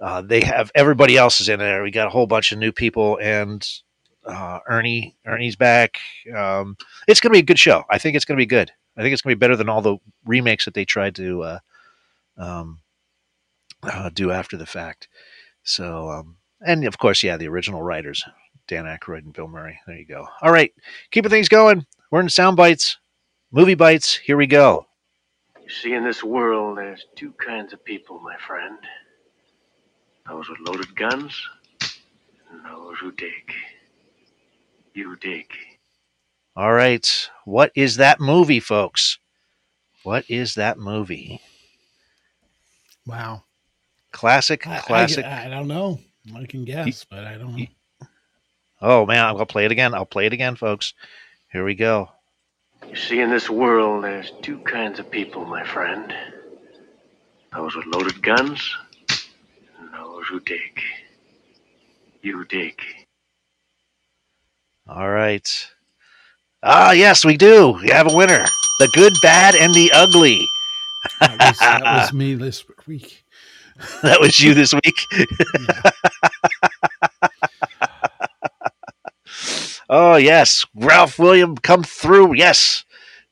uh, 0.00 0.22
they 0.22 0.40
have 0.40 0.70
everybody 0.74 1.16
else 1.16 1.40
is 1.40 1.48
in 1.48 1.58
there. 1.58 1.82
We 1.82 1.90
got 1.90 2.06
a 2.06 2.10
whole 2.10 2.26
bunch 2.26 2.52
of 2.52 2.58
new 2.58 2.72
people, 2.72 3.18
and 3.20 3.66
uh, 4.26 4.60
Ernie 4.68 5.16
Ernie's 5.26 5.56
back. 5.56 5.98
Um, 6.34 6.76
it's 7.06 7.20
going 7.20 7.30
to 7.30 7.36
be 7.36 7.40
a 7.40 7.46
good 7.46 7.58
show. 7.58 7.84
I 7.90 7.98
think 7.98 8.16
it's 8.16 8.24
going 8.24 8.36
to 8.36 8.42
be 8.42 8.46
good. 8.46 8.70
I 8.96 9.02
think 9.02 9.12
it's 9.12 9.22
going 9.22 9.32
to 9.32 9.36
be 9.36 9.40
better 9.40 9.56
than 9.56 9.68
all 9.68 9.82
the 9.82 9.98
remakes 10.24 10.64
that 10.64 10.74
they 10.74 10.84
tried 10.84 11.14
to 11.16 11.42
uh, 11.42 11.58
um, 12.36 12.80
uh, 13.82 14.10
do 14.12 14.30
after 14.32 14.56
the 14.56 14.66
fact. 14.66 15.08
So, 15.62 16.10
um, 16.10 16.36
and 16.66 16.84
of 16.84 16.98
course, 16.98 17.22
yeah, 17.22 17.36
the 17.36 17.48
original 17.48 17.82
writers, 17.82 18.24
Dan 18.66 18.84
Aykroyd 18.86 19.18
and 19.18 19.32
Bill 19.32 19.46
Murray. 19.48 19.78
There 19.86 19.96
you 19.96 20.06
go. 20.06 20.26
All 20.42 20.52
right, 20.52 20.72
keeping 21.10 21.30
things 21.30 21.48
going. 21.48 21.86
We're 22.10 22.20
in 22.20 22.28
sound 22.28 22.56
bites, 22.56 22.98
movie 23.50 23.74
bites. 23.74 24.14
Here 24.16 24.36
we 24.36 24.46
go. 24.46 24.86
You 25.62 25.68
see, 25.70 25.92
in 25.92 26.04
this 26.04 26.24
world, 26.24 26.78
there's 26.78 27.04
two 27.16 27.32
kinds 27.32 27.72
of 27.72 27.84
people, 27.84 28.20
my 28.20 28.36
friend. 28.46 28.78
Those 30.26 30.48
with 30.48 30.58
loaded 30.60 30.94
guns, 30.94 31.34
and 32.50 32.64
those 32.64 32.98
who 32.98 33.12
dig. 33.12 33.52
You 34.94 35.16
dig. 35.16 35.46
All 36.56 36.72
right, 36.72 37.30
what 37.44 37.70
is 37.74 37.96
that 37.96 38.20
movie, 38.20 38.60
folks? 38.60 39.18
What 40.02 40.24
is 40.28 40.54
that 40.54 40.78
movie? 40.78 41.40
Wow. 43.06 43.44
Classic, 44.12 44.66
I- 44.66 44.76
I- 44.76 44.80
classic. 44.80 45.24
I, 45.24 45.48
don't 45.48 45.68
know. 45.68 46.00
I 46.34 46.44
can 46.46 46.64
guess, 46.64 47.04
but 47.04 47.24
I 47.24 47.38
don't 47.38 47.56
know. 47.56 47.66
oh 48.82 49.06
man, 49.06 49.24
I'll 49.24 49.46
play 49.46 49.64
it 49.64 49.72
again. 49.72 49.94
I'll 49.94 50.04
play 50.06 50.26
it 50.26 50.32
again, 50.32 50.56
folks. 50.56 50.94
Here 51.52 51.64
we 51.64 51.74
go. 51.74 52.10
You 52.86 52.96
see, 52.96 53.20
in 53.20 53.30
this 53.30 53.48
world, 53.50 54.04
there's 54.04 54.32
two 54.42 54.58
kinds 54.60 54.98
of 54.98 55.10
people, 55.10 55.44
my 55.46 55.64
friend. 55.64 56.14
Those 57.54 57.76
with 57.76 57.86
loaded 57.86 58.22
guns, 58.22 58.60
and 59.80 59.92
those 59.94 60.26
who 60.28 60.40
dig. 60.40 60.80
You 62.22 62.44
dig. 62.46 62.80
All 64.88 65.10
right. 65.10 65.48
Ah, 66.62 66.92
yes, 66.92 67.24
we 67.24 67.36
do. 67.36 67.72
We 67.82 67.90
have 67.90 68.10
a 68.12 68.14
winner. 68.16 68.44
The 68.80 68.88
good, 68.94 69.14
bad, 69.22 69.54
and 69.56 69.74
the 69.74 69.90
ugly. 69.94 70.46
That 71.20 71.38
was, 71.38 71.66
that 71.68 71.88
was 71.88 72.12
me 72.14 72.34
this 72.34 72.64
week. 72.86 73.24
that 74.02 74.20
was 74.20 74.40
you 74.40 74.54
this 74.54 74.74
week. 74.74 75.00
Oh 79.88 80.16
yes, 80.16 80.64
Ralph 80.74 81.18
William 81.18 81.56
come 81.56 81.82
through. 81.82 82.34
Yes, 82.36 82.84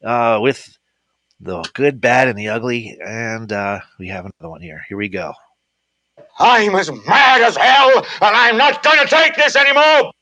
uh, 0.05 0.39
with 0.43 0.77
the 1.41 1.62
good, 1.74 2.01
bad, 2.01 2.28
and 2.28 2.39
the 2.39 2.49
ugly, 2.49 2.99
and 3.05 3.53
uh, 3.53 3.81
we 3.99 4.09
have 4.09 4.24
another 4.24 4.51
one 4.51 4.61
here. 4.62 4.83
Here 4.89 4.97
we 4.97 5.09
go. 5.09 5.33
I'm 6.39 6.74
as 6.74 6.91
mad 7.07 7.43
as 7.43 7.57
hell, 7.57 7.99
and 7.99 8.07
I'm 8.37 8.57
not 8.57 8.83
going 8.83 8.99
to 8.99 9.07
take 9.07 9.37
this 9.37 9.57
anymore. 9.57 10.12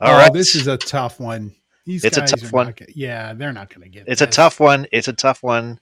All 0.00 0.14
oh, 0.14 0.16
right. 0.16 0.32
this 0.32 0.54
is 0.54 0.66
a 0.66 0.76
tough 0.76 1.20
one. 1.20 1.54
These 1.86 2.04
It's 2.04 2.16
a 2.16 2.22
tough 2.22 2.52
one. 2.52 2.66
gonna- 2.66 2.90
yeah, 2.94 3.32
they're 3.34 3.52
not 3.52 3.68
going 3.70 3.82
to 3.82 3.88
get. 3.88 4.06
It. 4.06 4.12
It's 4.12 4.20
a 4.22 4.26
tough 4.26 4.60
one. 4.60 4.86
It's 4.92 5.08
a 5.08 5.12
tough 5.12 5.42
one. 5.42 5.78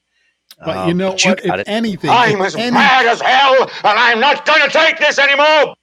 But 0.65 0.77
Um, 0.77 0.89
you 0.89 0.95
know 0.95 1.11
but 1.13 1.25
what? 1.25 1.43
got 1.45 1.61
If 1.61 1.67
it. 1.67 1.71
anything, 1.71 2.11
I'm 2.11 2.41
if 2.41 2.47
as 2.49 2.57
any- 2.57 2.71
mad 2.73 3.07
as 3.07 3.21
hell, 3.21 3.63
and 3.63 3.71
I'm 3.99 4.21
not 4.21 4.45
going 4.45 4.61
to 4.63 4.69
take 4.71 4.99
this 4.99 5.19
anymore. 5.19 5.75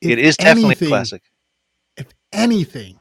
It 0.00 0.18
if 0.18 0.18
is 0.18 0.36
definitely 0.36 0.64
anything- 0.70 0.88
a 0.88 0.90
classic. 0.90 1.22
Anything 2.32 2.98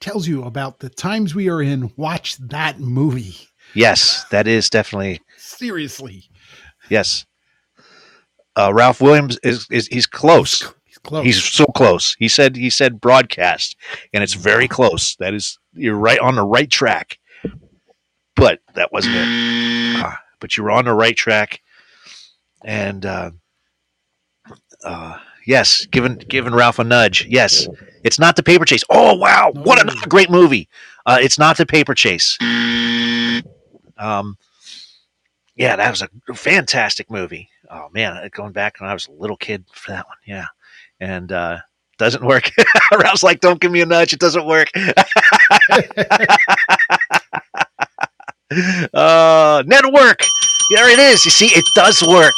tells 0.00 0.26
you 0.28 0.44
about 0.44 0.78
the 0.78 0.88
times 0.88 1.34
we 1.34 1.48
are 1.48 1.62
in, 1.62 1.92
watch 1.96 2.36
that 2.38 2.80
movie. 2.80 3.36
Yes, 3.74 4.24
that 4.30 4.46
is 4.46 4.70
definitely 4.70 5.20
Seriously, 5.36 6.24
yes. 6.88 7.26
Uh, 8.56 8.72
Ralph 8.72 9.00
Williams 9.00 9.38
is, 9.42 9.66
is 9.70 9.86
he's 9.88 10.06
close. 10.06 10.62
he's 10.84 10.98
close. 10.98 11.24
He's 11.24 11.42
so 11.42 11.66
close. 11.66 12.14
He 12.18 12.28
said 12.28 12.56
he 12.56 12.70
said 12.70 13.00
broadcast, 13.00 13.76
and 14.14 14.22
it's 14.22 14.34
very 14.34 14.68
close. 14.68 15.16
That 15.16 15.34
is 15.34 15.58
you're 15.74 15.96
right 15.96 16.18
on 16.18 16.36
the 16.36 16.44
right 16.44 16.70
track. 16.70 17.18
But 18.34 18.60
that 18.74 18.92
wasn't 18.92 19.16
it. 19.16 19.26
Ah, 19.98 20.18
but 20.40 20.56
you 20.56 20.62
were 20.62 20.70
on 20.70 20.84
the 20.84 20.94
right 20.94 21.16
track, 21.16 21.60
and 22.64 23.04
uh, 23.04 23.30
uh, 24.84 25.18
yes, 25.46 25.86
giving 25.86 26.16
giving 26.16 26.54
Ralph 26.54 26.78
a 26.78 26.84
nudge. 26.84 27.26
Yes, 27.26 27.68
it's 28.04 28.18
not 28.18 28.36
the 28.36 28.42
paper 28.42 28.64
chase. 28.64 28.84
Oh 28.90 29.14
wow, 29.14 29.52
what 29.54 29.80
another 29.80 30.06
great 30.08 30.30
movie! 30.30 30.68
Uh, 31.06 31.18
it's 31.20 31.38
not 31.38 31.56
the 31.56 31.66
paper 31.66 31.94
chase. 31.94 32.38
Um, 33.98 34.36
yeah, 35.56 35.76
that 35.76 35.90
was 35.90 36.02
a 36.02 36.34
fantastic 36.34 37.10
movie. 37.10 37.48
Oh 37.70 37.88
man, 37.92 38.28
going 38.32 38.52
back 38.52 38.80
when 38.80 38.90
I 38.90 38.92
was 38.92 39.06
a 39.06 39.12
little 39.12 39.36
kid 39.36 39.64
for 39.72 39.92
that 39.92 40.06
one. 40.06 40.18
Yeah, 40.26 40.46
and 41.00 41.32
uh, 41.32 41.58
doesn't 41.98 42.24
work. 42.24 42.50
Ralph's 42.92 43.22
like, 43.22 43.40
"Don't 43.40 43.60
give 43.60 43.72
me 43.72 43.80
a 43.80 43.86
nudge. 43.86 44.12
It 44.12 44.20
doesn't 44.20 44.46
work." 44.46 44.68
uh, 48.94 49.62
network. 49.66 50.20
There 50.72 50.90
it 50.90 50.98
is. 50.98 51.24
You 51.24 51.30
see, 51.30 51.46
it 51.46 51.64
does 51.74 52.02
work. 52.02 52.34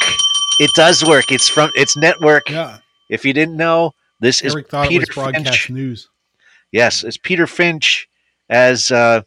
It 0.60 0.70
does 0.74 1.04
work. 1.04 1.32
It's 1.32 1.48
from 1.48 1.70
it's 1.74 1.96
network. 1.96 2.48
Yeah. 2.50 2.78
If 3.08 3.24
you 3.24 3.32
didn't 3.32 3.56
know, 3.56 3.92
this 4.20 4.42
is 4.42 4.54
Eric 4.54 4.68
thought 4.68 4.88
Peter 4.88 5.02
it 5.02 5.08
was 5.08 5.14
broadcast 5.14 5.46
Finch. 5.46 5.70
news. 5.70 6.08
Yes, 6.72 7.04
it's 7.04 7.16
Peter 7.16 7.46
Finch 7.46 8.08
as 8.50 8.90
uh, 8.90 9.22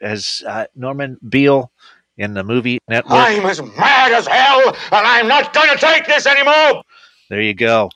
as 0.00 0.42
uh, 0.46 0.66
Norman 0.74 1.18
Beale 1.28 1.70
in 2.16 2.34
the 2.34 2.42
movie 2.44 2.78
Network. 2.88 3.12
I'm 3.12 3.44
as 3.46 3.60
mad 3.62 4.12
as 4.12 4.26
hell, 4.26 4.68
and 4.68 5.06
I'm 5.06 5.28
not 5.28 5.52
going 5.52 5.68
to 5.70 5.78
take 5.78 6.06
this 6.06 6.26
anymore. 6.26 6.82
There 7.28 7.42
you 7.42 7.54
go. 7.54 7.90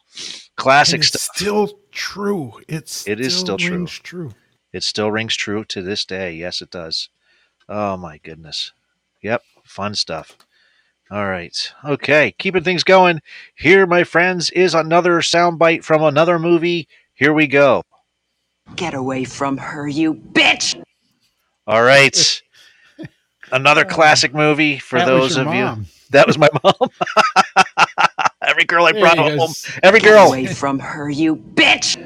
Classic 0.57 0.99
it's 1.01 1.09
stuff. 1.09 1.37
still 1.37 1.79
true. 1.93 2.53
It's 2.69 3.07
It 3.09 3.21
is 3.21 3.35
still 3.39 3.57
true. 3.57 3.71
rings 3.79 3.93
true. 3.99 4.33
It 4.73 4.83
still 4.83 5.11
rings 5.11 5.37
true 5.37 5.65
to 5.67 5.83
this 5.83 6.05
day. 6.05 6.35
Yes, 6.35 6.61
it 6.61 6.71
does. 6.71 7.09
Oh 7.69 7.97
my 7.97 8.19
goodness. 8.19 8.73
Yep, 9.23 9.43
fun 9.65 9.95
stuff. 9.95 10.37
All 11.11 11.27
right. 11.27 11.73
Okay, 11.85 12.35
keeping 12.39 12.63
things 12.63 12.85
going. 12.85 13.21
Here, 13.57 13.85
my 13.87 14.05
friends, 14.05 14.51
is 14.51 14.75
another 14.75 15.19
soundbite 15.21 15.83
from 15.83 16.03
another 16.05 16.39
movie. 16.39 16.87
Here 17.15 17.33
we 17.33 17.49
go. 17.49 17.83
Get 18.77 18.95
away 18.95 19.25
from 19.25 19.57
her, 19.59 19.89
you 19.89 20.15
bitch! 20.15 20.81
All 21.67 21.83
right. 21.83 22.43
Another 23.53 23.85
oh. 23.85 23.89
classic 23.89 24.33
movie 24.33 24.79
for 24.79 25.01
That 25.01 25.07
those 25.07 25.37
of 25.37 25.47
mom. 25.47 25.55
you. 25.81 25.85
That 26.11 26.27
was 26.27 26.37
my 26.39 26.49
mom. 26.65 26.75
Every 28.43 28.65
girl 28.65 28.85
I 28.85 28.91
brought 28.91 29.17
you 29.17 29.29
go. 29.31 29.37
home. 29.39 29.53
Every 29.85 30.01
Get 30.01 30.09
girl. 30.11 30.27
away 30.27 30.47
from 30.47 30.81
her, 30.81 31.09
you 31.09 31.37
bitch! 31.37 32.05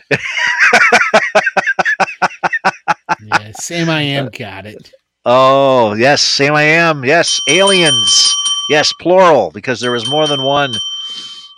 Yeah, 3.22 3.52
Sam 3.52 3.88
I 3.88 4.02
am 4.02 4.28
got 4.28 4.66
it. 4.66 4.92
Oh, 5.24 5.94
yes, 5.94 6.20
Sam 6.20 6.54
I 6.54 6.62
am. 6.64 7.02
Yes, 7.02 7.40
aliens. 7.48 8.34
Yes, 8.68 8.92
plural, 8.92 9.50
because 9.50 9.80
there 9.80 9.92
was 9.92 10.08
more 10.08 10.26
than 10.26 10.42
one. 10.42 10.74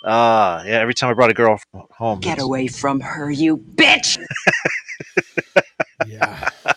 Uh, 0.05 0.63
yeah, 0.67 0.81
every 0.81 0.95
time 0.95 1.11
I 1.11 1.15
brought 1.15 1.31
a 1.31 1.35
girl 1.35 1.59
home. 1.91 2.21
Get 2.21 2.41
away 2.41 2.69
from 2.69 3.01
her, 3.01 3.31
you 3.31 3.57
bitch! 3.57 4.19
Yeah. 6.07 6.49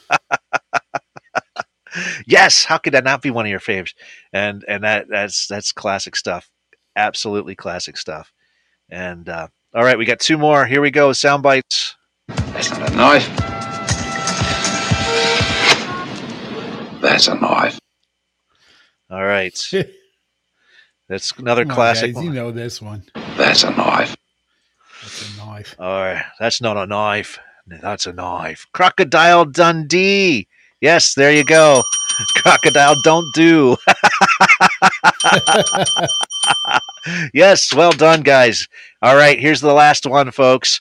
yes, 2.25 2.65
how 2.65 2.77
could 2.77 2.93
that 2.93 3.03
not 3.03 3.21
be 3.21 3.31
one 3.31 3.45
of 3.45 3.49
your 3.49 3.59
faves? 3.59 3.93
And 4.33 4.63
and 4.67 4.83
that 4.83 5.07
that's 5.09 5.47
that's 5.47 5.71
classic 5.71 6.15
stuff. 6.15 6.49
Absolutely 6.95 7.55
classic 7.55 7.97
stuff. 7.97 8.31
And 8.89 9.27
uh, 9.29 9.47
all 9.73 9.83
right, 9.83 9.97
we 9.97 10.05
got 10.05 10.19
two 10.19 10.37
more. 10.37 10.65
Here 10.65 10.81
we 10.81 10.91
go. 10.91 11.13
Sound 11.13 11.43
bites. 11.43 11.95
That's 12.27 12.71
not 12.71 12.91
a 12.91 12.95
knife. 12.95 13.27
That's 17.01 17.27
a 17.27 17.35
knife. 17.35 17.79
All 19.09 19.23
right. 19.23 19.57
That's 21.09 21.31
another 21.33 21.63
Come 21.63 21.71
on, 21.71 21.75
classic 21.75 22.13
guys, 22.13 22.23
you 22.23 22.31
know 22.31 22.51
this 22.51 22.81
one. 22.81 23.03
That's 23.35 23.63
a 23.63 23.71
knife. 23.71 24.15
That's 25.01 25.33
a 25.33 25.37
knife. 25.37 25.75
All 25.79 26.01
right, 26.01 26.23
that's 26.39 26.61
not 26.61 26.77
a 26.77 26.85
knife. 26.85 27.39
That's 27.67 28.05
a 28.05 28.13
knife. 28.13 28.67
Crocodile 28.73 29.45
Dundee. 29.45 30.47
Yes, 30.81 31.15
there 31.15 31.33
you 31.33 31.43
go. 31.43 31.81
Crocodile 32.35 32.95
don't 33.03 33.25
do. 33.33 33.75
yes, 37.33 37.73
well 37.73 37.91
done, 37.91 38.21
guys. 38.21 38.67
All 39.01 39.15
right, 39.15 39.39
here's 39.39 39.61
the 39.61 39.73
last 39.73 40.05
one, 40.05 40.29
folks. 40.31 40.79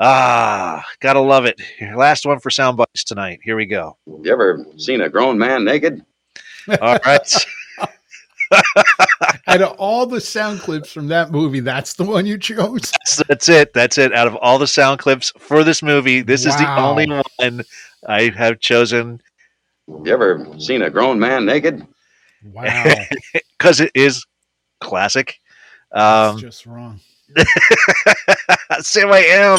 Ah, 0.00 0.84
gotta 1.00 1.20
love 1.20 1.44
it. 1.44 1.60
Last 1.94 2.24
one 2.26 2.40
for 2.40 2.50
sound 2.50 2.78
bites 2.78 3.04
tonight. 3.04 3.40
Here 3.42 3.56
we 3.56 3.66
go. 3.66 3.96
You 4.06 4.32
ever 4.32 4.64
seen 4.78 5.02
a 5.02 5.08
grown 5.08 5.38
man 5.38 5.64
naked? 5.64 6.04
All 6.80 6.98
right. 7.04 7.46
Out 9.46 9.62
of 9.62 9.72
all 9.78 10.06
the 10.06 10.20
sound 10.20 10.60
clips 10.60 10.92
from 10.92 11.08
that 11.08 11.30
movie, 11.30 11.60
that's 11.60 11.94
the 11.94 12.04
one 12.04 12.26
you 12.26 12.38
chose. 12.38 12.92
So 13.04 13.22
that's 13.28 13.48
it. 13.48 13.72
That's 13.72 13.98
it. 13.98 14.12
Out 14.12 14.26
of 14.26 14.36
all 14.36 14.58
the 14.58 14.66
sound 14.66 14.98
clips 15.00 15.32
for 15.38 15.64
this 15.64 15.82
movie, 15.82 16.20
this 16.20 16.44
is 16.44 16.56
the 16.56 16.78
only 16.78 17.08
one 17.08 17.62
I 18.06 18.30
have 18.36 18.60
chosen. 18.60 19.20
You 19.86 20.12
ever 20.12 20.46
seen 20.58 20.82
a 20.82 20.90
grown 20.90 21.18
man 21.18 21.46
naked? 21.46 21.86
Wow. 22.52 22.94
because 23.58 23.80
it 23.80 23.92
is 23.94 24.24
classic. 24.80 25.40
Um, 25.92 26.38
just 26.38 26.66
wrong. 26.66 27.00
Sam 28.80 29.12
I 29.12 29.24
am. 29.28 29.58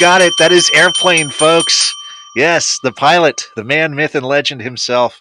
Got 0.00 0.22
it. 0.22 0.32
That 0.38 0.52
is 0.52 0.70
Airplane, 0.74 1.30
folks. 1.30 1.92
Yes, 2.36 2.78
the 2.82 2.92
pilot, 2.92 3.42
the 3.56 3.64
man, 3.64 3.94
myth, 3.94 4.14
and 4.14 4.24
legend 4.24 4.62
himself. 4.62 5.20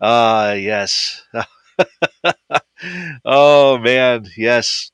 Uh 0.00 0.54
yes. 0.58 1.22
oh 3.24 3.78
man, 3.78 4.26
yes. 4.36 4.90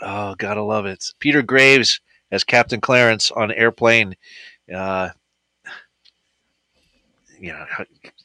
Oh, 0.00 0.34
gotta 0.36 0.62
love 0.62 0.86
it. 0.86 1.04
Peter 1.18 1.42
Graves 1.42 2.00
as 2.30 2.44
Captain 2.44 2.80
Clarence 2.80 3.30
on 3.30 3.50
Airplane. 3.52 4.14
Uh 4.74 5.10
you 7.38 7.52
know, 7.52 7.66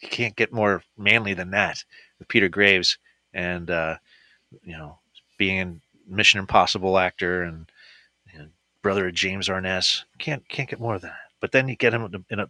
you 0.01 0.09
can't 0.09 0.35
get 0.35 0.53
more 0.53 0.81
manly 0.97 1.33
than 1.33 1.51
that 1.51 1.83
with 2.19 2.27
Peter 2.27 2.49
Graves 2.49 2.97
and 3.33 3.69
uh 3.69 3.95
you 4.63 4.77
know, 4.77 4.97
being 5.37 5.57
in 5.57 5.81
Mission 6.07 6.39
Impossible 6.39 6.97
actor 6.97 7.43
and, 7.43 7.69
and 8.33 8.49
brother 8.81 9.07
of 9.07 9.13
James 9.13 9.49
Arness. 9.49 10.05
Can't 10.17 10.47
can't 10.49 10.69
get 10.69 10.79
more 10.79 10.95
of 10.95 11.01
that. 11.01 11.17
But 11.39 11.51
then 11.51 11.67
you 11.67 11.75
get 11.75 11.93
him 11.93 12.03
a, 12.03 12.33
in 12.33 12.39
a 12.39 12.49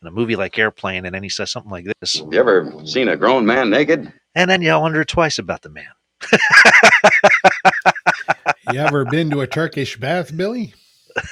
in 0.00 0.08
a 0.08 0.10
movie 0.10 0.36
like 0.36 0.58
Airplane, 0.58 1.04
and 1.04 1.14
then 1.14 1.22
he 1.22 1.28
says 1.28 1.50
something 1.50 1.70
like 1.70 1.86
this, 2.00 2.16
You 2.16 2.38
ever 2.38 2.72
seen 2.84 3.08
a 3.08 3.16
grown 3.16 3.44
man 3.44 3.70
naked? 3.70 4.12
And 4.34 4.50
then 4.50 4.62
you 4.62 4.78
wonder 4.78 5.04
twice 5.04 5.38
about 5.38 5.62
the 5.62 5.70
man. 5.70 5.86
You 8.72 8.80
ever 8.80 9.04
been 9.06 9.30
to 9.30 9.40
a 9.40 9.46
Turkish 9.46 9.96
bath, 9.96 10.36
Billy? 10.36 10.74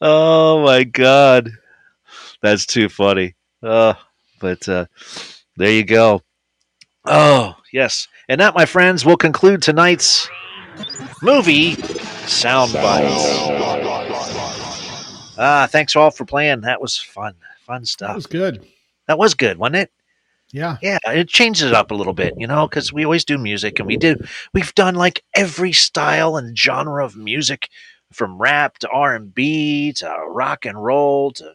oh 0.00 0.62
my 0.64 0.84
god, 0.84 1.50
that's 2.42 2.64
too 2.64 2.88
funny. 2.88 3.34
Uh, 3.60 3.94
but 4.38 4.68
uh, 4.68 4.86
there 5.56 5.72
you 5.72 5.84
go. 5.84 6.22
Oh 7.06 7.56
yes, 7.72 8.06
and 8.28 8.40
that, 8.40 8.54
my 8.54 8.66
friends, 8.66 9.04
will 9.04 9.16
conclude 9.16 9.60
tonight's 9.60 10.28
movie 11.22 11.74
sound 12.28 12.72
Ah, 15.38 15.68
thanks 15.70 15.96
all 15.96 16.10
for 16.10 16.24
playing. 16.24 16.62
That 16.62 16.80
was 16.80 16.96
fun, 16.96 17.34
fun 17.60 17.84
stuff. 17.84 18.08
That 18.08 18.16
was 18.16 18.26
good. 18.26 18.66
That 19.06 19.18
was 19.18 19.34
good, 19.34 19.58
wasn't 19.58 19.76
it? 19.76 19.92
Yeah. 20.52 20.78
Yeah, 20.82 20.98
it 21.06 21.28
changes 21.28 21.68
it 21.68 21.74
up 21.74 21.90
a 21.90 21.94
little 21.94 22.12
bit, 22.12 22.34
you 22.36 22.46
know, 22.46 22.66
because 22.66 22.92
we 22.92 23.04
always 23.04 23.24
do 23.24 23.38
music, 23.38 23.78
and 23.78 23.86
we 23.86 23.96
do. 23.96 24.16
We've 24.52 24.74
done 24.74 24.94
like 24.96 25.22
every 25.34 25.72
style 25.72 26.36
and 26.36 26.58
genre 26.58 27.04
of 27.04 27.16
music, 27.16 27.68
from 28.12 28.38
rap 28.38 28.78
to 28.78 28.88
R 28.88 29.14
and 29.14 29.32
B 29.34 29.92
to 29.94 30.16
rock 30.28 30.66
and 30.66 30.82
roll 30.82 31.32
to. 31.32 31.54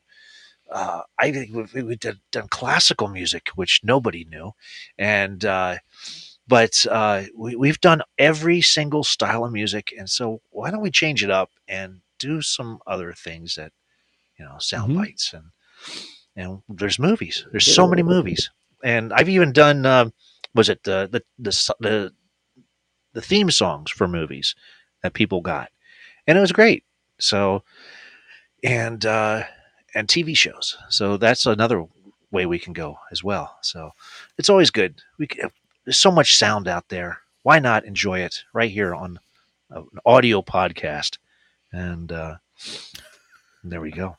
Uh, 0.71 1.01
I 1.19 1.31
think 1.31 1.53
we've, 1.53 1.73
we've 1.85 1.99
done, 1.99 2.19
done 2.31 2.47
classical 2.47 3.07
music, 3.07 3.49
which 3.55 3.81
nobody 3.83 4.25
knew, 4.25 4.53
and 4.97 5.43
uh, 5.45 5.77
but 6.47 6.85
uh, 6.89 7.23
we, 7.35 7.55
we've 7.55 7.81
done 7.81 8.01
every 8.17 8.61
single 8.61 9.03
style 9.03 9.45
of 9.45 9.51
music, 9.51 9.93
and 9.97 10.09
so 10.09 10.41
why 10.49 10.71
don't 10.71 10.81
we 10.81 10.89
change 10.91 11.23
it 11.23 11.29
up 11.29 11.51
and 11.67 12.01
do 12.19 12.41
some 12.41 12.79
other 12.87 13.13
things 13.13 13.55
that 13.55 13.71
you 14.39 14.45
know 14.45 14.57
sound 14.59 14.93
Mhm. 14.93 14.97
bites 14.97 15.33
and 15.33 15.51
and 16.35 16.61
there's 16.69 16.99
movies. 16.99 17.45
There's 17.51 17.65
so 17.73 17.87
many 17.87 18.03
movies, 18.03 18.49
and 18.83 19.13
I've 19.13 19.29
even 19.29 19.53
done. 19.53 19.85
Um, 19.85 20.13
was 20.53 20.69
it 20.69 20.83
the 20.83 21.07
the 21.11 21.21
the 21.39 21.73
the 21.79 22.13
the 23.13 23.21
theme 23.21 23.49
songs 23.51 23.91
for 23.91 24.07
movies 24.07 24.55
that 25.01 25.13
people 25.13 25.41
got, 25.41 25.69
and 26.27 26.37
it 26.37 26.41
was 26.41 26.51
great. 26.51 26.83
So, 27.19 27.63
and 28.63 29.05
uh, 29.05 29.43
and 29.93 30.07
TV 30.07 30.35
shows. 30.35 30.77
So 30.89 31.17
that's 31.17 31.45
another 31.45 31.85
way 32.31 32.45
we 32.45 32.59
can 32.59 32.73
go 32.73 32.97
as 33.11 33.23
well. 33.23 33.57
So 33.61 33.91
it's 34.37 34.49
always 34.49 34.71
good. 34.71 35.01
We 35.17 35.27
can, 35.27 35.49
there's 35.85 35.97
so 35.97 36.11
much 36.11 36.35
sound 36.35 36.67
out 36.67 36.89
there. 36.89 37.19
Why 37.43 37.59
not 37.59 37.85
enjoy 37.85 38.19
it 38.19 38.43
right 38.53 38.71
here 38.71 38.93
on 38.95 39.19
an 39.69 39.85
audio 40.05 40.41
podcast? 40.41 41.17
And 41.75 42.09
uh, 42.09 42.37
there 43.65 43.81
we 43.81 43.91
go. 43.91 44.15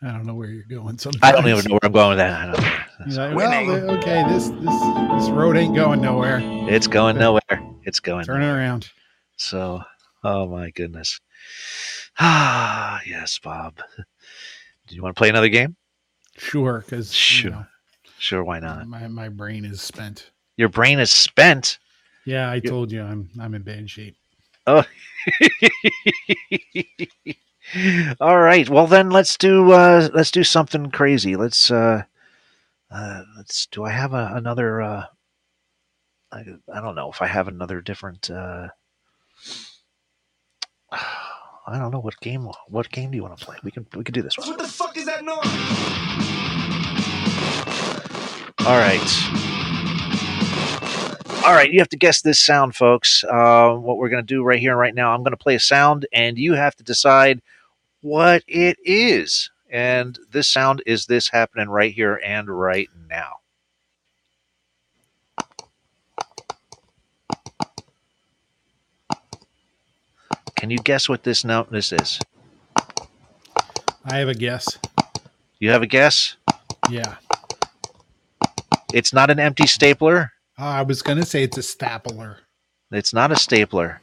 I 0.00 0.12
don't 0.12 0.24
know 0.24 0.32
where 0.34 0.48
you're 0.48 0.64
going. 0.64 0.96
Sometimes 0.96 1.22
I 1.22 1.30
don't 1.32 1.46
even 1.46 1.64
know 1.70 1.74
where 1.74 1.80
I'm 1.82 1.92
going 1.92 2.08
with 2.08 2.18
that. 2.18 2.32
I 2.40 2.46
don't 2.46 3.16
know. 3.16 3.26
Like, 3.26 3.36
well, 3.36 3.90
okay, 3.98 4.24
this 4.30 4.48
this 4.48 4.80
this 5.20 5.28
road 5.28 5.58
ain't 5.58 5.74
going 5.74 6.00
nowhere. 6.00 6.40
It's 6.42 6.86
going 6.86 7.18
nowhere. 7.18 7.42
It's 7.82 8.00
going. 8.00 8.24
Turn 8.24 8.42
it 8.42 8.46
around. 8.48 8.88
So, 9.36 9.82
oh 10.24 10.46
my 10.46 10.70
goodness. 10.70 11.20
Ah, 12.18 13.02
yes, 13.06 13.38
Bob. 13.38 13.76
Do 14.86 14.94
you 14.94 15.02
want 15.02 15.14
to 15.14 15.20
play 15.20 15.28
another 15.28 15.50
game? 15.50 15.76
Sure, 16.38 16.78
because 16.80 17.12
Sure. 17.12 17.50
you 17.50 17.56
know, 17.56 17.66
Sure, 18.18 18.42
why 18.42 18.58
not? 18.58 18.88
my 18.88 19.06
my 19.08 19.28
brain 19.28 19.66
is 19.66 19.82
spent. 19.82 20.30
Your 20.56 20.70
brain 20.70 20.98
is 20.98 21.10
spent. 21.10 21.78
Yeah, 22.24 22.50
I 22.50 22.60
told 22.60 22.90
you 22.90 23.02
I'm 23.02 23.28
I'm 23.38 23.54
in 23.54 23.62
bad 23.62 23.90
shape. 23.90 24.16
Oh. 24.66 24.84
All 28.20 28.38
right. 28.38 28.68
Well, 28.68 28.86
then 28.86 29.10
let's 29.10 29.36
do 29.36 29.72
uh 29.72 30.08
let's 30.12 30.30
do 30.30 30.44
something 30.44 30.90
crazy. 30.90 31.36
Let's 31.36 31.70
uh 31.70 32.02
uh 32.90 33.22
let's 33.36 33.66
do 33.66 33.84
I 33.84 33.90
have 33.90 34.14
a, 34.14 34.32
another 34.34 34.82
uh 34.82 35.06
I, 36.32 36.44
I 36.72 36.80
don't 36.80 36.94
know 36.94 37.10
if 37.10 37.22
I 37.22 37.26
have 37.26 37.48
another 37.48 37.80
different 37.80 38.30
uh 38.30 38.68
I 40.92 41.78
don't 41.78 41.90
know 41.90 42.00
what 42.00 42.20
game 42.20 42.48
what 42.68 42.90
game 42.90 43.10
do 43.10 43.16
you 43.16 43.22
want 43.22 43.38
to 43.38 43.44
play? 43.44 43.56
We 43.64 43.70
can 43.70 43.86
we 43.94 44.04
can 44.04 44.14
do 44.14 44.22
this 44.22 44.38
one. 44.38 44.48
What 44.48 44.58
the 44.58 44.68
fuck 44.68 44.96
is 44.96 45.06
that 45.06 45.24
noise? 45.24 45.40
All 48.66 48.78
right. 48.78 49.45
All 51.46 51.52
right, 51.52 51.70
you 51.70 51.78
have 51.78 51.88
to 51.90 51.96
guess 51.96 52.22
this 52.22 52.40
sound, 52.40 52.74
folks. 52.74 53.22
Uh, 53.22 53.70
what 53.74 53.98
we're 53.98 54.08
going 54.08 54.20
to 54.20 54.26
do 54.26 54.42
right 54.42 54.58
here 54.58 54.72
and 54.72 54.80
right 54.80 54.94
now, 54.96 55.14
I'm 55.14 55.22
going 55.22 55.30
to 55.30 55.36
play 55.36 55.54
a 55.54 55.60
sound, 55.60 56.04
and 56.12 56.36
you 56.36 56.54
have 56.54 56.74
to 56.74 56.82
decide 56.82 57.40
what 58.00 58.42
it 58.48 58.76
is. 58.82 59.48
And 59.70 60.18
this 60.32 60.48
sound 60.48 60.82
is 60.86 61.06
this 61.06 61.28
happening 61.28 61.68
right 61.68 61.94
here 61.94 62.20
and 62.24 62.48
right 62.48 62.88
now. 63.08 63.34
Can 70.56 70.70
you 70.70 70.78
guess 70.78 71.08
what 71.08 71.22
this 71.22 71.44
note 71.44 71.70
this 71.70 71.92
is? 71.92 72.18
I 74.04 74.16
have 74.16 74.28
a 74.28 74.34
guess. 74.34 74.78
You 75.60 75.70
have 75.70 75.82
a 75.82 75.86
guess? 75.86 76.34
Yeah, 76.90 77.14
It's 78.92 79.12
not 79.12 79.30
an 79.30 79.38
empty 79.38 79.68
stapler. 79.68 80.32
Uh, 80.58 80.64
I 80.64 80.82
was 80.82 81.02
gonna 81.02 81.26
say 81.26 81.42
it's 81.42 81.58
a 81.58 81.62
stapler. 81.62 82.38
It's 82.90 83.12
not 83.12 83.30
a 83.30 83.36
stapler. 83.36 84.00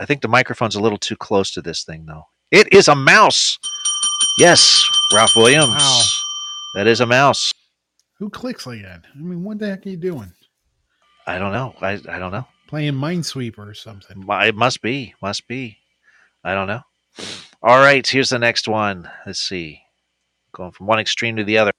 I 0.00 0.04
think 0.04 0.20
the 0.20 0.28
microphone's 0.28 0.74
a 0.74 0.80
little 0.80 0.98
too 0.98 1.16
close 1.16 1.52
to 1.52 1.62
this 1.62 1.84
thing, 1.84 2.06
though. 2.06 2.24
It 2.50 2.72
is 2.72 2.88
a 2.88 2.94
mouse. 2.94 3.58
Yes, 4.38 4.84
Ralph 5.12 5.36
Williams. 5.36 5.74
Wow. 5.74 6.02
That 6.74 6.86
is 6.88 7.00
a 7.00 7.06
mouse. 7.06 7.52
Who 8.18 8.30
clicks 8.30 8.66
like 8.66 8.82
that? 8.82 9.04
I 9.14 9.18
mean, 9.18 9.44
what 9.44 9.58
the 9.58 9.68
heck 9.68 9.86
are 9.86 9.90
you 9.90 9.96
doing? 9.96 10.32
I 11.26 11.38
don't 11.38 11.52
know. 11.52 11.74
I, 11.80 11.92
I 12.08 12.18
don't 12.18 12.32
know. 12.32 12.46
Playing 12.66 12.94
Minesweeper 12.94 13.58
or 13.58 13.74
something? 13.74 14.24
It 14.28 14.54
must 14.56 14.82
be. 14.82 15.14
Must 15.22 15.46
be. 15.46 15.78
I 16.42 16.54
don't 16.54 16.66
know. 16.66 16.80
All 17.62 17.78
right, 17.78 18.06
here's 18.06 18.30
the 18.30 18.38
next 18.38 18.66
one. 18.66 19.08
Let's 19.24 19.40
see. 19.40 19.80
Going 20.52 20.72
from 20.72 20.86
one 20.86 20.98
extreme 20.98 21.36
to 21.36 21.44
the 21.44 21.58
other. 21.58 21.72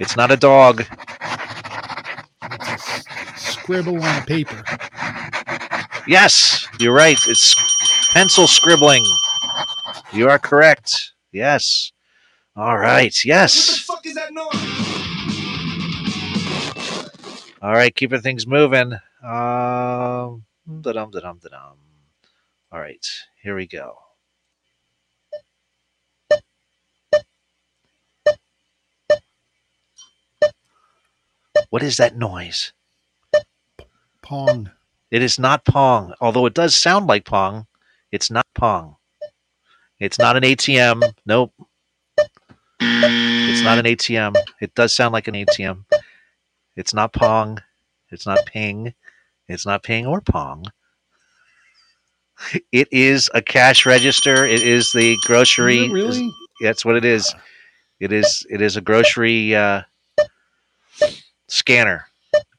It's 0.00 0.16
not 0.16 0.30
a 0.30 0.36
dog. 0.36 0.84
Scribble 3.36 4.02
on 4.02 4.22
a 4.22 4.24
paper. 4.26 4.62
Yes, 6.06 6.68
you're 6.78 6.94
right. 6.94 7.18
It's 7.26 7.54
pencil 8.12 8.46
scribbling. 8.46 9.04
You 10.12 10.28
are 10.28 10.38
correct. 10.38 11.12
Yes. 11.32 11.92
All 12.54 12.78
right. 12.78 13.14
Yes. 13.24 13.86
What 13.88 14.02
the 14.02 14.06
fuck 14.06 14.06
is 14.06 14.14
that 14.14 14.32
noise? 14.32 14.52
All 17.60 17.72
right. 17.72 17.94
Keeping 17.94 18.20
things 18.20 18.46
moving. 18.46 18.92
Um, 19.24 20.44
da-dum, 20.80 21.10
da-dum, 21.10 21.38
da-dum. 21.42 21.78
All 22.70 22.80
right. 22.80 23.06
Here 23.42 23.56
we 23.56 23.66
go. 23.66 24.05
What 31.70 31.82
is 31.82 31.96
that 31.96 32.16
noise? 32.16 32.72
Pong. 34.22 34.70
It 35.10 35.22
is 35.22 35.38
not 35.38 35.64
Pong, 35.64 36.14
although 36.20 36.46
it 36.46 36.54
does 36.54 36.74
sound 36.74 37.06
like 37.06 37.24
Pong. 37.24 37.66
It's 38.10 38.30
not 38.30 38.46
Pong. 38.54 38.96
It's 40.00 40.18
not 40.18 40.36
an 40.36 40.42
ATM. 40.42 41.02
Nope. 41.24 41.52
It's 42.80 43.62
not 43.62 43.78
an 43.78 43.86
ATM. 43.86 44.34
It 44.60 44.74
does 44.74 44.92
sound 44.92 45.12
like 45.12 45.28
an 45.28 45.34
ATM. 45.34 45.84
It's 46.76 46.92
not 46.92 47.12
Pong. 47.12 47.58
It's 48.10 48.26
not 48.26 48.44
Ping. 48.46 48.94
It's 49.48 49.64
not 49.64 49.82
Ping 49.82 50.06
or 50.06 50.20
Pong. 50.20 50.66
It 52.70 52.88
is 52.92 53.30
a 53.32 53.40
cash 53.40 53.86
register. 53.86 54.46
It 54.46 54.62
is 54.62 54.92
the 54.92 55.16
grocery. 55.24 55.86
Is 55.86 55.92
really? 55.92 56.30
That's 56.60 56.84
what 56.84 56.96
it 56.96 57.04
is. 57.04 57.34
It 57.98 58.12
is. 58.12 58.46
It 58.50 58.60
is 58.60 58.76
a 58.76 58.82
grocery 58.82 59.54
uh, 59.54 59.82
scanner. 61.48 62.06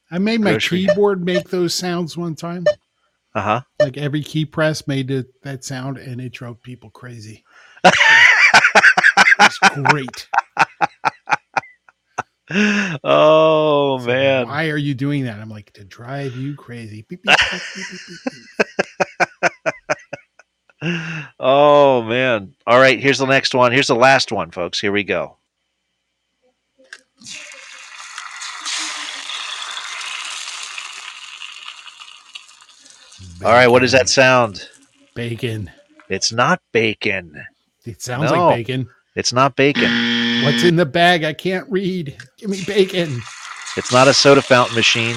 I 0.10 0.20
made 0.20 0.42
my 0.42 0.52
Grocery. 0.52 0.86
keyboard 0.88 1.24
make 1.26 1.50
those 1.50 1.74
sounds 1.74 2.16
one 2.18 2.36
time. 2.36 2.66
Uh 3.36 3.42
huh. 3.42 3.62
Like 3.80 3.98
every 3.98 4.24
key 4.24 4.46
press 4.46 4.88
made 4.88 5.12
it, 5.12 5.28
that 5.44 5.64
sound, 5.64 5.98
and 5.98 6.20
it 6.22 6.32
drove 6.34 6.62
people 6.64 6.90
crazy. 6.90 7.44
it's 7.84 9.60
great. 9.60 10.28
Oh 13.04 14.00
man. 14.06 14.48
Why 14.48 14.70
are 14.70 14.78
you 14.78 14.94
doing 14.94 15.26
that? 15.26 15.40
I'm 15.40 15.50
like 15.50 15.72
to 15.74 15.84
drive 15.84 16.36
you 16.36 16.56
crazy. 16.56 17.06
Beep, 17.08 17.22
beep, 17.24 17.38
beep. 17.52 17.62
Oh 21.40 22.04
man. 22.04 22.54
All 22.68 22.80
right. 22.80 23.00
Here's 23.00 23.18
the 23.18 23.26
next 23.26 23.54
one. 23.56 23.72
Here's 23.72 23.88
the 23.88 23.96
last 23.96 24.32
one, 24.32 24.52
folks. 24.52 24.80
Here 24.80 24.92
we 24.92 25.04
go. 25.04 25.38
All 33.44 33.52
right. 33.52 33.68
What 33.68 33.80
does 33.80 33.92
that 33.92 34.10
sound? 34.10 34.68
Bacon. 35.16 35.70
It's 36.10 36.32
not 36.32 36.62
bacon. 36.72 37.44
It 37.86 38.02
sounds 38.02 38.32
No. 38.32 38.48
like 38.48 38.58
bacon. 38.58 38.90
It's 39.16 39.34
not 39.34 39.56
bacon. 39.56 40.44
What's 40.44 40.64
in 40.64 40.76
the 40.76 40.86
bag? 40.86 41.24
I 41.24 41.34
can't 41.34 41.70
read. 41.70 42.16
Give 42.38 42.50
me 42.50 42.64
bacon. 42.66 43.22
It's 43.76 43.92
not 43.92 44.08
a 44.08 44.14
soda 44.14 44.42
fountain 44.42 44.76
machine. 44.76 45.16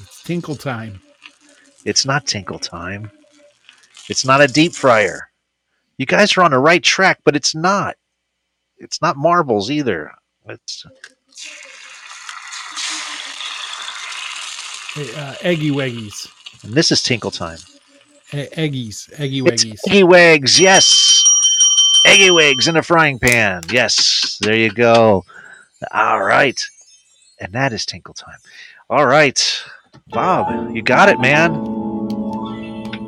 It's 0.00 0.22
tinkle 0.24 0.56
time. 0.56 1.00
It's 1.84 2.04
not 2.04 2.26
Tinkle 2.26 2.58
Time. 2.58 3.10
It's 4.10 4.24
not 4.26 4.42
a 4.42 4.46
deep 4.46 4.74
fryer. 4.74 5.30
You 5.96 6.04
guys 6.04 6.36
are 6.36 6.42
on 6.42 6.50
the 6.50 6.58
right 6.58 6.82
track, 6.82 7.20
but 7.24 7.34
it's 7.34 7.54
not. 7.54 7.96
It's 8.76 9.00
not 9.00 9.16
marbles 9.16 9.70
either. 9.70 10.12
It's 10.46 10.84
uh, 14.96 15.34
eggy 15.42 15.70
weggies. 15.70 16.28
and 16.64 16.74
this 16.74 16.90
is 16.92 17.02
Tinkle 17.02 17.30
Time. 17.30 17.58
E- 18.32 18.46
eggies. 18.56 19.10
Eggy 19.18 19.40
It's 19.40 19.64
weggies. 19.64 19.78
Eggy 19.88 20.02
Wags, 20.04 20.60
yes. 20.60 21.22
Eggy 22.06 22.30
Wags 22.30 22.68
in 22.68 22.76
a 22.76 22.82
frying 22.82 23.18
pan. 23.18 23.62
Yes, 23.70 24.38
there 24.40 24.56
you 24.56 24.70
go. 24.70 25.24
All 25.92 26.22
right. 26.22 26.60
And 27.38 27.52
that 27.52 27.72
is 27.72 27.84
Tinkle 27.86 28.14
Time. 28.14 28.38
All 28.88 29.06
right. 29.06 29.62
Bob, 30.08 30.74
you 30.74 30.82
got 30.82 31.08
it, 31.08 31.20
man. 31.20 31.54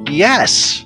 Yes. 0.09 0.84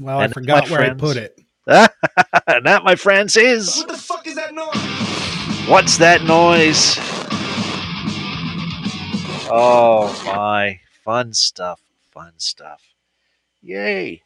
Well, 0.00 0.18
I 0.20 0.28
forgot 0.28 0.68
my 0.68 0.76
where 0.76 0.90
I 0.90 0.94
put 0.94 1.16
it. 1.16 1.38
and 1.66 2.66
that, 2.66 2.82
my 2.84 2.96
friends, 2.96 3.36
is. 3.36 3.76
What 3.78 3.88
the 3.88 3.96
fuck 3.96 4.26
is 4.26 4.34
that 4.34 4.52
noise? 4.54 5.68
What's 5.68 5.98
that 5.98 6.22
noise? 6.24 6.96
Oh 9.54 10.22
my. 10.26 10.80
Fun 11.04 11.32
stuff. 11.34 11.80
Fun 12.12 12.32
stuff. 12.38 12.82
Yay. 13.62 14.22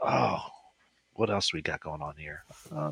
Oh. 0.00 0.40
What 1.14 1.30
else 1.30 1.52
we 1.52 1.62
got 1.62 1.80
going 1.80 2.00
on 2.02 2.16
here? 2.16 2.44
Oh. 2.72 2.90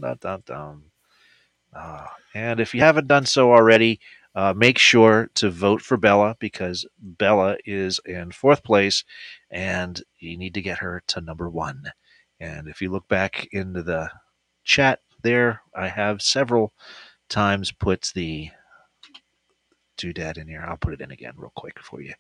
Ah, 1.75 2.15
and 2.35 2.61
if 2.61 2.75
you 2.75 2.81
haven't 2.81 3.07
done 3.07 3.27
so 3.27 3.53
already, 3.53 4.01
uh, 4.35 4.53
make 4.57 4.79
sure 4.79 5.31
to 5.35 5.51
vote 5.51 5.81
for 5.81 5.97
Bella 5.97 6.37
because 6.39 6.87
Bella 6.99 7.57
is 7.65 8.01
in 8.05 8.33
fourth 8.33 8.63
place 8.65 9.05
and 9.51 10.03
you 10.19 10.37
need 10.37 10.55
to 10.55 10.63
get 10.63 10.79
her 10.79 11.03
to 11.09 11.21
number 11.21 11.49
one. 11.49 11.85
And 12.41 12.69
if 12.69 12.83
you 12.83 12.91
look 12.91 13.09
back 13.09 13.49
into 13.53 13.83
the 13.83 14.11
chat 14.65 15.01
there, 15.23 15.63
I 15.75 15.89
have 15.89 16.23
several 16.23 16.73
times 17.29 17.73
put 17.73 18.11
the 18.15 18.51
doodad 20.01 20.39
in 20.39 20.49
here. 20.49 20.65
I'll 20.67 20.77
put 20.77 20.95
it 20.95 21.01
in 21.01 21.11
again 21.11 21.35
real 21.37 21.53
quick 21.55 21.79
for 21.81 22.01
you. 22.01 22.15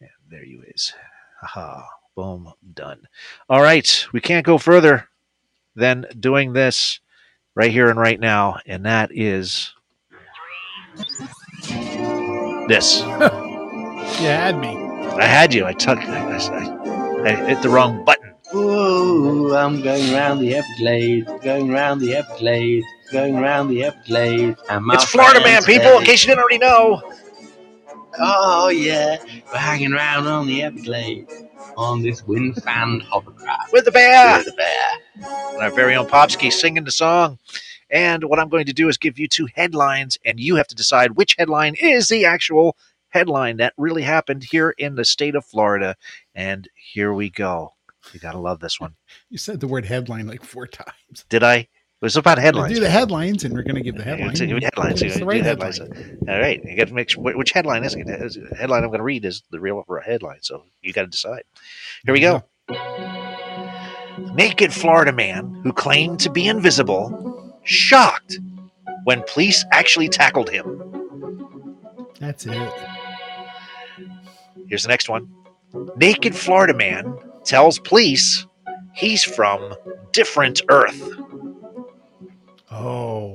And 0.00 0.10
there 0.28 0.44
you 0.44 0.62
is. 0.74 0.92
Haha. 1.40 1.82
Boom. 2.14 2.52
Done. 2.74 3.06
All 3.48 3.60
right. 3.60 4.06
We 4.12 4.20
can't 4.20 4.46
go 4.46 4.58
further 4.58 5.08
than 5.74 6.06
doing 6.18 6.52
this 6.52 7.00
right 7.54 7.70
here 7.70 7.90
and 7.90 7.98
right 7.98 8.18
now. 8.18 8.58
And 8.66 8.86
that 8.86 9.10
is 9.12 9.74
this. 12.68 13.02
You 14.20 14.28
had 14.28 14.58
me. 14.58 14.68
I 14.68 15.24
had 15.24 15.52
you. 15.52 15.66
I 15.66 15.74
took. 15.74 15.98
I, 15.98 16.38
I, 16.38 17.22
I 17.28 17.34
hit 17.48 17.60
the 17.60 17.68
wrong 17.68 18.02
button. 18.04 18.32
Ooh, 18.54 19.54
I'm 19.54 19.82
going 19.82 20.10
round 20.14 20.40
the 20.40 20.54
Everglades, 20.54 21.28
going 21.44 21.68
round 21.70 22.00
the 22.00 22.14
Everglades, 22.14 22.86
going 23.10 23.36
round 23.36 23.70
the 23.70 23.84
Everglades. 23.84 24.60
And 24.68 24.84
my 24.84 24.94
It's 24.94 25.04
Florida 25.04 25.40
Man, 25.40 25.62
people. 25.62 25.98
In 25.98 26.04
case 26.04 26.22
you 26.22 26.28
didn't 26.28 26.40
already 26.40 26.58
know. 26.58 27.02
Oh 28.18 28.68
yeah, 28.68 29.16
we're 29.52 29.58
hanging 29.58 29.92
around 29.92 30.26
on 30.26 30.46
the 30.46 30.62
Everglades 30.62 31.32
on 31.76 32.02
this 32.02 32.26
wind 32.26 32.62
fan 32.62 33.00
hovercraft 33.00 33.72
with 33.72 33.84
the 33.84 33.92
bear. 33.92 34.38
With 34.38 34.46
the 34.46 34.52
bear. 34.52 35.52
and 35.52 35.62
our 35.62 35.70
very 35.70 35.94
own 35.94 36.06
Popsky 36.06 36.50
singing 36.50 36.84
the 36.84 36.90
song. 36.90 37.38
And 37.90 38.24
what 38.24 38.38
I'm 38.38 38.48
going 38.48 38.66
to 38.66 38.72
do 38.72 38.88
is 38.88 38.96
give 38.96 39.18
you 39.18 39.28
two 39.28 39.46
headlines, 39.54 40.18
and 40.24 40.40
you 40.40 40.56
have 40.56 40.66
to 40.68 40.74
decide 40.74 41.12
which 41.12 41.36
headline 41.38 41.74
is 41.74 42.08
the 42.08 42.24
actual 42.24 42.76
headline 43.10 43.58
that 43.58 43.74
really 43.76 44.02
happened 44.02 44.44
here 44.44 44.74
in 44.78 44.96
the 44.96 45.04
state 45.04 45.34
of 45.34 45.44
Florida. 45.44 45.96
And 46.34 46.68
here 46.74 47.12
we 47.12 47.30
go. 47.30 47.74
You 48.12 48.20
got 48.20 48.32
to 48.32 48.38
love 48.38 48.60
this 48.60 48.80
one. 48.80 48.94
You 49.30 49.38
said 49.38 49.60
the 49.60 49.68
word 49.68 49.84
headline 49.84 50.26
like 50.26 50.42
four 50.44 50.66
times. 50.66 51.24
Did 51.28 51.42
I? 51.42 51.68
Was 52.06 52.16
about 52.16 52.38
headlines. 52.38 52.72
Do 52.72 52.78
the 52.78 52.88
headlines, 52.88 53.42
and 53.42 53.52
we're 53.52 53.64
going 53.64 53.74
to 53.74 53.80
give 53.80 53.96
the 53.96 54.04
Yeah, 54.04 54.10
headline. 54.10 54.34
give 54.34 54.48
me 54.50 54.62
headlines. 54.62 55.02
It's 55.02 55.02
You 55.02 55.10
the 55.14 55.18
do 55.18 55.24
right 55.24 55.42
headlines. 55.42 55.78
headline. 55.78 56.18
All 56.28 56.38
right. 56.38 56.62
You 56.64 56.76
got 56.76 56.86
to 56.86 56.94
make 56.94 57.10
sure 57.10 57.20
which 57.34 57.50
headline 57.50 57.82
is 57.82 57.96
it? 57.96 58.06
The 58.06 58.54
headline 58.56 58.84
I'm 58.84 58.90
going 58.90 59.00
to 59.00 59.02
read 59.04 59.24
is 59.24 59.42
the 59.50 59.58
real 59.58 59.84
headline. 60.04 60.38
So 60.42 60.62
you 60.82 60.92
got 60.92 61.00
to 61.02 61.08
decide. 61.08 61.42
Here 62.04 62.14
we 62.14 62.20
go. 62.20 62.44
Naked 64.36 64.72
Florida 64.72 65.10
man 65.10 65.52
who 65.64 65.72
claimed 65.72 66.20
to 66.20 66.30
be 66.30 66.46
invisible, 66.46 67.52
shocked 67.64 68.38
when 69.02 69.24
police 69.26 69.64
actually 69.72 70.08
tackled 70.08 70.48
him. 70.48 71.26
That's 72.20 72.46
it. 72.46 72.72
Here's 74.68 74.84
the 74.84 74.90
next 74.90 75.08
one. 75.08 75.28
Naked 75.96 76.36
Florida 76.36 76.72
man 76.72 77.18
tells 77.42 77.80
police 77.80 78.46
he's 78.94 79.24
from 79.24 79.74
different 80.12 80.62
Earth. 80.68 81.02
Oh, 82.78 83.34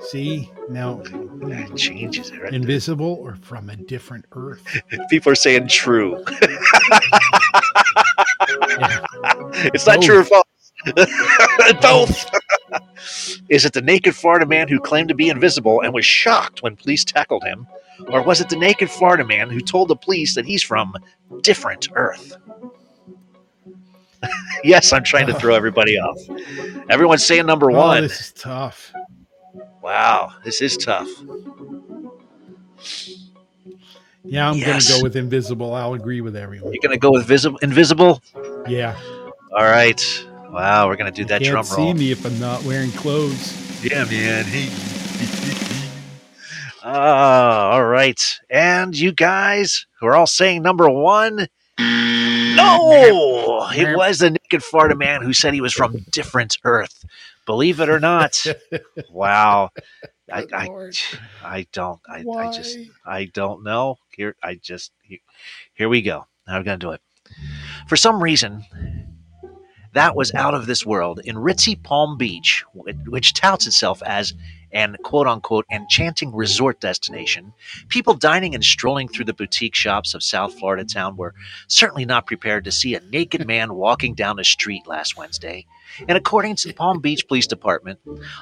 see 0.00 0.50
now 0.68 1.02
That 1.02 1.72
changes 1.76 2.30
it. 2.30 2.40
Right? 2.40 2.54
invisible 2.54 3.14
or 3.20 3.34
from 3.36 3.68
a 3.70 3.76
different 3.76 4.24
Earth. 4.32 4.62
People 5.10 5.32
are 5.32 5.36
saying 5.36 5.66
true. 5.68 6.22
it's 9.74 9.86
not 9.86 9.96
Both. 9.96 10.04
true 10.04 10.18
or 10.20 10.24
false. 10.24 10.44
Both. 11.82 12.30
Is 13.48 13.64
it 13.64 13.72
the 13.72 13.82
naked 13.82 14.14
Florida 14.14 14.46
man 14.46 14.68
who 14.68 14.78
claimed 14.78 15.08
to 15.08 15.14
be 15.14 15.28
invisible 15.28 15.80
and 15.80 15.92
was 15.92 16.06
shocked 16.06 16.62
when 16.62 16.76
police 16.76 17.04
tackled 17.04 17.42
him? 17.42 17.66
Or 18.08 18.22
was 18.22 18.40
it 18.40 18.48
the 18.48 18.56
naked 18.56 18.90
Florida 18.90 19.24
man 19.24 19.50
who 19.50 19.60
told 19.60 19.88
the 19.88 19.96
police 19.96 20.34
that 20.36 20.46
he's 20.46 20.62
from 20.62 20.94
different 21.42 21.88
Earth? 21.94 22.36
yes, 24.64 24.92
I'm 24.92 25.04
trying 25.04 25.26
to 25.28 25.34
throw 25.34 25.54
everybody 25.54 25.98
off. 25.98 26.18
Everyone's 26.90 27.24
saying 27.24 27.46
number 27.46 27.70
Oh, 27.70 27.76
one. 27.76 28.02
this 28.02 28.20
is 28.20 28.32
tough. 28.32 28.92
Wow, 29.82 30.32
this 30.44 30.60
is 30.60 30.76
tough. 30.76 31.08
Yeah, 34.24 34.50
I'm 34.50 34.56
Yes. 34.58 34.66
going 34.66 34.80
to 34.80 34.92
go 34.92 35.02
with 35.02 35.16
invisible. 35.16 35.72
I'll 35.74 35.94
agree 35.94 36.20
with 36.20 36.34
everyone. 36.36 36.72
You're 36.72 36.80
going 36.82 36.92
to 36.92 36.98
go 36.98 37.12
with 37.12 37.26
visible, 37.26 37.58
invisible? 37.62 38.20
Yeah, 38.66 38.96
All 39.56 39.64
right. 39.64 40.00
Wow, 40.50 40.88
we're 40.88 40.96
going 40.96 41.12
to 41.12 41.16
do 41.16 41.24
that 41.26 41.42
can't 41.42 41.50
drum 41.52 41.64
see 41.64 41.92
me 41.94 42.10
if 42.12 42.24
I'm 42.24 42.38
not 42.40 42.62
wearing 42.64 42.90
clothes. 42.92 43.84
Yeah, 43.84 44.04
man. 44.04 44.44
Hey. 44.44 44.68
Ah, 46.82 47.70
all 47.72 47.84
right. 47.84 48.20
And 48.48 48.96
you 48.96 49.12
guys 49.12 49.86
who 50.00 50.06
are 50.06 50.14
all 50.16 50.26
saying 50.26 50.62
number 50.62 50.88
one. 50.88 51.48
No, 52.66 53.68
it 53.74 53.96
was 53.96 54.18
the 54.18 54.30
naked 54.30 54.62
Florida 54.62 54.96
man 54.96 55.22
who 55.22 55.32
said 55.32 55.54
he 55.54 55.60
was 55.60 55.72
from 55.72 55.98
different 56.10 56.58
Earth. 56.64 57.04
Believe 57.46 57.80
it 57.80 57.88
or 57.88 58.00
not. 58.00 58.44
wow. 59.10 59.70
I, 60.32 60.46
I, 60.52 60.90
I 61.44 61.66
don't. 61.72 62.00
I, 62.08 62.24
I 62.36 62.52
just. 62.52 62.78
I 63.04 63.24
don't 63.26 63.62
know. 63.62 63.98
Here, 64.16 64.34
I 64.42 64.56
just. 64.56 64.92
Here, 65.02 65.20
here 65.74 65.88
we 65.88 66.02
go. 66.02 66.26
How 66.46 66.58
are 66.58 66.62
gonna 66.64 66.78
do 66.78 66.90
it? 66.90 67.00
For 67.88 67.96
some 67.96 68.22
reason, 68.22 68.64
that 69.92 70.16
was 70.16 70.34
out 70.34 70.54
of 70.54 70.66
this 70.66 70.84
world 70.84 71.20
in 71.24 71.36
ritzy 71.36 71.80
Palm 71.80 72.18
Beach, 72.18 72.64
which 72.74 73.34
touts 73.34 73.66
itself 73.66 74.02
as 74.04 74.34
and 74.76 74.98
quote 75.02 75.26
unquote 75.26 75.64
enchanting 75.72 76.34
resort 76.34 76.80
destination, 76.80 77.54
people 77.88 78.12
dining 78.12 78.54
and 78.54 78.62
strolling 78.62 79.08
through 79.08 79.24
the 79.24 79.32
boutique 79.32 79.74
shops 79.74 80.12
of 80.12 80.22
South 80.22 80.52
Florida 80.58 80.84
town 80.84 81.16
were 81.16 81.34
certainly 81.66 82.04
not 82.04 82.26
prepared 82.26 82.62
to 82.62 82.70
see 82.70 82.94
a 82.94 83.00
naked 83.00 83.46
man 83.48 83.72
walking 83.74 84.14
down 84.14 84.36
the 84.36 84.44
street 84.44 84.86
last 84.86 85.16
Wednesday. 85.16 85.64
And 86.06 86.18
according 86.18 86.56
to 86.56 86.68
the 86.68 86.74
Palm 86.74 87.00
Beach 87.00 87.26
Police 87.26 87.46
Department, 87.46 88.00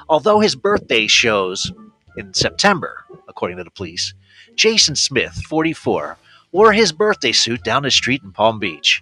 although 0.09 0.41
his 0.41 0.57
birthday 0.57 1.07
shows 1.07 1.71
in 2.17 2.33
September, 2.33 3.05
according 3.29 3.55
to 3.57 3.63
the 3.63 3.71
police, 3.71 4.13
Jason 4.55 4.97
Smith, 4.97 5.41
44, 5.47 6.17
wore 6.51 6.73
his 6.73 6.91
birthday 6.91 7.31
suit 7.31 7.63
down 7.63 7.83
the 7.83 7.91
street 7.91 8.23
in 8.23 8.33
Palm 8.33 8.59
Beach, 8.59 9.01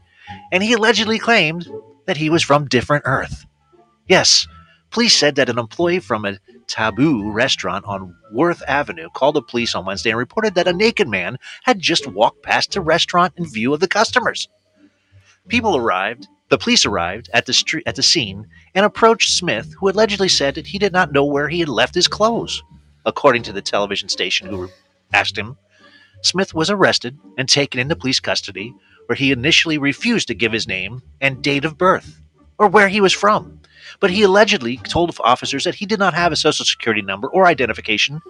and 0.52 0.62
he 0.62 0.74
allegedly 0.74 1.18
claimed 1.18 1.68
that 2.06 2.18
he 2.18 2.30
was 2.30 2.44
from 2.44 2.68
different 2.68 3.06
Earth. 3.08 3.48
Yes, 4.08 4.48
police 4.94 5.18
said 5.18 5.36
that 5.36 5.50
an 5.50 5.58
employee 5.58 6.00
from 6.00 6.24
a 6.24 6.38
Taboo 6.68 7.32
restaurant 7.32 7.84
on 7.86 8.16
Worth 8.32 8.62
Avenue 8.68 9.10
called 9.14 9.36
the 9.36 9.42
police 9.42 9.74
on 9.74 9.86
Wednesday 9.86 10.12
and 10.12 10.20
reported 10.20 10.54
that 10.54 10.68
a 10.68 10.74
naked 10.74 11.08
man 11.10 11.38
had 11.64 11.80
just 11.80 12.08
walked 12.08 12.44
past 12.44 12.72
the 12.72 12.82
restaurant 12.82 13.34
in 13.36 13.46
view 13.46 13.74
of 13.74 13.80
the 13.80 13.88
customers. 13.88 14.48
People 15.48 15.76
arrived, 15.76 16.28
the 16.50 16.60
police 16.60 16.86
arrived 16.86 17.30
at 17.34 17.48
the 17.48 17.54
street 17.54 17.84
at 17.88 17.96
the 17.96 18.04
scene 18.04 18.48
and 18.76 18.86
approached 18.86 19.32
Smith, 19.32 19.74
who 19.80 19.90
allegedly 19.90 20.30
said 20.30 20.56
that 20.56 20.68
he 20.68 20.78
did 20.78 20.94
not 20.94 21.12
know 21.12 21.26
where 21.26 21.50
he 21.50 21.60
had 21.60 21.70
left 21.70 21.96
his 21.96 22.08
clothes. 22.08 22.62
According 23.06 23.44
to 23.44 23.52
the 23.52 23.62
television 23.62 24.10
station 24.10 24.48
who 24.48 24.70
asked 25.12 25.38
him, 25.38 25.58
Smith 26.22 26.54
was 26.54 26.70
arrested 26.70 27.18
and 27.38 27.50
taken 27.50 27.80
into 27.80 27.96
police 27.96 28.20
custody, 28.20 28.74
where 29.08 29.16
he 29.16 29.32
initially 29.32 29.80
refused 29.80 30.28
to 30.28 30.36
give 30.36 30.54
his 30.54 30.68
name 30.68 31.02
and 31.20 31.44
date 31.44 31.66
of 31.66 31.78
birth 31.80 32.22
or 32.60 32.68
where 32.68 32.88
he 32.88 33.02
was 33.02 33.12
from. 33.12 33.60
But 34.00 34.12
he 34.12 34.24
allegedly 34.24 34.78
told 34.78 35.16
officers 35.24 35.64
that 35.64 35.76
he 35.76 35.86
did 35.86 36.00
not 36.00 36.14
have 36.14 36.32
a 36.32 36.36
social 36.36 36.66
security 36.66 37.02
number 37.02 37.28
or 37.28 37.46
identification, 37.46 38.22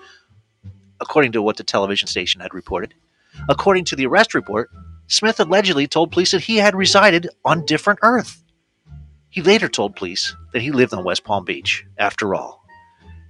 according 1.00 1.34
to 1.34 1.42
what 1.42 1.58
the 1.58 1.64
television 1.64 2.08
station 2.08 2.42
had 2.42 2.54
reported. 2.54 2.94
According 3.50 3.86
to 3.86 3.96
the 3.96 4.06
arrest 4.06 4.34
report, 4.34 4.70
Smith 5.08 5.40
allegedly 5.40 5.88
told 5.88 6.12
police 6.12 6.32
that 6.32 6.44
he 6.44 6.58
had 6.58 6.76
resided 6.76 7.30
on 7.44 7.66
different 7.66 8.00
Earth. 8.02 8.44
He 9.30 9.42
later 9.42 9.68
told 9.68 9.96
police 9.96 10.36
that 10.54 10.62
he 10.62 10.72
lived 10.72 10.94
on 10.94 11.04
West 11.04 11.24
Palm 11.24 11.44
Beach, 11.44 11.86
after 11.98 12.36
all. 12.36 12.64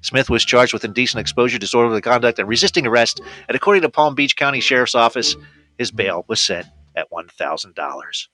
Smith 0.01 0.29
was 0.29 0.43
charged 0.43 0.73
with 0.73 0.83
indecent 0.83 1.21
exposure, 1.21 1.57
disorderly 1.57 2.01
conduct, 2.01 2.37
and 2.37 2.47
resisting 2.47 2.85
arrest, 2.85 3.21
and 3.47 3.55
according 3.55 3.81
to 3.83 3.89
Palm 3.89 4.13
Beach 4.13 4.35
County 4.35 4.59
Sheriff's 4.59 4.95
Office, 4.95 5.37
his 5.77 5.91
bail 5.91 6.25
was 6.27 6.41
set 6.41 6.65
at 6.95 7.09
$1,000. 7.09 8.27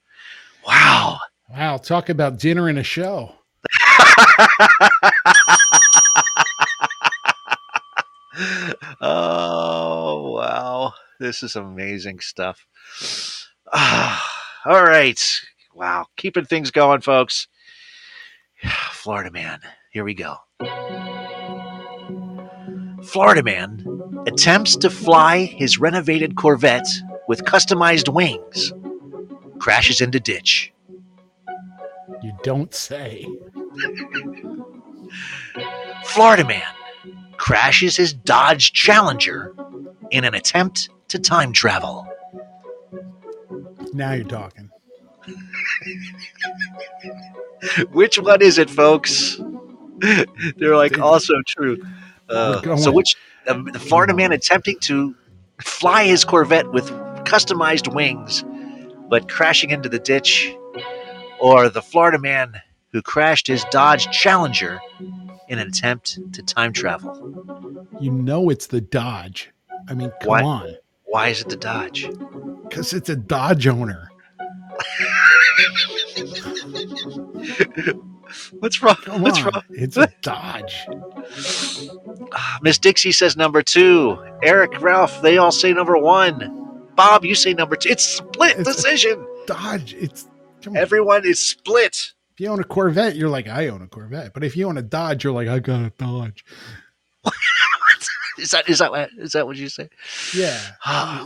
Wow. 0.66 1.20
Wow. 1.50 1.78
Talk 1.78 2.10
about 2.10 2.40
dinner 2.40 2.68
and 2.68 2.80
a 2.80 2.84
show. 2.84 3.36
oh, 9.02 10.34
wow. 10.36 10.94
This 11.20 11.44
is 11.44 11.56
amazing 11.56 12.20
stuff. 12.20 12.66
all 13.74 14.84
right. 14.84 15.22
Wow. 15.74 16.08
Keeping 16.18 16.46
things 16.46 16.72
going, 16.72 17.02
folks. 17.02 17.48
Florida 18.92 19.32
man. 19.32 19.60
Here 19.92 20.04
we 20.04 20.14
go. 20.14 20.36
Florida 23.04 23.44
man 23.44 23.86
attempts 24.28 24.76
to 24.78 24.90
fly 24.90 25.46
his 25.46 25.80
renovated 25.80 26.36
Corvette 26.36 26.88
with 27.28 27.44
customized 27.44 28.14
wings, 28.14 28.74
crashes 29.60 30.02
into 30.02 30.20
ditch. 30.20 30.74
You 32.22 32.34
don't 32.44 32.74
say. 32.74 33.26
Florida 36.06 36.46
man 36.46 36.64
crashes 37.38 37.96
his 37.96 38.14
Dodge 38.14 38.74
Challenger 38.74 39.54
in 40.12 40.26
an 40.26 40.34
attempt 40.34 40.90
to 41.10 41.20
time 41.20 41.54
travel. 41.54 42.08
Now 43.94 44.14
you're 44.14 44.26
talking. 44.26 44.70
which 47.92 48.20
one 48.20 48.42
is 48.42 48.58
it, 48.58 48.70
folks? 48.70 49.40
They're 50.58 50.76
like 50.76 51.00
also 51.00 51.34
true. 51.48 51.78
Uh, 52.30 52.78
so, 52.78 52.92
which 52.92 53.16
uh, 53.48 53.62
the 53.72 53.80
Florida 53.80 54.14
man 54.14 54.32
attempting 54.32 54.80
to 54.82 55.16
fly 55.62 56.06
his 56.06 56.24
Corvette 56.24 56.72
with 56.72 56.90
customized 57.26 57.94
wings, 57.94 58.44
but 59.10 59.30
crashing 59.30 59.72
into 59.72 59.90
the 59.90 60.00
ditch, 60.00 60.54
or 61.40 61.70
the 61.70 61.82
Florida 61.82 62.20
man 62.20 62.62
who 62.92 63.02
crashed 63.02 63.48
his 63.48 63.64
Dodge 63.66 64.10
Challenger 64.12 64.80
in 65.48 65.60
an 65.60 65.68
attempt 65.68 66.20
to 66.34 66.42
time 66.44 66.74
travel? 66.74 67.86
You 68.00 68.12
know 68.12 68.50
it's 68.50 68.68
the 68.68 68.82
Dodge. 68.82 69.52
I 69.88 69.94
mean, 69.94 70.12
come 70.22 70.30
Why- 70.30 70.44
on. 70.44 70.76
Why 71.06 71.30
is 71.30 71.42
it 71.42 71.50
the 71.50 71.56
Dodge? 71.58 72.08
Because 72.70 72.94
it's 72.94 73.10
a 73.10 73.16
Dodge 73.16 73.66
owner. 73.66 74.10
What's 78.60 78.82
wrong? 78.84 78.96
Come 79.04 79.22
What's 79.24 79.40
on. 79.40 79.46
wrong? 79.46 79.64
It's 79.72 79.98
a 79.98 80.08
Dodge. 80.22 80.86
Ah, 82.34 82.60
Miss 82.62 82.78
Dixie 82.78 83.12
says 83.12 83.36
number 83.36 83.64
two. 83.64 84.18
Eric, 84.44 84.80
Ralph, 84.82 85.22
they 85.24 85.38
all 85.40 85.52
say 85.52 85.74
number 85.74 85.98
one. 85.98 86.56
Bob, 86.96 87.26
you 87.26 87.34
say 87.34 87.54
number 87.56 87.76
two. 87.76 87.90
It's 87.90 88.04
split 88.04 88.58
It's 88.60 88.76
decision. 88.76 89.26
Dodge. 89.48 89.96
It's. 89.96 90.29
Everyone 90.76 91.26
is 91.26 91.40
split. 91.40 92.14
If 92.34 92.40
you 92.42 92.48
own 92.48 92.60
a 92.60 92.64
Corvette, 92.64 93.16
you're 93.16 93.30
like, 93.30 93.48
I 93.48 93.68
own 93.68 93.82
a 93.82 93.88
Corvette. 93.88 94.34
But 94.34 94.44
if 94.44 94.56
you 94.56 94.68
own 94.68 94.78
a 94.78 94.82
Dodge, 94.82 95.24
you're 95.24 95.34
like, 95.34 95.48
I 95.48 95.60
got 95.60 95.82
a 95.82 95.90
Dodge. 95.98 96.44
Is 98.38 98.52
that 98.52 98.70
is 98.70 98.80
that 98.80 98.90
what 98.92 99.10
is 99.18 99.34
that 99.34 99.46
what 99.46 99.58
you 99.58 99.68
say? 99.68 99.90
Yeah. 100.34 100.58
Oh, 100.86 101.26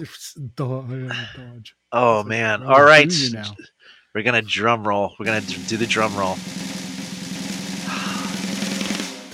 I 0.90 0.94
own 0.94 1.12
a 1.12 1.28
Dodge. 1.38 1.76
Oh 1.92 2.24
man! 2.24 2.64
I'm 2.64 2.70
All 2.70 2.84
right, 2.84 3.14
we're 4.16 4.24
gonna 4.24 4.42
drum 4.42 4.88
roll. 4.88 5.14
We're 5.20 5.28
gonna 5.28 5.42
do 5.42 5.78
the 5.78 5.86
drum 5.86 6.16
roll. 6.18 6.38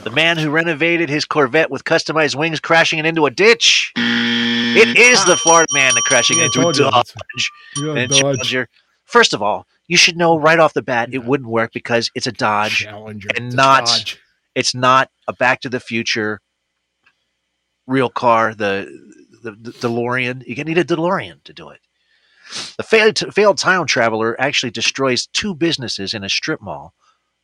The 0.04 0.12
man 0.12 0.38
who 0.38 0.50
renovated 0.50 1.08
his 1.10 1.24
Corvette 1.24 1.70
with 1.72 1.86
customized 1.86 2.36
wings 2.36 2.60
crashing 2.60 3.00
it 3.00 3.06
into 3.06 3.26
a 3.26 3.32
ditch. 3.32 3.94
It 3.96 4.98
is 4.98 5.24
the 5.26 5.38
Florida 5.38 5.72
man 5.74 5.94
crashing 6.06 6.40
Yeah, 6.40 6.46
into 6.46 6.68
a 6.68 6.74
Dodge. 6.74 7.12
it's- 7.12 7.50
You 7.78 7.86
got 7.86 7.98
a 7.98 8.02
and 8.02 8.10
Dodge. 8.12 8.20
Challenger. 8.20 8.70
First 9.10 9.34
of 9.34 9.42
all, 9.42 9.66
you 9.88 9.98
should 9.98 10.18
know 10.18 10.38
right 10.38 10.60
off 10.60 10.74
the 10.74 10.84
bat 10.84 11.10
it 11.12 11.26
wouldn't 11.26 11.50
work 11.50 11.72
because 11.74 12.12
it's 12.14 12.28
a 12.28 12.32
Dodge 12.32 12.78
Challenger. 12.78 13.30
and 13.36 13.56
not 13.56 13.88
Dodge. 13.88 14.20
it's 14.54 14.76
not 14.76 15.10
a 15.28 15.34
Back 15.34 15.62
to 15.62 15.70
the 15.70 15.80
Future 15.80 16.42
real 17.88 18.10
car. 18.10 18.54
The 18.54 18.88
the, 19.42 19.52
the 19.52 19.72
DeLorean. 19.72 20.44
You 20.46 20.64
need 20.64 20.78
a 20.78 20.84
DeLorean 20.84 21.44
to 21.46 21.54
do 21.54 21.70
it. 21.70 21.80
The 22.78 22.84
failed, 22.84 23.18
failed 23.34 23.58
time 23.58 23.86
traveler 23.86 24.40
actually 24.40 24.72
destroys 24.72 25.28
two 25.28 25.54
businesses 25.56 26.14
in 26.14 26.24
a 26.24 26.30
strip 26.30 26.62
mall. 26.62 26.94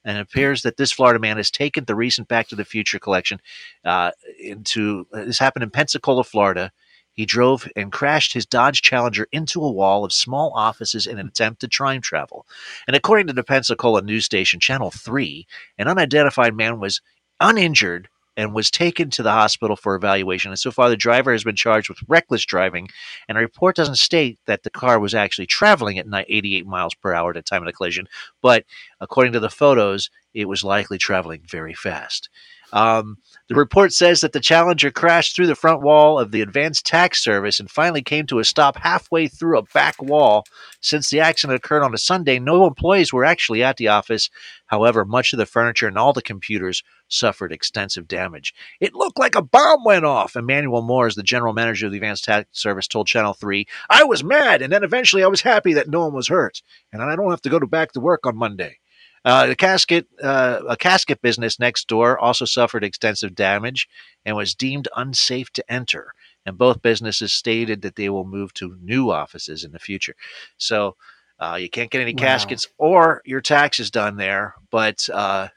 And 0.03 0.17
it 0.17 0.21
appears 0.21 0.61
that 0.63 0.77
this 0.77 0.91
Florida 0.91 1.19
man 1.19 1.37
has 1.37 1.49
taken 1.49 1.85
the 1.85 1.95
recent 1.95 2.27
Back 2.27 2.47
to 2.49 2.55
the 2.55 2.65
Future 2.65 2.99
collection 2.99 3.39
uh, 3.83 4.11
into. 4.39 5.07
This 5.11 5.39
happened 5.39 5.63
in 5.63 5.71
Pensacola, 5.71 6.23
Florida. 6.23 6.71
He 7.15 7.25
drove 7.25 7.67
and 7.75 7.91
crashed 7.91 8.33
his 8.33 8.45
Dodge 8.45 8.81
Challenger 8.81 9.27
into 9.31 9.63
a 9.63 9.71
wall 9.71 10.03
of 10.03 10.13
small 10.13 10.51
offices 10.53 11.07
in 11.07 11.17
an 11.17 11.27
attempt 11.27 11.61
to 11.61 11.67
time 11.67 12.01
travel. 12.01 12.45
And 12.87 12.95
according 12.95 13.27
to 13.27 13.33
the 13.33 13.43
Pensacola 13.43 14.01
news 14.01 14.25
station 14.25 14.59
Channel 14.59 14.91
3, 14.91 15.47
an 15.77 15.87
unidentified 15.87 16.55
man 16.55 16.79
was 16.79 17.01
uninjured 17.39 18.09
and 18.37 18.53
was 18.53 18.69
taken 18.69 19.09
to 19.09 19.23
the 19.23 19.31
hospital 19.31 19.75
for 19.75 19.95
evaluation. 19.95 20.51
And 20.51 20.59
so 20.59 20.71
far, 20.71 20.89
the 20.89 20.97
driver 20.97 21.31
has 21.31 21.43
been 21.43 21.55
charged 21.55 21.89
with 21.89 21.99
reckless 22.07 22.45
driving. 22.45 22.89
And 23.29 23.37
a 23.37 23.41
report 23.41 23.75
doesn't 23.75 23.95
state 23.95 24.39
that 24.45 24.63
the 24.63 24.69
car 24.69 24.99
was 24.99 25.13
actually 25.13 25.45
traveling 25.45 25.97
at 25.97 26.07
ni- 26.07 26.25
88 26.27 26.65
miles 26.65 26.93
per 26.95 27.13
hour 27.13 27.29
at 27.29 27.35
the 27.35 27.41
time 27.41 27.61
of 27.61 27.65
the 27.65 27.73
collision, 27.73 28.07
but 28.41 28.65
according 28.99 29.33
to 29.33 29.39
the 29.39 29.49
photos, 29.49 30.09
it 30.33 30.49
was 30.49 30.63
likely 30.63 30.97
traveling 30.97 31.43
very 31.47 31.73
fast. 31.73 32.29
Um, 32.75 33.19
the 33.47 33.55
report 33.55 33.93
says 33.93 34.19
that 34.19 34.33
the 34.33 34.41
Challenger 34.41 34.91
crashed 34.91 35.33
through 35.33 35.47
the 35.47 35.55
front 35.55 35.81
wall 35.81 36.19
of 36.19 36.31
the 36.31 36.41
Advanced 36.41 36.85
Tax 36.85 37.23
Service 37.23 37.59
and 37.59 37.71
finally 37.71 38.01
came 38.01 38.27
to 38.27 38.39
a 38.39 38.43
stop 38.43 38.75
halfway 38.77 39.29
through 39.29 39.57
a 39.57 39.63
back 39.73 40.01
wall. 40.01 40.43
Since 40.81 41.09
the 41.09 41.21
accident 41.21 41.55
occurred 41.55 41.83
on 41.83 41.93
a 41.93 41.97
Sunday, 41.97 42.37
no 42.37 42.67
employees 42.67 43.13
were 43.13 43.23
actually 43.23 43.63
at 43.63 43.77
the 43.77 43.87
office. 43.87 44.29
However, 44.65 45.05
much 45.05 45.31
of 45.31 45.39
the 45.39 45.45
furniture 45.45 45.87
and 45.87 45.97
all 45.97 46.11
the 46.11 46.21
computers 46.21 46.83
suffered 47.07 47.53
extensive 47.53 48.09
damage. 48.09 48.53
It 48.81 48.93
looked 48.93 49.19
like 49.19 49.35
a 49.35 49.41
bomb 49.41 49.85
went 49.85 50.03
off. 50.03 50.35
Emmanuel 50.35 50.81
Moores, 50.81 51.15
the 51.15 51.23
general 51.23 51.53
manager 51.53 51.85
of 51.85 51.93
the 51.93 51.99
Advanced 51.99 52.25
Tax 52.25 52.49
Service, 52.51 52.87
told 52.87 53.07
Channel 53.07 53.35
3, 53.35 53.65
I 53.89 54.03
was 54.03 54.21
mad, 54.21 54.61
and 54.61 54.73
then 54.73 54.83
eventually 54.83 55.23
I 55.23 55.27
was 55.27 55.41
happy 55.41 55.73
that 55.73 55.89
no 55.89 56.01
one 56.01 56.13
was 56.13 56.27
hurt, 56.27 56.61
and 56.91 57.01
I 57.01 57.15
don't 57.15 57.29
have 57.29 57.41
to 57.43 57.49
go 57.49 57.59
to 57.59 57.67
back 57.67 57.93
to 57.93 58.01
work 58.01 58.25
on 58.25 58.35
Monday. 58.35 58.79
Uh, 59.25 59.47
the 59.47 59.55
casket, 59.55 60.07
uh, 60.23 60.61
a 60.69 60.77
casket 60.77 61.21
business 61.21 61.59
next 61.59 61.87
door, 61.87 62.17
also 62.19 62.45
suffered 62.45 62.83
extensive 62.83 63.35
damage 63.35 63.89
and 64.25 64.37
was 64.37 64.55
deemed 64.55 64.87
unsafe 64.95 65.51
to 65.53 65.71
enter. 65.71 66.13
And 66.45 66.57
both 66.57 66.83
businesses 66.83 67.33
stated 67.33 67.81
that 67.81 67.95
they 67.95 68.09
will 68.09 68.25
move 68.25 68.53
to 68.55 68.77
new 68.81 69.11
offices 69.11 69.63
in 69.63 69.71
the 69.71 69.79
future. 69.79 70.15
So 70.57 70.95
uh, 71.39 71.57
you 71.59 71.69
can't 71.69 71.91
get 71.91 72.01
any 72.01 72.13
Wow. 72.13 72.19
caskets 72.19 72.67
or 72.77 73.21
your 73.25 73.41
taxes 73.41 73.91
done 73.91 74.17
there. 74.17 74.55
But 74.71 75.09
uh, 75.11 75.49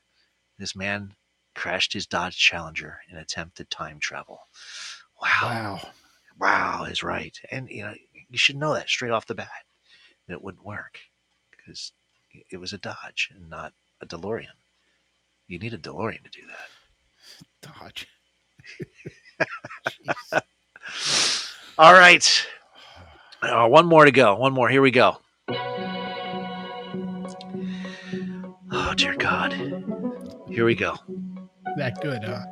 this 0.59 0.74
man 0.74 1.15
crashed 1.55 1.93
his 1.93 2.07
Dodge 2.07 2.39
Challenger 2.39 3.01
in 3.11 3.19
attempted 3.19 3.70
time 3.70 3.99
travel. 4.01 4.40
Wow. 5.23 5.40
Wow. 5.43 5.89
Wow 6.40 6.85
is 6.85 7.03
right. 7.03 7.39
And 7.51 7.69
you 7.69 7.82
know, 7.82 7.95
you 8.31 8.39
should 8.39 8.57
know 8.57 8.74
that 8.74 8.89
straight 8.89 9.11
off 9.12 9.27
the 9.27 9.35
bat. 9.35 9.51
That 10.27 10.35
it 10.35 10.43
wouldn't 10.43 10.65
work 10.65 11.01
because 11.51 11.93
it 12.51 12.59
was 12.59 12.73
a 12.73 12.78
Dodge 12.78 13.31
and 13.35 13.48
not 13.48 13.73
a 14.01 14.06
DeLorean. 14.06 14.47
You 15.47 15.59
need 15.59 15.74
a 15.74 15.78
DeLorean 15.78 16.23
to 16.24 16.31
do 16.31 16.43
that. 16.47 17.73
Dodge. 17.81 18.06
All 21.78 21.93
right. 21.93 22.47
Uh, 23.40 23.69
one 23.69 23.86
more 23.86 24.05
to 24.05 24.10
go. 24.10 24.36
One 24.36 24.52
more. 24.52 24.69
Here 24.69 24.82
we 24.82 24.90
go. 24.90 25.19
Oh, 28.70 28.94
dear 28.97 29.15
God. 29.16 29.52
Here 30.48 30.65
we 30.65 30.74
go. 30.74 30.97
That 31.77 32.01
good, 32.01 32.24
huh? 32.24 32.43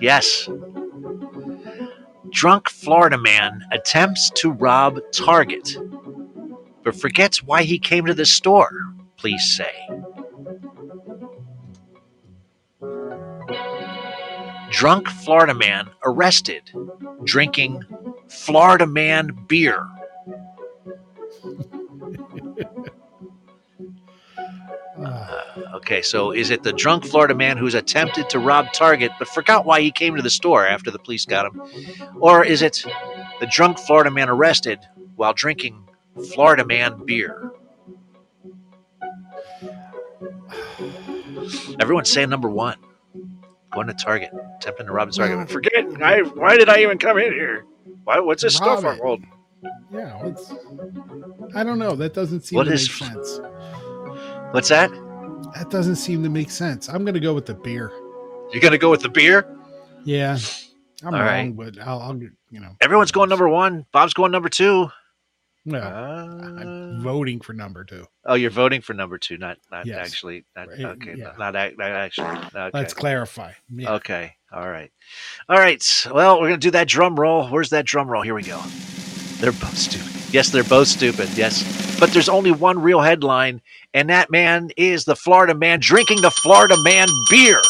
Yes. 0.00 0.48
Drunk 2.30 2.68
Florida 2.68 3.18
man 3.18 3.64
attempts 3.70 4.30
to 4.30 4.50
rob 4.50 4.98
Target, 5.12 5.76
but 6.82 6.96
forgets 6.96 7.42
why 7.42 7.62
he 7.62 7.78
came 7.78 8.06
to 8.06 8.14
the 8.14 8.26
store, 8.26 8.72
please 9.22 9.52
say. 9.52 9.70
Drunk 14.72 15.08
Florida 15.08 15.54
man 15.54 15.90
arrested 16.04 16.72
drinking 17.22 17.84
Florida 18.26 18.84
man 18.84 19.30
beer. 19.46 19.86
Uh, 24.98 25.42
okay, 25.74 26.02
so 26.02 26.32
is 26.32 26.50
it 26.50 26.64
the 26.64 26.72
drunk 26.72 27.06
Florida 27.06 27.36
man 27.36 27.56
who's 27.56 27.74
attempted 27.74 28.28
to 28.28 28.40
rob 28.40 28.72
Target 28.72 29.12
but 29.20 29.28
forgot 29.28 29.64
why 29.64 29.80
he 29.80 29.92
came 29.92 30.16
to 30.16 30.22
the 30.22 30.30
store 30.30 30.66
after 30.66 30.90
the 30.90 30.98
police 30.98 31.24
got 31.24 31.46
him? 31.46 31.62
Or 32.18 32.44
is 32.44 32.60
it 32.60 32.84
the 33.38 33.46
drunk 33.46 33.78
Florida 33.78 34.10
man 34.10 34.28
arrested 34.28 34.80
while 35.14 35.32
drinking 35.32 35.88
Florida 36.32 36.64
man 36.64 37.06
beer? 37.06 37.52
Everyone's 41.80 42.10
saying 42.10 42.30
number 42.30 42.48
one. 42.48 42.76
Going 43.72 43.86
to 43.86 43.94
Target, 43.94 44.30
attempting 44.58 44.86
to 44.86 44.92
Robin's 44.92 45.16
the 45.16 45.26
Target. 45.26 45.48
Hmm, 45.48 45.52
forget, 45.52 46.02
I, 46.02 46.20
why 46.20 46.58
did 46.58 46.68
I 46.68 46.82
even 46.82 46.98
come 46.98 47.16
in 47.18 47.32
here? 47.32 47.64
Why, 48.04 48.20
what's 48.20 48.42
this 48.42 48.60
Rob 48.60 48.80
stuff 48.80 48.92
I'm 48.92 48.98
holding? 49.00 49.30
Yeah, 49.90 50.26
it's, 50.26 50.52
I 51.54 51.64
don't 51.64 51.78
know. 51.78 51.94
That 51.96 52.12
doesn't 52.12 52.42
seem 52.42 52.58
What 52.58 52.64
to 52.64 52.72
is- 52.72 52.88
make 53.00 53.10
sense. 53.10 53.40
What's 54.50 54.68
that? 54.68 54.90
That 55.56 55.70
doesn't 55.70 55.96
seem 55.96 56.22
to 56.22 56.28
make 56.28 56.50
sense. 56.50 56.88
I'm 56.88 57.04
going 57.04 57.14
to 57.14 57.20
go 57.20 57.32
with 57.32 57.46
the 57.46 57.54
beer. 57.54 57.90
You're 58.52 58.60
going 58.60 58.72
to 58.72 58.78
go 58.78 58.90
with 58.90 59.00
the 59.00 59.08
beer? 59.08 59.46
Yeah, 60.04 60.36
I'm 61.02 61.14
All 61.14 61.20
wrong, 61.20 61.26
right. 61.26 61.56
but 61.56 61.78
I'll, 61.80 62.00
I'll, 62.00 62.16
you 62.18 62.60
know, 62.60 62.72
Everyone's 62.82 63.12
going 63.12 63.28
number 63.30 63.48
one. 63.48 63.86
Bob's 63.92 64.12
going 64.12 64.32
number 64.32 64.48
two. 64.50 64.88
Well, 65.64 65.82
Uh, 65.82 66.60
I'm 66.60 67.00
voting 67.02 67.40
for 67.40 67.52
number 67.52 67.84
two. 67.84 68.06
Oh, 68.24 68.34
you're 68.34 68.50
voting 68.50 68.80
for 68.80 68.94
number 68.94 69.18
two, 69.18 69.36
not 69.38 69.58
not 69.70 69.86
Yes. 69.86 70.06
actually. 70.06 70.44
Not, 70.56 70.68
Right, 70.68 70.80
okay, 70.84 71.14
yeah. 71.16 71.32
not, 71.38 71.54
not 71.54 71.80
actually. 71.80 72.26
Okay. 72.26 72.70
Let's 72.72 72.94
clarify. 72.94 73.52
Yeah. 73.70 73.92
Okay. 73.94 74.34
All 74.52 74.68
right. 74.68 74.90
All 75.48 75.58
right. 75.58 75.82
Well, 76.12 76.40
we're 76.40 76.48
gonna 76.48 76.58
do 76.58 76.70
that 76.72 76.88
drum 76.88 77.18
roll. 77.18 77.48
Where's 77.48 77.70
that 77.70 77.84
drum 77.86 78.08
roll? 78.08 78.22
Here 78.22 78.34
we 78.34 78.42
go. 78.42 78.60
They're 79.40 79.52
both 79.52 79.76
stupid. 79.76 80.08
Yes, 80.32 80.48
they're 80.50 80.64
both 80.64 80.88
stupid. 80.88 81.28
Yes, 81.36 81.98
but 82.00 82.10
there's 82.10 82.28
only 82.28 82.50
one 82.52 82.80
real 82.80 83.00
headline, 83.00 83.60
and 83.94 84.08
that 84.10 84.30
man 84.30 84.70
is 84.76 85.04
the 85.04 85.16
Florida 85.16 85.54
man 85.54 85.78
drinking 85.80 86.22
the 86.22 86.30
Florida 86.30 86.76
man 86.82 87.06
beer. 87.30 87.60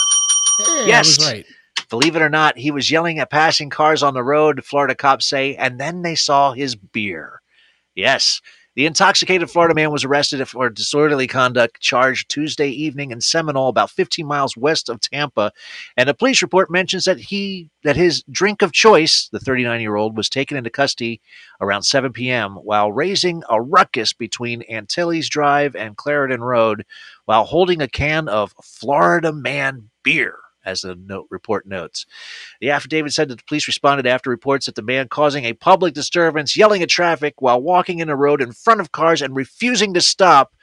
Hey, 0.67 0.87
yes. 0.87 1.19
Right. 1.25 1.45
Believe 1.91 2.17
it 2.17 2.23
or 2.23 2.31
not, 2.31 2.57
he 2.57 2.71
was 2.71 2.91
yelling 2.91 3.19
at 3.19 3.31
passing 3.31 3.69
cars 3.69 4.03
on 4.03 4.15
the 4.15 4.23
road, 4.23 4.65
Florida 4.65 4.95
cops 4.95 5.27
say, 5.27 5.57
and 5.57 5.79
then 5.79 6.01
they 6.03 6.15
saw 6.15 6.53
his 6.53 6.75
beer. 6.75 7.42
Yes. 7.95 8.41
The 8.75 8.87
intoxicated 8.87 9.51
Florida 9.51 9.75
man 9.75 9.91
was 9.91 10.03
arrested 10.03 10.43
for 10.49 10.71
disorderly 10.71 11.27
conduct 11.27 11.79
charged 11.81 12.31
Tuesday 12.31 12.71
evening 12.71 13.11
in 13.11 13.21
Seminole, 13.21 13.69
about 13.69 13.91
15 13.91 14.27
miles 14.27 14.57
west 14.57 14.89
of 14.89 14.99
Tampa. 14.99 15.53
And 15.99 16.09
a 16.09 16.15
police 16.15 16.41
report 16.41 16.71
mentions 16.71 17.05
that 17.05 17.19
he 17.19 17.69
that 17.85 17.97
his 17.97 18.23
drink 18.31 18.63
of 18.63 18.73
choice, 18.73 19.29
the 19.31 19.41
39-year-old, 19.41 20.17
was 20.17 20.31
taken 20.31 20.57
into 20.57 20.71
custody 20.71 21.21
around 21.61 21.83
7 21.83 22.15
p.m. 22.15 22.55
while 22.55 22.91
raising 22.91 23.43
a 23.51 23.61
ruckus 23.61 24.15
between 24.15 24.65
Antilles 24.71 25.29
Drive 25.29 25.77
and 25.77 25.99
Clarendon 25.99 26.43
Road 26.43 26.87
while 27.27 27.45
holding 27.45 27.83
a 27.83 27.89
can 27.89 28.27
of 28.27 28.55
Florida 28.63 29.35
Man 29.35 29.91
beer, 30.03 30.37
as 30.65 30.83
the 30.83 30.95
note 30.95 31.27
report 31.31 31.67
notes. 31.67 32.07
The 32.61 32.71
affidavit 32.71 33.13
said 33.13 33.29
that 33.29 33.39
the 33.39 33.45
police 33.45 33.67
responded 33.67 34.07
after 34.07 34.31
reports 34.31 34.67
that 34.67 34.75
the 34.75 34.83
man 34.83 35.09
causing 35.09 35.45
a 35.45 35.53
public 35.53 35.95
disturbance, 35.95 36.57
yelling 36.57 36.83
at 36.83 36.89
traffic 36.89 37.41
while 37.41 37.61
walking 37.61 37.99
in 37.99 38.09
a 38.09 38.17
road 38.17 38.43
in 38.43 38.53
front 38.53 38.81
of 38.81 38.93
cars 38.93 39.23
and 39.23 39.35
refusing 39.35 39.95
to 39.95 40.01
stop. 40.01 40.55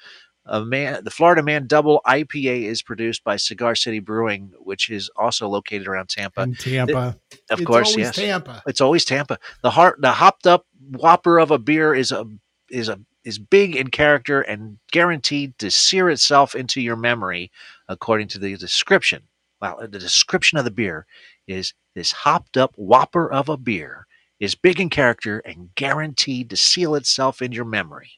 A 0.45 0.65
man, 0.65 1.03
the 1.03 1.11
Florida 1.11 1.43
Man 1.43 1.67
Double 1.67 2.01
IPA 2.07 2.63
is 2.63 2.81
produced 2.81 3.23
by 3.23 3.35
Cigar 3.35 3.75
City 3.75 3.99
Brewing, 3.99 4.51
which 4.57 4.89
is 4.89 5.11
also 5.15 5.47
located 5.47 5.87
around 5.87 6.09
Tampa. 6.09 6.41
In 6.41 6.55
Tampa. 6.55 7.15
Of 7.51 7.59
It's 7.59 7.67
course, 7.67 7.95
yes. 7.95 8.15
Tampa. 8.15 8.63
It's 8.65 8.81
always 8.81 9.05
Tampa. 9.05 9.37
The 9.61 9.69
heart, 9.69 10.01
the 10.01 10.11
hopped 10.11 10.47
up 10.47 10.65
whopper 10.89 11.37
of 11.37 11.51
a 11.51 11.59
beer 11.59 11.93
is 11.93 12.11
a 12.11 12.25
is 12.71 12.89
a 12.89 12.99
is 13.23 13.37
big 13.37 13.75
in 13.75 13.89
character 13.89 14.41
and 14.41 14.79
guaranteed 14.91 15.57
to 15.59 15.69
sear 15.69 16.09
itself 16.09 16.55
into 16.55 16.81
your 16.81 16.95
memory, 16.95 17.51
according 17.87 18.27
to 18.29 18.39
the 18.39 18.55
description. 18.57 19.23
Well, 19.61 19.79
the 19.81 19.99
description 19.99 20.57
of 20.57 20.65
the 20.65 20.71
beer 20.71 21.05
is 21.47 21.73
this 21.95 22.11
hopped 22.11 22.57
up 22.57 22.73
whopper 22.75 23.31
of 23.31 23.49
a 23.49 23.57
beer 23.57 24.07
is 24.39 24.55
big 24.55 24.79
in 24.79 24.89
character 24.89 25.39
and 25.39 25.73
guaranteed 25.75 26.49
to 26.49 26.57
seal 26.57 26.95
itself 26.95 27.41
in 27.41 27.51
your 27.51 27.65
memory. 27.65 28.11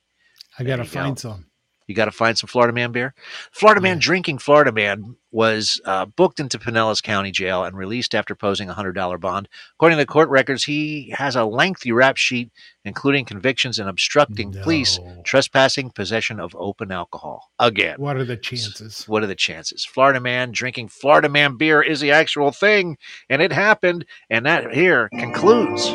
I 0.59 0.63
got 0.63 0.77
to 0.77 0.83
you 0.83 0.89
go. 0.89 0.93
find 0.93 1.19
some. 1.19 1.47
You 1.91 1.95
got 1.95 2.05
to 2.05 2.11
find 2.11 2.37
some 2.37 2.47
Florida 2.47 2.71
Man 2.73 2.93
beer. 2.93 3.13
Florida 3.51 3.81
Man 3.81 3.99
drinking 3.99 4.37
Florida 4.37 4.71
Man 4.71 5.17
was 5.29 5.79
uh, 5.83 6.05
booked 6.05 6.39
into 6.39 6.57
Pinellas 6.57 7.03
County 7.03 7.31
Jail 7.31 7.65
and 7.65 7.75
released 7.75 8.15
after 8.15 8.33
posing 8.33 8.69
a 8.69 8.73
hundred 8.73 8.93
dollar 8.93 9.17
bond. 9.17 9.49
According 9.75 9.97
to 9.97 10.05
court 10.05 10.29
records, 10.29 10.63
he 10.63 11.13
has 11.17 11.35
a 11.35 11.43
lengthy 11.43 11.91
rap 11.91 12.15
sheet, 12.15 12.49
including 12.85 13.25
convictions 13.25 13.77
in 13.77 13.89
obstructing 13.89 14.53
police, 14.53 14.99
trespassing, 15.25 15.91
possession 15.91 16.39
of 16.39 16.55
open 16.57 16.93
alcohol. 16.93 17.51
Again, 17.59 17.95
What 17.97 18.15
are 18.15 18.23
the 18.23 18.37
chances? 18.37 19.05
what 19.07 19.21
are 19.21 19.27
the 19.27 19.35
chances? 19.35 19.83
Florida 19.85 20.21
Man 20.21 20.51
drinking 20.53 20.87
Florida 20.87 21.27
Man 21.27 21.57
beer 21.57 21.81
is 21.81 21.99
the 21.99 22.11
actual 22.11 22.51
thing, 22.51 22.97
and 23.29 23.41
it 23.41 23.51
happened. 23.51 24.05
And 24.29 24.45
that 24.45 24.73
here 24.73 25.09
concludes 25.19 25.89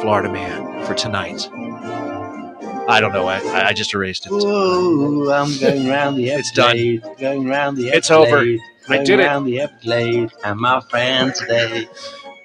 Florida 0.00 0.32
Man 0.32 0.84
for 0.86 0.94
tonight. 0.94 1.48
I 2.88 3.00
don't 3.00 3.12
know. 3.12 3.26
I, 3.28 3.68
I 3.68 3.72
just 3.72 3.94
erased 3.94 4.26
it. 4.26 4.32
Ooh, 4.32 5.30
I'm 5.30 5.56
going 5.58 5.88
round 5.88 6.16
the 6.16 6.28
It's 6.30 6.50
done. 6.52 6.70
Everglades, 6.76 7.20
Going 7.20 7.46
round 7.48 7.76
the 7.76 7.88
It's 7.88 8.10
over. 8.10 8.38
Everglades, 8.38 8.62
I 8.88 8.94
going 8.96 9.06
did 9.06 9.20
it. 9.20 9.24
round 9.24 9.46
the 9.46 9.60
Everglades, 9.60 10.32
and 10.44 10.58
my 10.60 10.80
friends 10.80 11.38
today. 11.38 11.88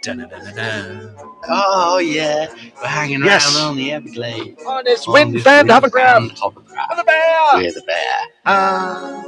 Dun-dun-dun-dun-dun. 0.04 1.16
Oh 1.50 1.98
yeah, 1.98 2.48
we're 2.82 2.88
hanging 2.88 3.24
Yes. 3.24 3.56
around 3.58 3.70
on 3.72 3.78
the 3.78 3.92
Everglades. 3.92 4.64
On 4.64 4.84
this 4.84 5.08
On 5.08 5.14
wind 5.14 5.34
this 5.34 5.44
fan 5.44 5.66
wind 5.66 5.72
hovercraft. 5.72 6.28
fan 6.28 6.36
hovercraft. 6.38 6.90
With 6.92 7.00
a 7.00 7.04
bear. 7.04 7.58
With 7.58 7.78
a 7.78 7.82
bear. 7.82 8.16
Ah. 8.46 9.24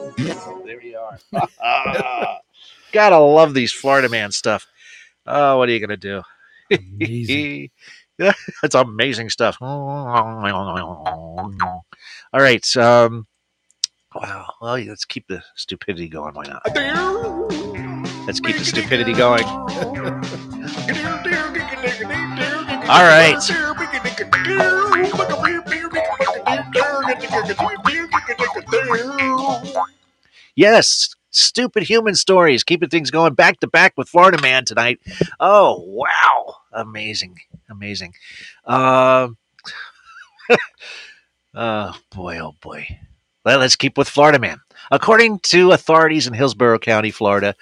there 0.65 0.79
we 0.81 0.95
are. 0.95 2.39
Gotta 2.91 3.17
love 3.19 3.53
these 3.53 3.71
Florida 3.73 4.09
man 4.09 4.31
stuff. 4.31 4.67
Oh, 5.25 5.57
what 5.57 5.69
are 5.69 5.71
you 5.71 5.79
gonna 5.79 5.97
do? 5.97 6.21
Amazing. 6.71 7.69
That's 8.61 8.75
amazing 8.75 9.29
stuff. 9.29 9.57
All 9.61 10.07
right. 12.33 12.77
Um, 12.77 13.27
wow. 14.13 14.45
Well, 14.61 14.75
let's 14.75 15.05
keep 15.05 15.27
the 15.27 15.43
stupidity 15.55 16.09
going. 16.09 16.33
Why 16.33 16.43
not? 16.43 16.61
Let's 18.27 18.39
keep 18.39 18.57
the 18.57 18.65
stupidity 18.65 19.13
going. 19.13 19.45
All 22.89 23.03
right. 23.03 23.37
Yes, 30.55 31.15
stupid 31.31 31.83
human 31.83 32.15
stories, 32.15 32.63
keeping 32.63 32.89
things 32.89 33.11
going 33.11 33.33
back 33.33 33.59
to 33.61 33.67
back 33.67 33.93
with 33.95 34.09
Florida 34.09 34.41
Man 34.41 34.65
tonight. 34.65 34.99
Oh 35.39 35.81
wow, 35.85 36.55
amazing, 36.73 37.37
amazing. 37.69 38.13
Um, 38.65 39.37
oh 41.53 41.93
boy, 42.11 42.39
oh 42.39 42.55
boy. 42.61 42.87
Well, 43.45 43.59
let's 43.59 43.75
keep 43.75 43.97
with 43.97 44.09
Florida 44.09 44.39
Man. 44.39 44.59
According 44.91 45.39
to 45.39 45.71
authorities 45.71 46.27
in 46.27 46.33
Hillsborough 46.33 46.79
County, 46.79 47.11
Florida, 47.11 47.55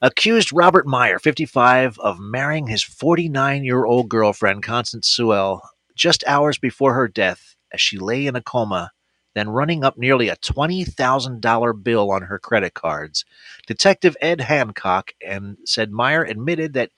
accused 0.00 0.52
Robert 0.52 0.86
Meyer, 0.86 1.18
55, 1.18 1.98
of 1.98 2.18
marrying 2.20 2.66
his 2.66 2.82
49 2.82 3.64
year 3.64 3.84
old 3.84 4.08
girlfriend, 4.08 4.62
Constance 4.62 5.08
Sewell, 5.08 5.62
just 5.94 6.24
hours 6.26 6.58
before 6.58 6.94
her 6.94 7.08
death 7.08 7.56
as 7.72 7.80
she 7.80 7.98
lay 7.98 8.26
in 8.26 8.36
a 8.36 8.42
coma 8.42 8.90
then 9.34 9.48
running 9.48 9.84
up 9.84 9.96
nearly 9.96 10.28
a 10.28 10.36
$20,000 10.36 11.82
bill 11.82 12.10
on 12.10 12.22
her 12.22 12.38
credit 12.38 12.74
cards. 12.74 13.24
Detective 13.66 14.16
Ed 14.20 14.40
Hancock 14.40 15.14
and 15.26 15.56
said 15.64 15.90
Meyer 15.90 16.24
admitted 16.24 16.74
that 16.74 16.90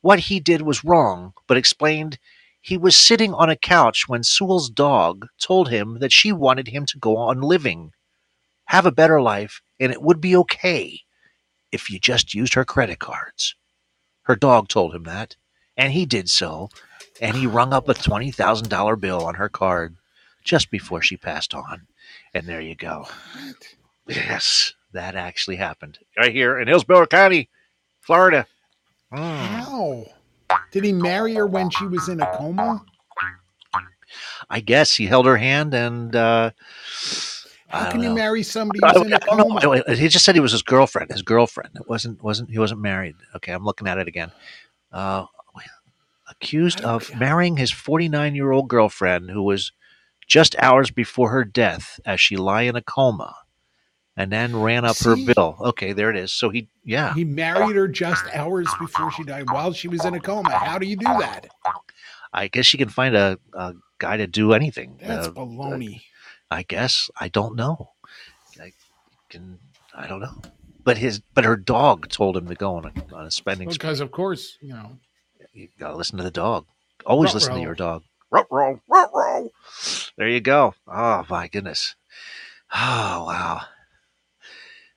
what 0.00 0.20
he 0.20 0.40
did 0.40 0.62
was 0.62 0.84
wrong, 0.84 1.32
but 1.46 1.56
explained 1.56 2.18
he 2.60 2.76
was 2.76 2.96
sitting 2.96 3.32
on 3.32 3.48
a 3.50 3.56
couch 3.56 4.04
when 4.06 4.22
Sewell's 4.22 4.70
dog 4.70 5.26
told 5.38 5.70
him 5.70 5.98
that 6.00 6.12
she 6.12 6.32
wanted 6.32 6.68
him 6.68 6.86
to 6.86 6.98
go 6.98 7.16
on 7.16 7.40
living, 7.40 7.92
have 8.66 8.86
a 8.86 8.92
better 8.92 9.20
life, 9.20 9.62
and 9.78 9.92
it 9.92 10.02
would 10.02 10.20
be 10.20 10.36
okay 10.36 11.00
if 11.72 11.90
you 11.90 11.98
just 11.98 12.34
used 12.34 12.54
her 12.54 12.64
credit 12.64 12.98
cards. 12.98 13.54
Her 14.22 14.36
dog 14.36 14.68
told 14.68 14.94
him 14.94 15.04
that, 15.04 15.36
and 15.76 15.92
he 15.92 16.04
did 16.04 16.28
so, 16.28 16.68
and 17.20 17.36
he 17.36 17.46
rung 17.46 17.72
up 17.72 17.88
a 17.88 17.94
$20,000 17.94 19.00
bill 19.00 19.24
on 19.24 19.34
her 19.34 19.48
card 19.48 19.96
just 20.44 20.70
before 20.70 21.02
she 21.02 21.16
passed 21.16 21.54
on. 21.54 21.86
And 22.34 22.46
there 22.46 22.60
you 22.60 22.74
go. 22.74 23.06
Yes, 24.06 24.74
that 24.92 25.14
actually 25.14 25.56
happened 25.56 25.98
right 26.18 26.32
here 26.32 26.58
in 26.58 26.68
Hillsborough 26.68 27.06
County, 27.06 27.48
Florida. 28.00 28.46
Mm. 29.12 29.36
How? 29.36 30.04
Did 30.72 30.84
he 30.84 30.92
marry 30.92 31.34
her 31.34 31.46
when 31.46 31.70
she 31.70 31.84
was 31.86 32.08
in 32.08 32.20
a 32.20 32.36
coma? 32.36 32.84
I 34.48 34.60
guess 34.60 34.94
he 34.96 35.06
held 35.06 35.26
her 35.26 35.36
hand 35.36 35.74
and. 35.74 36.14
Uh, 36.14 36.50
How 37.68 37.90
can 37.90 38.02
you 38.02 38.08
know. 38.08 38.14
marry 38.14 38.42
somebody 38.42 38.80
I 38.82 38.88
who's 38.88 38.94
don't- 38.94 39.06
in 39.06 39.12
a 39.12 39.32
I 39.32 39.36
don't 39.36 39.62
know. 39.88 39.94
He 39.94 40.08
just 40.08 40.24
said 40.24 40.34
he 40.34 40.40
was 40.40 40.52
his 40.52 40.62
girlfriend. 40.62 41.10
His 41.12 41.22
girlfriend. 41.22 41.70
It 41.76 41.88
wasn't. 41.88 42.22
Wasn't 42.22 42.50
he? 42.50 42.58
Wasn't 42.58 42.80
married. 42.80 43.14
Okay, 43.36 43.52
I'm 43.52 43.64
looking 43.64 43.86
at 43.88 43.98
it 43.98 44.08
again. 44.08 44.32
Uh, 44.92 45.26
accused 46.28 46.80
of 46.82 47.14
marrying 47.18 47.56
his 47.56 47.70
49 47.70 48.34
year 48.34 48.50
old 48.52 48.68
girlfriend, 48.68 49.30
who 49.30 49.42
was 49.42 49.72
just 50.26 50.56
hours 50.58 50.90
before 50.90 51.30
her 51.30 51.44
death, 51.44 51.98
as 52.06 52.20
she 52.20 52.36
lay 52.36 52.66
in 52.68 52.76
a 52.76 52.82
coma, 52.82 53.34
and 54.20 54.30
then 54.30 54.54
ran 54.54 54.84
up 54.84 54.98
her 54.98 55.16
bill. 55.16 55.56
Okay, 55.60 55.94
there 55.94 56.10
it 56.10 56.16
is. 56.16 56.30
So 56.30 56.50
he, 56.50 56.68
yeah, 56.84 57.14
He 57.14 57.24
married 57.24 57.74
her 57.74 57.88
just 57.88 58.22
hours 58.34 58.68
before 58.78 59.10
she 59.12 59.24
died 59.24 59.50
while 59.50 59.72
she 59.72 59.88
was 59.88 60.04
in 60.04 60.12
a 60.14 60.20
coma. 60.20 60.50
How 60.50 60.78
do 60.78 60.86
you 60.86 60.96
do 60.96 61.06
that? 61.06 61.46
I 62.32 62.48
guess 62.48 62.70
you 62.74 62.78
can 62.78 62.90
find 62.90 63.16
a, 63.16 63.38
a 63.54 63.74
guy 63.98 64.18
to 64.18 64.26
do 64.26 64.52
anything. 64.52 64.98
That's 65.00 65.28
Uh, 65.28 65.30
baloney. 65.32 66.02
I 66.50 66.62
guess 66.64 67.10
I 67.18 67.28
don't 67.28 67.56
know. 67.56 67.92
I 68.60 68.72
can. 69.30 69.58
I 69.94 70.06
don't 70.06 70.20
know. 70.20 70.42
But 70.84 70.98
his, 70.98 71.20
but 71.34 71.44
her 71.44 71.56
dog 71.56 72.08
told 72.10 72.36
him 72.36 72.46
to 72.48 72.54
go 72.54 72.76
on 72.76 72.84
a, 72.86 73.14
on 73.14 73.24
a 73.26 73.30
spending 73.30 73.70
spree. 73.70 73.78
Because 73.78 74.00
of 74.00 74.10
course, 74.10 74.58
you 74.60 74.74
know. 74.74 74.98
You 75.54 75.68
gotta 75.78 75.96
listen 75.96 76.18
to 76.18 76.24
the 76.24 76.30
dog. 76.30 76.66
Always 77.06 77.32
listen 77.32 77.54
to 77.54 77.60
your 77.60 77.74
dog. 77.74 78.02
Ruh-roh, 78.30 78.80
ruh-roh. 78.86 79.50
There 80.16 80.28
you 80.28 80.40
go. 80.40 80.74
Oh 80.86 81.24
my 81.30 81.48
goodness. 81.48 81.94
Oh 82.72 83.24
wow. 83.26 83.62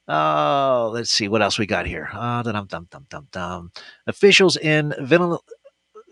Oh, 0.07 0.91
let's 0.93 1.11
see 1.11 1.27
what 1.29 1.41
else 1.41 1.59
we 1.59 1.65
got 1.65 1.87
here. 1.87 2.09
Ah, 2.13 2.43
dum 2.43 2.67
dum 2.67 2.87
dum 2.91 3.07
dum 3.09 3.27
dum. 3.31 3.71
Officials 4.07 4.57
in 4.57 4.93
Vanil- 4.99 5.41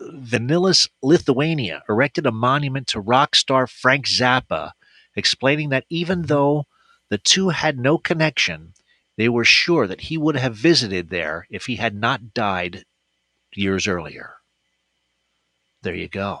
Vanilis, 0.00 0.88
Lithuania, 1.02 1.82
erected 1.88 2.26
a 2.26 2.32
monument 2.32 2.86
to 2.88 3.00
rock 3.00 3.36
star 3.36 3.66
Frank 3.66 4.06
Zappa, 4.06 4.72
explaining 5.16 5.70
that 5.70 5.86
even 5.90 6.22
though 6.22 6.66
the 7.10 7.18
two 7.18 7.50
had 7.50 7.78
no 7.78 7.98
connection, 7.98 8.74
they 9.16 9.28
were 9.28 9.44
sure 9.44 9.86
that 9.86 10.02
he 10.02 10.18
would 10.18 10.36
have 10.36 10.56
visited 10.56 11.10
there 11.10 11.46
if 11.50 11.66
he 11.66 11.76
had 11.76 11.94
not 11.94 12.34
died 12.34 12.84
years 13.54 13.86
earlier. 13.86 14.36
There 15.82 15.94
you 15.94 16.08
go. 16.08 16.40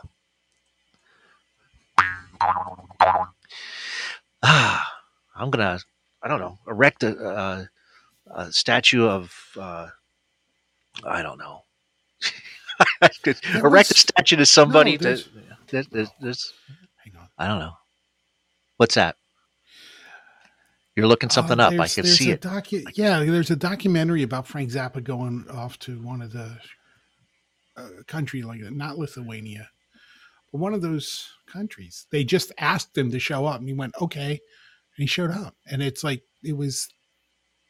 Ah, 4.42 4.92
I'm 5.36 5.50
gonna, 5.50 5.80
I 6.22 6.28
don't 6.28 6.40
know, 6.40 6.58
erect 6.68 7.02
a, 7.02 7.18
a, 7.18 7.68
a 8.34 8.52
statue 8.52 9.06
of, 9.06 9.34
uh, 9.58 9.88
I 11.04 11.22
don't 11.22 11.38
know, 11.38 11.62
I 13.00 13.08
could 13.22 13.36
There 13.52 13.66
erect 13.66 13.90
a 13.90 13.94
statue 13.94 14.36
to 14.36 14.46
somebody 14.46 14.92
No, 14.92 14.98
to. 14.98 15.04
there's- 15.04 15.28
There's, 15.68 15.86
there's, 15.88 16.08
there's, 16.20 16.52
I 17.38 17.48
don't 17.48 17.58
know. 17.58 17.72
What's 18.76 18.94
that? 18.96 19.16
You're 20.94 21.06
looking 21.06 21.30
something 21.30 21.58
Uh, 21.58 21.68
up. 21.68 21.72
I 21.72 21.88
can 21.88 22.04
see 22.04 22.30
a 22.30 22.34
it. 22.34 22.42
Docu- 22.42 22.84
yeah, 22.94 23.20
there's 23.24 23.50
a 23.50 23.56
documentary 23.56 24.22
about 24.22 24.46
Frank 24.46 24.70
Zappa 24.70 25.02
going 25.02 25.46
off 25.50 25.78
to 25.80 25.98
one 26.02 26.20
of 26.20 26.32
the 26.32 26.54
uh, 27.76 27.88
country 28.06 28.42
like 28.42 28.60
that, 28.60 28.74
not 28.74 28.98
Lithuania, 28.98 29.68
but 30.52 30.58
one 30.60 30.74
of 30.74 30.82
those 30.82 31.26
countries. 31.46 32.06
They 32.10 32.22
just 32.22 32.52
asked 32.58 32.96
him 32.98 33.10
to 33.10 33.18
show 33.18 33.46
up, 33.46 33.60
and 33.60 33.68
he 33.68 33.74
went, 33.74 33.94
"Okay," 34.00 34.38
he 34.96 35.06
showed 35.06 35.30
up, 35.30 35.54
and 35.70 35.82
it's 35.82 36.04
like 36.04 36.22
it 36.42 36.56
was 36.56 36.88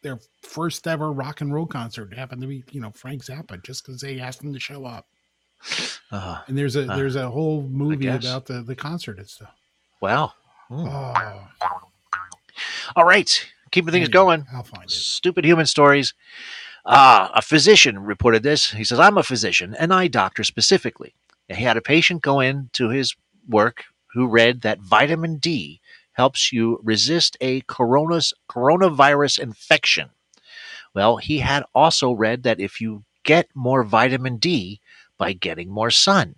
their 0.02 0.18
first 0.42 0.86
ever 0.86 1.12
rock 1.12 1.40
and 1.40 1.54
roll 1.54 1.66
concert. 1.66 2.12
It 2.12 2.18
happened 2.18 2.42
to 2.42 2.48
be, 2.48 2.64
you 2.70 2.80
know, 2.80 2.90
Frank 2.90 3.24
Zappa, 3.24 3.62
just 3.62 3.84
because 3.86 4.00
they 4.00 4.18
asked 4.20 4.42
him 4.42 4.52
to 4.52 4.60
show 4.60 4.84
up. 4.84 5.06
Uh, 6.10 6.42
And 6.48 6.58
there's 6.58 6.74
a 6.76 6.90
uh, 6.90 6.96
there's 6.96 7.14
a 7.16 7.30
whole 7.30 7.62
movie 7.62 8.08
about 8.08 8.46
the 8.46 8.62
the 8.62 8.74
concert 8.74 9.18
and 9.18 9.28
stuff. 9.28 9.54
wow. 10.00 10.32
Hmm. 10.68 10.86
Oh, 10.88 11.48
All 12.96 13.04
right, 13.04 13.46
keeping 13.70 13.92
things 13.92 14.08
going. 14.08 14.46
I'll 14.52 14.62
find 14.62 14.84
it. 14.84 14.90
Stupid 14.90 15.44
human 15.44 15.66
stories. 15.66 16.14
Ah, 16.84 17.30
a 17.34 17.42
physician 17.42 18.00
reported 18.00 18.42
this. 18.42 18.72
He 18.72 18.82
says, 18.82 18.98
"I'm 18.98 19.16
a 19.18 19.22
physician, 19.22 19.74
an 19.76 19.92
eye 19.92 20.08
doctor 20.08 20.42
specifically. 20.42 21.14
And 21.48 21.58
he 21.58 21.64
had 21.64 21.76
a 21.76 21.82
patient 21.82 22.22
go 22.22 22.40
in 22.40 22.70
to 22.72 22.88
his 22.88 23.14
work 23.48 23.84
who 24.14 24.26
read 24.26 24.62
that 24.62 24.80
vitamin 24.80 25.36
D 25.36 25.80
helps 26.12 26.52
you 26.52 26.80
resist 26.82 27.36
a 27.40 27.62
coronavirus 27.62 29.38
infection. 29.38 30.10
Well, 30.94 31.16
he 31.16 31.38
had 31.38 31.64
also 31.74 32.12
read 32.12 32.42
that 32.42 32.60
if 32.60 32.80
you 32.80 33.04
get 33.24 33.48
more 33.54 33.84
vitamin 33.84 34.36
D 34.36 34.80
by 35.16 35.32
getting 35.32 35.70
more 35.70 35.90
sun. 35.90 36.34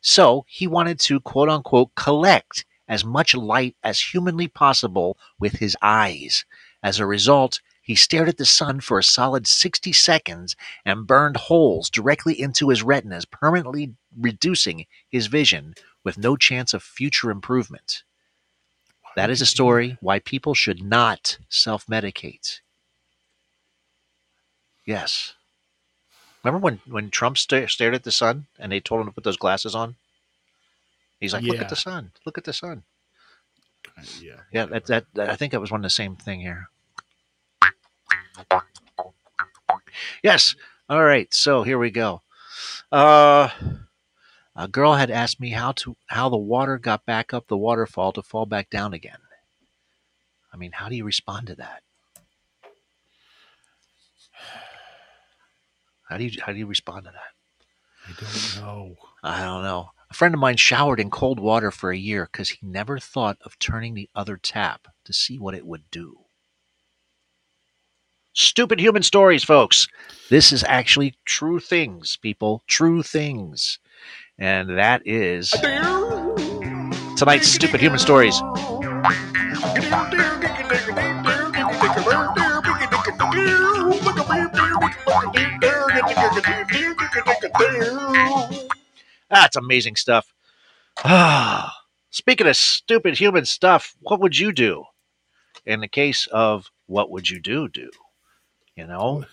So 0.00 0.44
he 0.48 0.66
wanted 0.66 0.98
to 1.00 1.20
quote 1.20 1.48
unquote 1.48 1.94
collect 1.94 2.64
as 2.88 3.04
much 3.04 3.34
light 3.34 3.76
as 3.82 4.00
humanly 4.00 4.48
possible 4.48 5.16
with 5.38 5.54
his 5.54 5.76
eyes. 5.80 6.44
As 6.82 6.98
a 6.98 7.06
result, 7.06 7.60
he 7.82 7.94
stared 7.94 8.28
at 8.28 8.36
the 8.38 8.46
sun 8.46 8.80
for 8.80 8.98
a 8.98 9.04
solid 9.04 9.46
60 9.46 9.92
seconds 9.92 10.56
and 10.84 11.06
burned 11.06 11.36
holes 11.36 11.90
directly 11.90 12.40
into 12.40 12.68
his 12.68 12.82
retinas, 12.82 13.24
permanently 13.24 13.94
reducing 14.16 14.86
his 15.08 15.26
vision 15.26 15.74
with 16.04 16.18
no 16.18 16.36
chance 16.36 16.74
of 16.74 16.82
future 16.82 17.30
improvement. 17.30 18.02
That 19.16 19.30
is 19.30 19.40
a 19.40 19.46
story 19.46 19.98
why 20.00 20.18
people 20.18 20.54
should 20.54 20.82
not 20.82 21.38
self 21.48 21.86
medicate. 21.86 22.60
Yes. 24.86 25.34
Remember 26.42 26.62
when, 26.62 26.80
when 26.88 27.10
Trump 27.10 27.38
sta- 27.38 27.68
stared 27.68 27.94
at 27.94 28.02
the 28.02 28.10
sun 28.10 28.46
and 28.58 28.72
they 28.72 28.80
told 28.80 29.00
him 29.00 29.06
to 29.06 29.12
put 29.12 29.24
those 29.24 29.36
glasses 29.36 29.74
on? 29.74 29.94
He's 31.20 31.32
like, 31.32 31.44
look 31.44 31.60
at 31.60 31.68
the 31.68 31.76
sun. 31.76 32.10
Look 32.26 32.36
at 32.36 32.44
the 32.44 32.52
sun. 32.52 32.82
yeah. 34.20 34.40
Yeah, 34.52 34.66
that, 34.66 34.86
that, 34.86 35.04
that 35.14 35.30
I 35.30 35.36
think 35.36 35.52
that 35.52 35.60
was 35.60 35.70
one 35.70 35.80
of 35.80 35.84
the 35.84 35.90
same 35.90 36.16
thing 36.16 36.40
here. 36.40 36.68
Yes. 40.22 40.56
All 40.88 41.04
right. 41.04 41.32
So 41.32 41.62
here 41.62 41.78
we 41.78 41.90
go. 41.90 42.22
Uh, 42.90 43.50
a 44.54 44.68
girl 44.68 44.94
had 44.94 45.10
asked 45.10 45.40
me 45.40 45.50
how 45.50 45.72
to 45.72 45.96
how 46.08 46.28
the 46.28 46.36
water 46.36 46.78
got 46.78 47.06
back 47.06 47.32
up 47.32 47.48
the 47.48 47.56
waterfall 47.56 48.12
to 48.12 48.22
fall 48.22 48.46
back 48.46 48.70
down 48.70 48.92
again. 48.92 49.18
I 50.52 50.56
mean, 50.56 50.72
how 50.72 50.88
do 50.88 50.96
you 50.96 51.04
respond 51.04 51.46
to 51.46 51.54
that? 51.56 51.82
How 56.08 56.18
do 56.18 56.24
you 56.24 56.42
how 56.42 56.52
do 56.52 56.58
you 56.58 56.66
respond 56.66 57.06
to 57.06 57.12
that? 57.12 57.32
I 58.08 58.12
don't 58.20 58.62
know. 58.62 58.96
I 59.22 59.42
don't 59.42 59.62
know. 59.62 59.90
A 60.10 60.14
friend 60.14 60.34
of 60.34 60.40
mine 60.40 60.58
showered 60.58 61.00
in 61.00 61.08
cold 61.08 61.40
water 61.40 61.70
for 61.70 61.90
a 61.90 61.96
year 61.96 62.28
because 62.30 62.50
he 62.50 62.58
never 62.66 62.98
thought 62.98 63.38
of 63.46 63.58
turning 63.58 63.94
the 63.94 64.10
other 64.14 64.36
tap 64.36 64.88
to 65.04 65.12
see 65.14 65.38
what 65.38 65.54
it 65.54 65.64
would 65.64 65.90
do. 65.90 66.18
Stupid 68.34 68.80
human 68.80 69.02
stories, 69.02 69.44
folks. 69.44 69.88
This 70.28 70.52
is 70.52 70.64
actually 70.64 71.14
true 71.24 71.60
things, 71.60 72.18
people. 72.18 72.62
True 72.66 73.02
things. 73.02 73.78
And 74.38 74.70
that 74.78 75.02
is 75.04 75.50
tonight's 77.16 77.48
Stupid 77.48 77.80
Human 77.80 77.98
Stories. 77.98 78.40
That's 89.30 89.56
amazing 89.56 89.96
stuff. 89.96 90.32
Ah, 91.04 91.74
speaking 92.10 92.46
of 92.46 92.56
stupid 92.56 93.18
human 93.18 93.44
stuff, 93.44 93.94
what 94.00 94.20
would 94.20 94.38
you 94.38 94.52
do 94.52 94.84
in 95.64 95.80
the 95.80 95.88
case 95.88 96.26
of 96.30 96.70
what 96.86 97.10
would 97.10 97.30
you 97.30 97.40
do? 97.40 97.68
Do 97.68 97.90
you 98.76 98.86
know 98.86 99.24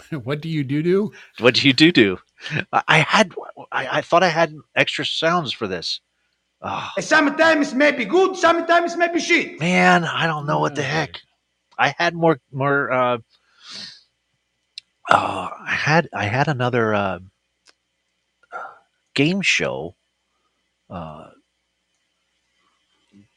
what 0.24 0.40
do 0.40 0.48
you 0.48 0.64
do? 0.64 0.82
Do 0.82 1.12
what 1.38 1.54
do 1.54 1.66
you 1.66 1.72
do? 1.72 1.92
Do 1.92 2.18
I, 2.72 2.82
I 2.88 2.98
had 3.00 3.34
I, 3.72 3.98
I 3.98 4.00
thought 4.02 4.22
I 4.22 4.28
had 4.28 4.54
extra 4.76 5.04
sounds 5.04 5.52
for 5.52 5.66
this. 5.68 6.00
Oh, 6.60 6.90
Sometimes 6.98 7.72
may 7.72 7.92
be 7.92 8.04
good, 8.04 8.36
sometimes 8.36 8.96
may 8.96 9.12
be 9.12 9.20
shit. 9.20 9.60
man, 9.60 10.04
I 10.04 10.26
don't 10.26 10.46
know 10.46 10.58
what 10.58 10.74
the 10.74 10.82
heck. 10.82 11.20
I 11.78 11.94
had 11.96 12.14
more 12.14 12.40
more. 12.52 12.90
Uh, 12.90 13.18
uh, 15.10 15.50
I 15.60 15.70
had 15.70 16.08
I 16.12 16.24
had 16.24 16.48
another 16.48 16.94
uh, 16.94 17.18
game 19.14 19.40
show 19.40 19.94
uh, 20.90 21.30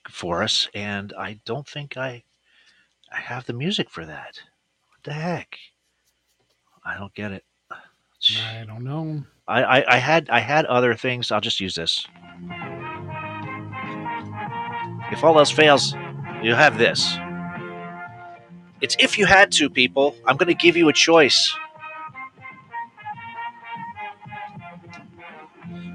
for 0.10 0.42
us, 0.42 0.68
and 0.74 1.14
I 1.18 1.40
don't 1.46 1.68
think 1.68 1.98
I 1.98 2.24
I 3.12 3.20
have 3.20 3.46
the 3.46 3.54
music 3.54 3.90
for 3.90 4.06
that. 4.06 4.40
What 4.90 5.04
the 5.04 5.14
heck? 5.14 5.58
I 6.84 6.98
don't 6.98 7.14
get 7.14 7.32
it. 7.32 7.44
I 8.40 8.66
don't 8.66 8.84
know. 8.84 9.24
I, 9.48 9.64
I, 9.64 9.96
I 9.96 9.98
had 9.98 10.30
I 10.30 10.40
had 10.40 10.66
other 10.66 10.96
things. 10.96 11.32
I'll 11.32 11.42
just 11.42 11.60
use 11.60 11.76
this. 11.76 12.08
If 15.12 15.24
all 15.24 15.38
else 15.38 15.52
fails, 15.52 15.94
you 16.42 16.56
have 16.56 16.78
this. 16.78 17.18
It's 18.82 18.96
if 19.00 19.18
you 19.18 19.26
had 19.26 19.52
to, 19.54 19.70
people. 19.70 20.16
I'm 20.26 20.38
going 20.38 20.48
to 20.48 20.54
give 20.56 20.78
you 20.78 20.90
a 20.90 20.94
choice. 20.94 21.54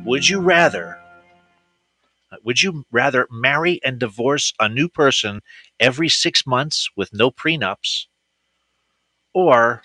Would 0.05 0.29
you 0.29 0.41
rather? 0.41 0.99
Uh, 2.31 2.37
would 2.45 2.63
you 2.63 2.85
rather 2.93 3.27
marry 3.31 3.81
and 3.85 3.99
divorce 3.99 4.53
a 4.61 4.69
new 4.69 4.89
person 4.89 5.41
every 5.81 6.09
six 6.09 6.47
months 6.47 6.89
with 6.97 7.13
no 7.13 7.31
prenups, 7.31 8.07
or 9.33 9.83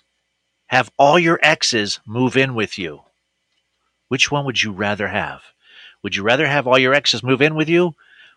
have 0.71 0.89
all 0.97 1.19
your 1.19 1.37
exes 1.43 1.99
move 2.07 2.37
in 2.37 2.55
with 2.55 2.79
you? 2.79 3.01
Which 4.07 4.31
one 4.31 4.45
would 4.45 4.63
you 4.63 4.71
rather 4.71 5.09
have? 5.09 5.41
Would 6.01 6.15
you 6.15 6.23
rather 6.23 6.47
have 6.47 6.65
all 6.65 6.79
your 6.79 6.93
exes 6.93 7.21
move 7.21 7.41
in 7.41 7.55
with 7.55 7.67
you, 7.67 7.93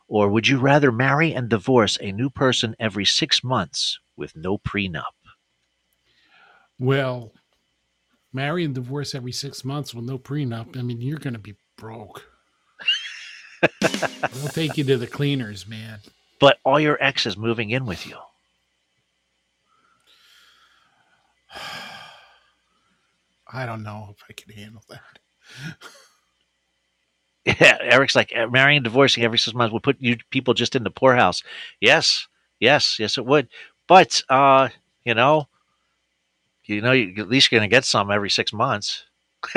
or 0.08 0.28
would 0.28 0.48
you 0.48 0.58
rather 0.58 0.90
marry 0.90 1.32
and 1.32 1.48
divorce 1.48 1.96
a 2.00 2.10
new 2.10 2.28
person 2.28 2.74
every 2.80 3.04
six 3.04 3.44
months 3.44 4.00
with 4.16 4.34
no 4.34 4.58
prenup? 4.58 5.14
Well, 6.76 7.32
marry 8.32 8.64
and 8.64 8.74
divorce 8.74 9.14
every 9.14 9.32
six 9.32 9.64
months 9.64 9.94
with 9.94 10.04
no 10.04 10.18
prenup. 10.18 10.76
I 10.76 10.82
mean, 10.82 11.00
you're 11.00 11.18
going 11.18 11.34
to 11.34 11.38
be 11.38 11.54
broke. 11.76 12.26
They'll 13.80 14.48
take 14.48 14.76
you 14.76 14.82
to 14.82 14.96
the 14.96 15.06
cleaners, 15.06 15.68
man. 15.68 16.00
But 16.40 16.58
all 16.64 16.80
your 16.80 17.00
exes 17.00 17.36
moving 17.36 17.70
in 17.70 17.86
with 17.86 18.08
you. 18.08 18.16
I 23.54 23.66
don't 23.66 23.82
know 23.82 24.08
if 24.10 24.22
I 24.28 24.32
can 24.34 24.52
handle 24.54 24.82
that. 24.88 25.18
Yeah, 27.46 27.76
Eric's 27.80 28.16
like 28.16 28.32
"Uh, 28.34 28.46
marrying 28.46 28.78
and 28.78 28.84
divorcing 28.84 29.22
every 29.22 29.38
six 29.38 29.54
months 29.54 29.72
would 29.72 29.82
put 29.82 29.96
you 30.00 30.16
people 30.30 30.54
just 30.54 30.74
in 30.74 30.82
the 30.82 30.90
poorhouse. 30.90 31.42
Yes, 31.80 32.26
yes, 32.58 32.98
yes, 32.98 33.18
it 33.18 33.26
would. 33.26 33.48
But 33.86 34.22
uh, 34.30 34.70
you 35.04 35.14
know, 35.14 35.48
you 36.64 36.80
know, 36.80 36.92
you, 36.92 37.12
at 37.18 37.28
least 37.28 37.52
you're 37.52 37.58
gonna 37.60 37.68
get 37.68 37.84
some 37.84 38.10
every 38.10 38.30
six 38.30 38.52
months. 38.52 39.04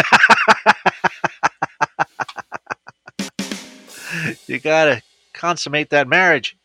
you 4.47 4.59
gotta 4.59 5.01
consummate 5.33 5.89
that 5.91 6.07
marriage. 6.09 6.57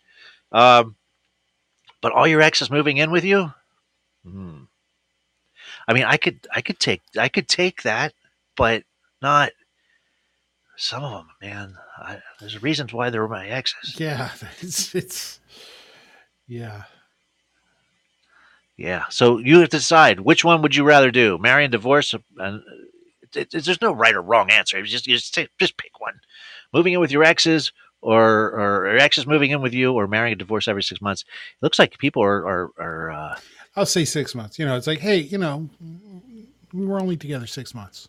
Um, 0.51 0.97
but 2.01 2.13
all 2.13 2.27
your 2.27 2.43
exes 2.43 2.71
moving 2.71 2.97
in 2.97 3.11
with 3.13 3.25
you. 3.25 3.53
Hmm. 4.25 4.62
I 5.89 5.93
mean, 5.93 6.05
I 6.05 6.17
could, 6.17 6.47
I 6.55 6.61
could 6.61 6.79
take, 6.79 7.03
I 7.19 7.29
could 7.29 7.49
take 7.49 7.83
that, 7.83 8.13
but 8.57 8.85
not 9.21 9.53
some 10.77 11.05
of 11.05 11.13
them, 11.13 11.29
man. 11.41 11.77
I, 11.99 12.19
there's 12.41 12.63
reasons 12.63 12.93
why 12.93 13.11
they're 13.11 13.29
my 13.29 13.47
exes. 13.47 13.99
Yeah, 13.99 14.31
it's, 14.61 14.95
it's 14.95 15.41
yeah. 16.47 16.83
Yeah. 18.77 19.05
So 19.11 19.39
you 19.39 19.61
have 19.61 19.69
to 19.71 19.77
decide 19.77 20.21
which 20.21 20.45
one 20.45 20.63
would 20.63 20.75
you 20.75 20.85
rather 20.85 21.11
do: 21.11 21.39
marry 21.39 21.65
and 21.65 21.73
divorce. 21.73 22.15
And 22.39 22.63
it, 23.35 23.55
it, 23.55 23.65
there's 23.65 23.81
no 23.81 23.93
right 23.93 24.15
or 24.15 24.23
wrong 24.23 24.51
answer. 24.51 24.79
It's 24.79 24.91
just 24.91 25.07
you 25.07 25.17
just 25.17 25.35
just 25.35 25.77
pick 25.77 26.01
one. 26.01 26.21
Moving 26.73 26.95
in 26.95 27.01
with 27.01 27.13
your 27.13 27.23
exes, 27.23 27.71
or 28.01 28.25
or 28.25 28.89
your 28.89 28.99
exes 28.99 29.27
moving 29.27 29.51
in 29.51 29.63
with 29.63 29.75
you, 29.75 29.93
or 29.93 30.09
marrying 30.09 30.33
and 30.33 30.39
divorce 30.39 30.69
every 30.69 30.83
six 30.83 31.01
months. 31.01 31.23
It 31.23 31.63
looks 31.63 31.79
like 31.79 31.99
people 31.99 32.23
are 32.23 32.47
are, 32.47 32.71
are 32.79 33.11
uh, 33.11 33.39
I'll 33.77 33.87
say 33.87 34.05
six 34.05 34.35
months. 34.35 34.59
You 34.59 34.67
know, 34.67 34.77
it's 34.77 34.87
like, 34.87 34.99
hey, 34.99 35.19
you 35.19 35.39
know, 35.39 35.69
we 36.73 36.87
were 36.87 37.01
only 37.01 37.17
together 37.17 37.47
six 37.47 37.75
months. 37.75 38.09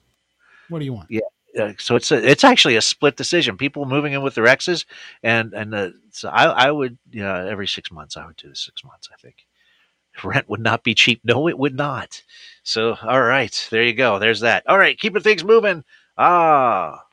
What 0.69 0.80
do 0.80 0.85
you 0.85 0.94
want? 0.94 1.10
yeah. 1.10 1.22
Uh, 1.60 1.73
so 1.77 1.95
it's 1.95 2.11
a, 2.11 2.27
it's 2.27 2.44
actually 2.44 2.76
a 2.77 2.81
split 2.81 3.15
decision. 3.15 3.57
People 3.57 3.85
moving 3.85 4.14
in 4.14 4.23
with 4.23 4.34
their 4.34 4.48
exes, 4.48 4.88
and 5.22 5.53
and 5.53 5.76
uh, 5.76 5.90
so 6.10 6.30
I 6.30 6.45
I 6.45 6.72
would 6.72 6.98
yeah 7.11 7.45
every 7.45 7.68
six 7.68 7.91
months 7.91 8.18
I 8.18 8.26
would 8.26 8.38
do 8.38 8.49
the 8.49 8.56
six 8.56 8.84
months. 8.84 9.07
I 9.14 9.18
think 9.18 9.45
rent 10.23 10.49
would 10.49 10.61
not 10.61 10.84
be 10.84 10.95
cheap. 10.95 11.22
No, 11.23 11.48
it 11.48 11.60
would 11.60 11.76
not. 11.76 12.23
So 12.64 12.95
all 13.03 13.22
right, 13.22 13.68
there 13.69 13.84
you 13.84 13.94
go. 13.94 14.18
There's 14.18 14.40
that. 14.40 14.64
All 14.68 14.80
right, 14.80 14.98
keeping 14.98 15.22
things 15.22 15.44
moving. 15.44 15.84
Ah, 16.18 17.03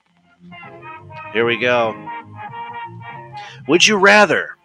here 1.34 1.44
we 1.44 1.58
go. 1.58 1.94
Would 3.68 3.86
you 3.86 3.96
rather 3.98 4.56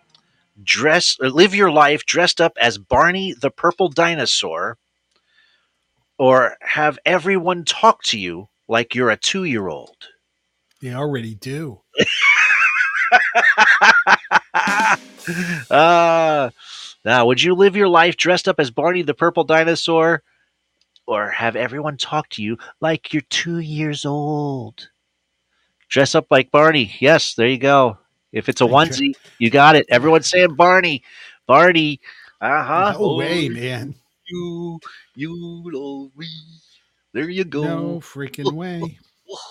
dress 0.63 1.17
live 1.19 1.53
your 1.53 1.71
life 1.71 2.05
dressed 2.05 2.39
up 2.39 2.53
as 2.59 2.77
Barney 2.77 3.33
the 3.33 3.51
Purple 3.51 3.89
Dinosaur, 3.89 4.77
or 6.17 6.57
have 6.61 6.97
everyone 7.05 7.65
talk 7.65 8.03
to 8.03 8.19
you 8.19 8.47
like 8.67 8.95
you're 8.95 9.09
a 9.09 9.17
two 9.17 9.43
year 9.43 9.67
old? 9.67 9.95
They 10.81 10.93
already 10.93 11.35
do. 11.35 11.81
uh, 15.69 16.49
now, 17.05 17.25
would 17.25 17.41
you 17.41 17.53
live 17.55 17.75
your 17.75 17.87
life 17.87 18.17
dressed 18.17 18.47
up 18.47 18.59
as 18.59 18.71
Barney 18.71 19.01
the 19.01 19.13
Purple 19.13 19.43
Dinosaur, 19.43 20.23
or 21.07 21.31
have 21.31 21.55
everyone 21.55 21.97
talk 21.97 22.29
to 22.29 22.43
you 22.43 22.57
like 22.81 23.13
you're 23.13 23.23
two 23.29 23.59
years 23.59 24.05
old? 24.05 24.89
Dress 25.89 26.15
up 26.15 26.27
like 26.29 26.51
Barney. 26.51 26.95
Yes, 26.99 27.35
there 27.35 27.47
you 27.47 27.57
go. 27.57 27.97
If 28.35 28.49
it's 28.49 28.61
a 28.61 28.65
onesie, 28.65 29.15
you 29.39 29.49
got 29.49 29.75
it. 29.75 29.87
Everyone's 29.89 30.29
saying 30.29 30.55
Barney. 30.55 31.03
Barney. 31.47 32.01
Uh 32.41 32.63
huh. 32.63 32.93
No 32.99 33.15
way, 33.15 33.49
man. 33.49 33.95
You, 34.27 34.79
you 35.15 35.63
love. 35.65 36.11
There 37.13 37.29
you 37.29 37.45
go. 37.45 37.63
No 37.63 37.99
freaking 38.01 38.53
way. 38.55 38.99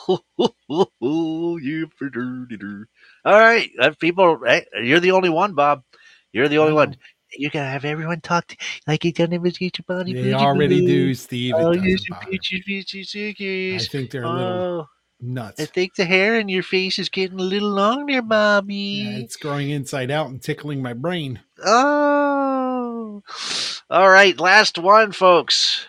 you 1.01 1.89
dirty 2.13 2.59
All 3.25 3.41
right, 3.41 3.71
uh, 3.81 3.91
people, 3.99 4.39
hey, 4.45 4.67
you're 4.83 5.01
the 5.01 5.13
only 5.13 5.31
one, 5.31 5.55
Bob. 5.55 5.83
You're 6.33 6.49
the 6.49 6.59
only 6.59 6.75
one. 6.75 6.97
You're 7.37 7.51
gonna 7.51 7.71
have 7.71 7.85
everyone 7.85 8.21
talk 8.21 8.47
to, 8.49 8.57
like 8.87 9.03
you're 9.03 9.13
gonna 9.13 9.37
imitate 9.37 9.79
your 9.79 9.85
body. 9.89 10.13
They 10.13 10.35
already 10.35 10.83
do, 10.83 11.15
Steve. 11.15 11.55
It 11.55 11.63
Oh, 11.65 11.73
doesn't 11.73 11.89
you 11.89 11.97
bother 12.11 12.27
peachy, 12.31 12.63
peachy, 12.67 13.75
I 13.75 13.79
think 13.79 14.11
they're 14.11 14.25
a 14.25 14.29
little 14.29 14.61
Oh, 14.61 14.87
nuts. 15.25 15.61
I 15.61 15.65
think 15.65 15.95
the 15.95 16.05
hair 16.05 16.39
in 16.39 16.49
your 16.49 16.63
face 16.63 16.99
is 16.99 17.09
getting 17.09 17.39
a 17.39 17.43
little 17.43 17.71
long 17.71 18.07
there, 18.07 18.23
Bobby. 18.23 18.75
Yeah, 18.75 19.19
it's 19.19 19.37
growing 19.37 19.71
inside 19.71 20.11
out 20.11 20.29
and 20.29 20.41
tickling 20.41 20.83
my 20.83 20.93
brain. 20.93 21.41
Oh. 21.65 23.23
All 23.91 24.11
right, 24.11 24.39
last 24.39 24.79
one, 24.79 25.13
folks. 25.13 25.87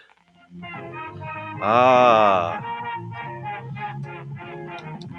Ah. 1.61 2.61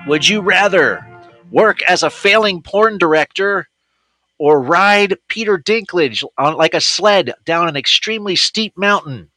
Would 0.06 0.28
you 0.28 0.40
rather 0.40 1.04
work 1.50 1.82
as 1.82 2.02
a 2.02 2.10
failing 2.10 2.62
porn 2.62 2.98
director 2.98 3.68
or 4.38 4.60
ride 4.60 5.16
Peter 5.28 5.58
Dinklage 5.58 6.22
on 6.38 6.54
like 6.56 6.74
a 6.74 6.80
sled 6.80 7.34
down 7.44 7.68
an 7.68 7.76
extremely 7.76 8.36
steep 8.36 8.76
mountain? 8.76 9.30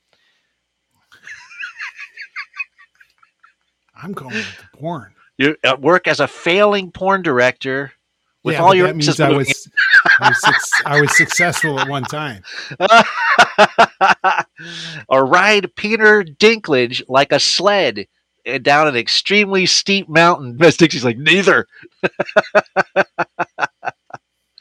I'm 4.02 4.14
going 4.14 4.36
with 4.36 4.58
the 4.58 4.78
porn. 4.78 5.14
You 5.38 5.56
work 5.80 6.08
as 6.08 6.20
a 6.20 6.28
failing 6.28 6.92
porn 6.92 7.22
director 7.22 7.94
with 8.44 8.56
Yeah, 8.56 8.64
all 8.64 8.74
your 8.74 8.88
that 8.88 8.96
means 8.96 9.20
I 9.20 9.30
was, 9.30 9.70
I 10.20 10.30
was, 10.30 10.42
suc- 10.42 10.86
I 10.86 11.02
was 11.02 11.18
successful 11.18 11.80
at 11.80 11.88
one 11.90 12.04
time. 12.04 12.44
or 15.10 15.26
ride 15.26 15.76
Peter 15.76 16.24
Dinklage 16.24 17.04
like 17.08 17.32
a 17.32 17.40
sled 17.40 18.08
uh, 18.48 18.58
down 18.58 18.88
an 18.88 18.96
extremely 18.96 19.66
steep 19.66 20.08
mountain. 20.10 20.56
Miss 20.60 20.78
Dixie's 20.78 21.04
like, 21.04 21.18
neither. 21.18 21.68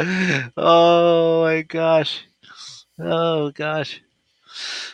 oh 0.56 1.42
my 1.44 1.62
gosh. 1.62 2.24
Oh 2.98 3.50
gosh. 3.52 4.00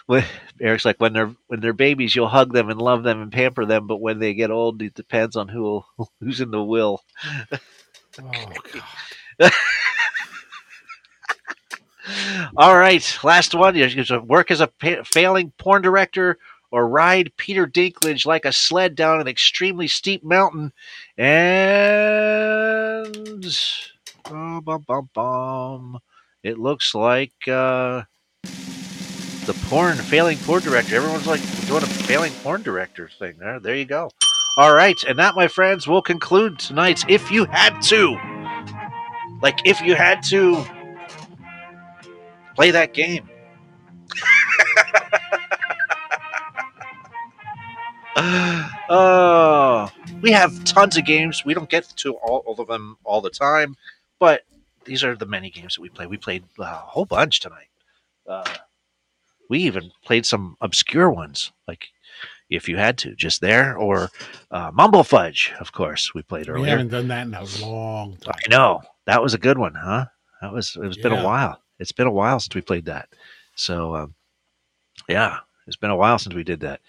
When, 0.06 0.24
Eric's 0.60 0.84
like, 0.84 1.00
when 1.00 1.12
they're 1.12 1.34
when 1.46 1.60
they're 1.60 1.72
babies, 1.72 2.14
you'll 2.14 2.28
hug 2.28 2.52
them 2.52 2.68
and 2.70 2.80
love 2.80 3.02
them 3.02 3.20
and 3.20 3.32
pamper 3.32 3.64
them, 3.64 3.86
but 3.86 4.00
when 4.00 4.18
they 4.18 4.34
get 4.34 4.50
old, 4.50 4.82
it 4.82 4.94
depends 4.94 5.36
on 5.36 5.48
who 5.48 5.84
who's 6.20 6.40
in 6.40 6.50
the 6.50 6.62
will. 6.62 7.02
Oh 8.22 8.52
god. 8.72 9.52
All 12.56 12.76
right, 12.76 13.18
last 13.24 13.54
one. 13.54 13.74
You 13.74 13.86
you 13.86 14.04
should 14.04 14.28
work 14.28 14.50
as 14.50 14.60
a 14.60 14.66
pa- 14.68 15.02
failing 15.04 15.52
porn 15.58 15.82
director 15.82 16.38
or 16.70 16.88
ride 16.88 17.32
Peter 17.36 17.66
Dinklage 17.66 18.26
like 18.26 18.44
a 18.44 18.52
sled 18.52 18.94
down 18.96 19.20
an 19.20 19.28
extremely 19.28 19.86
steep 19.86 20.24
mountain. 20.24 20.72
And 21.16 21.46
bum, 24.24 24.60
bum, 24.60 24.84
bum, 24.86 25.08
bum. 25.14 25.98
it 26.42 26.58
looks 26.58 26.94
like 26.94 27.32
uh, 27.46 28.02
the 29.46 29.54
porn 29.68 29.96
failing 29.96 30.38
porn 30.38 30.62
director. 30.62 30.96
Everyone's 30.96 31.26
like 31.26 31.40
doing 31.66 31.82
a 31.82 31.86
failing 31.86 32.32
porn 32.42 32.62
director 32.62 33.08
thing. 33.18 33.36
There, 33.38 33.60
there 33.60 33.76
you 33.76 33.84
go. 33.84 34.10
All 34.56 34.74
right, 34.74 35.02
and 35.08 35.18
that, 35.18 35.34
my 35.34 35.48
friends, 35.48 35.88
will 35.88 36.02
conclude 36.02 36.58
tonight's. 36.58 37.04
If 37.08 37.30
you 37.30 37.44
had 37.46 37.80
to, 37.82 38.16
like, 39.42 39.58
if 39.66 39.80
you 39.80 39.94
had 39.96 40.22
to 40.24 40.64
play 42.54 42.70
that 42.70 42.94
game. 42.94 43.28
Oh, 48.88 49.90
we 50.20 50.30
have 50.30 50.62
tons 50.64 50.96
of 50.96 51.06
games. 51.06 51.44
We 51.44 51.54
don't 51.54 51.70
get 51.70 51.84
to 51.96 52.14
all, 52.14 52.44
all 52.46 52.60
of 52.60 52.68
them 52.68 52.98
all 53.02 53.20
the 53.22 53.30
time, 53.30 53.76
but 54.18 54.42
these 54.84 55.02
are 55.02 55.16
the 55.16 55.26
many 55.26 55.50
games 55.50 55.76
that 55.76 55.80
we 55.80 55.88
play. 55.88 56.06
We 56.06 56.18
played 56.18 56.44
a 56.58 56.64
whole 56.66 57.06
bunch 57.06 57.40
tonight. 57.40 57.68
Uh, 58.26 58.44
we 59.48 59.60
even 59.60 59.90
played 60.04 60.26
some 60.26 60.56
obscure 60.60 61.10
ones, 61.10 61.52
like 61.68 61.88
if 62.50 62.68
you 62.68 62.76
had 62.76 62.98
to, 62.98 63.14
just 63.14 63.40
there, 63.40 63.76
or 63.76 64.10
uh, 64.50 64.70
Mumble 64.72 65.04
Fudge, 65.04 65.52
of 65.60 65.72
course. 65.72 66.14
We 66.14 66.22
played 66.22 66.48
earlier. 66.48 66.62
We 66.62 66.68
haven't 66.68 66.88
done 66.88 67.08
that 67.08 67.26
in 67.26 67.34
a 67.34 67.66
long 67.66 68.16
time. 68.16 68.34
I 68.36 68.50
know 68.50 68.82
that 69.06 69.22
was 69.22 69.34
a 69.34 69.38
good 69.38 69.58
one, 69.58 69.74
huh? 69.74 70.06
That 70.40 70.52
was. 70.52 70.76
It's 70.80 70.96
been 70.96 71.12
a 71.12 71.24
while. 71.24 71.60
It's 71.78 71.92
been 71.92 72.06
a 72.06 72.12
while 72.12 72.38
since 72.40 72.54
we 72.54 72.60
played 72.60 72.84
that. 72.86 73.08
So, 73.56 73.96
um, 73.96 74.14
yeah, 75.08 75.38
it's 75.66 75.76
been 75.76 75.90
a 75.90 75.96
while 75.96 76.18
since 76.18 76.34
we 76.34 76.44
did 76.44 76.60
that, 76.60 76.80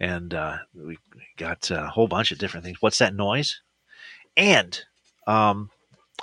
and 0.00 0.34
uh, 0.34 0.58
we 0.74 0.98
got 1.36 1.70
a 1.70 1.86
whole 1.86 2.08
bunch 2.08 2.32
of 2.32 2.38
different 2.38 2.64
things. 2.64 2.78
What's 2.80 2.98
that 2.98 3.14
noise? 3.14 3.60
And 4.36 4.80
um, 5.26 5.70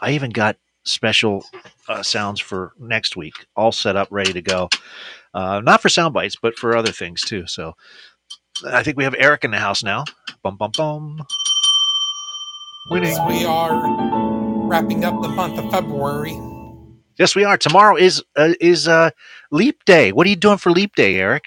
I 0.02 0.12
even 0.12 0.32
got 0.32 0.58
special 0.84 1.46
uh, 1.88 2.04
sounds 2.04 2.40
for 2.40 2.74
next 2.80 3.16
week, 3.16 3.34
all 3.56 3.72
set 3.72 3.96
up, 3.96 4.08
ready 4.12 4.34
to 4.34 4.42
go. 4.42 4.70
Uh, 5.34 5.62
not 5.64 5.82
for 5.82 5.90
sound 5.90 6.14
bites, 6.14 6.36
but 6.42 6.58
for 6.58 6.76
other 6.76 6.92
things 6.92 7.22
too. 7.22 7.46
So, 7.48 7.74
I 8.68 8.84
think 8.84 8.98
we 8.98 9.04
have 9.04 9.16
Eric 9.18 9.44
in 9.44 9.52
the 9.52 9.58
house 9.58 9.84
now. 9.84 10.06
Bum 10.44 10.58
bum 10.58 10.72
bum. 10.76 11.26
Winning. 12.90 13.12
Yes, 13.12 13.28
we 13.28 13.46
are 13.46 14.68
wrapping 14.68 15.04
up 15.06 15.22
the 15.22 15.28
month 15.30 15.60
of 15.60 15.70
February. 15.72 16.38
Yes, 17.18 17.36
we 17.36 17.44
are. 17.44 17.58
Tomorrow 17.58 17.98
is 17.98 18.24
uh, 18.36 18.54
is 18.60 18.88
uh, 18.88 19.12
Leap 19.52 19.84
Day. 19.86 20.12
What 20.12 20.26
are 20.26 20.30
you 20.30 20.36
doing 20.36 20.58
for 20.58 20.72
Leap 20.72 20.96
Day, 20.96 21.16
Eric? 21.16 21.44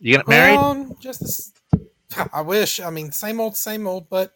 You 0.00 0.16
get 0.16 0.26
married? 0.26 0.56
Well, 0.56 0.96
just 0.98 1.22
as, 1.22 1.52
I 2.32 2.40
wish. 2.40 2.80
I 2.80 2.90
mean, 2.90 3.12
same 3.12 3.40
old, 3.40 3.56
same 3.56 3.86
old. 3.86 4.08
But 4.08 4.32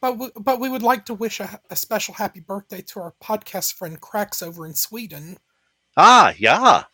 but 0.00 0.18
we, 0.18 0.30
but 0.36 0.60
we 0.60 0.68
would 0.68 0.82
like 0.82 1.04
to 1.06 1.14
wish 1.14 1.40
a, 1.40 1.60
a 1.70 1.76
special 1.76 2.14
happy 2.14 2.40
birthday 2.40 2.82
to 2.82 3.00
our 3.00 3.14
podcast 3.22 3.74
friend 3.74 4.00
Cracks 4.00 4.42
over 4.42 4.64
in 4.64 4.74
Sweden. 4.74 5.38
ah, 5.96 6.32
yeah, 6.38 6.84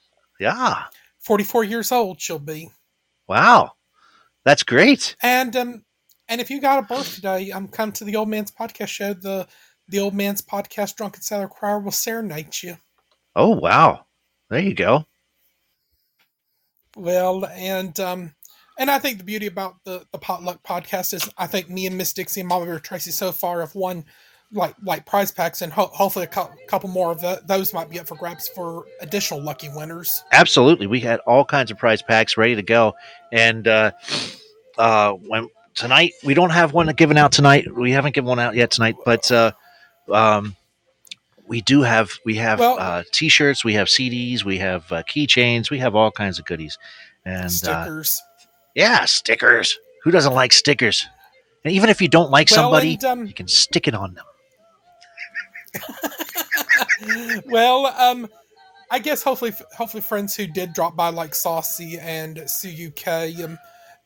yeah. 0.40 0.84
Forty-four 1.18 1.64
years 1.64 1.92
old, 1.92 2.20
she'll 2.20 2.38
be. 2.38 2.70
Wow, 3.28 3.72
that's 4.44 4.64
great. 4.64 5.14
And 5.22 5.54
um, 5.54 5.84
and 6.28 6.40
if 6.40 6.50
you 6.50 6.60
got 6.60 6.78
a 6.78 6.86
birthday, 6.86 7.50
um, 7.50 7.68
come 7.68 7.92
to 7.92 8.04
the 8.04 8.16
Old 8.16 8.28
Man's 8.28 8.50
Podcast 8.50 8.88
show. 8.88 9.14
The 9.14 9.46
the 9.88 10.00
Old 10.00 10.14
Man's 10.14 10.40
Podcast 10.40 10.96
Drunken 10.96 11.22
Sailor 11.22 11.48
Choir 11.48 11.80
will 11.80 11.90
serenade 11.90 12.62
you. 12.62 12.76
Oh, 13.36 13.50
wow. 13.50 14.06
There 14.48 14.60
you 14.60 14.74
go. 14.74 15.04
Well, 16.96 17.46
and 17.46 17.98
um, 18.00 18.34
and 18.78 18.90
I 18.90 18.98
think 18.98 19.18
the 19.18 19.24
beauty 19.24 19.46
about 19.46 19.76
the 19.84 20.06
the 20.10 20.18
potluck 20.18 20.62
podcast 20.62 21.14
is 21.14 21.28
I 21.38 21.46
think 21.46 21.68
me 21.68 21.86
and 21.86 21.96
Miss 21.96 22.12
Dixie 22.12 22.40
and 22.40 22.48
Mama 22.48 22.66
Bear 22.66 22.78
Tracy 22.80 23.10
so 23.10 23.30
far 23.30 23.60
have 23.60 23.74
won 23.74 24.04
like 24.52 24.74
like 24.82 25.06
prize 25.06 25.30
packs, 25.30 25.62
and 25.62 25.72
ho- 25.72 25.90
hopefully 25.92 26.24
a 26.24 26.28
cou- 26.28 26.50
couple 26.66 26.88
more 26.88 27.12
of 27.12 27.20
the, 27.20 27.40
those 27.46 27.72
might 27.72 27.88
be 27.88 27.98
up 28.00 28.06
for 28.08 28.16
grabs 28.16 28.48
for 28.48 28.84
additional 29.00 29.40
lucky 29.40 29.68
winners. 29.68 30.24
Absolutely. 30.32 30.86
We 30.86 31.00
had 31.00 31.20
all 31.20 31.44
kinds 31.44 31.70
of 31.70 31.78
prize 31.78 32.02
packs 32.02 32.36
ready 32.36 32.54
to 32.56 32.62
go, 32.62 32.94
and 33.32 33.66
uh, 33.68 33.92
uh, 34.78 35.12
when 35.12 35.48
tonight 35.74 36.12
we 36.24 36.34
don't 36.34 36.50
have 36.50 36.72
one 36.72 36.86
given 36.94 37.16
out 37.16 37.32
tonight. 37.32 37.72
We 37.74 37.92
haven't 37.92 38.14
given 38.14 38.28
one 38.28 38.40
out 38.40 38.54
yet 38.54 38.70
tonight, 38.72 38.96
but 39.04 39.30
uh, 39.30 39.52
um, 40.12 40.56
we 41.46 41.60
do 41.60 41.82
have 41.82 42.10
we 42.24 42.34
have 42.36 42.58
Well- 42.58 42.78
uh, 42.78 43.02
t-shirts, 43.12 43.64
we 43.64 43.74
have 43.74 43.86
CDs, 43.88 44.44
we 44.44 44.58
have 44.58 44.90
uh, 44.90 45.02
keychains, 45.04 45.70
we 45.70 45.78
have 45.78 45.94
all 45.94 46.10
kinds 46.10 46.38
of 46.40 46.44
goodies, 46.44 46.76
and 47.24 47.44
uh, 47.46 47.48
Stickers. 47.48 48.22
yeah, 48.74 49.04
stickers. 49.04 49.78
Who 50.02 50.10
doesn't 50.10 50.32
like 50.32 50.52
stickers? 50.52 51.06
And 51.64 51.74
even 51.74 51.90
if 51.90 52.00
you 52.00 52.08
don't 52.08 52.30
like 52.30 52.50
Well, 52.50 52.62
somebody, 52.64 52.94
and, 52.94 53.04
um, 53.04 53.26
you 53.26 53.34
can 53.34 53.46
stick 53.46 53.86
it 53.86 53.94
on 53.94 54.14
them. 54.14 54.24
well, 57.46 57.86
um, 57.86 58.28
I 58.90 58.98
guess 58.98 59.22
hopefully 59.22 59.52
hopefully 59.76 60.00
friends 60.00 60.34
who 60.34 60.46
did 60.46 60.72
drop 60.72 60.96
by 60.96 61.08
like 61.08 61.34
Saucy 61.34 61.98
and 61.98 62.36
CUK 62.36 63.06
um, 63.44 63.58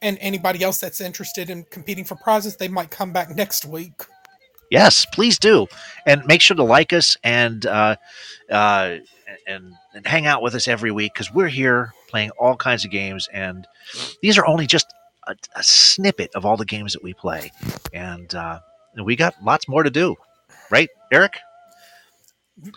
and 0.02 0.18
anybody 0.20 0.62
else 0.62 0.78
that's 0.78 1.00
interested 1.00 1.48
in 1.48 1.64
competing 1.64 2.04
for 2.04 2.16
prizes, 2.16 2.56
they 2.56 2.68
might 2.68 2.90
come 2.90 3.12
back 3.12 3.34
next 3.34 3.64
week. 3.64 4.02
Yes, 4.70 5.06
please 5.06 5.38
do, 5.38 5.66
and 6.06 6.24
make 6.26 6.40
sure 6.40 6.56
to 6.56 6.64
like 6.64 6.92
us 6.92 7.16
and 7.22 7.64
uh, 7.64 7.96
uh, 8.50 8.96
and 9.46 9.72
and 9.94 10.06
hang 10.06 10.26
out 10.26 10.42
with 10.42 10.54
us 10.54 10.68
every 10.68 10.90
week 10.90 11.14
because 11.14 11.32
we're 11.32 11.48
here 11.48 11.92
playing 12.08 12.30
all 12.38 12.56
kinds 12.56 12.84
of 12.84 12.90
games, 12.90 13.28
and 13.32 13.66
these 14.22 14.36
are 14.36 14.46
only 14.46 14.66
just 14.66 14.92
a, 15.26 15.36
a 15.56 15.62
snippet 15.62 16.30
of 16.34 16.44
all 16.44 16.56
the 16.56 16.64
games 16.64 16.92
that 16.92 17.02
we 17.02 17.14
play, 17.14 17.52
and 17.92 18.34
uh, 18.34 18.60
and 18.94 19.06
we 19.06 19.16
got 19.16 19.34
lots 19.42 19.68
more 19.68 19.82
to 19.82 19.90
do, 19.90 20.16
right, 20.70 20.88
Eric? 21.12 21.38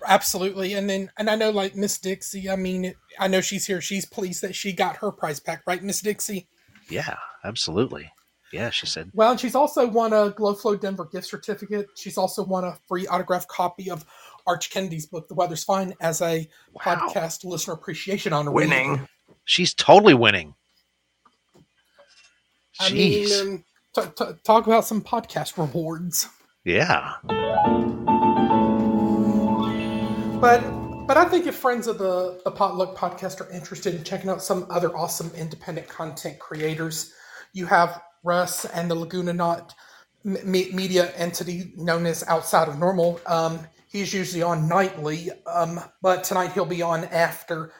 Absolutely, 0.06 0.74
and 0.74 0.90
then 0.90 1.12
and 1.18 1.30
I 1.30 1.36
know 1.36 1.52
like 1.52 1.76
Miss 1.76 2.00
Dixie. 2.00 2.50
I 2.50 2.56
mean, 2.56 2.96
I 3.20 3.28
know 3.28 3.42
she's 3.42 3.66
here. 3.68 3.82
She's 3.82 4.06
pleased 4.06 4.42
that 4.42 4.56
she 4.56 4.74
got 4.74 4.98
her 4.98 5.12
prize 5.12 5.40
pack, 5.40 5.62
right, 5.68 5.84
Miss 5.84 6.02
Dixie? 6.02 6.48
Yeah, 6.90 7.18
absolutely. 7.44 8.12
Yeah, 8.52 8.70
she 8.70 8.86
said. 8.86 9.12
Well, 9.14 9.32
and 9.32 9.40
she's 9.40 9.56
also 9.56 9.86
won 9.88 10.14
a 10.14 10.32
Glowflow 10.32 10.80
Denver 10.80 11.06
gift 11.06 11.28
certificate. 11.28 11.90
She's 11.96 12.18
also 12.18 12.44
won 12.44 12.64
a 12.64 12.78
free 12.88 13.06
autographed 13.08 13.50
copy 13.50 13.92
of 13.92 14.06
Arch 14.48 14.70
Kennedy's 14.70 15.06
book, 15.06 15.28
The 15.28 15.36
Weather's 15.36 15.64
Fine, 15.64 15.94
as 16.00 16.22
a 16.22 16.48
podcast 16.80 17.44
listener 17.44 17.74
appreciation 17.74 18.32
honor. 18.34 18.52
Winning. 18.52 19.08
She's 19.44 19.74
totally 19.74 20.14
winning. 20.14 20.56
I 22.80 22.90
Jeez. 22.90 23.44
mean, 23.44 23.64
um, 23.96 24.06
t- 24.06 24.26
t- 24.26 24.32
talk 24.44 24.66
about 24.66 24.86
some 24.86 25.02
podcast 25.02 25.58
rewards. 25.58 26.28
Yeah. 26.64 27.16
But 30.40 30.62
but 31.08 31.18
I 31.18 31.26
think 31.26 31.48
if 31.48 31.56
friends 31.56 31.88
of 31.88 31.98
the, 31.98 32.40
the 32.44 32.52
Potluck 32.52 32.96
podcast 32.96 33.42
are 33.42 33.50
interested 33.50 33.96
in 33.96 34.04
checking 34.04 34.30
out 34.30 34.44
some 34.44 34.68
other 34.70 34.96
awesome 34.96 35.32
independent 35.36 35.88
content 35.88 36.38
creators, 36.38 37.12
you 37.54 37.66
have 37.66 38.02
Russ 38.24 38.66
and 38.66 38.92
the 38.92 38.94
Laguna 38.94 39.34
Knot 39.34 39.74
me- 40.24 40.42
me- 40.44 40.72
media 40.74 41.12
entity 41.16 41.74
known 41.76 42.06
as 42.06 42.24
Outside 42.28 42.68
of 42.68 42.78
Normal. 42.78 43.20
Um, 43.26 43.60
he's 43.88 44.14
usually 44.14 44.44
on 44.44 44.68
nightly, 44.68 45.32
um, 45.48 45.80
but 46.04 46.24
tonight 46.24 46.52
he'll 46.52 46.66
be 46.66 46.84
on 46.84 47.06
after 47.06 47.72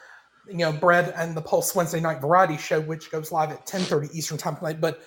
you 0.48 0.56
know 0.58 0.72
Bread 0.72 1.12
and 1.16 1.36
the 1.36 1.42
Pulse 1.42 1.76
Wednesday 1.76 2.00
night 2.00 2.20
variety 2.20 2.56
show, 2.56 2.80
which 2.80 3.12
goes 3.12 3.30
live 3.30 3.52
at 3.52 3.66
ten 3.66 3.82
thirty 3.82 4.08
Eastern 4.12 4.36
time 4.36 4.56
tonight. 4.56 4.80
But 4.80 5.00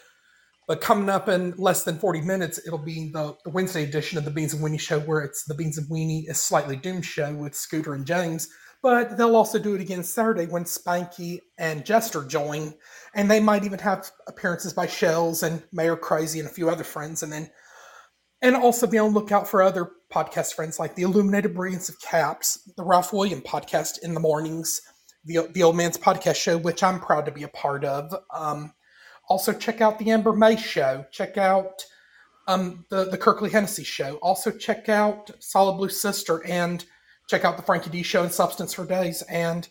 but 0.67 0.81
coming 0.81 1.09
up 1.09 1.27
in 1.27 1.53
less 1.57 1.83
than 1.83 1.97
40 1.97 2.21
minutes, 2.21 2.59
it'll 2.65 2.77
be 2.77 3.11
the, 3.11 3.35
the 3.43 3.49
Wednesday 3.49 3.83
edition 3.83 4.17
of 4.17 4.25
the 4.25 4.31
Beans 4.31 4.53
and 4.53 4.63
Weenie 4.63 4.79
show, 4.79 4.99
where 4.99 5.21
it's 5.21 5.43
the 5.45 5.55
Beans 5.55 5.77
and 5.77 5.88
Weenie 5.88 6.29
is 6.29 6.39
Slightly 6.39 6.75
Doomed 6.75 7.05
show 7.05 7.33
with 7.33 7.55
Scooter 7.55 7.93
and 7.93 8.05
James. 8.05 8.47
But 8.83 9.17
they'll 9.17 9.35
also 9.35 9.59
do 9.59 9.75
it 9.75 9.81
again 9.81 10.03
Saturday 10.03 10.47
when 10.47 10.63
Spanky 10.63 11.39
and 11.59 11.85
Jester 11.85 12.23
join. 12.23 12.73
And 13.13 13.29
they 13.29 13.39
might 13.39 13.63
even 13.63 13.79
have 13.79 14.09
appearances 14.27 14.73
by 14.73 14.88
Shells 14.88 15.43
and 15.43 15.61
Mayor 15.71 15.95
Crazy 15.95 16.39
and 16.39 16.47
a 16.47 16.51
few 16.51 16.69
other 16.69 16.83
friends. 16.83 17.21
And 17.21 17.31
then, 17.31 17.51
and 18.41 18.55
also 18.55 18.88
be 18.88 18.97
on 18.97 19.13
lookout 19.13 19.47
for 19.47 19.61
other 19.61 19.91
podcast 20.11 20.53
friends 20.53 20.79
like 20.79 20.95
the 20.95 21.03
Illuminated 21.03 21.53
Brilliance 21.53 21.89
of 21.89 22.01
Caps, 22.01 22.71
the 22.75 22.83
Ralph 22.83 23.13
William 23.13 23.41
podcast 23.41 23.99
in 24.01 24.15
the 24.15 24.19
mornings, 24.19 24.81
the, 25.25 25.47
the 25.53 25.61
Old 25.61 25.75
Man's 25.75 25.97
Podcast 25.97 26.38
show, 26.38 26.57
which 26.57 26.81
I'm 26.81 26.99
proud 26.99 27.25
to 27.25 27.31
be 27.31 27.43
a 27.43 27.49
part 27.49 27.85
of. 27.85 28.11
Um, 28.33 28.73
also, 29.31 29.53
check 29.53 29.79
out 29.79 29.97
the 29.97 30.11
Amber 30.11 30.33
May 30.33 30.57
show. 30.57 31.05
Check 31.09 31.37
out 31.37 31.85
um, 32.47 32.85
the 32.89 33.05
the 33.05 33.17
Kirkley 33.17 33.49
Hennessy 33.49 33.85
show. 33.85 34.15
Also, 34.15 34.51
check 34.51 34.89
out 34.89 35.31
Solid 35.39 35.77
Blue 35.77 35.87
Sister 35.87 36.45
and 36.45 36.83
check 37.27 37.45
out 37.45 37.55
the 37.55 37.63
Frankie 37.63 37.89
D 37.89 38.03
show 38.03 38.23
and 38.23 38.31
Substance 38.31 38.73
for 38.73 38.85
Days. 38.85 39.21
And 39.23 39.69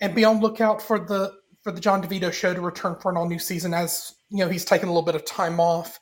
and 0.00 0.14
be 0.14 0.24
on 0.24 0.40
lookout 0.40 0.80
for 0.80 0.98
the 0.98 1.34
for 1.62 1.72
the 1.72 1.80
John 1.80 2.02
DeVito 2.02 2.32
show 2.32 2.54
to 2.54 2.60
return 2.62 2.96
for 2.96 3.10
an 3.10 3.18
all 3.18 3.28
new 3.28 3.38
season. 3.38 3.74
As 3.74 4.14
you 4.30 4.38
know, 4.38 4.48
he's 4.48 4.64
taken 4.64 4.88
a 4.88 4.92
little 4.92 5.04
bit 5.04 5.14
of 5.14 5.26
time 5.26 5.60
off. 5.60 6.00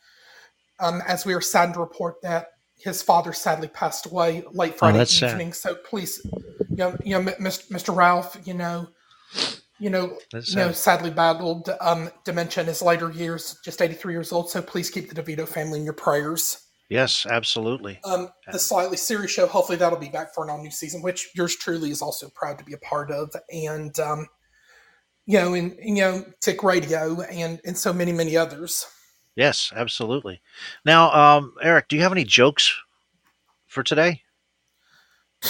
Um, 0.78 1.02
as 1.08 1.26
we 1.26 1.34
are 1.34 1.40
saddened 1.40 1.74
to 1.74 1.80
report 1.80 2.22
that 2.22 2.52
his 2.76 3.02
father 3.02 3.32
sadly 3.32 3.66
passed 3.66 4.06
away 4.06 4.44
late 4.52 4.78
Friday 4.78 4.98
that's 4.98 5.12
sad. 5.12 5.32
evening. 5.32 5.52
So 5.52 5.74
please, 5.74 6.20
you 6.70 6.76
know, 6.76 6.96
you 7.04 7.20
know, 7.20 7.32
Mr. 7.32 7.96
Ralph, 7.96 8.36
you 8.44 8.54
know, 8.54 8.88
you 9.78 9.90
know, 9.90 10.18
That's 10.32 10.50
you 10.50 10.56
know, 10.56 10.68
sad. 10.68 10.76
sadly 11.00 11.10
battled 11.10 11.70
um, 11.80 12.10
dementia 12.24 12.62
in 12.62 12.68
his 12.68 12.80
later 12.82 13.10
years, 13.10 13.58
just 13.64 13.82
83 13.82 14.14
years 14.14 14.32
old. 14.32 14.50
So 14.50 14.62
please 14.62 14.90
keep 14.90 15.12
the 15.12 15.20
DeVito 15.20 15.46
family 15.48 15.78
in 15.78 15.84
your 15.84 15.94
prayers. 15.94 16.60
Yes, 16.90 17.26
absolutely. 17.28 17.98
Um, 18.04 18.28
the 18.52 18.58
slightly 18.58 18.96
serious 18.96 19.30
show, 19.30 19.46
hopefully 19.46 19.78
that'll 19.78 19.98
be 19.98 20.10
back 20.10 20.34
for 20.34 20.44
an 20.44 20.50
all 20.50 20.62
new 20.62 20.70
season, 20.70 21.02
which 21.02 21.30
yours 21.34 21.56
truly 21.56 21.90
is 21.90 22.02
also 22.02 22.28
proud 22.34 22.58
to 22.58 22.64
be 22.64 22.74
a 22.74 22.78
part 22.78 23.10
of. 23.10 23.34
And, 23.52 23.98
um, 23.98 24.26
you 25.26 25.38
know, 25.38 25.54
in, 25.54 25.76
you 25.82 25.94
know, 26.02 26.24
Tick 26.40 26.62
Radio 26.62 27.22
and, 27.22 27.60
and 27.64 27.76
so 27.76 27.92
many, 27.92 28.12
many 28.12 28.36
others. 28.36 28.86
Yes, 29.34 29.72
absolutely. 29.74 30.40
Now, 30.84 31.10
um, 31.12 31.54
Eric, 31.60 31.88
do 31.88 31.96
you 31.96 32.02
have 32.02 32.12
any 32.12 32.24
jokes 32.24 32.72
for 33.66 33.82
today? 33.82 34.22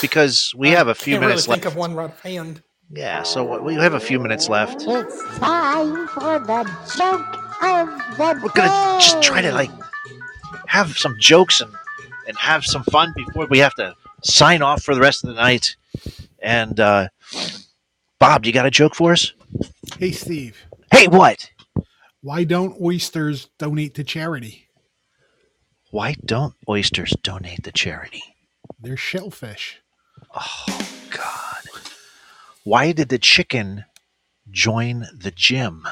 Because 0.00 0.52
we 0.56 0.70
have 0.70 0.88
a 0.88 0.94
few 0.94 1.14
Can't 1.14 1.20
really 1.20 1.32
minutes 1.32 1.46
think 1.46 1.64
left. 1.64 1.74
of 1.74 1.76
one 1.76 1.94
right 1.94 2.10
hand. 2.22 2.62
Yeah, 2.90 3.22
so 3.22 3.60
we 3.60 3.74
have 3.74 3.94
a 3.94 4.00
few 4.00 4.20
minutes 4.20 4.48
left. 4.48 4.84
It's 4.86 5.38
time 5.38 6.06
for 6.08 6.38
the 6.38 6.64
joke 6.96 7.62
of 7.62 7.88
the 8.16 8.40
We're 8.42 8.50
gonna 8.50 9.00
just 9.00 9.22
try 9.22 9.40
to 9.40 9.52
like 9.52 9.70
have 10.66 10.96
some 10.96 11.16
jokes 11.18 11.60
and 11.60 11.72
and 12.26 12.36
have 12.36 12.64
some 12.64 12.84
fun 12.84 13.12
before 13.16 13.46
we 13.46 13.58
have 13.58 13.74
to 13.74 13.94
sign 14.22 14.62
off 14.62 14.82
for 14.82 14.94
the 14.94 15.00
rest 15.00 15.24
of 15.24 15.28
the 15.28 15.34
night. 15.36 15.76
And 16.40 16.78
uh, 16.80 17.08
Bob, 18.18 18.42
do 18.42 18.48
you 18.48 18.52
got 18.52 18.66
a 18.66 18.70
joke 18.70 18.94
for 18.94 19.12
us? 19.12 19.32
Hey, 19.98 20.10
Steve. 20.10 20.56
Hey, 20.90 21.08
what? 21.08 21.50
Why 22.20 22.44
don't 22.44 22.80
oysters 22.80 23.48
donate 23.58 23.94
to 23.94 24.04
charity? 24.04 24.68
Why 25.90 26.14
don't 26.24 26.54
oysters 26.68 27.14
donate 27.22 27.64
to 27.64 27.72
charity? 27.72 28.22
They're 28.80 28.96
shellfish. 28.96 29.80
Oh 30.34 30.64
God! 31.10 31.53
Why 32.64 32.92
did 32.92 33.10
the 33.10 33.18
chicken 33.18 33.84
join 34.50 35.06
the 35.14 35.30
gym? 35.30 35.86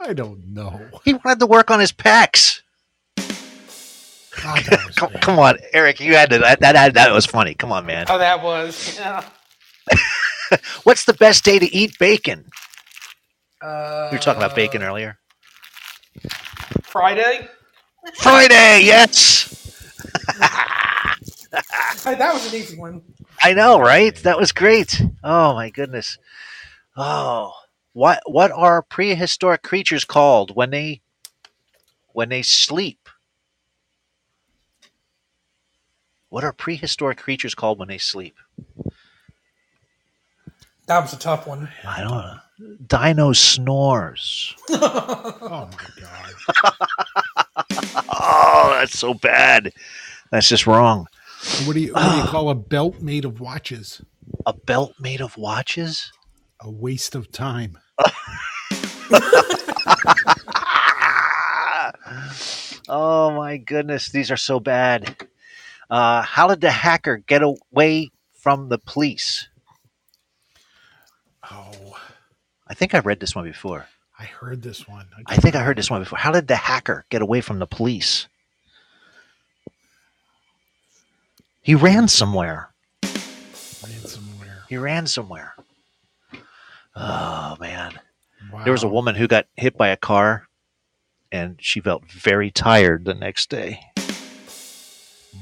I 0.00 0.12
don't 0.14 0.48
know. 0.48 0.80
He 1.04 1.14
wanted 1.14 1.40
to 1.40 1.46
work 1.46 1.70
on 1.70 1.80
his 1.80 1.92
pecs. 1.92 2.62
come, 4.96 5.10
come 5.20 5.38
on, 5.38 5.58
Eric, 5.72 6.00
you 6.00 6.14
had 6.14 6.30
to 6.30 6.38
that, 6.38 6.60
that 6.60 6.94
that 6.94 7.12
was 7.12 7.26
funny. 7.26 7.54
Come 7.54 7.72
on, 7.72 7.84
man. 7.84 8.06
Oh, 8.08 8.18
that 8.18 8.42
was, 8.42 8.96
yeah. 8.96 9.24
What's 10.84 11.04
the 11.04 11.14
best 11.14 11.44
day 11.44 11.58
to 11.58 11.74
eat 11.74 11.98
bacon? 11.98 12.44
Uh, 13.60 14.08
We 14.12 14.16
were 14.16 14.22
talking 14.22 14.40
about 14.42 14.54
bacon 14.54 14.82
earlier. 14.84 15.18
Friday? 16.84 17.48
Friday, 18.14 18.82
yes. 18.84 19.54
Hey, 21.52 22.14
that 22.14 22.32
was 22.34 22.52
an 22.52 22.58
easy 22.58 22.76
one. 22.78 23.02
I 23.42 23.54
know, 23.54 23.80
right? 23.80 24.14
That 24.16 24.38
was 24.38 24.52
great. 24.52 25.00
Oh 25.24 25.54
my 25.54 25.70
goodness. 25.70 26.18
Oh, 26.96 27.52
what 27.92 28.20
what 28.26 28.50
are 28.52 28.82
prehistoric 28.82 29.62
creatures 29.62 30.04
called 30.04 30.54
when 30.54 30.70
they 30.70 31.00
when 32.12 32.28
they 32.28 32.42
sleep? 32.42 33.08
What 36.28 36.44
are 36.44 36.52
prehistoric 36.52 37.18
creatures 37.18 37.54
called 37.54 37.78
when 37.78 37.88
they 37.88 37.98
sleep? 37.98 38.36
That 40.86 41.00
was 41.00 41.12
a 41.12 41.18
tough 41.18 41.46
one. 41.46 41.68
I 41.86 42.00
don't 42.02 42.10
know. 42.10 42.38
Dino 42.86 43.32
snores. 43.32 44.54
oh 44.70 45.70
my 45.72 45.86
god. 46.00 46.74
Oh, 48.20 48.76
that's 48.78 48.98
so 48.98 49.14
bad. 49.14 49.72
That's 50.30 50.48
just 50.48 50.66
wrong. 50.66 51.06
What 51.64 51.74
do 51.74 51.80
you 51.80 51.92
what 51.92 52.10
do 52.10 52.16
you 52.18 52.24
call 52.24 52.50
a 52.50 52.54
belt 52.54 53.00
made 53.00 53.24
of 53.24 53.40
watches? 53.40 54.02
A 54.46 54.52
belt 54.52 54.94
made 55.00 55.20
of 55.20 55.36
watches? 55.36 56.12
A 56.60 56.70
waste 56.70 57.14
of 57.14 57.30
time. 57.30 57.78
Oh 62.88 63.30
my 63.32 63.58
goodness, 63.58 64.08
these 64.10 64.30
are 64.30 64.36
so 64.38 64.60
bad. 64.60 65.14
Uh, 65.90 66.22
how 66.22 66.48
did 66.48 66.62
the 66.62 66.70
hacker 66.70 67.18
get 67.18 67.42
away 67.42 68.10
from 68.32 68.70
the 68.70 68.78
police? 68.78 69.48
Oh, 71.50 71.96
I 72.66 72.72
think 72.74 72.94
I 72.94 73.00
read 73.00 73.20
this 73.20 73.34
one 73.34 73.44
before. 73.44 73.86
I 74.18 74.24
heard 74.24 74.62
this 74.62 74.88
one. 74.88 75.06
I 75.26 75.36
think 75.36 75.54
I 75.54 75.62
heard 75.62 75.76
this 75.76 75.90
one 75.90 76.00
before. 76.00 76.18
How 76.18 76.32
did 76.32 76.48
the 76.48 76.56
hacker 76.56 77.04
get 77.10 77.22
away 77.22 77.42
from 77.42 77.58
the 77.58 77.66
police? 77.66 78.26
He 81.62 81.74
ran 81.74 82.08
somewhere. 82.08 82.70
Ran 83.02 84.00
somewhere. 84.04 84.64
He 84.68 84.76
ran 84.76 85.06
somewhere. 85.06 85.54
Oh 86.96 87.56
man. 87.60 87.98
Wow. 88.52 88.64
There 88.64 88.72
was 88.72 88.82
a 88.82 88.88
woman 88.88 89.14
who 89.14 89.28
got 89.28 89.46
hit 89.56 89.76
by 89.76 89.88
a 89.88 89.96
car 89.96 90.48
and 91.30 91.56
she 91.60 91.80
felt 91.80 92.10
very 92.10 92.50
tired 92.50 93.04
the 93.04 93.14
next 93.14 93.50
day. 93.50 93.80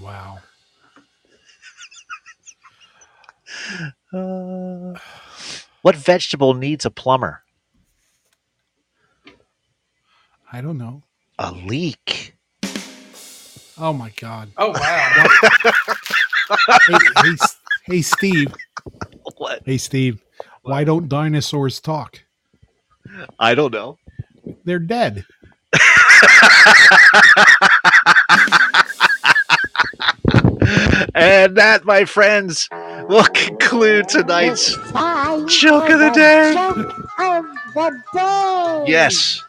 Wow. 0.01 0.39
Uh, 4.13 4.99
what 5.83 5.97
vegetable 5.97 6.55
needs 6.55 6.85
a 6.85 6.91
plumber? 6.91 7.43
I 10.53 10.61
don't 10.61 10.79
know. 10.79 11.03
A 11.39 11.53
leak. 11.53 12.35
Oh 13.79 13.93
my 13.93 14.11
god. 14.19 14.51
Oh 14.57 14.71
wow. 14.71 15.27
hey, 16.49 16.99
hey, 17.23 17.37
hey, 17.85 18.03
Steve. 18.03 18.55
What? 19.39 19.63
Hey, 19.67 19.77
Steve. 19.77 20.23
Why 20.63 20.85
don't 20.85 21.09
dinosaurs 21.09 21.81
talk? 21.81 22.23
I 23.39 23.55
don't 23.55 23.73
know. 23.73 23.99
They're 24.65 24.79
dead. 24.79 25.27
And 31.15 31.57
that, 31.57 31.85
my 31.87 32.05
friends, 32.05 32.69
will 33.09 33.25
conclude 33.33 34.09
tonight's 34.09 34.77
Time 34.91 35.49
Joke 35.49 35.89
of 35.89 35.99
the 35.99 36.11
day. 36.11 36.53
Joke 36.53 36.95
of 37.19 37.47
the 37.75 38.03
day. 38.13 38.85
Yes. 38.87 39.43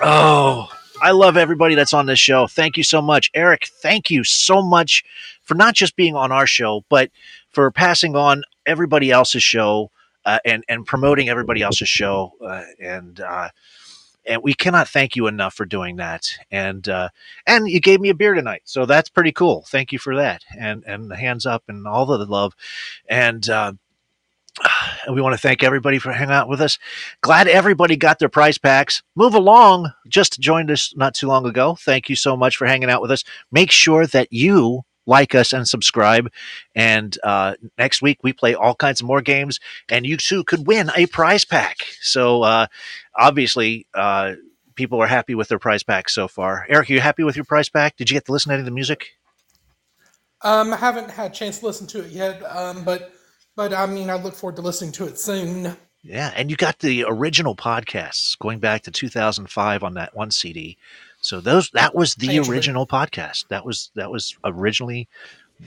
Oh, 0.00 0.68
I 1.02 1.12
love 1.12 1.36
everybody 1.36 1.74
that's 1.74 1.94
on 1.94 2.06
this 2.06 2.18
show. 2.18 2.46
Thank 2.46 2.76
you 2.76 2.82
so 2.82 3.00
much. 3.00 3.30
Eric, 3.34 3.66
thank 3.66 4.10
you 4.10 4.24
so 4.24 4.62
much 4.62 5.04
for 5.42 5.54
not 5.54 5.74
just 5.74 5.96
being 5.96 6.14
on 6.14 6.32
our 6.32 6.46
show, 6.46 6.84
but 6.88 7.10
for 7.50 7.70
passing 7.70 8.16
on 8.16 8.42
everybody 8.66 9.10
else's 9.10 9.42
show 9.42 9.90
uh, 10.24 10.38
and, 10.44 10.64
and 10.68 10.86
promoting 10.86 11.28
everybody 11.28 11.62
else's 11.62 11.88
show. 11.88 12.32
Uh, 12.40 12.64
and, 12.80 13.20
uh, 13.20 13.48
and 14.26 14.42
we 14.42 14.54
cannot 14.54 14.88
thank 14.88 15.16
you 15.16 15.26
enough 15.26 15.54
for 15.54 15.64
doing 15.64 15.96
that. 15.96 16.30
And 16.50 16.88
uh, 16.88 17.08
and 17.46 17.68
you 17.68 17.80
gave 17.80 18.00
me 18.00 18.10
a 18.10 18.14
beer 18.14 18.34
tonight, 18.34 18.62
so 18.64 18.84
that's 18.86 19.08
pretty 19.08 19.32
cool. 19.32 19.64
Thank 19.68 19.92
you 19.92 19.98
for 19.98 20.14
that. 20.16 20.44
And 20.58 20.84
and 20.86 21.10
the 21.10 21.16
hands 21.16 21.46
up 21.46 21.64
and 21.68 21.86
all 21.86 22.04
the 22.04 22.18
love. 22.26 22.54
And 23.08 23.48
uh, 23.48 23.72
and 23.72 23.78
we 25.12 25.20
want 25.20 25.34
to 25.34 25.40
thank 25.40 25.62
everybody 25.62 25.98
for 25.98 26.12
hanging 26.12 26.34
out 26.34 26.48
with 26.48 26.60
us. 26.60 26.78
Glad 27.20 27.48
everybody 27.48 27.96
got 27.96 28.18
their 28.18 28.28
prize 28.28 28.58
packs. 28.58 29.02
Move 29.16 29.34
along. 29.34 29.92
Just 30.08 30.40
joined 30.40 30.70
us 30.70 30.94
not 30.96 31.14
too 31.14 31.26
long 31.28 31.46
ago. 31.46 31.76
Thank 31.76 32.08
you 32.08 32.16
so 32.16 32.36
much 32.36 32.56
for 32.56 32.66
hanging 32.66 32.90
out 32.90 33.02
with 33.02 33.10
us. 33.10 33.24
Make 33.50 33.70
sure 33.70 34.06
that 34.06 34.32
you 34.32 34.82
like 35.06 35.34
us 35.34 35.52
and 35.52 35.68
subscribe. 35.68 36.30
And 36.74 37.16
uh, 37.24 37.54
next 37.78 38.02
week 38.02 38.18
we 38.22 38.32
play 38.32 38.54
all 38.54 38.74
kinds 38.74 39.00
of 39.00 39.06
more 39.06 39.22
games, 39.22 39.58
and 39.88 40.06
you 40.06 40.16
too 40.16 40.44
could 40.44 40.66
win 40.66 40.90
a 40.96 41.06
prize 41.06 41.44
pack. 41.44 41.78
So 42.00 42.42
uh, 42.42 42.66
obviously, 43.16 43.86
uh, 43.94 44.34
people 44.74 45.00
are 45.02 45.06
happy 45.06 45.34
with 45.34 45.48
their 45.48 45.58
prize 45.58 45.82
pack 45.82 46.08
so 46.08 46.28
far. 46.28 46.66
Eric, 46.68 46.90
are 46.90 46.92
you 46.94 47.00
happy 47.00 47.24
with 47.24 47.36
your 47.36 47.44
prize 47.44 47.68
pack? 47.68 47.96
Did 47.96 48.10
you 48.10 48.14
get 48.14 48.26
to 48.26 48.32
listen 48.32 48.50
to 48.50 48.54
any 48.54 48.60
of 48.60 48.66
the 48.66 48.70
music? 48.70 49.08
Um, 50.42 50.72
I 50.72 50.76
haven't 50.76 51.10
had 51.10 51.32
a 51.32 51.34
chance 51.34 51.58
to 51.58 51.66
listen 51.66 51.86
to 51.88 52.04
it 52.04 52.10
yet. 52.12 52.42
Um, 52.44 52.82
but 52.84 53.12
but 53.56 53.72
I 53.72 53.86
mean, 53.86 54.10
I 54.10 54.14
look 54.14 54.34
forward 54.34 54.56
to 54.56 54.62
listening 54.62 54.92
to 54.92 55.06
it 55.06 55.18
soon. 55.18 55.76
Yeah, 56.02 56.32
and 56.34 56.50
you 56.50 56.56
got 56.56 56.78
the 56.78 57.04
original 57.06 57.54
podcasts 57.54 58.38
going 58.38 58.58
back 58.58 58.82
to 58.82 58.90
2005 58.90 59.82
on 59.84 59.94
that 59.94 60.16
one 60.16 60.30
CD. 60.30 60.78
So 61.20 61.40
those 61.40 61.68
that 61.70 61.94
was 61.94 62.14
the 62.14 62.38
original 62.38 62.86
podcast. 62.86 63.48
That 63.48 63.66
was 63.66 63.90
that 63.94 64.10
was 64.10 64.36
originally 64.44 65.08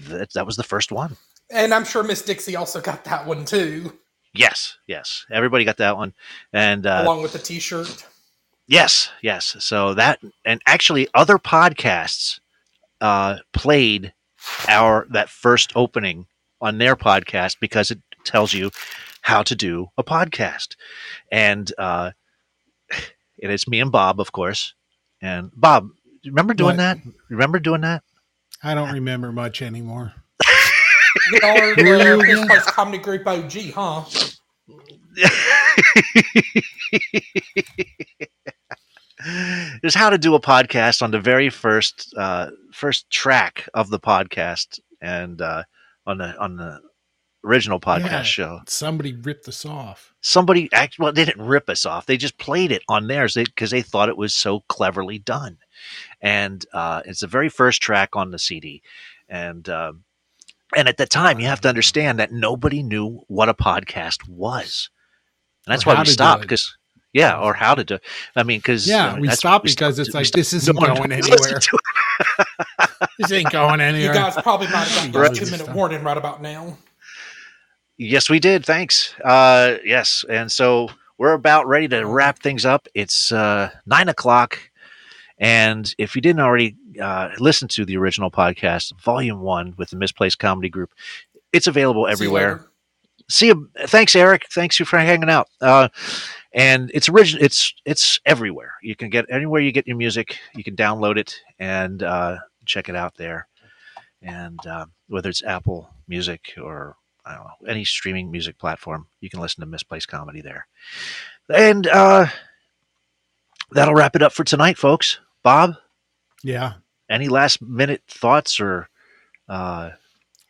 that, 0.08 0.34
that 0.34 0.46
was 0.46 0.56
the 0.56 0.64
first 0.64 0.92
one. 0.92 1.18
And 1.52 1.74
I'm 1.74 1.86
sure 1.86 2.04
Miss 2.04 2.24
Dixie 2.24 2.56
also 2.56 2.82
got 2.82 3.04
that 3.04 3.28
one 3.28 3.46
too, 3.46 3.94
Yes, 4.34 4.78
yes. 4.88 5.26
Everybody 5.32 5.64
got 5.64 5.78
that 5.78 5.96
one. 5.96 6.14
And 6.52 6.86
uh, 6.88 7.02
along 7.04 7.22
with 7.22 7.34
the 7.34 7.40
T-shirt. 7.40 8.06
Yes, 8.66 9.12
yes. 9.22 9.56
So 9.60 9.94
that 9.94 10.20
and 10.46 10.62
actually 10.66 11.08
other 11.14 11.38
podcasts 11.38 12.40
uh, 13.00 13.38
played 13.52 14.14
our 14.68 15.06
that 15.12 15.30
first 15.30 15.74
opening 15.76 16.26
on 16.64 16.78
their 16.80 16.96
podcast 16.96 17.58
because 17.60 17.92
it 17.92 18.00
tells 18.24 18.54
you 18.54 18.72
how 19.22 19.44
to 19.44 19.56
do 19.56 19.88
a 19.98 20.04
podcast, 20.04 20.76
and 21.32 21.72
uh, 21.78 22.12
it 23.38 23.50
is 23.52 23.68
me 23.68 23.80
and 23.82 23.92
Bob, 23.92 24.20
of 24.20 24.32
course. 24.32 24.74
And 25.22 25.52
Bob, 25.56 25.90
remember 26.26 26.54
doing 26.54 26.78
What? 26.78 26.78
that? 26.78 26.98
Remember 27.30 27.60
doing 27.60 27.82
that? 27.82 28.04
I 28.64 28.74
don't 28.76 28.92
remember 28.94 29.32
much 29.32 29.62
anymore. 29.62 30.14
They 31.32 31.40
are 31.48 31.76
Who 31.76 31.92
are 31.92 31.98
you 32.00 32.16
the 32.18 32.20
again? 32.20 32.36
Misplaced 32.48 32.68
Comedy 32.68 32.98
Group 32.98 33.28
OG, 33.28 33.54
huh? 33.76 34.04
is 39.84 39.96
how 39.96 40.10
to 40.10 40.18
do 40.18 40.36
a 40.36 40.42
podcast 40.42 41.02
on 41.02 41.12
the 41.12 41.20
very 41.20 41.50
first 41.50 42.14
uh, 42.18 42.50
first 42.74 43.10
track 43.10 43.68
of 43.74 43.90
the 43.90 44.00
podcast 44.00 44.80
and 45.02 45.42
uh, 45.42 45.64
on 46.06 46.18
the 46.18 46.38
on 46.40 46.58
the 46.58 46.82
original 47.44 47.80
podcast 47.80 48.06
Yeah, 48.06 48.24
show. 48.24 48.60
Somebody 48.68 49.14
ripped 49.14 49.48
us 49.48 49.66
off. 49.66 50.14
Somebody 50.22 50.70
act 50.72 50.98
well, 51.00 51.12
they 51.12 51.26
didn't 51.26 51.46
rip 51.46 51.70
us 51.70 51.86
off. 51.86 52.06
They 52.06 52.18
just 52.18 52.38
played 52.38 52.72
it 52.72 52.84
on 52.88 53.08
theirs 53.08 53.36
because 53.36 53.72
they, 53.72 53.82
thought 53.82 54.10
it 54.10 54.18
was 54.18 54.34
so 54.34 54.62
cleverly 54.70 55.20
done. 55.20 55.58
And 56.22 56.66
uh, 56.74 57.02
it's 57.06 57.20
the 57.20 57.28
very 57.28 57.50
first 57.50 57.82
track 57.82 58.16
on 58.16 58.32
the 58.32 58.40
CD. 58.40 58.82
And 59.28 59.68
um, 59.70 60.04
and 60.76 60.88
at 60.88 60.98
the 60.98 61.06
time, 61.06 61.40
you 61.40 61.48
have 61.48 61.62
to 61.62 61.70
understand 61.70 62.20
that 62.20 62.32
nobody 62.32 62.82
knew 62.82 63.22
what 63.28 63.50
a 63.50 63.54
podcast 63.54 64.28
was. 64.28 64.90
And 65.66 65.74
that's 65.74 65.86
Or 65.86 65.94
why 65.94 66.02
we 66.02 66.06
stopped 66.08 66.42
because 66.42 66.78
yeah, 67.14 67.40
or 67.40 67.54
how 67.54 67.76
to 67.76 67.84
do. 67.84 68.00
I 68.36 68.44
mean, 68.44 68.60
because 68.60 68.88
Yeah, 68.88 69.20
we 69.20 69.30
stopped 69.30 69.66
because 69.66 70.00
it's 70.00 70.14
like 70.14 70.32
this 70.32 70.54
isn't 70.54 70.80
going 70.80 71.12
anywhere. 71.12 71.60
this 73.24 73.32
ain't 73.32 73.52
going 73.52 73.82
anywhere. 73.82 74.08
You 74.14 74.14
guys 74.14 74.36
probably 74.42 74.68
might 74.68 74.88
have 74.88 75.12
gotten 75.12 75.22
Right. 75.22 75.32
a 75.32 75.46
two 75.46 75.52
minute 75.52 75.74
warning 75.74 76.04
right 76.04 76.18
about 76.18 76.42
now. 76.42 76.78
Yes, 77.98 78.30
we 78.30 78.40
did. 78.40 78.66
Thanks. 78.66 79.14
Uh, 79.24 79.76
yes, 79.86 80.26
and 80.30 80.52
so 80.52 80.90
we're 81.18 81.34
about 81.34 81.68
ready 81.68 81.88
to 81.90 82.06
wrap 82.06 82.40
things 82.40 82.66
up. 82.66 82.88
It's 82.96 83.32
uh, 83.32 83.70
nine 83.86 84.10
o'clock, 84.10 84.58
and 85.38 85.94
if 85.98 86.16
you 86.16 86.22
didn't 86.22 86.42
already 86.42 86.76
uh, 87.02 87.30
listen 87.40 87.68
to 87.70 87.86
the 87.86 87.98
original 87.98 88.32
podcast, 88.32 89.00
Volume 89.02 89.42
One 89.42 89.76
with 89.78 89.92
the 89.92 89.96
Misplaced 89.98 90.40
Comedy 90.40 90.70
Group, 90.70 90.92
it's 91.54 91.68
available 91.68 92.08
everywhere. 92.08 92.66
See 93.30 93.48
you. 93.48 93.70
Thanks, 93.86 94.16
Eric. 94.16 94.48
Thanks 94.52 94.80
you 94.80 94.86
for 94.86 94.98
hanging 94.98 95.30
out. 95.30 95.48
Uh, 95.62 95.88
and 96.52 96.92
it's 96.94 97.08
original. 97.10 97.44
It's 97.44 97.74
it's 97.86 98.20
everywhere. 98.26 98.74
You 98.82 98.96
can 98.96 99.10
get 99.10 99.26
anywhere 99.30 99.62
you 99.62 99.72
get 99.72 99.88
your 99.88 99.98
music. 99.98 100.40
You 100.56 100.64
can 100.64 100.76
download 100.76 101.18
it 101.18 101.40
and 101.60 102.04
uh, 102.04 102.38
check 102.66 102.90
it 102.90 102.96
out 102.96 103.16
there. 103.16 103.48
And 104.22 104.60
uh, 104.66 104.86
whether 105.08 105.30
it's 105.30 105.44
Apple 105.44 105.90
Music 106.08 106.54
or 106.62 106.96
I 107.26 107.36
don't 107.36 107.44
know 107.46 107.70
any 107.72 107.84
streaming 107.86 108.32
music 108.32 108.58
platform, 108.58 109.08
you 109.22 109.30
can 109.30 109.40
listen 109.40 109.62
to 109.62 109.66
Misplaced 109.68 110.08
Comedy 110.08 110.42
there. 110.42 110.68
And 111.54 111.88
uh, 111.88 112.28
that'll 113.72 113.96
wrap 113.96 114.16
it 114.16 114.22
up 114.22 114.32
for 114.34 114.44
tonight, 114.44 114.78
folks. 114.78 115.20
Bob, 115.44 115.76
Yeah, 116.44 116.74
any 117.10 117.28
last 117.28 117.62
minute 117.62 118.02
thoughts 118.08 118.60
or? 118.60 118.88
Uh, 119.50 119.92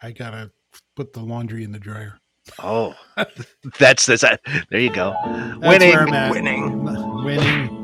I 0.02 0.12
gotta 0.12 0.52
put 0.96 1.14
the 1.14 1.22
laundry 1.22 1.64
in 1.64 1.72
the 1.72 1.80
dryer. 1.80 2.20
oh, 2.60 2.94
that's 3.80 4.06
that's 4.06 4.22
there. 4.70 4.80
You 4.80 4.92
go. 4.94 5.16
That's 5.26 5.60
Winning. 5.60 5.90
where 5.90 6.08
I'm 6.08 6.14
at. 6.14 6.32
Winning. 6.32 6.84
Winning. 7.24 7.83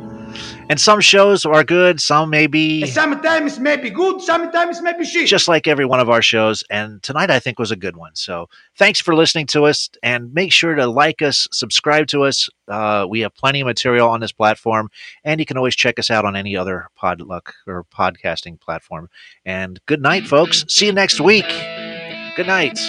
And 0.69 0.79
some 0.79 1.01
shows 1.01 1.45
are 1.45 1.63
good, 1.63 1.99
some 2.01 2.29
maybe 2.29 2.85
Sometimes 2.85 3.59
maybe 3.59 3.89
good, 3.89 4.21
sometimes 4.21 4.81
maybe 4.81 5.05
shit. 5.05 5.27
just 5.27 5.47
like 5.47 5.67
every 5.67 5.85
one 5.85 5.99
of 5.99 6.09
our 6.09 6.21
shows. 6.21 6.63
And 6.69 7.01
tonight 7.03 7.29
I 7.31 7.39
think 7.39 7.59
was 7.59 7.71
a 7.71 7.75
good 7.75 7.97
one. 7.97 8.15
So 8.15 8.49
thanks 8.75 8.99
for 9.01 9.15
listening 9.15 9.47
to 9.47 9.65
us 9.65 9.89
and 10.03 10.33
make 10.33 10.51
sure 10.51 10.75
to 10.75 10.85
like 10.87 11.21
us, 11.21 11.47
subscribe 11.51 12.07
to 12.07 12.23
us. 12.23 12.49
Uh, 12.67 13.05
we 13.09 13.21
have 13.21 13.33
plenty 13.33 13.61
of 13.61 13.67
material 13.67 14.07
on 14.09 14.19
this 14.19 14.31
platform, 14.31 14.89
and 15.23 15.39
you 15.39 15.45
can 15.45 15.57
always 15.57 15.75
check 15.75 15.97
us 15.97 16.11
out 16.11 16.23
on 16.25 16.35
any 16.35 16.55
other 16.55 16.87
podluck 17.01 17.51
or 17.65 17.83
podcasting 17.85 18.59
platform. 18.59 19.09
And 19.45 19.79
good 19.87 20.01
night, 20.01 20.27
folks. 20.27 20.65
See 20.67 20.85
you 20.85 20.93
next 20.93 21.19
week. 21.19 21.47
Good 22.35 22.47
night. 22.47 22.79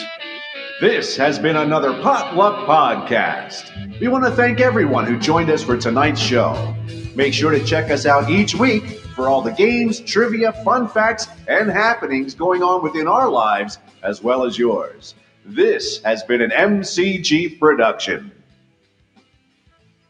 This 0.81 1.15
has 1.17 1.39
been 1.39 1.57
another 1.57 1.93
Potluck 2.03 2.67
Podcast. 2.67 4.01
We 4.01 4.09
want 4.09 4.25
to 4.25 4.31
thank 4.31 4.61
everyone 4.61 5.05
who 5.07 5.19
joined 5.19 5.51
us 5.51 5.63
for 5.63 5.77
tonight's 5.77 6.21
show. 6.21 6.75
Make 7.15 7.35
sure 7.35 7.51
to 7.51 7.65
check 7.65 7.91
us 7.91 8.07
out 8.07 8.31
each 8.31 8.55
week 8.55 8.85
for 9.17 9.29
all 9.29 9.43
the 9.43 9.51
games, 9.51 10.01
trivia, 10.01 10.53
fun 10.65 10.87
facts, 10.87 11.27
and 11.49 11.69
happenings 11.69 12.35
going 12.35 12.63
on 12.63 12.83
within 12.83 13.09
our 13.09 13.29
lives 13.29 13.79
as 14.03 14.23
well 14.23 14.45
as 14.45 14.57
yours. 14.57 15.15
This 15.45 16.01
has 16.05 16.23
been 16.23 16.41
an 16.41 16.51
MCG 16.51 17.59
production. 17.59 18.31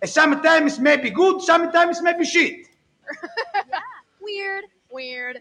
Sometimes 0.05 0.79
it 0.79 0.83
may 0.83 0.97
be 0.97 1.11
good, 1.11 1.41
sometimes 1.41 2.01
it 2.01 2.05
may 2.05 2.17
be 2.19 2.25
shit. 2.25 2.67
Weird, 4.21 4.65
weird. 4.91 5.39